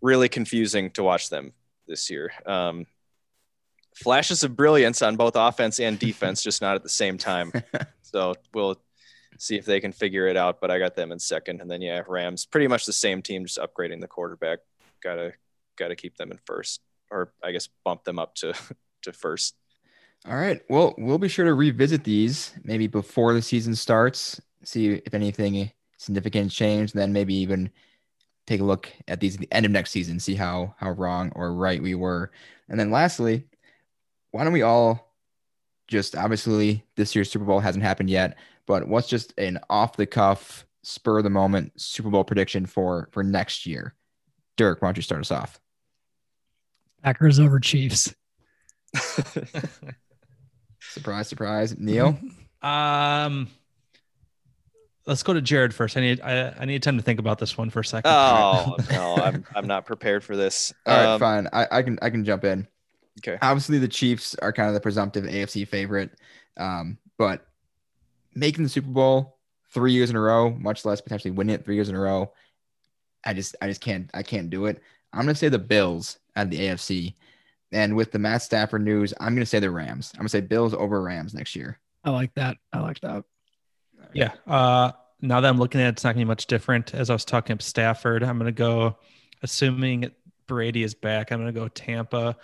really 0.00 0.28
confusing 0.28 0.90
to 0.92 1.02
watch 1.02 1.30
them 1.30 1.52
this 1.86 2.10
year. 2.10 2.32
Um, 2.44 2.86
flashes 3.94 4.44
of 4.44 4.56
brilliance 4.56 5.02
on 5.02 5.16
both 5.16 5.36
offense 5.36 5.80
and 5.80 5.98
defense, 5.98 6.42
just 6.42 6.60
not 6.60 6.76
at 6.76 6.82
the 6.82 6.88
same 6.88 7.18
time. 7.18 7.52
so 8.02 8.34
we'll 8.54 8.80
see 9.38 9.56
if 9.56 9.64
they 9.64 9.80
can 9.80 9.92
figure 9.92 10.26
it 10.26 10.36
out. 10.36 10.60
But 10.60 10.70
I 10.70 10.78
got 10.78 10.94
them 10.94 11.12
in 11.12 11.18
second, 11.18 11.60
and 11.60 11.70
then 11.70 11.80
yeah, 11.80 12.02
Rams, 12.06 12.46
pretty 12.46 12.68
much 12.68 12.86
the 12.86 12.92
same 12.92 13.22
team, 13.22 13.44
just 13.44 13.58
upgrading 13.58 14.00
the 14.00 14.08
quarterback. 14.08 14.60
Gotta 15.02 15.32
gotta 15.76 15.96
keep 15.96 16.16
them 16.16 16.30
in 16.30 16.38
first, 16.44 16.80
or 17.10 17.32
I 17.42 17.52
guess 17.52 17.68
bump 17.84 18.04
them 18.04 18.18
up 18.18 18.34
to 18.36 18.54
to 19.02 19.12
first. 19.12 19.54
All 20.26 20.36
right. 20.36 20.60
Well, 20.68 20.94
we'll 20.98 21.18
be 21.18 21.28
sure 21.28 21.44
to 21.44 21.54
revisit 21.54 22.02
these 22.02 22.52
maybe 22.64 22.86
before 22.86 23.32
the 23.32 23.42
season 23.42 23.74
starts, 23.74 24.40
see 24.64 24.88
if 24.88 25.14
anything 25.14 25.70
significant 25.96 26.50
changed, 26.50 26.94
then 26.94 27.12
maybe 27.12 27.34
even 27.34 27.70
take 28.46 28.60
a 28.60 28.64
look 28.64 28.90
at 29.08 29.20
these 29.20 29.34
at 29.34 29.40
the 29.40 29.52
end 29.52 29.66
of 29.66 29.72
next 29.72 29.90
season, 29.90 30.20
see 30.20 30.34
how 30.34 30.74
how 30.78 30.90
wrong 30.90 31.32
or 31.34 31.54
right 31.54 31.82
we 31.82 31.94
were. 31.94 32.30
And 32.68 32.78
then 32.78 32.90
lastly, 32.90 33.44
why 34.30 34.44
don't 34.44 34.52
we 34.52 34.62
all 34.62 35.14
just 35.88 36.16
obviously 36.16 36.84
this 36.96 37.14
year's 37.14 37.30
Super 37.30 37.44
Bowl 37.44 37.60
hasn't 37.60 37.84
happened 37.84 38.10
yet, 38.10 38.36
but 38.66 38.88
what's 38.88 39.08
just 39.08 39.32
an 39.38 39.58
off 39.70 39.96
the 39.96 40.06
cuff, 40.06 40.66
spur 40.82 41.18
of 41.18 41.24
the 41.24 41.30
moment 41.30 41.72
Super 41.80 42.10
Bowl 42.10 42.24
prediction 42.24 42.66
for 42.66 43.08
for 43.12 43.22
next 43.22 43.66
year? 43.66 43.94
Dirk, 44.56 44.82
why 44.82 44.88
don't 44.88 44.96
you 44.96 45.02
start 45.02 45.20
us 45.20 45.30
off? 45.30 45.60
Packers 47.02 47.38
over 47.38 47.60
Chiefs. 47.60 48.14
surprise, 50.80 51.28
surprise. 51.28 51.76
Neil? 51.78 52.18
Um 52.62 53.48
let's 55.06 55.22
go 55.22 55.32
to 55.32 55.40
Jared 55.40 55.74
first. 55.74 55.96
I 55.96 56.00
need 56.00 56.20
I, 56.20 56.54
I 56.58 56.64
need 56.64 56.82
time 56.82 56.96
to 56.96 57.02
think 57.02 57.18
about 57.18 57.38
this 57.38 57.56
one 57.56 57.70
for 57.70 57.80
a 57.80 57.84
second. 57.84 58.10
Oh 58.10 58.76
no, 58.90 59.16
I'm 59.16 59.44
I'm 59.54 59.66
not 59.66 59.86
prepared 59.86 60.24
for 60.24 60.36
this. 60.36 60.72
All 60.84 60.94
um, 60.94 61.06
right, 61.06 61.20
fine. 61.20 61.48
I, 61.52 61.78
I 61.78 61.82
can 61.82 61.98
I 62.02 62.10
can 62.10 62.24
jump 62.24 62.44
in. 62.44 62.66
Okay. 63.20 63.38
Obviously, 63.40 63.78
the 63.78 63.88
Chiefs 63.88 64.34
are 64.42 64.52
kind 64.52 64.68
of 64.68 64.74
the 64.74 64.80
presumptive 64.80 65.24
AFC 65.24 65.66
favorite, 65.66 66.10
um, 66.58 66.98
but 67.16 67.46
making 68.34 68.62
the 68.64 68.68
Super 68.68 68.90
Bowl 68.90 69.38
three 69.70 69.92
years 69.92 70.10
in 70.10 70.16
a 70.16 70.20
row, 70.20 70.50
much 70.50 70.84
less 70.84 71.00
potentially 71.00 71.30
winning 71.30 71.54
it 71.54 71.64
three 71.64 71.76
years 71.76 71.88
in 71.88 71.94
a 71.94 72.00
row, 72.00 72.32
I 73.24 73.32
just 73.32 73.56
I 73.62 73.68
just 73.68 73.80
can't 73.80 74.10
I 74.12 74.22
can't 74.22 74.50
do 74.50 74.66
it. 74.66 74.82
I'm 75.12 75.20
gonna 75.20 75.34
say 75.34 75.48
the 75.48 75.58
Bills 75.58 76.18
at 76.34 76.50
the 76.50 76.58
AFC, 76.58 77.14
and 77.72 77.96
with 77.96 78.12
the 78.12 78.18
Matt 78.18 78.42
Stafford 78.42 78.84
news, 78.84 79.14
I'm 79.20 79.34
gonna 79.34 79.46
say 79.46 79.60
the 79.60 79.70
Rams. 79.70 80.12
I'm 80.14 80.20
gonna 80.20 80.28
say 80.28 80.40
Bills 80.40 80.74
over 80.74 81.02
Rams 81.02 81.32
next 81.32 81.56
year. 81.56 81.78
I 82.04 82.10
like 82.10 82.34
that. 82.34 82.58
I 82.72 82.80
like 82.80 83.00
that. 83.00 83.24
Yeah. 84.12 84.32
Uh, 84.46 84.92
now 85.20 85.40
that 85.40 85.48
I'm 85.48 85.58
looking 85.58 85.80
at 85.80 85.88
it, 85.88 85.90
it's 85.90 86.04
not 86.04 86.14
gonna 86.14 86.24
be 86.24 86.28
much 86.28 86.46
different. 86.46 86.94
As 86.94 87.10
I 87.10 87.12
was 87.12 87.24
talking 87.24 87.52
about 87.52 87.62
Stafford, 87.62 88.22
I'm 88.22 88.38
gonna 88.38 88.52
go, 88.52 88.96
assuming 89.42 90.10
Brady 90.46 90.82
is 90.82 90.94
back, 90.94 91.30
I'm 91.30 91.38
gonna 91.38 91.52
go 91.52 91.68
Tampa 91.68 92.36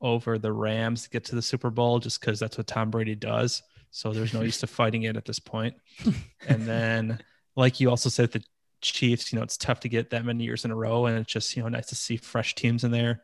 over 0.00 0.38
the 0.38 0.52
Rams 0.52 1.04
to 1.04 1.10
get 1.10 1.24
to 1.26 1.34
the 1.34 1.42
Super 1.42 1.70
Bowl 1.70 1.98
just 1.98 2.20
because 2.20 2.40
that's 2.40 2.56
what 2.56 2.66
Tom 2.66 2.90
Brady 2.90 3.14
does. 3.14 3.62
So 3.90 4.12
there's 4.12 4.32
no 4.32 4.42
use 4.42 4.58
to 4.58 4.66
fighting 4.66 5.02
it 5.02 5.16
at 5.16 5.24
this 5.24 5.38
point. 5.40 5.74
and 6.48 6.66
then, 6.66 7.20
like 7.56 7.80
you 7.80 7.90
also 7.90 8.08
said, 8.08 8.30
the 8.32 8.42
Chiefs, 8.80 9.32
you 9.32 9.38
know, 9.38 9.42
it's 9.42 9.58
tough 9.58 9.80
to 9.80 9.88
get 9.88 10.10
that 10.10 10.24
many 10.24 10.44
years 10.44 10.64
in 10.64 10.70
a 10.70 10.76
row, 10.76 11.06
and 11.06 11.18
it's 11.18 11.30
just 11.30 11.54
you 11.54 11.62
know 11.62 11.68
nice 11.68 11.88
to 11.88 11.94
see 11.94 12.16
fresh 12.16 12.54
teams 12.54 12.84
in 12.84 12.90
there. 12.90 13.22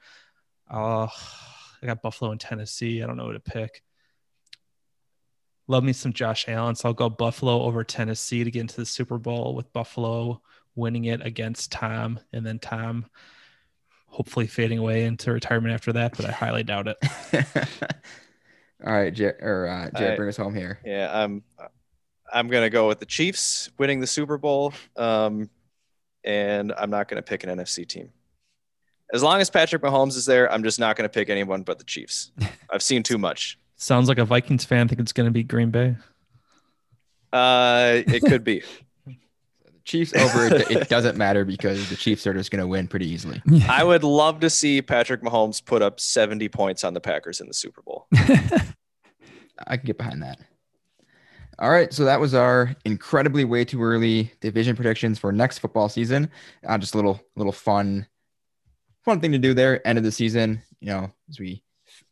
Uh, 0.71 1.09
I 1.83 1.87
got 1.87 2.03
Buffalo 2.03 2.31
and 2.33 2.41
Tennessee. 2.41 3.03
I 3.03 3.07
don't 3.07 3.17
know 3.17 3.27
who 3.27 3.33
to 3.33 3.41
pick. 3.41 3.83
Love 5.69 5.85
me 5.85 5.93
some 5.93 6.13
Josh 6.13 6.49
Allen. 6.49 6.75
So 6.77 6.89
I'll 6.89 6.95
go 6.95 7.09
Buffalo 7.09 7.63
over 7.63 7.83
Tennessee 7.83 8.45
to 8.45 8.51
get 8.51 8.61
into 8.61 8.77
the 8.77 8.87
Super 8.87 9.19
Bowl 9.19 9.55
with 9.55 9.73
Buffalo 9.73 10.41
winning 10.77 11.07
it 11.07 11.25
against 11.25 11.73
Tom, 11.73 12.21
and 12.33 12.47
then 12.47 12.59
Tom 12.59 13.07
hopefully 14.07 14.47
fading 14.47 14.79
away 14.79 15.05
into 15.05 15.33
retirement 15.33 15.75
after 15.75 15.93
that, 15.95 16.17
but 16.17 16.27
I 16.27 16.31
highly 16.31 16.63
doubt 16.63 16.89
it. 16.89 16.97
All 18.87 18.93
right, 18.93 19.13
Jer- 19.13 19.39
or 19.41 19.69
uh, 19.69 19.91
Jared, 19.99 20.17
bring 20.17 20.29
us 20.29 20.37
home 20.37 20.55
here. 20.55 20.79
Yeah, 20.85 21.11
I'm. 21.13 21.43
I'm 22.33 22.49
gonna 22.49 22.71
go 22.71 22.89
with 22.89 22.99
the 22.99 23.07
Chiefs 23.07 23.71
winning 23.79 24.01
the 24.01 24.07
Super 24.07 24.37
Bowl, 24.37 24.75
um, 24.97 25.49
and 26.25 26.73
I'm 26.77 26.91
not 26.91 27.09
gonna 27.09 27.23
pick 27.23 27.45
an 27.45 27.59
NFC 27.59 27.89
team. 27.89 28.11
As 29.13 29.23
long 29.23 29.41
as 29.41 29.49
Patrick 29.49 29.83
Mahomes 29.83 30.17
is 30.17 30.27
there, 30.27 30.53
I'm 30.53 30.65
just 30.65 30.81
not 30.81 30.97
gonna 30.97 31.09
pick 31.09 31.31
anyone 31.31 31.63
but 31.63 31.79
the 31.79 31.85
Chiefs. 31.85 32.33
I've 32.71 32.83
seen 32.83 33.03
too 33.03 33.17
much. 33.17 33.59
Sounds 33.77 34.09
like 34.09 34.19
a 34.19 34.25
Vikings 34.25 34.65
fan. 34.65 34.89
think 34.89 35.01
it's 35.01 35.13
gonna 35.13 35.31
be 35.31 35.43
Green 35.43 35.71
Bay. 35.71 35.97
Uh, 37.33 38.03
it 38.07 38.23
could 38.23 38.45
be. 38.45 38.63
Chiefs 39.85 40.15
over 40.17 40.47
it, 40.47 40.69
it 40.69 40.89
doesn't 40.89 41.17
matter 41.17 41.45
because 41.45 41.89
the 41.89 41.97
Chiefs 41.97 42.27
are 42.27 42.35
just 42.35 42.51
going 42.51 42.61
to 42.61 42.67
win 42.67 42.89
pretty 42.89 43.07
easily. 43.09 43.41
I 43.69 43.85
would 43.85 44.03
love 44.03 44.41
to 44.41 44.51
see 44.51 44.83
Patrick 44.83 45.23
Mahomes 45.23 45.65
put 45.65 45.81
up 45.81 46.01
70 46.01 46.49
points 46.49 46.83
on 46.83 46.93
the 46.93 47.01
Packers 47.01 47.41
in 47.41 47.47
the 47.47 47.55
Super 47.55 47.83
Bowl. 47.83 48.09
I 48.13 49.77
can 49.77 49.87
get 49.87 49.97
behind 49.97 50.25
that. 50.25 50.41
All 51.61 51.71
right, 51.71 51.93
so 51.93 52.05
that 52.05 52.19
was 52.19 52.35
our 52.35 52.75
incredibly 52.85 53.45
way 53.45 53.65
too 53.65 53.81
early 53.81 54.33
division 54.41 54.75
predictions 54.75 55.21
for 55.21 55.31
next 55.31 55.61
football 55.61 55.89
season. 55.89 56.31
Uh, 56.67 56.77
just 56.79 56.95
a 56.95 56.99
little 56.99 57.21
little 57.37 57.53
fun 57.53 58.09
fun 59.05 59.21
thing 59.21 59.33
to 59.33 59.39
do 59.39 59.55
there. 59.55 59.87
End 59.87 59.99
of 59.99 60.05
the 60.05 60.13
season, 60.13 60.63
you 60.81 60.89
know, 60.89 61.13
as 61.31 61.39
we 61.39 61.63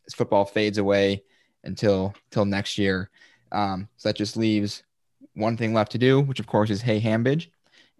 as 0.07 0.13
football 0.13 0.45
fades 0.45 0.77
away 0.77 1.23
until 1.65 2.13
until 2.29 2.45
next 2.45 2.77
year. 2.77 3.09
Um, 3.51 3.87
so 3.97 4.09
that 4.09 4.15
just 4.15 4.37
leaves 4.37 4.83
one 5.33 5.57
thing 5.57 5.73
left 5.73 5.91
to 5.93 5.97
do, 5.97 6.21
which 6.21 6.39
of 6.39 6.47
course 6.47 6.69
is 6.69 6.81
Hey 6.81 6.99
Hambidge. 6.99 7.47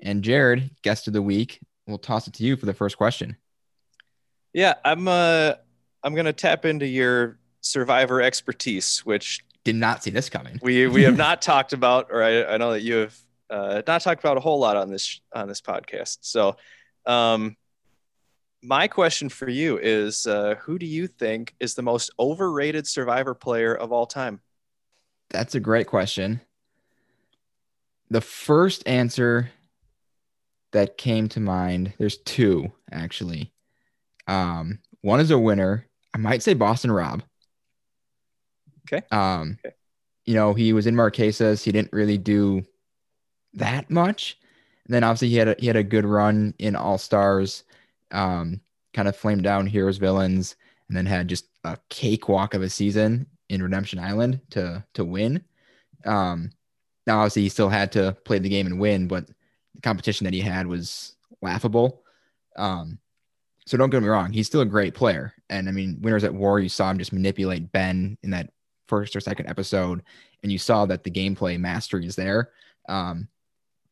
And 0.02 0.24
Jared, 0.24 0.72
guest 0.82 1.08
of 1.08 1.14
the 1.14 1.22
week, 1.22 1.60
we'll 1.88 1.98
toss 1.98 2.28
it 2.28 2.34
to 2.36 2.44
you 2.44 2.56
for 2.56 2.66
the 2.66 2.74
first 2.74 2.98
question. 2.98 3.38
Yeah, 4.54 4.76
I'm 4.84 5.08
uh 5.08 5.54
I'm 6.04 6.16
gonna 6.16 6.34
tap 6.34 6.66
into 6.66 6.86
your 6.86 7.40
survivor 7.62 8.22
expertise, 8.22 9.00
which 9.06 9.44
did 9.64 9.76
not 9.76 10.04
see 10.04 10.12
this 10.12 10.30
coming. 10.30 10.60
We 10.62 10.88
we 10.88 11.04
have 11.04 11.18
not 11.28 11.42
talked 11.42 11.74
about, 11.74 12.08
or 12.12 12.24
I, 12.24 12.46
I 12.46 12.58
know 12.58 12.72
that 12.72 12.82
you 12.82 12.96
have 12.96 13.18
uh, 13.50 13.82
not 13.86 14.02
talked 14.02 14.24
about 14.24 14.38
a 14.38 14.40
whole 14.40 14.60
lot 14.60 14.78
on 14.78 14.90
this 14.90 15.20
on 15.34 15.48
this 15.48 15.62
podcast. 15.62 16.20
So, 16.22 16.56
um, 17.06 17.58
my 18.66 18.88
question 18.88 19.30
for 19.30 19.50
you 19.50 19.78
is, 19.78 20.26
uh, 20.28 20.56
who 20.62 20.80
do 20.80 20.86
you 20.86 21.08
think 21.08 21.54
is 21.60 21.76
the 21.76 21.82
most 21.82 22.12
overrated 22.20 22.88
survivor 22.88 23.34
player 23.34 23.76
of 23.76 23.92
all 23.92 24.06
time? 24.06 24.42
That's 25.30 25.56
a 25.56 25.60
great 25.60 25.88
question. 25.88 26.42
The 28.10 28.22
first 28.22 28.88
answer 28.88 29.52
that 30.72 30.98
came 30.98 31.30
to 31.30 31.40
mind. 31.40 31.94
There's 31.98 32.18
two 32.18 32.72
actually. 32.92 33.54
Um, 34.28 34.80
one 35.02 35.20
is 35.20 35.32
a 35.32 35.40
winner. 35.40 35.88
I 36.14 36.18
might 36.18 36.44
say 36.44 36.54
Boston 36.54 36.92
Rob. 36.92 37.24
Okay. 38.88 39.06
Um, 39.12 39.58
okay. 39.66 39.76
you 40.26 40.34
know, 40.34 40.54
he 40.54 40.74
was 40.74 40.88
in 40.88 40.96
Marquesas. 40.96 41.64
He 41.64 41.72
didn't 41.72 41.94
really 41.94 42.18
do 42.18 42.64
that 43.54 43.90
much. 43.90 44.38
And 44.86 44.94
then 44.94 45.04
obviously 45.04 45.30
he 45.30 45.38
had 45.38 45.48
a, 45.48 45.56
he 45.60 45.68
had 45.68 45.76
a 45.76 45.84
good 45.84 46.06
run 46.06 46.54
in 46.60 46.76
All 46.76 46.98
Stars. 46.98 47.64
Um, 48.12 48.62
kind 48.94 49.08
of 49.08 49.16
flamed 49.16 49.44
down 49.44 49.68
heroes 49.68 49.98
villains, 49.98 50.56
and 50.88 50.96
then 50.96 51.06
had 51.06 51.28
just 51.28 51.46
a 51.64 51.78
cakewalk 51.90 52.54
of 52.54 52.62
a 52.62 52.70
season 52.70 53.28
in 53.50 53.62
Redemption 53.62 54.00
Island 54.00 54.42
to 54.52 54.84
to 54.94 55.04
win. 55.04 55.44
Um, 56.06 56.52
now 57.08 57.20
obviously 57.20 57.44
he 57.44 57.50
still 57.50 57.70
had 57.70 57.92
to 57.94 58.16
play 58.26 58.40
the 58.40 58.50
game 58.50 58.68
and 58.68 58.80
win, 58.80 59.08
but 59.08 59.28
the 59.28 59.82
competition 59.82 60.26
that 60.26 60.34
he 60.34 60.42
had 60.42 60.68
was 60.68 61.16
laughable. 61.42 62.04
Um, 62.56 63.00
so 63.66 63.78
don't 63.78 63.90
get 63.90 64.02
me 64.02 64.08
wrong, 64.08 64.32
he's 64.32 64.48
still 64.48 64.62
a 64.62 64.66
great 64.66 64.94
player. 64.94 65.34
And 65.50 65.68
I 65.68 65.72
mean, 65.72 66.00
Winners 66.02 66.24
at 66.24 66.34
War, 66.34 66.60
you 66.60 66.70
saw 66.70 66.90
him 66.90 66.98
just 66.98 67.14
manipulate 67.14 67.72
Ben 67.72 68.18
in 68.24 68.30
that 68.32 68.52
first 68.88 69.16
or 69.16 69.20
second 69.20 69.48
episode, 69.48 70.04
and 70.44 70.52
you 70.52 70.60
saw 70.60 70.86
that 70.86 71.04
the 71.04 71.12
gameplay 71.12 71.60
mastery 71.60 72.06
is 72.06 72.16
there. 72.16 72.52
Um, 72.88 73.28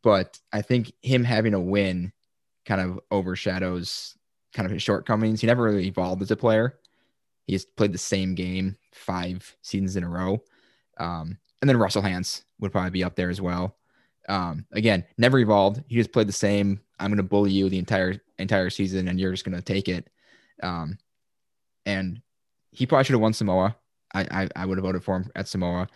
but 0.03 0.39
I 0.51 0.61
think 0.61 0.91
him 1.01 1.23
having 1.23 1.53
a 1.53 1.59
win 1.59 2.11
kind 2.65 2.81
of 2.81 2.99
overshadows 3.11 4.15
kind 4.53 4.65
of 4.65 4.71
his 4.71 4.83
shortcomings. 4.83 5.41
He 5.41 5.47
never 5.47 5.63
really 5.63 5.87
evolved 5.87 6.21
as 6.21 6.31
a 6.31 6.35
player. 6.35 6.79
He's 7.47 7.65
played 7.65 7.91
the 7.91 7.97
same 7.97 8.35
game 8.35 8.77
five 8.93 9.55
seasons 9.61 9.95
in 9.95 10.03
a 10.03 10.09
row. 10.09 10.41
Um, 10.97 11.37
and 11.61 11.69
then 11.69 11.77
Russell 11.77 12.01
Hantz 12.01 12.43
would 12.59 12.71
probably 12.71 12.91
be 12.91 13.03
up 13.03 13.15
there 13.15 13.29
as 13.29 13.41
well. 13.41 13.75
Um, 14.29 14.65
again, 14.71 15.03
never 15.17 15.39
evolved. 15.39 15.83
He 15.87 15.95
just 15.95 16.13
played 16.13 16.27
the 16.27 16.33
same. 16.33 16.79
I'm 16.99 17.09
going 17.09 17.17
to 17.17 17.23
bully 17.23 17.51
you 17.51 17.69
the 17.69 17.79
entire 17.79 18.21
entire 18.39 18.69
season, 18.69 19.07
and 19.07 19.19
you're 19.19 19.31
just 19.31 19.43
going 19.43 19.55
to 19.55 19.61
take 19.61 19.89
it. 19.89 20.09
Um, 20.61 20.97
and 21.85 22.21
he 22.71 22.85
probably 22.85 23.03
should 23.03 23.13
have 23.13 23.21
won 23.21 23.33
Samoa. 23.33 23.75
I, 24.13 24.21
I, 24.21 24.49
I 24.55 24.65
would 24.65 24.77
have 24.77 24.85
voted 24.85 25.03
for 25.03 25.17
him 25.17 25.31
at 25.35 25.47
Samoa, 25.47 25.87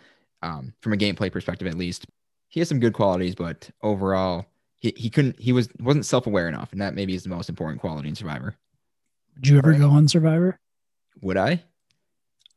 um, 0.42 0.74
from 0.80 0.92
a 0.92 0.96
gameplay 0.96 1.32
perspective 1.32 1.68
at 1.68 1.78
least. 1.78 2.06
He 2.48 2.60
has 2.60 2.68
some 2.68 2.80
good 2.80 2.92
qualities, 2.92 3.34
but 3.34 3.70
overall, 3.82 4.46
he, 4.80 4.92
he 4.96 5.10
couldn't. 5.10 5.40
He 5.40 5.52
was 5.52 5.68
wasn't 5.80 6.06
self 6.06 6.26
aware 6.26 6.48
enough, 6.48 6.72
and 6.72 6.80
that 6.80 6.94
maybe 6.94 7.14
is 7.14 7.22
the 7.22 7.28
most 7.28 7.48
important 7.48 7.80
quality 7.80 8.08
in 8.08 8.14
Survivor. 8.14 8.54
Would 9.36 9.46
you 9.46 9.58
ever 9.58 9.70
right. 9.70 9.80
go 9.80 9.90
on 9.90 10.08
Survivor? 10.08 10.58
Would 11.20 11.36
I? 11.36 11.62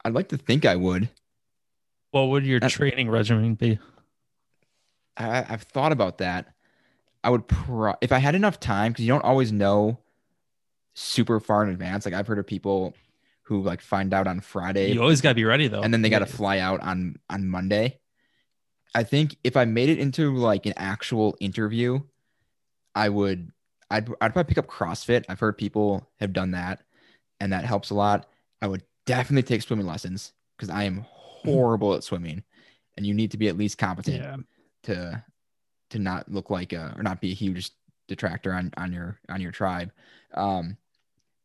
I'd 0.03 0.14
like 0.14 0.30
to 0.30 0.38
think 0.38 0.65
I 0.65 0.76
would. 0.76 1.10
What 2.11 2.30
would 2.30 2.45
your 2.45 2.60
uh, 2.61 2.69
training 2.69 3.10
regimen 3.10 3.56
be? 3.56 3.80
I, 5.18 5.39
I, 5.39 5.43
have 5.43 5.64
thought 5.64 5.91
about 5.91 6.19
that. 6.19 6.53
I 7.23 7.30
would 7.30 7.48
pro 7.48 7.93
if 8.02 8.11
I 8.11 8.19
had 8.19 8.35
enough 8.35 8.60
time 8.60 8.91
because 8.91 9.06
you 9.06 9.11
don't 9.11 9.23
always 9.23 9.52
know 9.52 9.99
super 10.93 11.39
far 11.39 11.64
in 11.64 11.69
advance. 11.69 12.06
Like 12.06 12.14
I've 12.14 12.27
heard 12.27 12.39
of 12.39 12.48
people 12.48 12.93
who 13.43 13.61
like 13.61 13.81
find 13.81 14.14
out 14.14 14.27
on 14.27 14.41
Friday. 14.41 14.91
You 14.91 15.02
always 15.02 15.22
gotta 15.22 15.35
be 15.35 15.45
ready 15.45 15.68
though, 15.68 15.81
and 15.81 15.93
then 15.93 16.02
they 16.02 16.10
gotta 16.10 16.26
fly 16.26 16.60
out 16.60 16.81
on 16.81 17.18
on 17.30 17.48
Monday. 17.48 17.99
I 18.93 19.03
think 19.03 19.38
if 19.43 19.56
I 19.56 19.65
made 19.65 19.89
it 19.89 19.99
into 19.99 20.35
like 20.35 20.65
an 20.65 20.73
actual 20.76 21.38
interview, 21.39 22.02
I 22.95 23.09
would 23.09 23.51
I'd 23.89 24.09
I'd 24.22 24.34
probably 24.34 24.49
pick 24.49 24.57
up 24.57 24.68
CrossFit. 24.68 25.26
I've 25.30 25.39
heard 25.39 25.57
people 25.57 26.09
have 26.19 26.34
done 26.34 26.51
that, 26.51 26.81
and 27.39 27.53
that 27.53 27.65
helps 27.65 27.89
a 27.89 27.95
lot. 27.95 28.27
I 28.61 28.68
would 28.68 28.84
definitely 29.05 29.43
take 29.43 29.61
swimming 29.61 29.88
lessons 29.88 30.34
because 30.57 30.69
I 30.69 30.84
am 30.84 31.05
horrible 31.07 31.93
at 31.93 32.03
swimming, 32.03 32.43
and 32.97 33.05
you 33.05 33.13
need 33.13 33.31
to 33.31 33.38
be 33.38 33.47
at 33.47 33.57
least 33.57 33.77
competent. 33.77 34.18
Yeah 34.18 34.38
to 34.84 35.23
to 35.89 35.99
not 35.99 36.31
look 36.31 36.49
like 36.49 36.73
a 36.73 36.93
or 36.97 37.03
not 37.03 37.22
be 37.22 37.31
a 37.31 37.35
huge 37.35 37.72
detractor 38.07 38.53
on 38.53 38.72
on 38.77 38.91
your 38.91 39.19
on 39.30 39.41
your 39.41 39.51
tribe. 39.51 39.91
Um, 40.34 40.77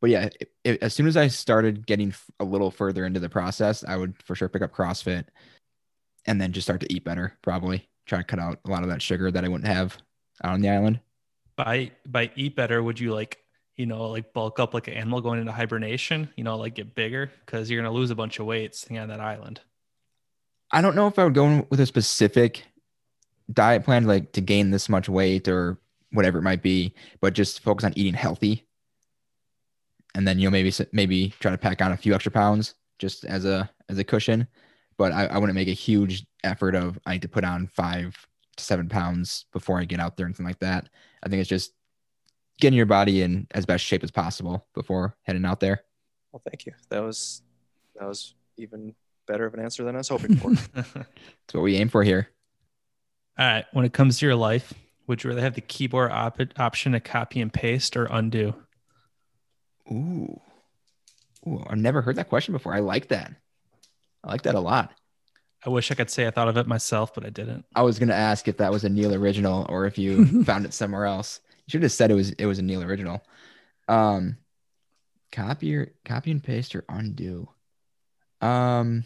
but 0.00 0.10
yeah, 0.10 0.28
it, 0.40 0.52
it, 0.64 0.82
as 0.82 0.94
soon 0.94 1.06
as 1.06 1.16
I 1.16 1.28
started 1.28 1.86
getting 1.86 2.14
a 2.38 2.44
little 2.44 2.70
further 2.70 3.06
into 3.06 3.20
the 3.20 3.28
process, 3.28 3.84
I 3.84 3.96
would 3.96 4.14
for 4.22 4.34
sure 4.34 4.48
pick 4.48 4.62
up 4.62 4.72
CrossFit, 4.72 5.26
and 6.26 6.40
then 6.40 6.52
just 6.52 6.66
start 6.66 6.80
to 6.80 6.92
eat 6.92 7.04
better. 7.04 7.36
Probably 7.42 7.88
try 8.06 8.18
to 8.18 8.24
cut 8.24 8.38
out 8.38 8.60
a 8.64 8.70
lot 8.70 8.82
of 8.82 8.88
that 8.90 9.02
sugar 9.02 9.30
that 9.30 9.44
I 9.44 9.48
wouldn't 9.48 9.68
have 9.68 9.96
out 10.44 10.52
on 10.52 10.60
the 10.60 10.68
island. 10.68 11.00
By 11.56 11.92
by 12.06 12.30
eat 12.36 12.56
better, 12.56 12.82
would 12.82 13.00
you 13.00 13.14
like 13.14 13.38
you 13.76 13.86
know 13.86 14.10
like 14.10 14.32
bulk 14.32 14.60
up 14.60 14.74
like 14.74 14.88
an 14.88 14.94
animal 14.94 15.20
going 15.20 15.40
into 15.40 15.52
hibernation? 15.52 16.28
You 16.36 16.44
know, 16.44 16.56
like 16.56 16.74
get 16.74 16.94
bigger 16.94 17.30
because 17.44 17.70
you're 17.70 17.82
gonna 17.82 17.94
lose 17.94 18.10
a 18.10 18.14
bunch 18.14 18.38
of 18.38 18.46
weight 18.46 18.74
staying 18.74 19.00
on 19.00 19.08
that 19.08 19.20
island. 19.20 19.60
I 20.70 20.82
don't 20.82 20.96
know 20.96 21.06
if 21.06 21.18
I 21.18 21.24
would 21.24 21.34
go 21.34 21.66
with 21.70 21.80
a 21.80 21.86
specific 21.86 22.64
diet 23.52 23.84
plan 23.84 24.04
like 24.04 24.32
to 24.32 24.40
gain 24.40 24.70
this 24.70 24.88
much 24.88 25.08
weight 25.08 25.48
or 25.48 25.78
whatever 26.12 26.38
it 26.38 26.42
might 26.42 26.62
be, 26.62 26.94
but 27.20 27.34
just 27.34 27.60
focus 27.60 27.84
on 27.84 27.92
eating 27.96 28.14
healthy. 28.14 28.66
And 30.14 30.26
then 30.26 30.38
you 30.38 30.46
know 30.46 30.50
maybe 30.50 30.72
maybe 30.92 31.34
try 31.40 31.50
to 31.50 31.58
pack 31.58 31.82
on 31.82 31.92
a 31.92 31.96
few 31.96 32.14
extra 32.14 32.32
pounds 32.32 32.74
just 32.98 33.24
as 33.24 33.44
a 33.44 33.70
as 33.88 33.98
a 33.98 34.04
cushion. 34.04 34.48
But 34.98 35.12
I, 35.12 35.26
I 35.26 35.38
wouldn't 35.38 35.54
make 35.54 35.68
a 35.68 35.72
huge 35.72 36.26
effort 36.42 36.74
of 36.74 36.98
I 37.06 37.12
need 37.12 37.22
to 37.22 37.28
put 37.28 37.44
on 37.44 37.66
five 37.68 38.16
to 38.56 38.64
seven 38.64 38.88
pounds 38.88 39.46
before 39.52 39.78
I 39.78 39.84
get 39.84 40.00
out 40.00 40.16
there, 40.16 40.26
anything 40.26 40.46
like 40.46 40.58
that. 40.60 40.88
I 41.22 41.28
think 41.28 41.40
it's 41.40 41.48
just 41.48 41.72
getting 42.60 42.76
your 42.76 42.86
body 42.86 43.22
in 43.22 43.46
as 43.50 43.66
best 43.66 43.84
shape 43.84 44.02
as 44.02 44.10
possible 44.10 44.66
before 44.74 45.16
heading 45.22 45.44
out 45.44 45.60
there. 45.60 45.82
Well, 46.32 46.42
thank 46.48 46.66
you. 46.66 46.72
That 46.90 47.00
was 47.00 47.42
that 47.98 48.06
was 48.06 48.34
even 48.56 48.94
better 49.26 49.46
of 49.46 49.54
an 49.54 49.60
answer 49.60 49.84
than 49.84 49.94
I 49.94 49.98
was 49.98 50.08
hoping 50.08 50.36
for. 50.36 50.50
That's 50.74 51.54
what 51.54 51.62
we 51.62 51.76
aim 51.76 51.88
for 51.88 52.02
here. 52.02 52.28
All 53.38 53.46
right. 53.46 53.64
When 53.72 53.84
it 53.84 53.92
comes 53.92 54.18
to 54.18 54.26
your 54.26 54.36
life, 54.36 54.72
would 55.06 55.22
you 55.22 55.30
rather 55.30 55.42
have 55.42 55.54
the 55.54 55.60
keyboard 55.60 56.10
op- 56.10 56.40
option 56.58 56.92
to 56.92 57.00
copy 57.00 57.40
and 57.40 57.52
paste 57.52 57.96
or 57.96 58.06
undo? 58.06 58.54
Ooh. 59.90 60.40
Ooh, 61.46 61.64
I've 61.68 61.78
never 61.78 62.02
heard 62.02 62.16
that 62.16 62.28
question 62.28 62.52
before. 62.52 62.74
I 62.74 62.80
like 62.80 63.08
that. 63.08 63.32
I 64.24 64.30
like 64.30 64.42
that 64.42 64.54
a 64.54 64.60
lot. 64.60 64.92
I 65.66 65.68
wish 65.68 65.90
I 65.90 65.96
could 65.96 66.10
say 66.10 66.28
I 66.28 66.30
thought 66.30 66.46
of 66.46 66.56
it 66.56 66.68
myself, 66.68 67.12
but 67.12 67.26
I 67.26 67.30
didn't. 67.30 67.64
I 67.74 67.82
was 67.82 67.98
going 67.98 68.08
to 68.08 68.14
ask 68.14 68.46
if 68.46 68.58
that 68.58 68.70
was 68.70 68.84
a 68.84 68.88
Neil 68.88 69.12
original 69.12 69.66
or 69.68 69.84
if 69.84 69.98
you 69.98 70.44
found 70.44 70.64
it 70.64 70.72
somewhere 70.72 71.06
else. 71.06 71.40
You 71.66 71.72
should 71.72 71.82
have 71.82 71.90
said 71.90 72.12
it 72.12 72.14
was 72.14 72.30
it 72.32 72.46
was 72.46 72.60
a 72.60 72.62
Neil 72.62 72.84
original. 72.84 73.24
Um, 73.88 74.36
copy 75.32 75.74
or 75.74 75.92
copy 76.04 76.30
and 76.30 76.42
paste 76.42 76.76
or 76.76 76.84
undo. 76.88 77.48
Um, 78.40 79.02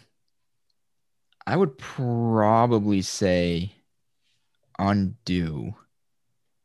I 1.47 1.57
would 1.57 1.79
probably 1.79 3.01
say 3.01 3.73
undo, 4.79 5.75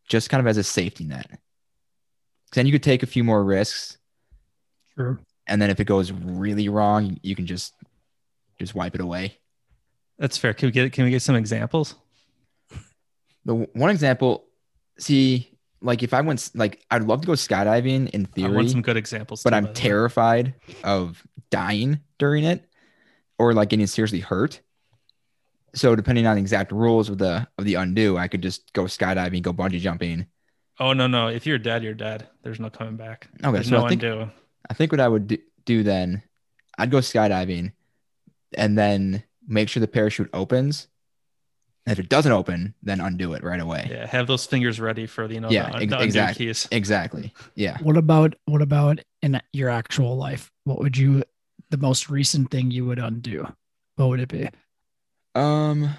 just 0.09 0.29
kind 0.29 0.41
of 0.41 0.47
as 0.47 0.57
a 0.57 0.63
safety 0.63 1.05
net. 1.05 1.39
Then 2.51 2.65
you 2.65 2.73
could 2.73 2.83
take 2.83 3.01
a 3.01 3.07
few 3.07 3.23
more 3.23 3.41
risks. 3.41 3.97
Sure. 4.95 5.19
And 5.47 5.61
then 5.61 5.69
if 5.69 5.79
it 5.79 5.85
goes 5.85 6.11
really 6.11 6.67
wrong, 6.67 7.17
you 7.23 7.33
can 7.33 7.45
just 7.45 7.73
just 8.59 8.75
wipe 8.75 8.93
it 8.93 9.01
away. 9.01 9.37
That's 10.17 10.37
fair. 10.37 10.53
Can 10.53 10.67
we 10.67 10.71
get 10.71 10.91
can 10.93 11.05
we 11.05 11.11
get 11.11 11.21
some 11.21 11.35
examples? 11.35 11.95
The 13.45 13.53
one 13.53 13.91
example, 13.91 14.45
see, 14.97 15.51
like 15.81 16.01
if 16.03 16.13
I 16.13 16.21
went 16.21 16.49
like 16.55 16.83
I'd 16.89 17.03
love 17.03 17.21
to 17.21 17.27
go 17.27 17.33
skydiving 17.33 18.09
in 18.09 18.25
theory. 18.25 18.51
I 18.51 18.55
want 18.55 18.71
some 18.71 18.81
good 18.81 18.97
examples. 18.97 19.43
But 19.43 19.51
too, 19.51 19.55
I'm 19.57 19.73
terrified 19.73 20.55
of 20.83 21.21
dying 21.51 21.99
during 22.17 22.43
it 22.43 22.67
or 23.37 23.53
like 23.53 23.69
getting 23.69 23.87
seriously 23.87 24.19
hurt. 24.19 24.61
So 25.75 25.95
depending 25.95 26.25
on 26.25 26.35
the 26.35 26.41
exact 26.41 26.71
rules 26.71 27.09
of 27.09 27.17
the 27.17 27.47
of 27.57 27.65
the 27.65 27.75
undo, 27.75 28.17
I 28.17 28.27
could 28.27 28.41
just 28.41 28.71
go 28.73 28.83
skydiving, 28.85 29.41
go 29.41 29.53
bungee 29.53 29.79
jumping. 29.79 30.27
Oh 30.79 30.93
no, 30.93 31.07
no. 31.07 31.27
If 31.27 31.45
you're 31.45 31.57
dead, 31.57 31.83
you're 31.83 31.93
dead. 31.93 32.27
There's 32.43 32.59
no 32.59 32.69
coming 32.69 32.95
back. 32.95 33.27
Okay, 33.43 33.51
There's 33.51 33.69
so 33.69 33.77
no 33.77 33.85
I 33.85 33.89
think, 33.89 34.03
undo. 34.03 34.31
I 34.69 34.73
think 34.73 34.91
what 34.91 35.01
I 35.01 35.07
would 35.07 35.27
do, 35.27 35.37
do 35.65 35.83
then, 35.83 36.23
I'd 36.77 36.91
go 36.91 36.97
skydiving 36.97 37.73
and 38.57 38.77
then 38.77 39.23
make 39.47 39.69
sure 39.69 39.81
the 39.81 39.87
parachute 39.87 40.29
opens. 40.33 40.87
If 41.87 41.99
it 41.99 42.09
doesn't 42.09 42.31
open, 42.31 42.73
then 42.81 42.99
undo 42.99 43.33
it 43.33 43.43
right 43.43 43.59
away. 43.59 43.87
Yeah, 43.91 44.07
have 44.07 44.25
those 44.25 44.47
fingers 44.47 44.79
ready 44.79 45.05
for 45.05 45.27
the, 45.27 45.35
you 45.35 45.39
know, 45.39 45.51
yeah, 45.51 45.69
the, 45.69 45.83
ex- 45.83 45.91
the 45.91 46.03
exactly, 46.03 46.45
keys. 46.47 46.67
exactly. 46.71 47.33
Yeah. 47.53 47.77
What 47.81 47.95
about 47.95 48.33
what 48.45 48.63
about 48.63 49.01
in 49.21 49.39
your 49.53 49.69
actual 49.69 50.17
life? 50.17 50.51
What 50.63 50.79
would 50.79 50.97
you 50.97 51.23
the 51.69 51.77
most 51.77 52.09
recent 52.09 52.49
thing 52.49 52.71
you 52.71 52.85
would 52.85 52.97
undo? 52.97 53.47
What 53.97 54.09
would 54.09 54.19
it 54.19 54.29
be? 54.29 54.49
Um, 55.35 55.89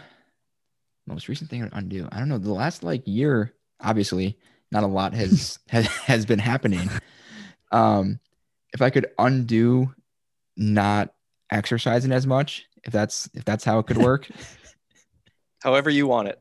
most 1.06 1.28
recent 1.28 1.50
thing 1.50 1.68
to 1.68 1.76
undo. 1.76 2.08
I 2.10 2.18
don't 2.18 2.28
know. 2.28 2.38
The 2.38 2.52
last 2.52 2.82
like 2.82 3.02
year, 3.06 3.54
obviously, 3.80 4.38
not 4.72 4.82
a 4.82 4.88
lot 4.88 5.14
has 5.14 5.58
has 5.68 5.86
has 5.86 6.26
been 6.26 6.38
happening. 6.40 6.90
Um, 7.70 8.18
if 8.72 8.82
I 8.82 8.90
could 8.90 9.06
undo 9.18 9.94
not 10.56 11.12
exercising 11.50 12.12
as 12.12 12.26
much, 12.26 12.66
if 12.86 12.92
that's 12.92 13.28
if 13.34 13.44
that's 13.44 13.64
how 13.64 13.78
it 13.78 13.86
could 13.86 13.98
work. 13.98 14.28
However 15.62 15.90
you 15.90 16.06
want 16.06 16.28
it. 16.28 16.40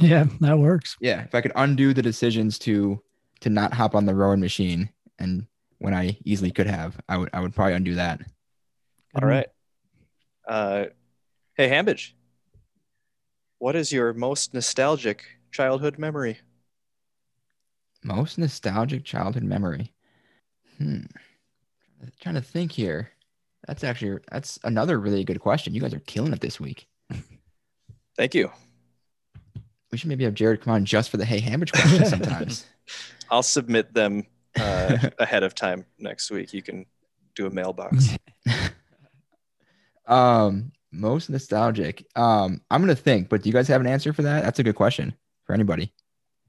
Yeah, 0.00 0.24
that 0.40 0.58
works. 0.58 0.96
Yeah, 1.00 1.22
if 1.22 1.34
I 1.34 1.40
could 1.40 1.52
undo 1.56 1.92
the 1.92 2.02
decisions 2.02 2.58
to 2.60 3.02
to 3.40 3.50
not 3.50 3.74
hop 3.74 3.94
on 3.94 4.06
the 4.06 4.14
rowing 4.14 4.40
machine 4.40 4.88
and 5.18 5.46
when 5.78 5.94
I 5.94 6.16
easily 6.24 6.52
could 6.52 6.68
have, 6.68 6.98
I 7.08 7.18
would 7.18 7.30
I 7.32 7.40
would 7.40 7.54
probably 7.54 7.74
undo 7.74 7.96
that. 7.96 8.20
All 9.20 9.28
right. 9.28 9.46
Uh, 10.48 10.86
hey, 11.56 11.68
Hambidge, 11.68 12.12
what 13.58 13.76
is 13.76 13.92
your 13.92 14.12
most 14.12 14.54
nostalgic 14.54 15.24
childhood 15.50 15.98
memory? 15.98 16.38
Most 18.02 18.38
nostalgic 18.38 19.04
childhood 19.04 19.44
memory. 19.44 19.92
Hmm. 20.78 21.02
trying 22.20 22.34
to 22.34 22.40
think 22.40 22.72
here. 22.72 23.11
That's 23.66 23.84
actually 23.84 24.20
that's 24.30 24.58
another 24.64 24.98
really 24.98 25.24
good 25.24 25.40
question. 25.40 25.74
You 25.74 25.80
guys 25.80 25.94
are 25.94 26.00
killing 26.00 26.32
it 26.32 26.40
this 26.40 26.58
week. 26.58 26.86
Thank 28.16 28.34
you. 28.34 28.50
We 29.90 29.98
should 29.98 30.08
maybe 30.08 30.24
have 30.24 30.34
Jared 30.34 30.62
come 30.62 30.72
on 30.72 30.84
just 30.84 31.10
for 31.10 31.16
the 31.16 31.24
hey 31.24 31.40
Hambidge 31.40 31.72
questions 31.72 32.08
sometimes. 32.10 32.66
I'll 33.30 33.42
submit 33.42 33.94
them 33.94 34.26
uh, 34.58 34.98
ahead 35.18 35.42
of 35.42 35.54
time 35.54 35.84
next 35.98 36.30
week. 36.30 36.52
You 36.52 36.62
can 36.62 36.86
do 37.34 37.46
a 37.46 37.50
mailbox. 37.50 38.16
um, 40.06 40.72
most 40.90 41.30
nostalgic. 41.30 42.04
Um, 42.16 42.60
I'm 42.70 42.80
gonna 42.80 42.94
think, 42.96 43.28
but 43.28 43.42
do 43.42 43.48
you 43.48 43.52
guys 43.52 43.68
have 43.68 43.80
an 43.80 43.86
answer 43.86 44.12
for 44.12 44.22
that? 44.22 44.42
That's 44.42 44.58
a 44.58 44.62
good 44.62 44.74
question 44.74 45.14
for 45.44 45.52
anybody. 45.52 45.92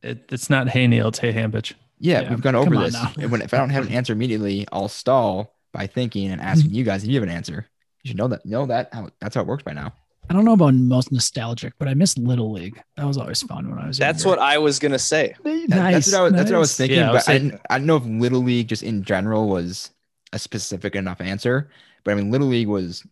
It, 0.02 0.26
it's 0.32 0.50
not 0.50 0.70
hey 0.70 0.88
Neil, 0.88 1.10
it's 1.10 1.20
hey 1.20 1.32
Hambidge. 1.32 1.74
Yeah, 2.00 2.22
Yeah, 2.22 2.30
we've 2.32 2.42
gone 2.42 2.56
over 2.56 2.76
this. 2.76 2.94
now. 2.94 3.14
And 3.18 3.32
when 3.32 3.42
if 3.42 3.54
I 3.54 3.58
don't 3.58 3.70
have 3.70 3.88
an 3.88 3.94
answer 3.94 4.12
immediately, 4.14 4.66
I'll 4.72 4.90
stall 4.90 5.53
by 5.74 5.88
thinking 5.88 6.32
and 6.32 6.40
asking 6.42 6.68
Mm-hmm. 6.70 6.76
you 6.78 6.84
guys 6.84 7.04
if 7.04 7.10
you 7.10 7.16
have 7.16 7.24
an 7.24 7.30
answer. 7.36 7.68
You 8.04 8.10
should 8.10 8.18
know 8.18 8.28
that. 8.30 8.46
Know 8.46 8.66
that 8.68 8.90
how 8.94 9.10
that's 9.20 9.36
how 9.36 9.42
it 9.42 9.48
works 9.48 9.64
by 9.64 9.74
now. 9.74 9.94
I 10.30 10.34
don't 10.34 10.46
know 10.46 10.54
about 10.54 10.74
most 10.74 11.12
nostalgic, 11.12 11.74
but 11.78 11.90
I 11.90 11.94
miss 11.96 12.18
Little 12.18 12.52
League. 12.54 12.82
That 12.96 13.06
was 13.06 13.18
always 13.18 13.42
fun 13.44 13.70
when 13.70 13.78
I 13.80 13.88
was 13.88 13.98
That's 13.98 14.24
younger. 14.24 14.40
what 14.40 14.46
I 14.48 14.58
was 14.58 14.80
gonna 14.80 15.00
say. 15.00 15.36
Nice, 15.44 15.68
That- 15.68 15.92
that's 15.92 16.12
what 16.12 16.20
I 16.20 16.24
was, 16.24 16.34
that's 16.34 16.52
what 16.52 16.56
I 16.56 16.60
was 16.60 16.78
thinking. 16.78 16.98
Yeah, 17.00 17.10
I 17.10 17.14
was 17.14 17.26
but 17.26 17.30
I 17.32 17.38
saying- 17.38 17.50
didn't, 17.50 17.62
I 17.70 17.74
didn't 17.76 17.88
know 17.88 17.96
if 17.98 18.06
Little 18.06 18.42
League 18.44 18.68
just 18.70 18.84
in 18.84 19.04
general 19.04 19.50
was 19.50 19.92
a 20.32 20.40
specific 20.40 20.96
enough 20.96 21.20
answer. 21.20 21.70
But 22.06 22.12
I 22.12 22.16
mean, 22.16 22.32
Little 22.32 22.48
League 22.48 22.68
was. 22.68 23.06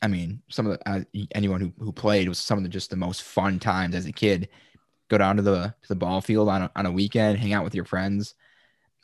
I 0.00 0.06
mean, 0.06 0.42
some 0.48 0.66
of 0.66 0.78
the 0.78 0.88
uh, 0.88 1.00
anyone 1.34 1.60
who, 1.60 1.72
who 1.78 1.90
played 1.92 2.28
was 2.28 2.38
some 2.38 2.56
of 2.56 2.62
the 2.62 2.70
just 2.70 2.90
the 2.90 2.96
most 2.96 3.22
fun 3.22 3.58
times 3.58 3.94
as 3.94 4.06
a 4.06 4.12
kid. 4.12 4.48
Go 5.08 5.18
down 5.18 5.36
to 5.36 5.42
the 5.42 5.74
to 5.82 5.88
the 5.88 5.96
ball 5.96 6.20
field 6.20 6.48
on 6.48 6.62
a, 6.62 6.70
on 6.76 6.86
a 6.86 6.92
weekend, 6.92 7.38
hang 7.38 7.52
out 7.52 7.64
with 7.64 7.74
your 7.74 7.84
friends, 7.84 8.34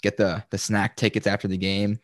get 0.02 0.16
the 0.16 0.44
the 0.50 0.58
snack 0.58 0.96
tickets 0.96 1.26
after 1.26 1.48
the 1.48 1.56
game. 1.56 1.98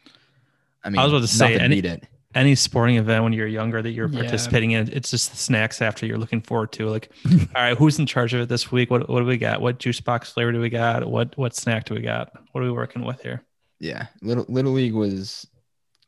I 0.85 0.91
mean, 0.91 0.99
I 0.99 1.05
was 1.05 1.13
about 1.13 1.23
to 1.23 1.29
say, 1.29 1.59
any- 1.59 1.79
it. 1.79 2.05
Any 2.33 2.55
sporting 2.55 2.95
event 2.97 3.25
when 3.25 3.33
you're 3.33 3.49
younger 3.49 3.83
that 3.83 3.91
you're 3.91 4.09
Yeah. 4.09 4.21
participating 4.21 4.71
in, 4.71 4.89
it's 4.93 5.11
just 5.11 5.33
the 5.33 5.37
snacks 5.37 5.83
after 5.83 6.07
you're 6.07 6.17
looking 6.17 6.41
forward 6.41 6.71
to. 6.73 6.89
Like, 6.89 7.11
all 7.27 7.39
right, 7.57 7.77
who's 7.77 7.99
in 7.99 8.07
charge 8.07 8.33
of 8.35 8.41
it 8.41 8.49
this 8.49 8.71
week? 8.71 8.89
What 8.89 9.09
what 9.09 9.19
do 9.19 9.27
we 9.27 9.37
got? 9.37 9.61
What 9.61 9.81
juice 9.81 10.01
box 10.01 10.31
flavor 10.31 10.53
do 10.53 10.61
we 10.61 10.71
got? 10.71 11.05
What 11.11 11.37
what 11.37 11.57
snack 11.57 11.87
do 11.87 11.95
we 11.95 12.03
got? 12.03 12.31
What 12.53 12.61
are 12.61 12.65
we 12.65 12.71
working 12.73 13.05
with 13.05 13.21
here? 13.23 13.43
yeah 13.83 14.07
little 14.21 14.45
little 14.49 14.73
league 14.73 14.93
was 14.93 15.47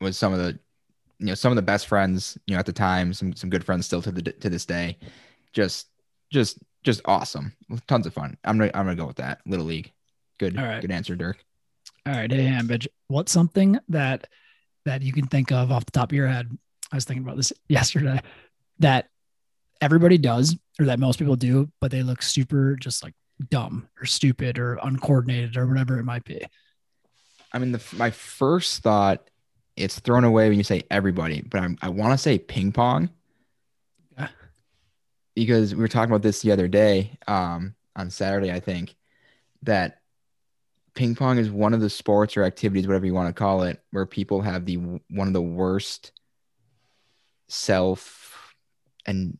was 0.01 0.17
some 0.19 0.33
of 0.35 0.39
the 0.39 0.59
you 1.19 1.27
know 1.27 1.35
some 1.35 1.51
of 1.51 1.57
the 1.57 1.63
best 1.63 1.87
friends 1.87 2.37
you 2.47 2.53
know 2.55 2.59
at 2.59 2.67
the 2.67 2.73
time 2.73 3.15
some 3.15 3.33
some 3.35 3.49
good 3.49 3.65
friends 3.65 3.87
still 3.87 4.03
to 4.03 4.13
the 4.13 4.21
to 4.21 4.51
this 4.51 4.67
day 4.67 4.99
just 5.55 5.87
just 6.31 6.59
just 6.85 7.01
awesome 7.07 7.51
tons 7.89 8.07
of 8.07 8.13
fun 8.13 8.37
i'm 8.45 8.59
gonna 8.59 8.71
i'm 8.75 8.85
gonna 8.85 8.95
go 8.95 9.07
with 9.07 9.17
that 9.17 9.41
little 9.47 9.65
league 9.65 9.91
good 10.39 10.59
All 10.59 10.65
right. 10.67 10.83
good 10.83 10.91
answer 10.91 11.17
dirk 11.17 11.43
All 12.05 12.13
right, 12.13 12.31
hey 12.31 12.45
Hambidge, 12.45 12.89
what's 13.09 13.33
something 13.33 13.79
that 13.89 14.27
that 14.85 15.03
you 15.03 15.13
can 15.13 15.27
think 15.27 15.53
of 15.53 15.71
off 15.71 15.85
the 15.85 15.93
top 15.93 16.11
of 16.11 16.17
your 16.17 16.29
head? 16.29 16.49
I 16.91 16.97
was 16.97 17.05
thinking 17.05 17.25
about 17.25 17.37
this 17.37 17.53
yesterday 17.69 18.21
that 18.79 19.09
everybody 19.81 20.19
does 20.19 20.57
or 20.79 20.87
that 20.87 20.99
most 20.99 21.19
people 21.19 21.37
do, 21.37 21.71
but 21.81 21.91
they 21.91 22.03
look 22.03 22.23
super 22.23 22.77
just 22.77 23.03
like 23.03 23.15
dumb 23.51 23.89
or 24.01 24.05
stupid 24.07 24.59
or 24.59 24.79
uncoordinated 24.83 25.57
or 25.57 25.67
whatever 25.67 25.99
it 25.99 26.05
might 26.05 26.23
be. 26.25 26.41
i 27.53 27.59
mean 27.59 27.73
the 27.73 27.83
my 27.97 28.11
first 28.11 28.83
thought 28.83 29.29
it's 29.77 29.99
thrown 29.99 30.23
away 30.23 30.49
when 30.49 30.59
you 30.59 30.63
say 30.63 30.83
everybody 30.93 31.41
but 31.41 31.61
I'm, 31.61 31.77
i 31.83 31.89
want 31.89 32.13
to 32.13 32.19
say 32.19 32.39
ping 32.39 32.71
pong 32.71 33.11
Yeah. 34.17 34.29
because 35.35 35.75
we 35.75 35.81
were 35.81 35.89
talking 35.89 36.11
about 36.13 36.23
this 36.23 36.41
the 36.43 36.53
other 36.53 36.69
day 36.69 37.19
um 37.27 37.75
on 37.97 38.11
saturday 38.11 38.53
i 38.53 38.61
think 38.61 38.95
that 39.63 40.02
ping 40.95 41.15
pong 41.15 41.39
is 41.39 41.51
one 41.51 41.75
of 41.75 41.81
the 41.81 41.91
sports 41.91 42.37
or 42.37 42.45
activities, 42.45 42.87
whatever 42.87 43.07
you 43.07 43.15
want 43.15 43.29
to 43.29 43.39
call 43.39 43.63
it, 43.63 43.83
where 43.91 44.07
people 44.07 44.43
have 44.43 44.65
the 44.67 44.77
one 44.77 45.27
of 45.27 45.33
the 45.33 45.43
worst 45.43 46.13
self 47.49 48.55
and 49.07 49.39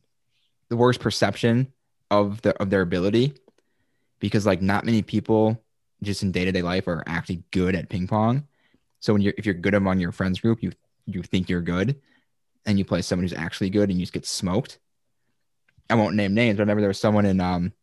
the 0.69 0.77
worst 0.77 0.99
perception 0.99 1.71
of 2.11 2.41
the 2.41 2.55
of 2.61 2.69
their 2.69 2.81
ability 2.81 3.33
because 4.19 4.45
like 4.45 4.61
not 4.61 4.85
many 4.85 5.01
people 5.01 5.61
just 6.01 6.23
in 6.23 6.31
day-to-day 6.31 6.61
life 6.61 6.87
are 6.87 7.03
actually 7.07 7.43
good 7.51 7.75
at 7.75 7.89
ping 7.89 8.07
pong. 8.07 8.47
So 8.99 9.13
when 9.13 9.21
you're 9.21 9.33
if 9.37 9.45
you're 9.45 9.55
good 9.55 9.73
among 9.73 9.99
your 9.99 10.11
friends 10.11 10.39
group, 10.39 10.63
you 10.63 10.71
you 11.05 11.21
think 11.23 11.49
you're 11.49 11.61
good 11.61 11.99
and 12.65 12.77
you 12.77 12.85
play 12.85 13.01
someone 13.01 13.23
who's 13.23 13.33
actually 13.33 13.69
good 13.69 13.89
and 13.89 13.99
you 13.99 14.03
just 14.03 14.13
get 14.13 14.25
smoked. 14.25 14.79
I 15.89 15.95
won't 15.95 16.15
name 16.15 16.33
names, 16.33 16.57
but 16.57 16.61
I 16.61 16.63
remember 16.63 16.81
there 16.81 16.87
was 16.87 16.99
someone 16.99 17.25
in 17.25 17.41
um 17.41 17.73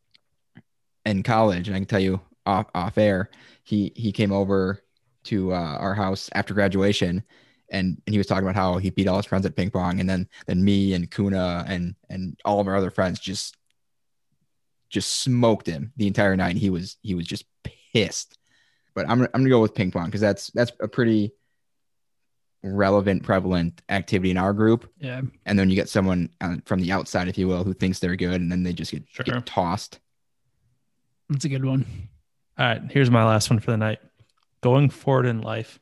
in 1.04 1.22
college, 1.22 1.68
and 1.68 1.76
I 1.76 1.80
can 1.80 1.86
tell 1.86 2.00
you 2.00 2.20
off 2.46 2.66
off 2.74 2.98
air, 2.98 3.30
he 3.70 3.92
he 3.96 4.12
came 4.12 4.32
over 4.32 4.82
to 5.24 5.52
uh, 5.52 5.76
our 5.78 5.94
house 5.94 6.28
after 6.34 6.52
graduation, 6.54 7.22
and 7.70 8.00
and 8.06 8.12
he 8.14 8.18
was 8.18 8.26
talking 8.26 8.44
about 8.44 8.56
how 8.56 8.78
he 8.78 8.90
beat 8.90 9.06
all 9.08 9.16
his 9.16 9.26
friends 9.26 9.46
at 9.46 9.56
ping 9.56 9.70
pong, 9.70 10.00
and 10.00 10.08
then 10.10 10.28
then 10.46 10.62
me 10.64 10.92
and 10.94 11.10
Kuna 11.10 11.64
and 11.68 11.94
and 12.08 12.38
all 12.44 12.60
of 12.60 12.66
our 12.68 12.76
other 12.76 12.90
friends 12.90 13.20
just 13.20 13.56
just 14.90 15.22
smoked 15.22 15.66
him 15.66 15.92
the 15.96 16.06
entire 16.06 16.36
night. 16.36 16.56
He 16.56 16.70
was 16.70 16.96
he 17.02 17.14
was 17.14 17.26
just 17.26 17.44
pissed. 17.94 18.36
But 18.94 19.08
I'm 19.08 19.22
I'm 19.22 19.28
gonna 19.32 19.48
go 19.48 19.60
with 19.62 19.74
ping 19.74 19.90
pong 19.92 20.06
because 20.06 20.20
that's 20.20 20.50
that's 20.50 20.72
a 20.80 20.88
pretty 20.88 21.32
relevant, 22.62 23.22
prevalent 23.22 23.80
activity 23.88 24.30
in 24.30 24.36
our 24.36 24.52
group. 24.52 24.90
Yeah. 24.98 25.22
And 25.46 25.58
then 25.58 25.70
you 25.70 25.76
get 25.76 25.88
someone 25.88 26.28
uh, 26.42 26.56
from 26.66 26.80
the 26.80 26.92
outside, 26.92 27.28
if 27.28 27.38
you 27.38 27.48
will, 27.48 27.64
who 27.64 27.72
thinks 27.72 28.00
they're 28.00 28.16
good, 28.16 28.40
and 28.40 28.50
then 28.52 28.62
they 28.62 28.72
just 28.74 28.90
get, 28.90 29.04
Sure. 29.12 29.24
get 29.24 29.46
tossed. 29.46 29.98
That's 31.30 31.44
a 31.46 31.48
good 31.48 31.64
one. 31.64 31.86
All 32.60 32.66
right, 32.66 32.82
here's 32.90 33.10
my 33.10 33.24
last 33.24 33.48
one 33.48 33.58
for 33.58 33.70
the 33.70 33.76
night. 33.78 34.00
Going 34.60 34.90
forward 34.90 35.24
in 35.24 35.40
life, 35.40 35.80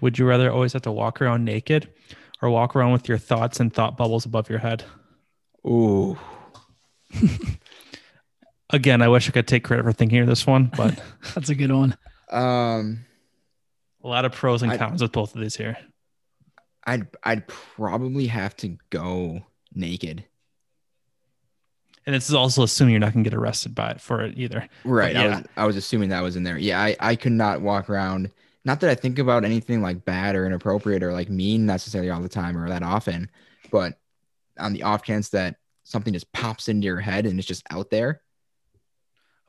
would 0.00 0.18
you 0.18 0.24
rather 0.26 0.50
always 0.50 0.72
have 0.72 0.80
to 0.82 0.92
walk 0.92 1.20
around 1.20 1.44
naked 1.44 1.92
or 2.40 2.48
walk 2.48 2.74
around 2.74 2.92
with 2.92 3.08
your 3.08 3.18
thoughts 3.18 3.60
and 3.60 3.70
thought 3.72 3.98
bubbles 3.98 4.24
above 4.24 4.48
your 4.48 4.58
head? 4.58 4.84
Ooh, 5.66 6.18
Again, 8.70 9.02
I 9.02 9.08
wish 9.08 9.28
I 9.28 9.32
could 9.32 9.46
take 9.46 9.62
credit 9.64 9.84
for 9.84 9.92
thinking 9.92 10.18
of 10.20 10.26
this 10.26 10.46
one, 10.46 10.70
but 10.74 10.98
That's 11.34 11.50
a 11.50 11.54
good 11.54 11.70
one. 11.70 11.96
um, 12.30 13.04
a 14.02 14.08
lot 14.08 14.24
of 14.24 14.32
pros 14.32 14.62
and 14.62 14.72
I- 14.72 14.78
cons 14.78 15.02
with 15.02 15.12
both 15.12 15.34
of 15.34 15.40
these 15.42 15.56
here. 15.56 15.76
I'd 16.86 17.06
I'd 17.22 17.46
probably 17.48 18.26
have 18.26 18.56
to 18.58 18.76
go 18.90 19.40
naked. 19.74 20.24
And 22.06 22.14
this 22.14 22.28
is 22.28 22.34
also 22.34 22.62
assuming 22.62 22.92
you're 22.92 23.00
not 23.00 23.12
gonna 23.12 23.24
get 23.24 23.34
arrested 23.34 23.74
by 23.74 23.92
it 23.92 24.00
for 24.00 24.22
it 24.22 24.36
either. 24.36 24.68
Right. 24.84 25.14
But 25.14 25.22
I 25.22 25.28
was 25.28 25.44
I 25.56 25.66
was 25.66 25.76
assuming 25.76 26.10
that 26.10 26.22
was 26.22 26.36
in 26.36 26.42
there. 26.42 26.58
Yeah, 26.58 26.80
I, 26.80 26.96
I 27.00 27.16
could 27.16 27.32
not 27.32 27.60
walk 27.60 27.88
around. 27.88 28.30
Not 28.64 28.80
that 28.80 28.90
I 28.90 28.94
think 28.94 29.18
about 29.18 29.44
anything 29.44 29.82
like 29.82 30.04
bad 30.04 30.36
or 30.36 30.46
inappropriate 30.46 31.02
or 31.02 31.12
like 31.12 31.28
mean 31.28 31.66
necessarily 31.66 32.10
all 32.10 32.22
the 32.22 32.28
time 32.28 32.56
or 32.56 32.68
that 32.68 32.82
often, 32.82 33.30
but 33.70 33.98
on 34.58 34.72
the 34.72 34.82
off 34.82 35.02
chance 35.02 35.30
that 35.30 35.56
something 35.84 36.12
just 36.12 36.32
pops 36.32 36.68
into 36.68 36.86
your 36.86 37.00
head 37.00 37.26
and 37.26 37.38
it's 37.38 37.48
just 37.48 37.64
out 37.70 37.90
there. 37.90 38.22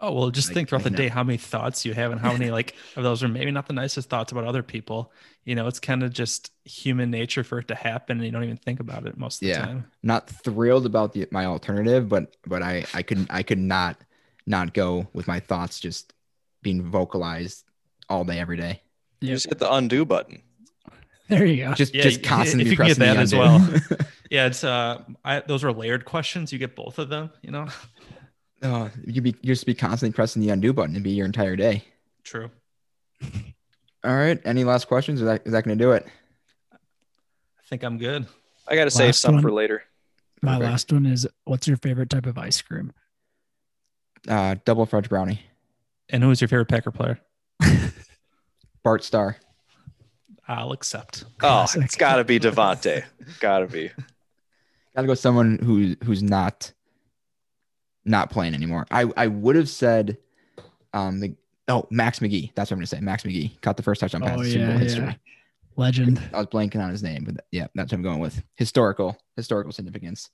Oh 0.07 0.11
well, 0.13 0.29
just 0.29 0.49
Like, 0.49 0.53
think 0.55 0.69
throughout 0.69 0.83
the 0.83 0.89
day 0.91 1.07
how 1.07 1.23
many 1.23 1.37
thoughts 1.37 1.85
you 1.85 1.93
have 1.93 2.11
and 2.11 2.19
how 2.21 2.31
many 2.33 2.51
like 2.51 2.75
of 2.95 3.03
those 3.03 3.23
are 3.23 3.27
maybe 3.27 3.49
not 3.51 3.65
the 3.67 3.73
nicest 3.73 4.09
thoughts 4.09 4.31
about 4.31 4.43
other 4.45 4.61
people. 4.63 5.11
You 5.45 5.55
know, 5.55 5.67
it's 5.67 5.79
kind 5.79 6.03
of 6.03 6.13
just 6.13 6.51
human 6.63 7.09
nature 7.11 7.43
for 7.43 7.59
it 7.59 7.67
to 7.69 7.75
happen, 7.75 8.17
and 8.17 8.25
you 8.25 8.31
don't 8.31 8.43
even 8.43 8.57
think 8.57 8.79
about 8.79 9.05
it 9.07 9.17
most 9.17 9.41
of 9.41 9.47
Yeah. 9.47 9.61
the 9.61 9.65
time. 9.67 9.85
Not 10.03 10.29
thrilled 10.29 10.85
about 10.85 11.13
the 11.13 11.27
my 11.31 11.45
alternative, 11.45 12.07
but 12.09 12.35
but 12.45 12.61
I 12.61 12.85
I 12.93 13.01
could 13.01 13.25
I 13.29 13.41
could 13.43 13.59
not 13.59 13.97
not 14.45 14.73
go 14.73 15.07
with 15.13 15.27
my 15.27 15.39
thoughts 15.39 15.79
just 15.79 16.13
being 16.61 16.83
vocalized 16.83 17.63
all 18.09 18.23
day 18.23 18.39
every 18.39 18.57
day. 18.57 18.81
You 19.21 19.29
Yep. 19.29 19.35
just 19.35 19.47
hit 19.49 19.59
the 19.59 19.73
undo 19.73 20.05
button. 20.05 20.41
There 21.27 21.45
you 21.45 21.65
go. 21.65 21.73
Just 21.73 21.95
Yeah, 21.95 22.03
just 22.03 22.21
y- 22.21 22.29
constantly 22.29 22.65
if 22.65 22.71
you 22.71 22.77
can 22.77 22.85
get 22.87 22.97
pressing 22.97 23.15
that 23.15 23.21
as 23.21 23.33
well. 23.33 23.59
Yeah, 24.31 24.47
it's 24.47 24.63
uh, 24.63 25.03
I, 25.23 25.41
those 25.41 25.63
are 25.63 25.71
layered 25.71 26.03
questions. 26.05 26.51
You 26.51 26.57
get 26.57 26.75
both 26.75 26.97
of 26.97 27.09
them. 27.09 27.29
You 27.43 27.51
know, 27.51 27.67
oh, 28.65 28.89
you'd 29.05 29.23
be 29.23 29.35
you 29.41 29.53
just 29.53 29.65
be 29.65 29.73
constantly 29.73 30.13
pressing 30.15 30.41
the 30.41 30.49
undo 30.49 30.73
button 30.73 30.95
and 30.95 31.03
be 31.03 31.11
your 31.11 31.25
entire 31.25 31.55
day. 31.55 31.83
true. 32.23 32.49
All 34.03 34.13
right. 34.15 34.39
Any 34.45 34.63
last 34.63 34.87
questions? 34.87 35.21
Is 35.21 35.25
that 35.25 35.41
is 35.45 35.51
that 35.53 35.63
gonna 35.63 35.75
do 35.75 35.91
it? 35.93 36.05
I 36.73 37.67
think 37.69 37.83
I'm 37.83 37.97
good. 37.97 38.25
I 38.67 38.75
got 38.75 38.85
to 38.85 38.91
save 38.91 39.07
Last 39.07 39.21
some 39.21 39.35
one. 39.35 39.41
for 39.43 39.51
later. 39.51 39.83
My 40.41 40.53
Perfect. 40.53 40.71
last 40.71 40.93
one 40.93 41.05
is 41.07 41.27
what's 41.45 41.67
your 41.67 41.77
favorite 41.77 42.09
type 42.09 42.25
of 42.27 42.37
ice 42.37 42.61
cream? 42.61 42.91
Uh 44.27 44.55
double 44.65 44.85
fudge 44.85 45.09
brownie. 45.09 45.41
And 46.09 46.21
who 46.23 46.29
is 46.31 46.41
your 46.41 46.47
favorite 46.47 46.67
Packer 46.67 46.91
player? 46.91 47.19
Bart 48.83 49.03
Starr. 49.03 49.37
I'll 50.47 50.71
accept. 50.73 51.25
Oh, 51.41 51.65
it's 51.75 51.95
got 51.95 52.17
to 52.17 52.23
be 52.23 52.39
Davante. 52.39 53.03
got 53.39 53.59
to 53.59 53.67
be. 53.67 53.89
Gotta 54.95 55.07
go 55.07 55.13
someone 55.15 55.57
who 55.61 55.95
who's 56.05 56.21
not 56.23 56.71
not 58.05 58.29
playing 58.29 58.53
anymore. 58.53 58.85
I 58.91 59.05
I 59.17 59.27
would 59.27 59.55
have 59.55 59.69
said 59.69 60.17
um 60.93 61.19
the 61.19 61.35
oh 61.67 61.87
Max 61.89 62.19
McGee. 62.19 62.51
That's 62.55 62.69
what 62.69 62.75
I'm 62.75 62.79
gonna 62.79 62.87
say. 62.87 62.99
Max 63.01 63.23
McGee 63.23 63.59
caught 63.61 63.77
the 63.77 63.83
first 63.83 64.01
touchdown 64.01 64.21
pass 64.21 64.37
Oh, 64.37 64.41
in 64.41 64.47
Super 64.51 64.59
yeah, 64.59 64.69
Bowl 64.69 64.77
history. 64.77 65.19
Legend. 65.77 66.21
I 66.33 66.37
was 66.37 66.47
blanking 66.47 66.81
on 66.81 66.89
his 66.89 67.03
name, 67.03 67.25
but 67.25 67.45
yeah, 67.51 67.67
that's 67.75 67.91
what 67.91 67.97
I'm 67.97 68.03
going 68.03 68.19
with. 68.19 68.41
Historical, 68.55 69.17
historical 69.35 69.73
significance. 69.73 70.29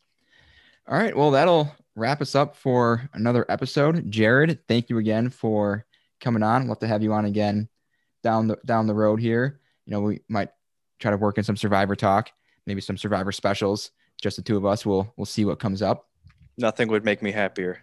All 0.88 0.98
right. 0.98 1.16
Well, 1.16 1.32
that'll 1.32 1.74
wrap 1.96 2.22
us 2.22 2.36
up 2.36 2.56
for 2.56 3.10
another 3.14 3.46
episode. 3.50 4.12
Jared, 4.12 4.60
thank 4.68 4.90
you 4.90 5.00
again 5.00 5.30
for 5.30 5.86
coming 6.20 6.44
on. 6.44 6.68
Love 6.68 6.80
to 6.80 6.88
have 6.88 7.02
you 7.02 7.14
on 7.14 7.26
again 7.26 7.70
down 8.24 8.48
the 8.48 8.58
down 8.66 8.86
the 8.86 8.94
road 8.94 9.20
here. 9.20 9.60
You 9.86 9.92
know, 9.94 10.02
we 10.02 10.22
might 10.30 10.50
try 11.00 11.10
to 11.10 11.18
work 11.18 11.38
in 11.40 11.44
some 11.44 11.58
survivor 11.58 11.96
talk, 11.96 12.32
maybe 12.68 12.82
some 12.82 12.98
survivor 12.98 13.32
specials. 13.32 13.92
Just 14.22 14.36
the 14.38 14.44
two 14.44 14.58
of 14.58 14.66
us. 14.66 14.86
We'll 14.86 15.12
we'll 15.18 15.26
see 15.26 15.46
what 15.46 15.60
comes 15.60 15.82
up. 15.82 16.08
Nothing 16.62 16.90
would 16.90 17.04
make 17.04 17.22
me 17.22 17.32
happier. 17.32 17.80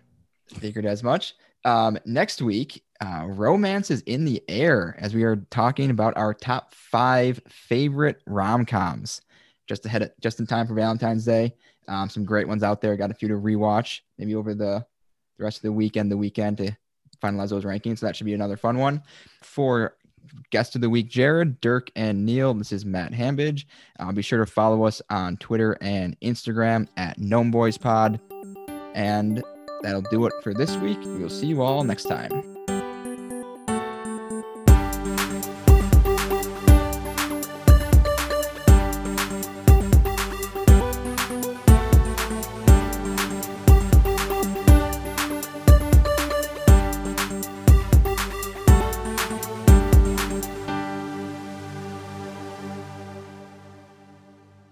Figured 0.47 0.87
as 0.87 1.03
much. 1.03 1.35
Um, 1.65 1.99
next 2.07 2.41
week, 2.41 2.85
uh, 3.01 3.25
romance 3.27 3.91
is 3.91 4.03
in 4.03 4.25
the 4.25 4.43
air 4.49 4.97
as 4.99 5.15
we 5.15 5.25
are 5.25 5.37
talking 5.51 5.91
about 5.91 6.17
our 6.17 6.33
top 6.33 6.73
five 6.73 7.41
favorite 7.49 8.23
rom 8.27 8.65
coms. 8.65 9.21
Just 9.67 9.85
ahead, 9.85 10.03
of, 10.03 10.13
just 10.21 10.41
in 10.41 10.47
time 10.47 10.67
for 10.67 10.75
Valentine's 10.75 11.25
Day. 11.25 11.55
Um, 11.89 12.09
some 12.09 12.25
great 12.25 12.49
ones 12.49 12.63
out 12.63 12.81
there. 12.81 12.97
Got 12.97 13.11
a 13.11 13.15
few 13.15 13.29
to 13.29 13.35
rewatch, 13.35 14.01
maybe 14.17 14.35
over 14.35 14.55
the 14.55 14.85
the 15.39 15.45
rest 15.45 15.59
of 15.59 15.63
the 15.63 15.73
weekend, 15.73 16.11
the 16.11 16.17
weekend 16.17 16.59
to 16.59 16.77
finalize 17.23 17.51
those 17.51 17.65
rankings. 17.65 17.99
So 17.99 18.07
that 18.07 18.17
should 18.17 18.27
be 18.27 18.35
another 18.35 18.57
fun 18.57 18.79
one. 18.79 19.03
For 19.43 19.97
guest 20.51 20.75
of 20.75 20.81
the 20.81 20.91
week, 20.91 21.09
Jared, 21.09 21.61
Dirk, 21.61 21.91
and 21.97 22.25
Neil. 22.27 22.55
This 22.55 22.73
is 22.73 22.85
Matt 22.85 23.13
Hambidge. 23.13 23.65
Uh, 23.99 24.13
be 24.13 24.23
sure 24.23 24.45
to 24.45 24.51
follow 24.51 24.85
us 24.85 25.01
on 25.11 25.37
Twitter 25.37 25.79
and 25.81 26.19
Instagram 26.21 26.89
at 26.97 27.19
Gnome 27.19 27.51
Boys 27.51 27.79
Pod. 27.79 28.21
And 28.95 29.43
that'll 29.83 30.03
do 30.03 30.27
it 30.27 30.33
for 30.43 30.53
this 30.55 30.77
week. 30.77 30.99
We'll 31.05 31.31
see 31.31 31.47
you 31.47 31.63
all 31.63 31.85
next 31.85 32.05
time. 32.05 32.58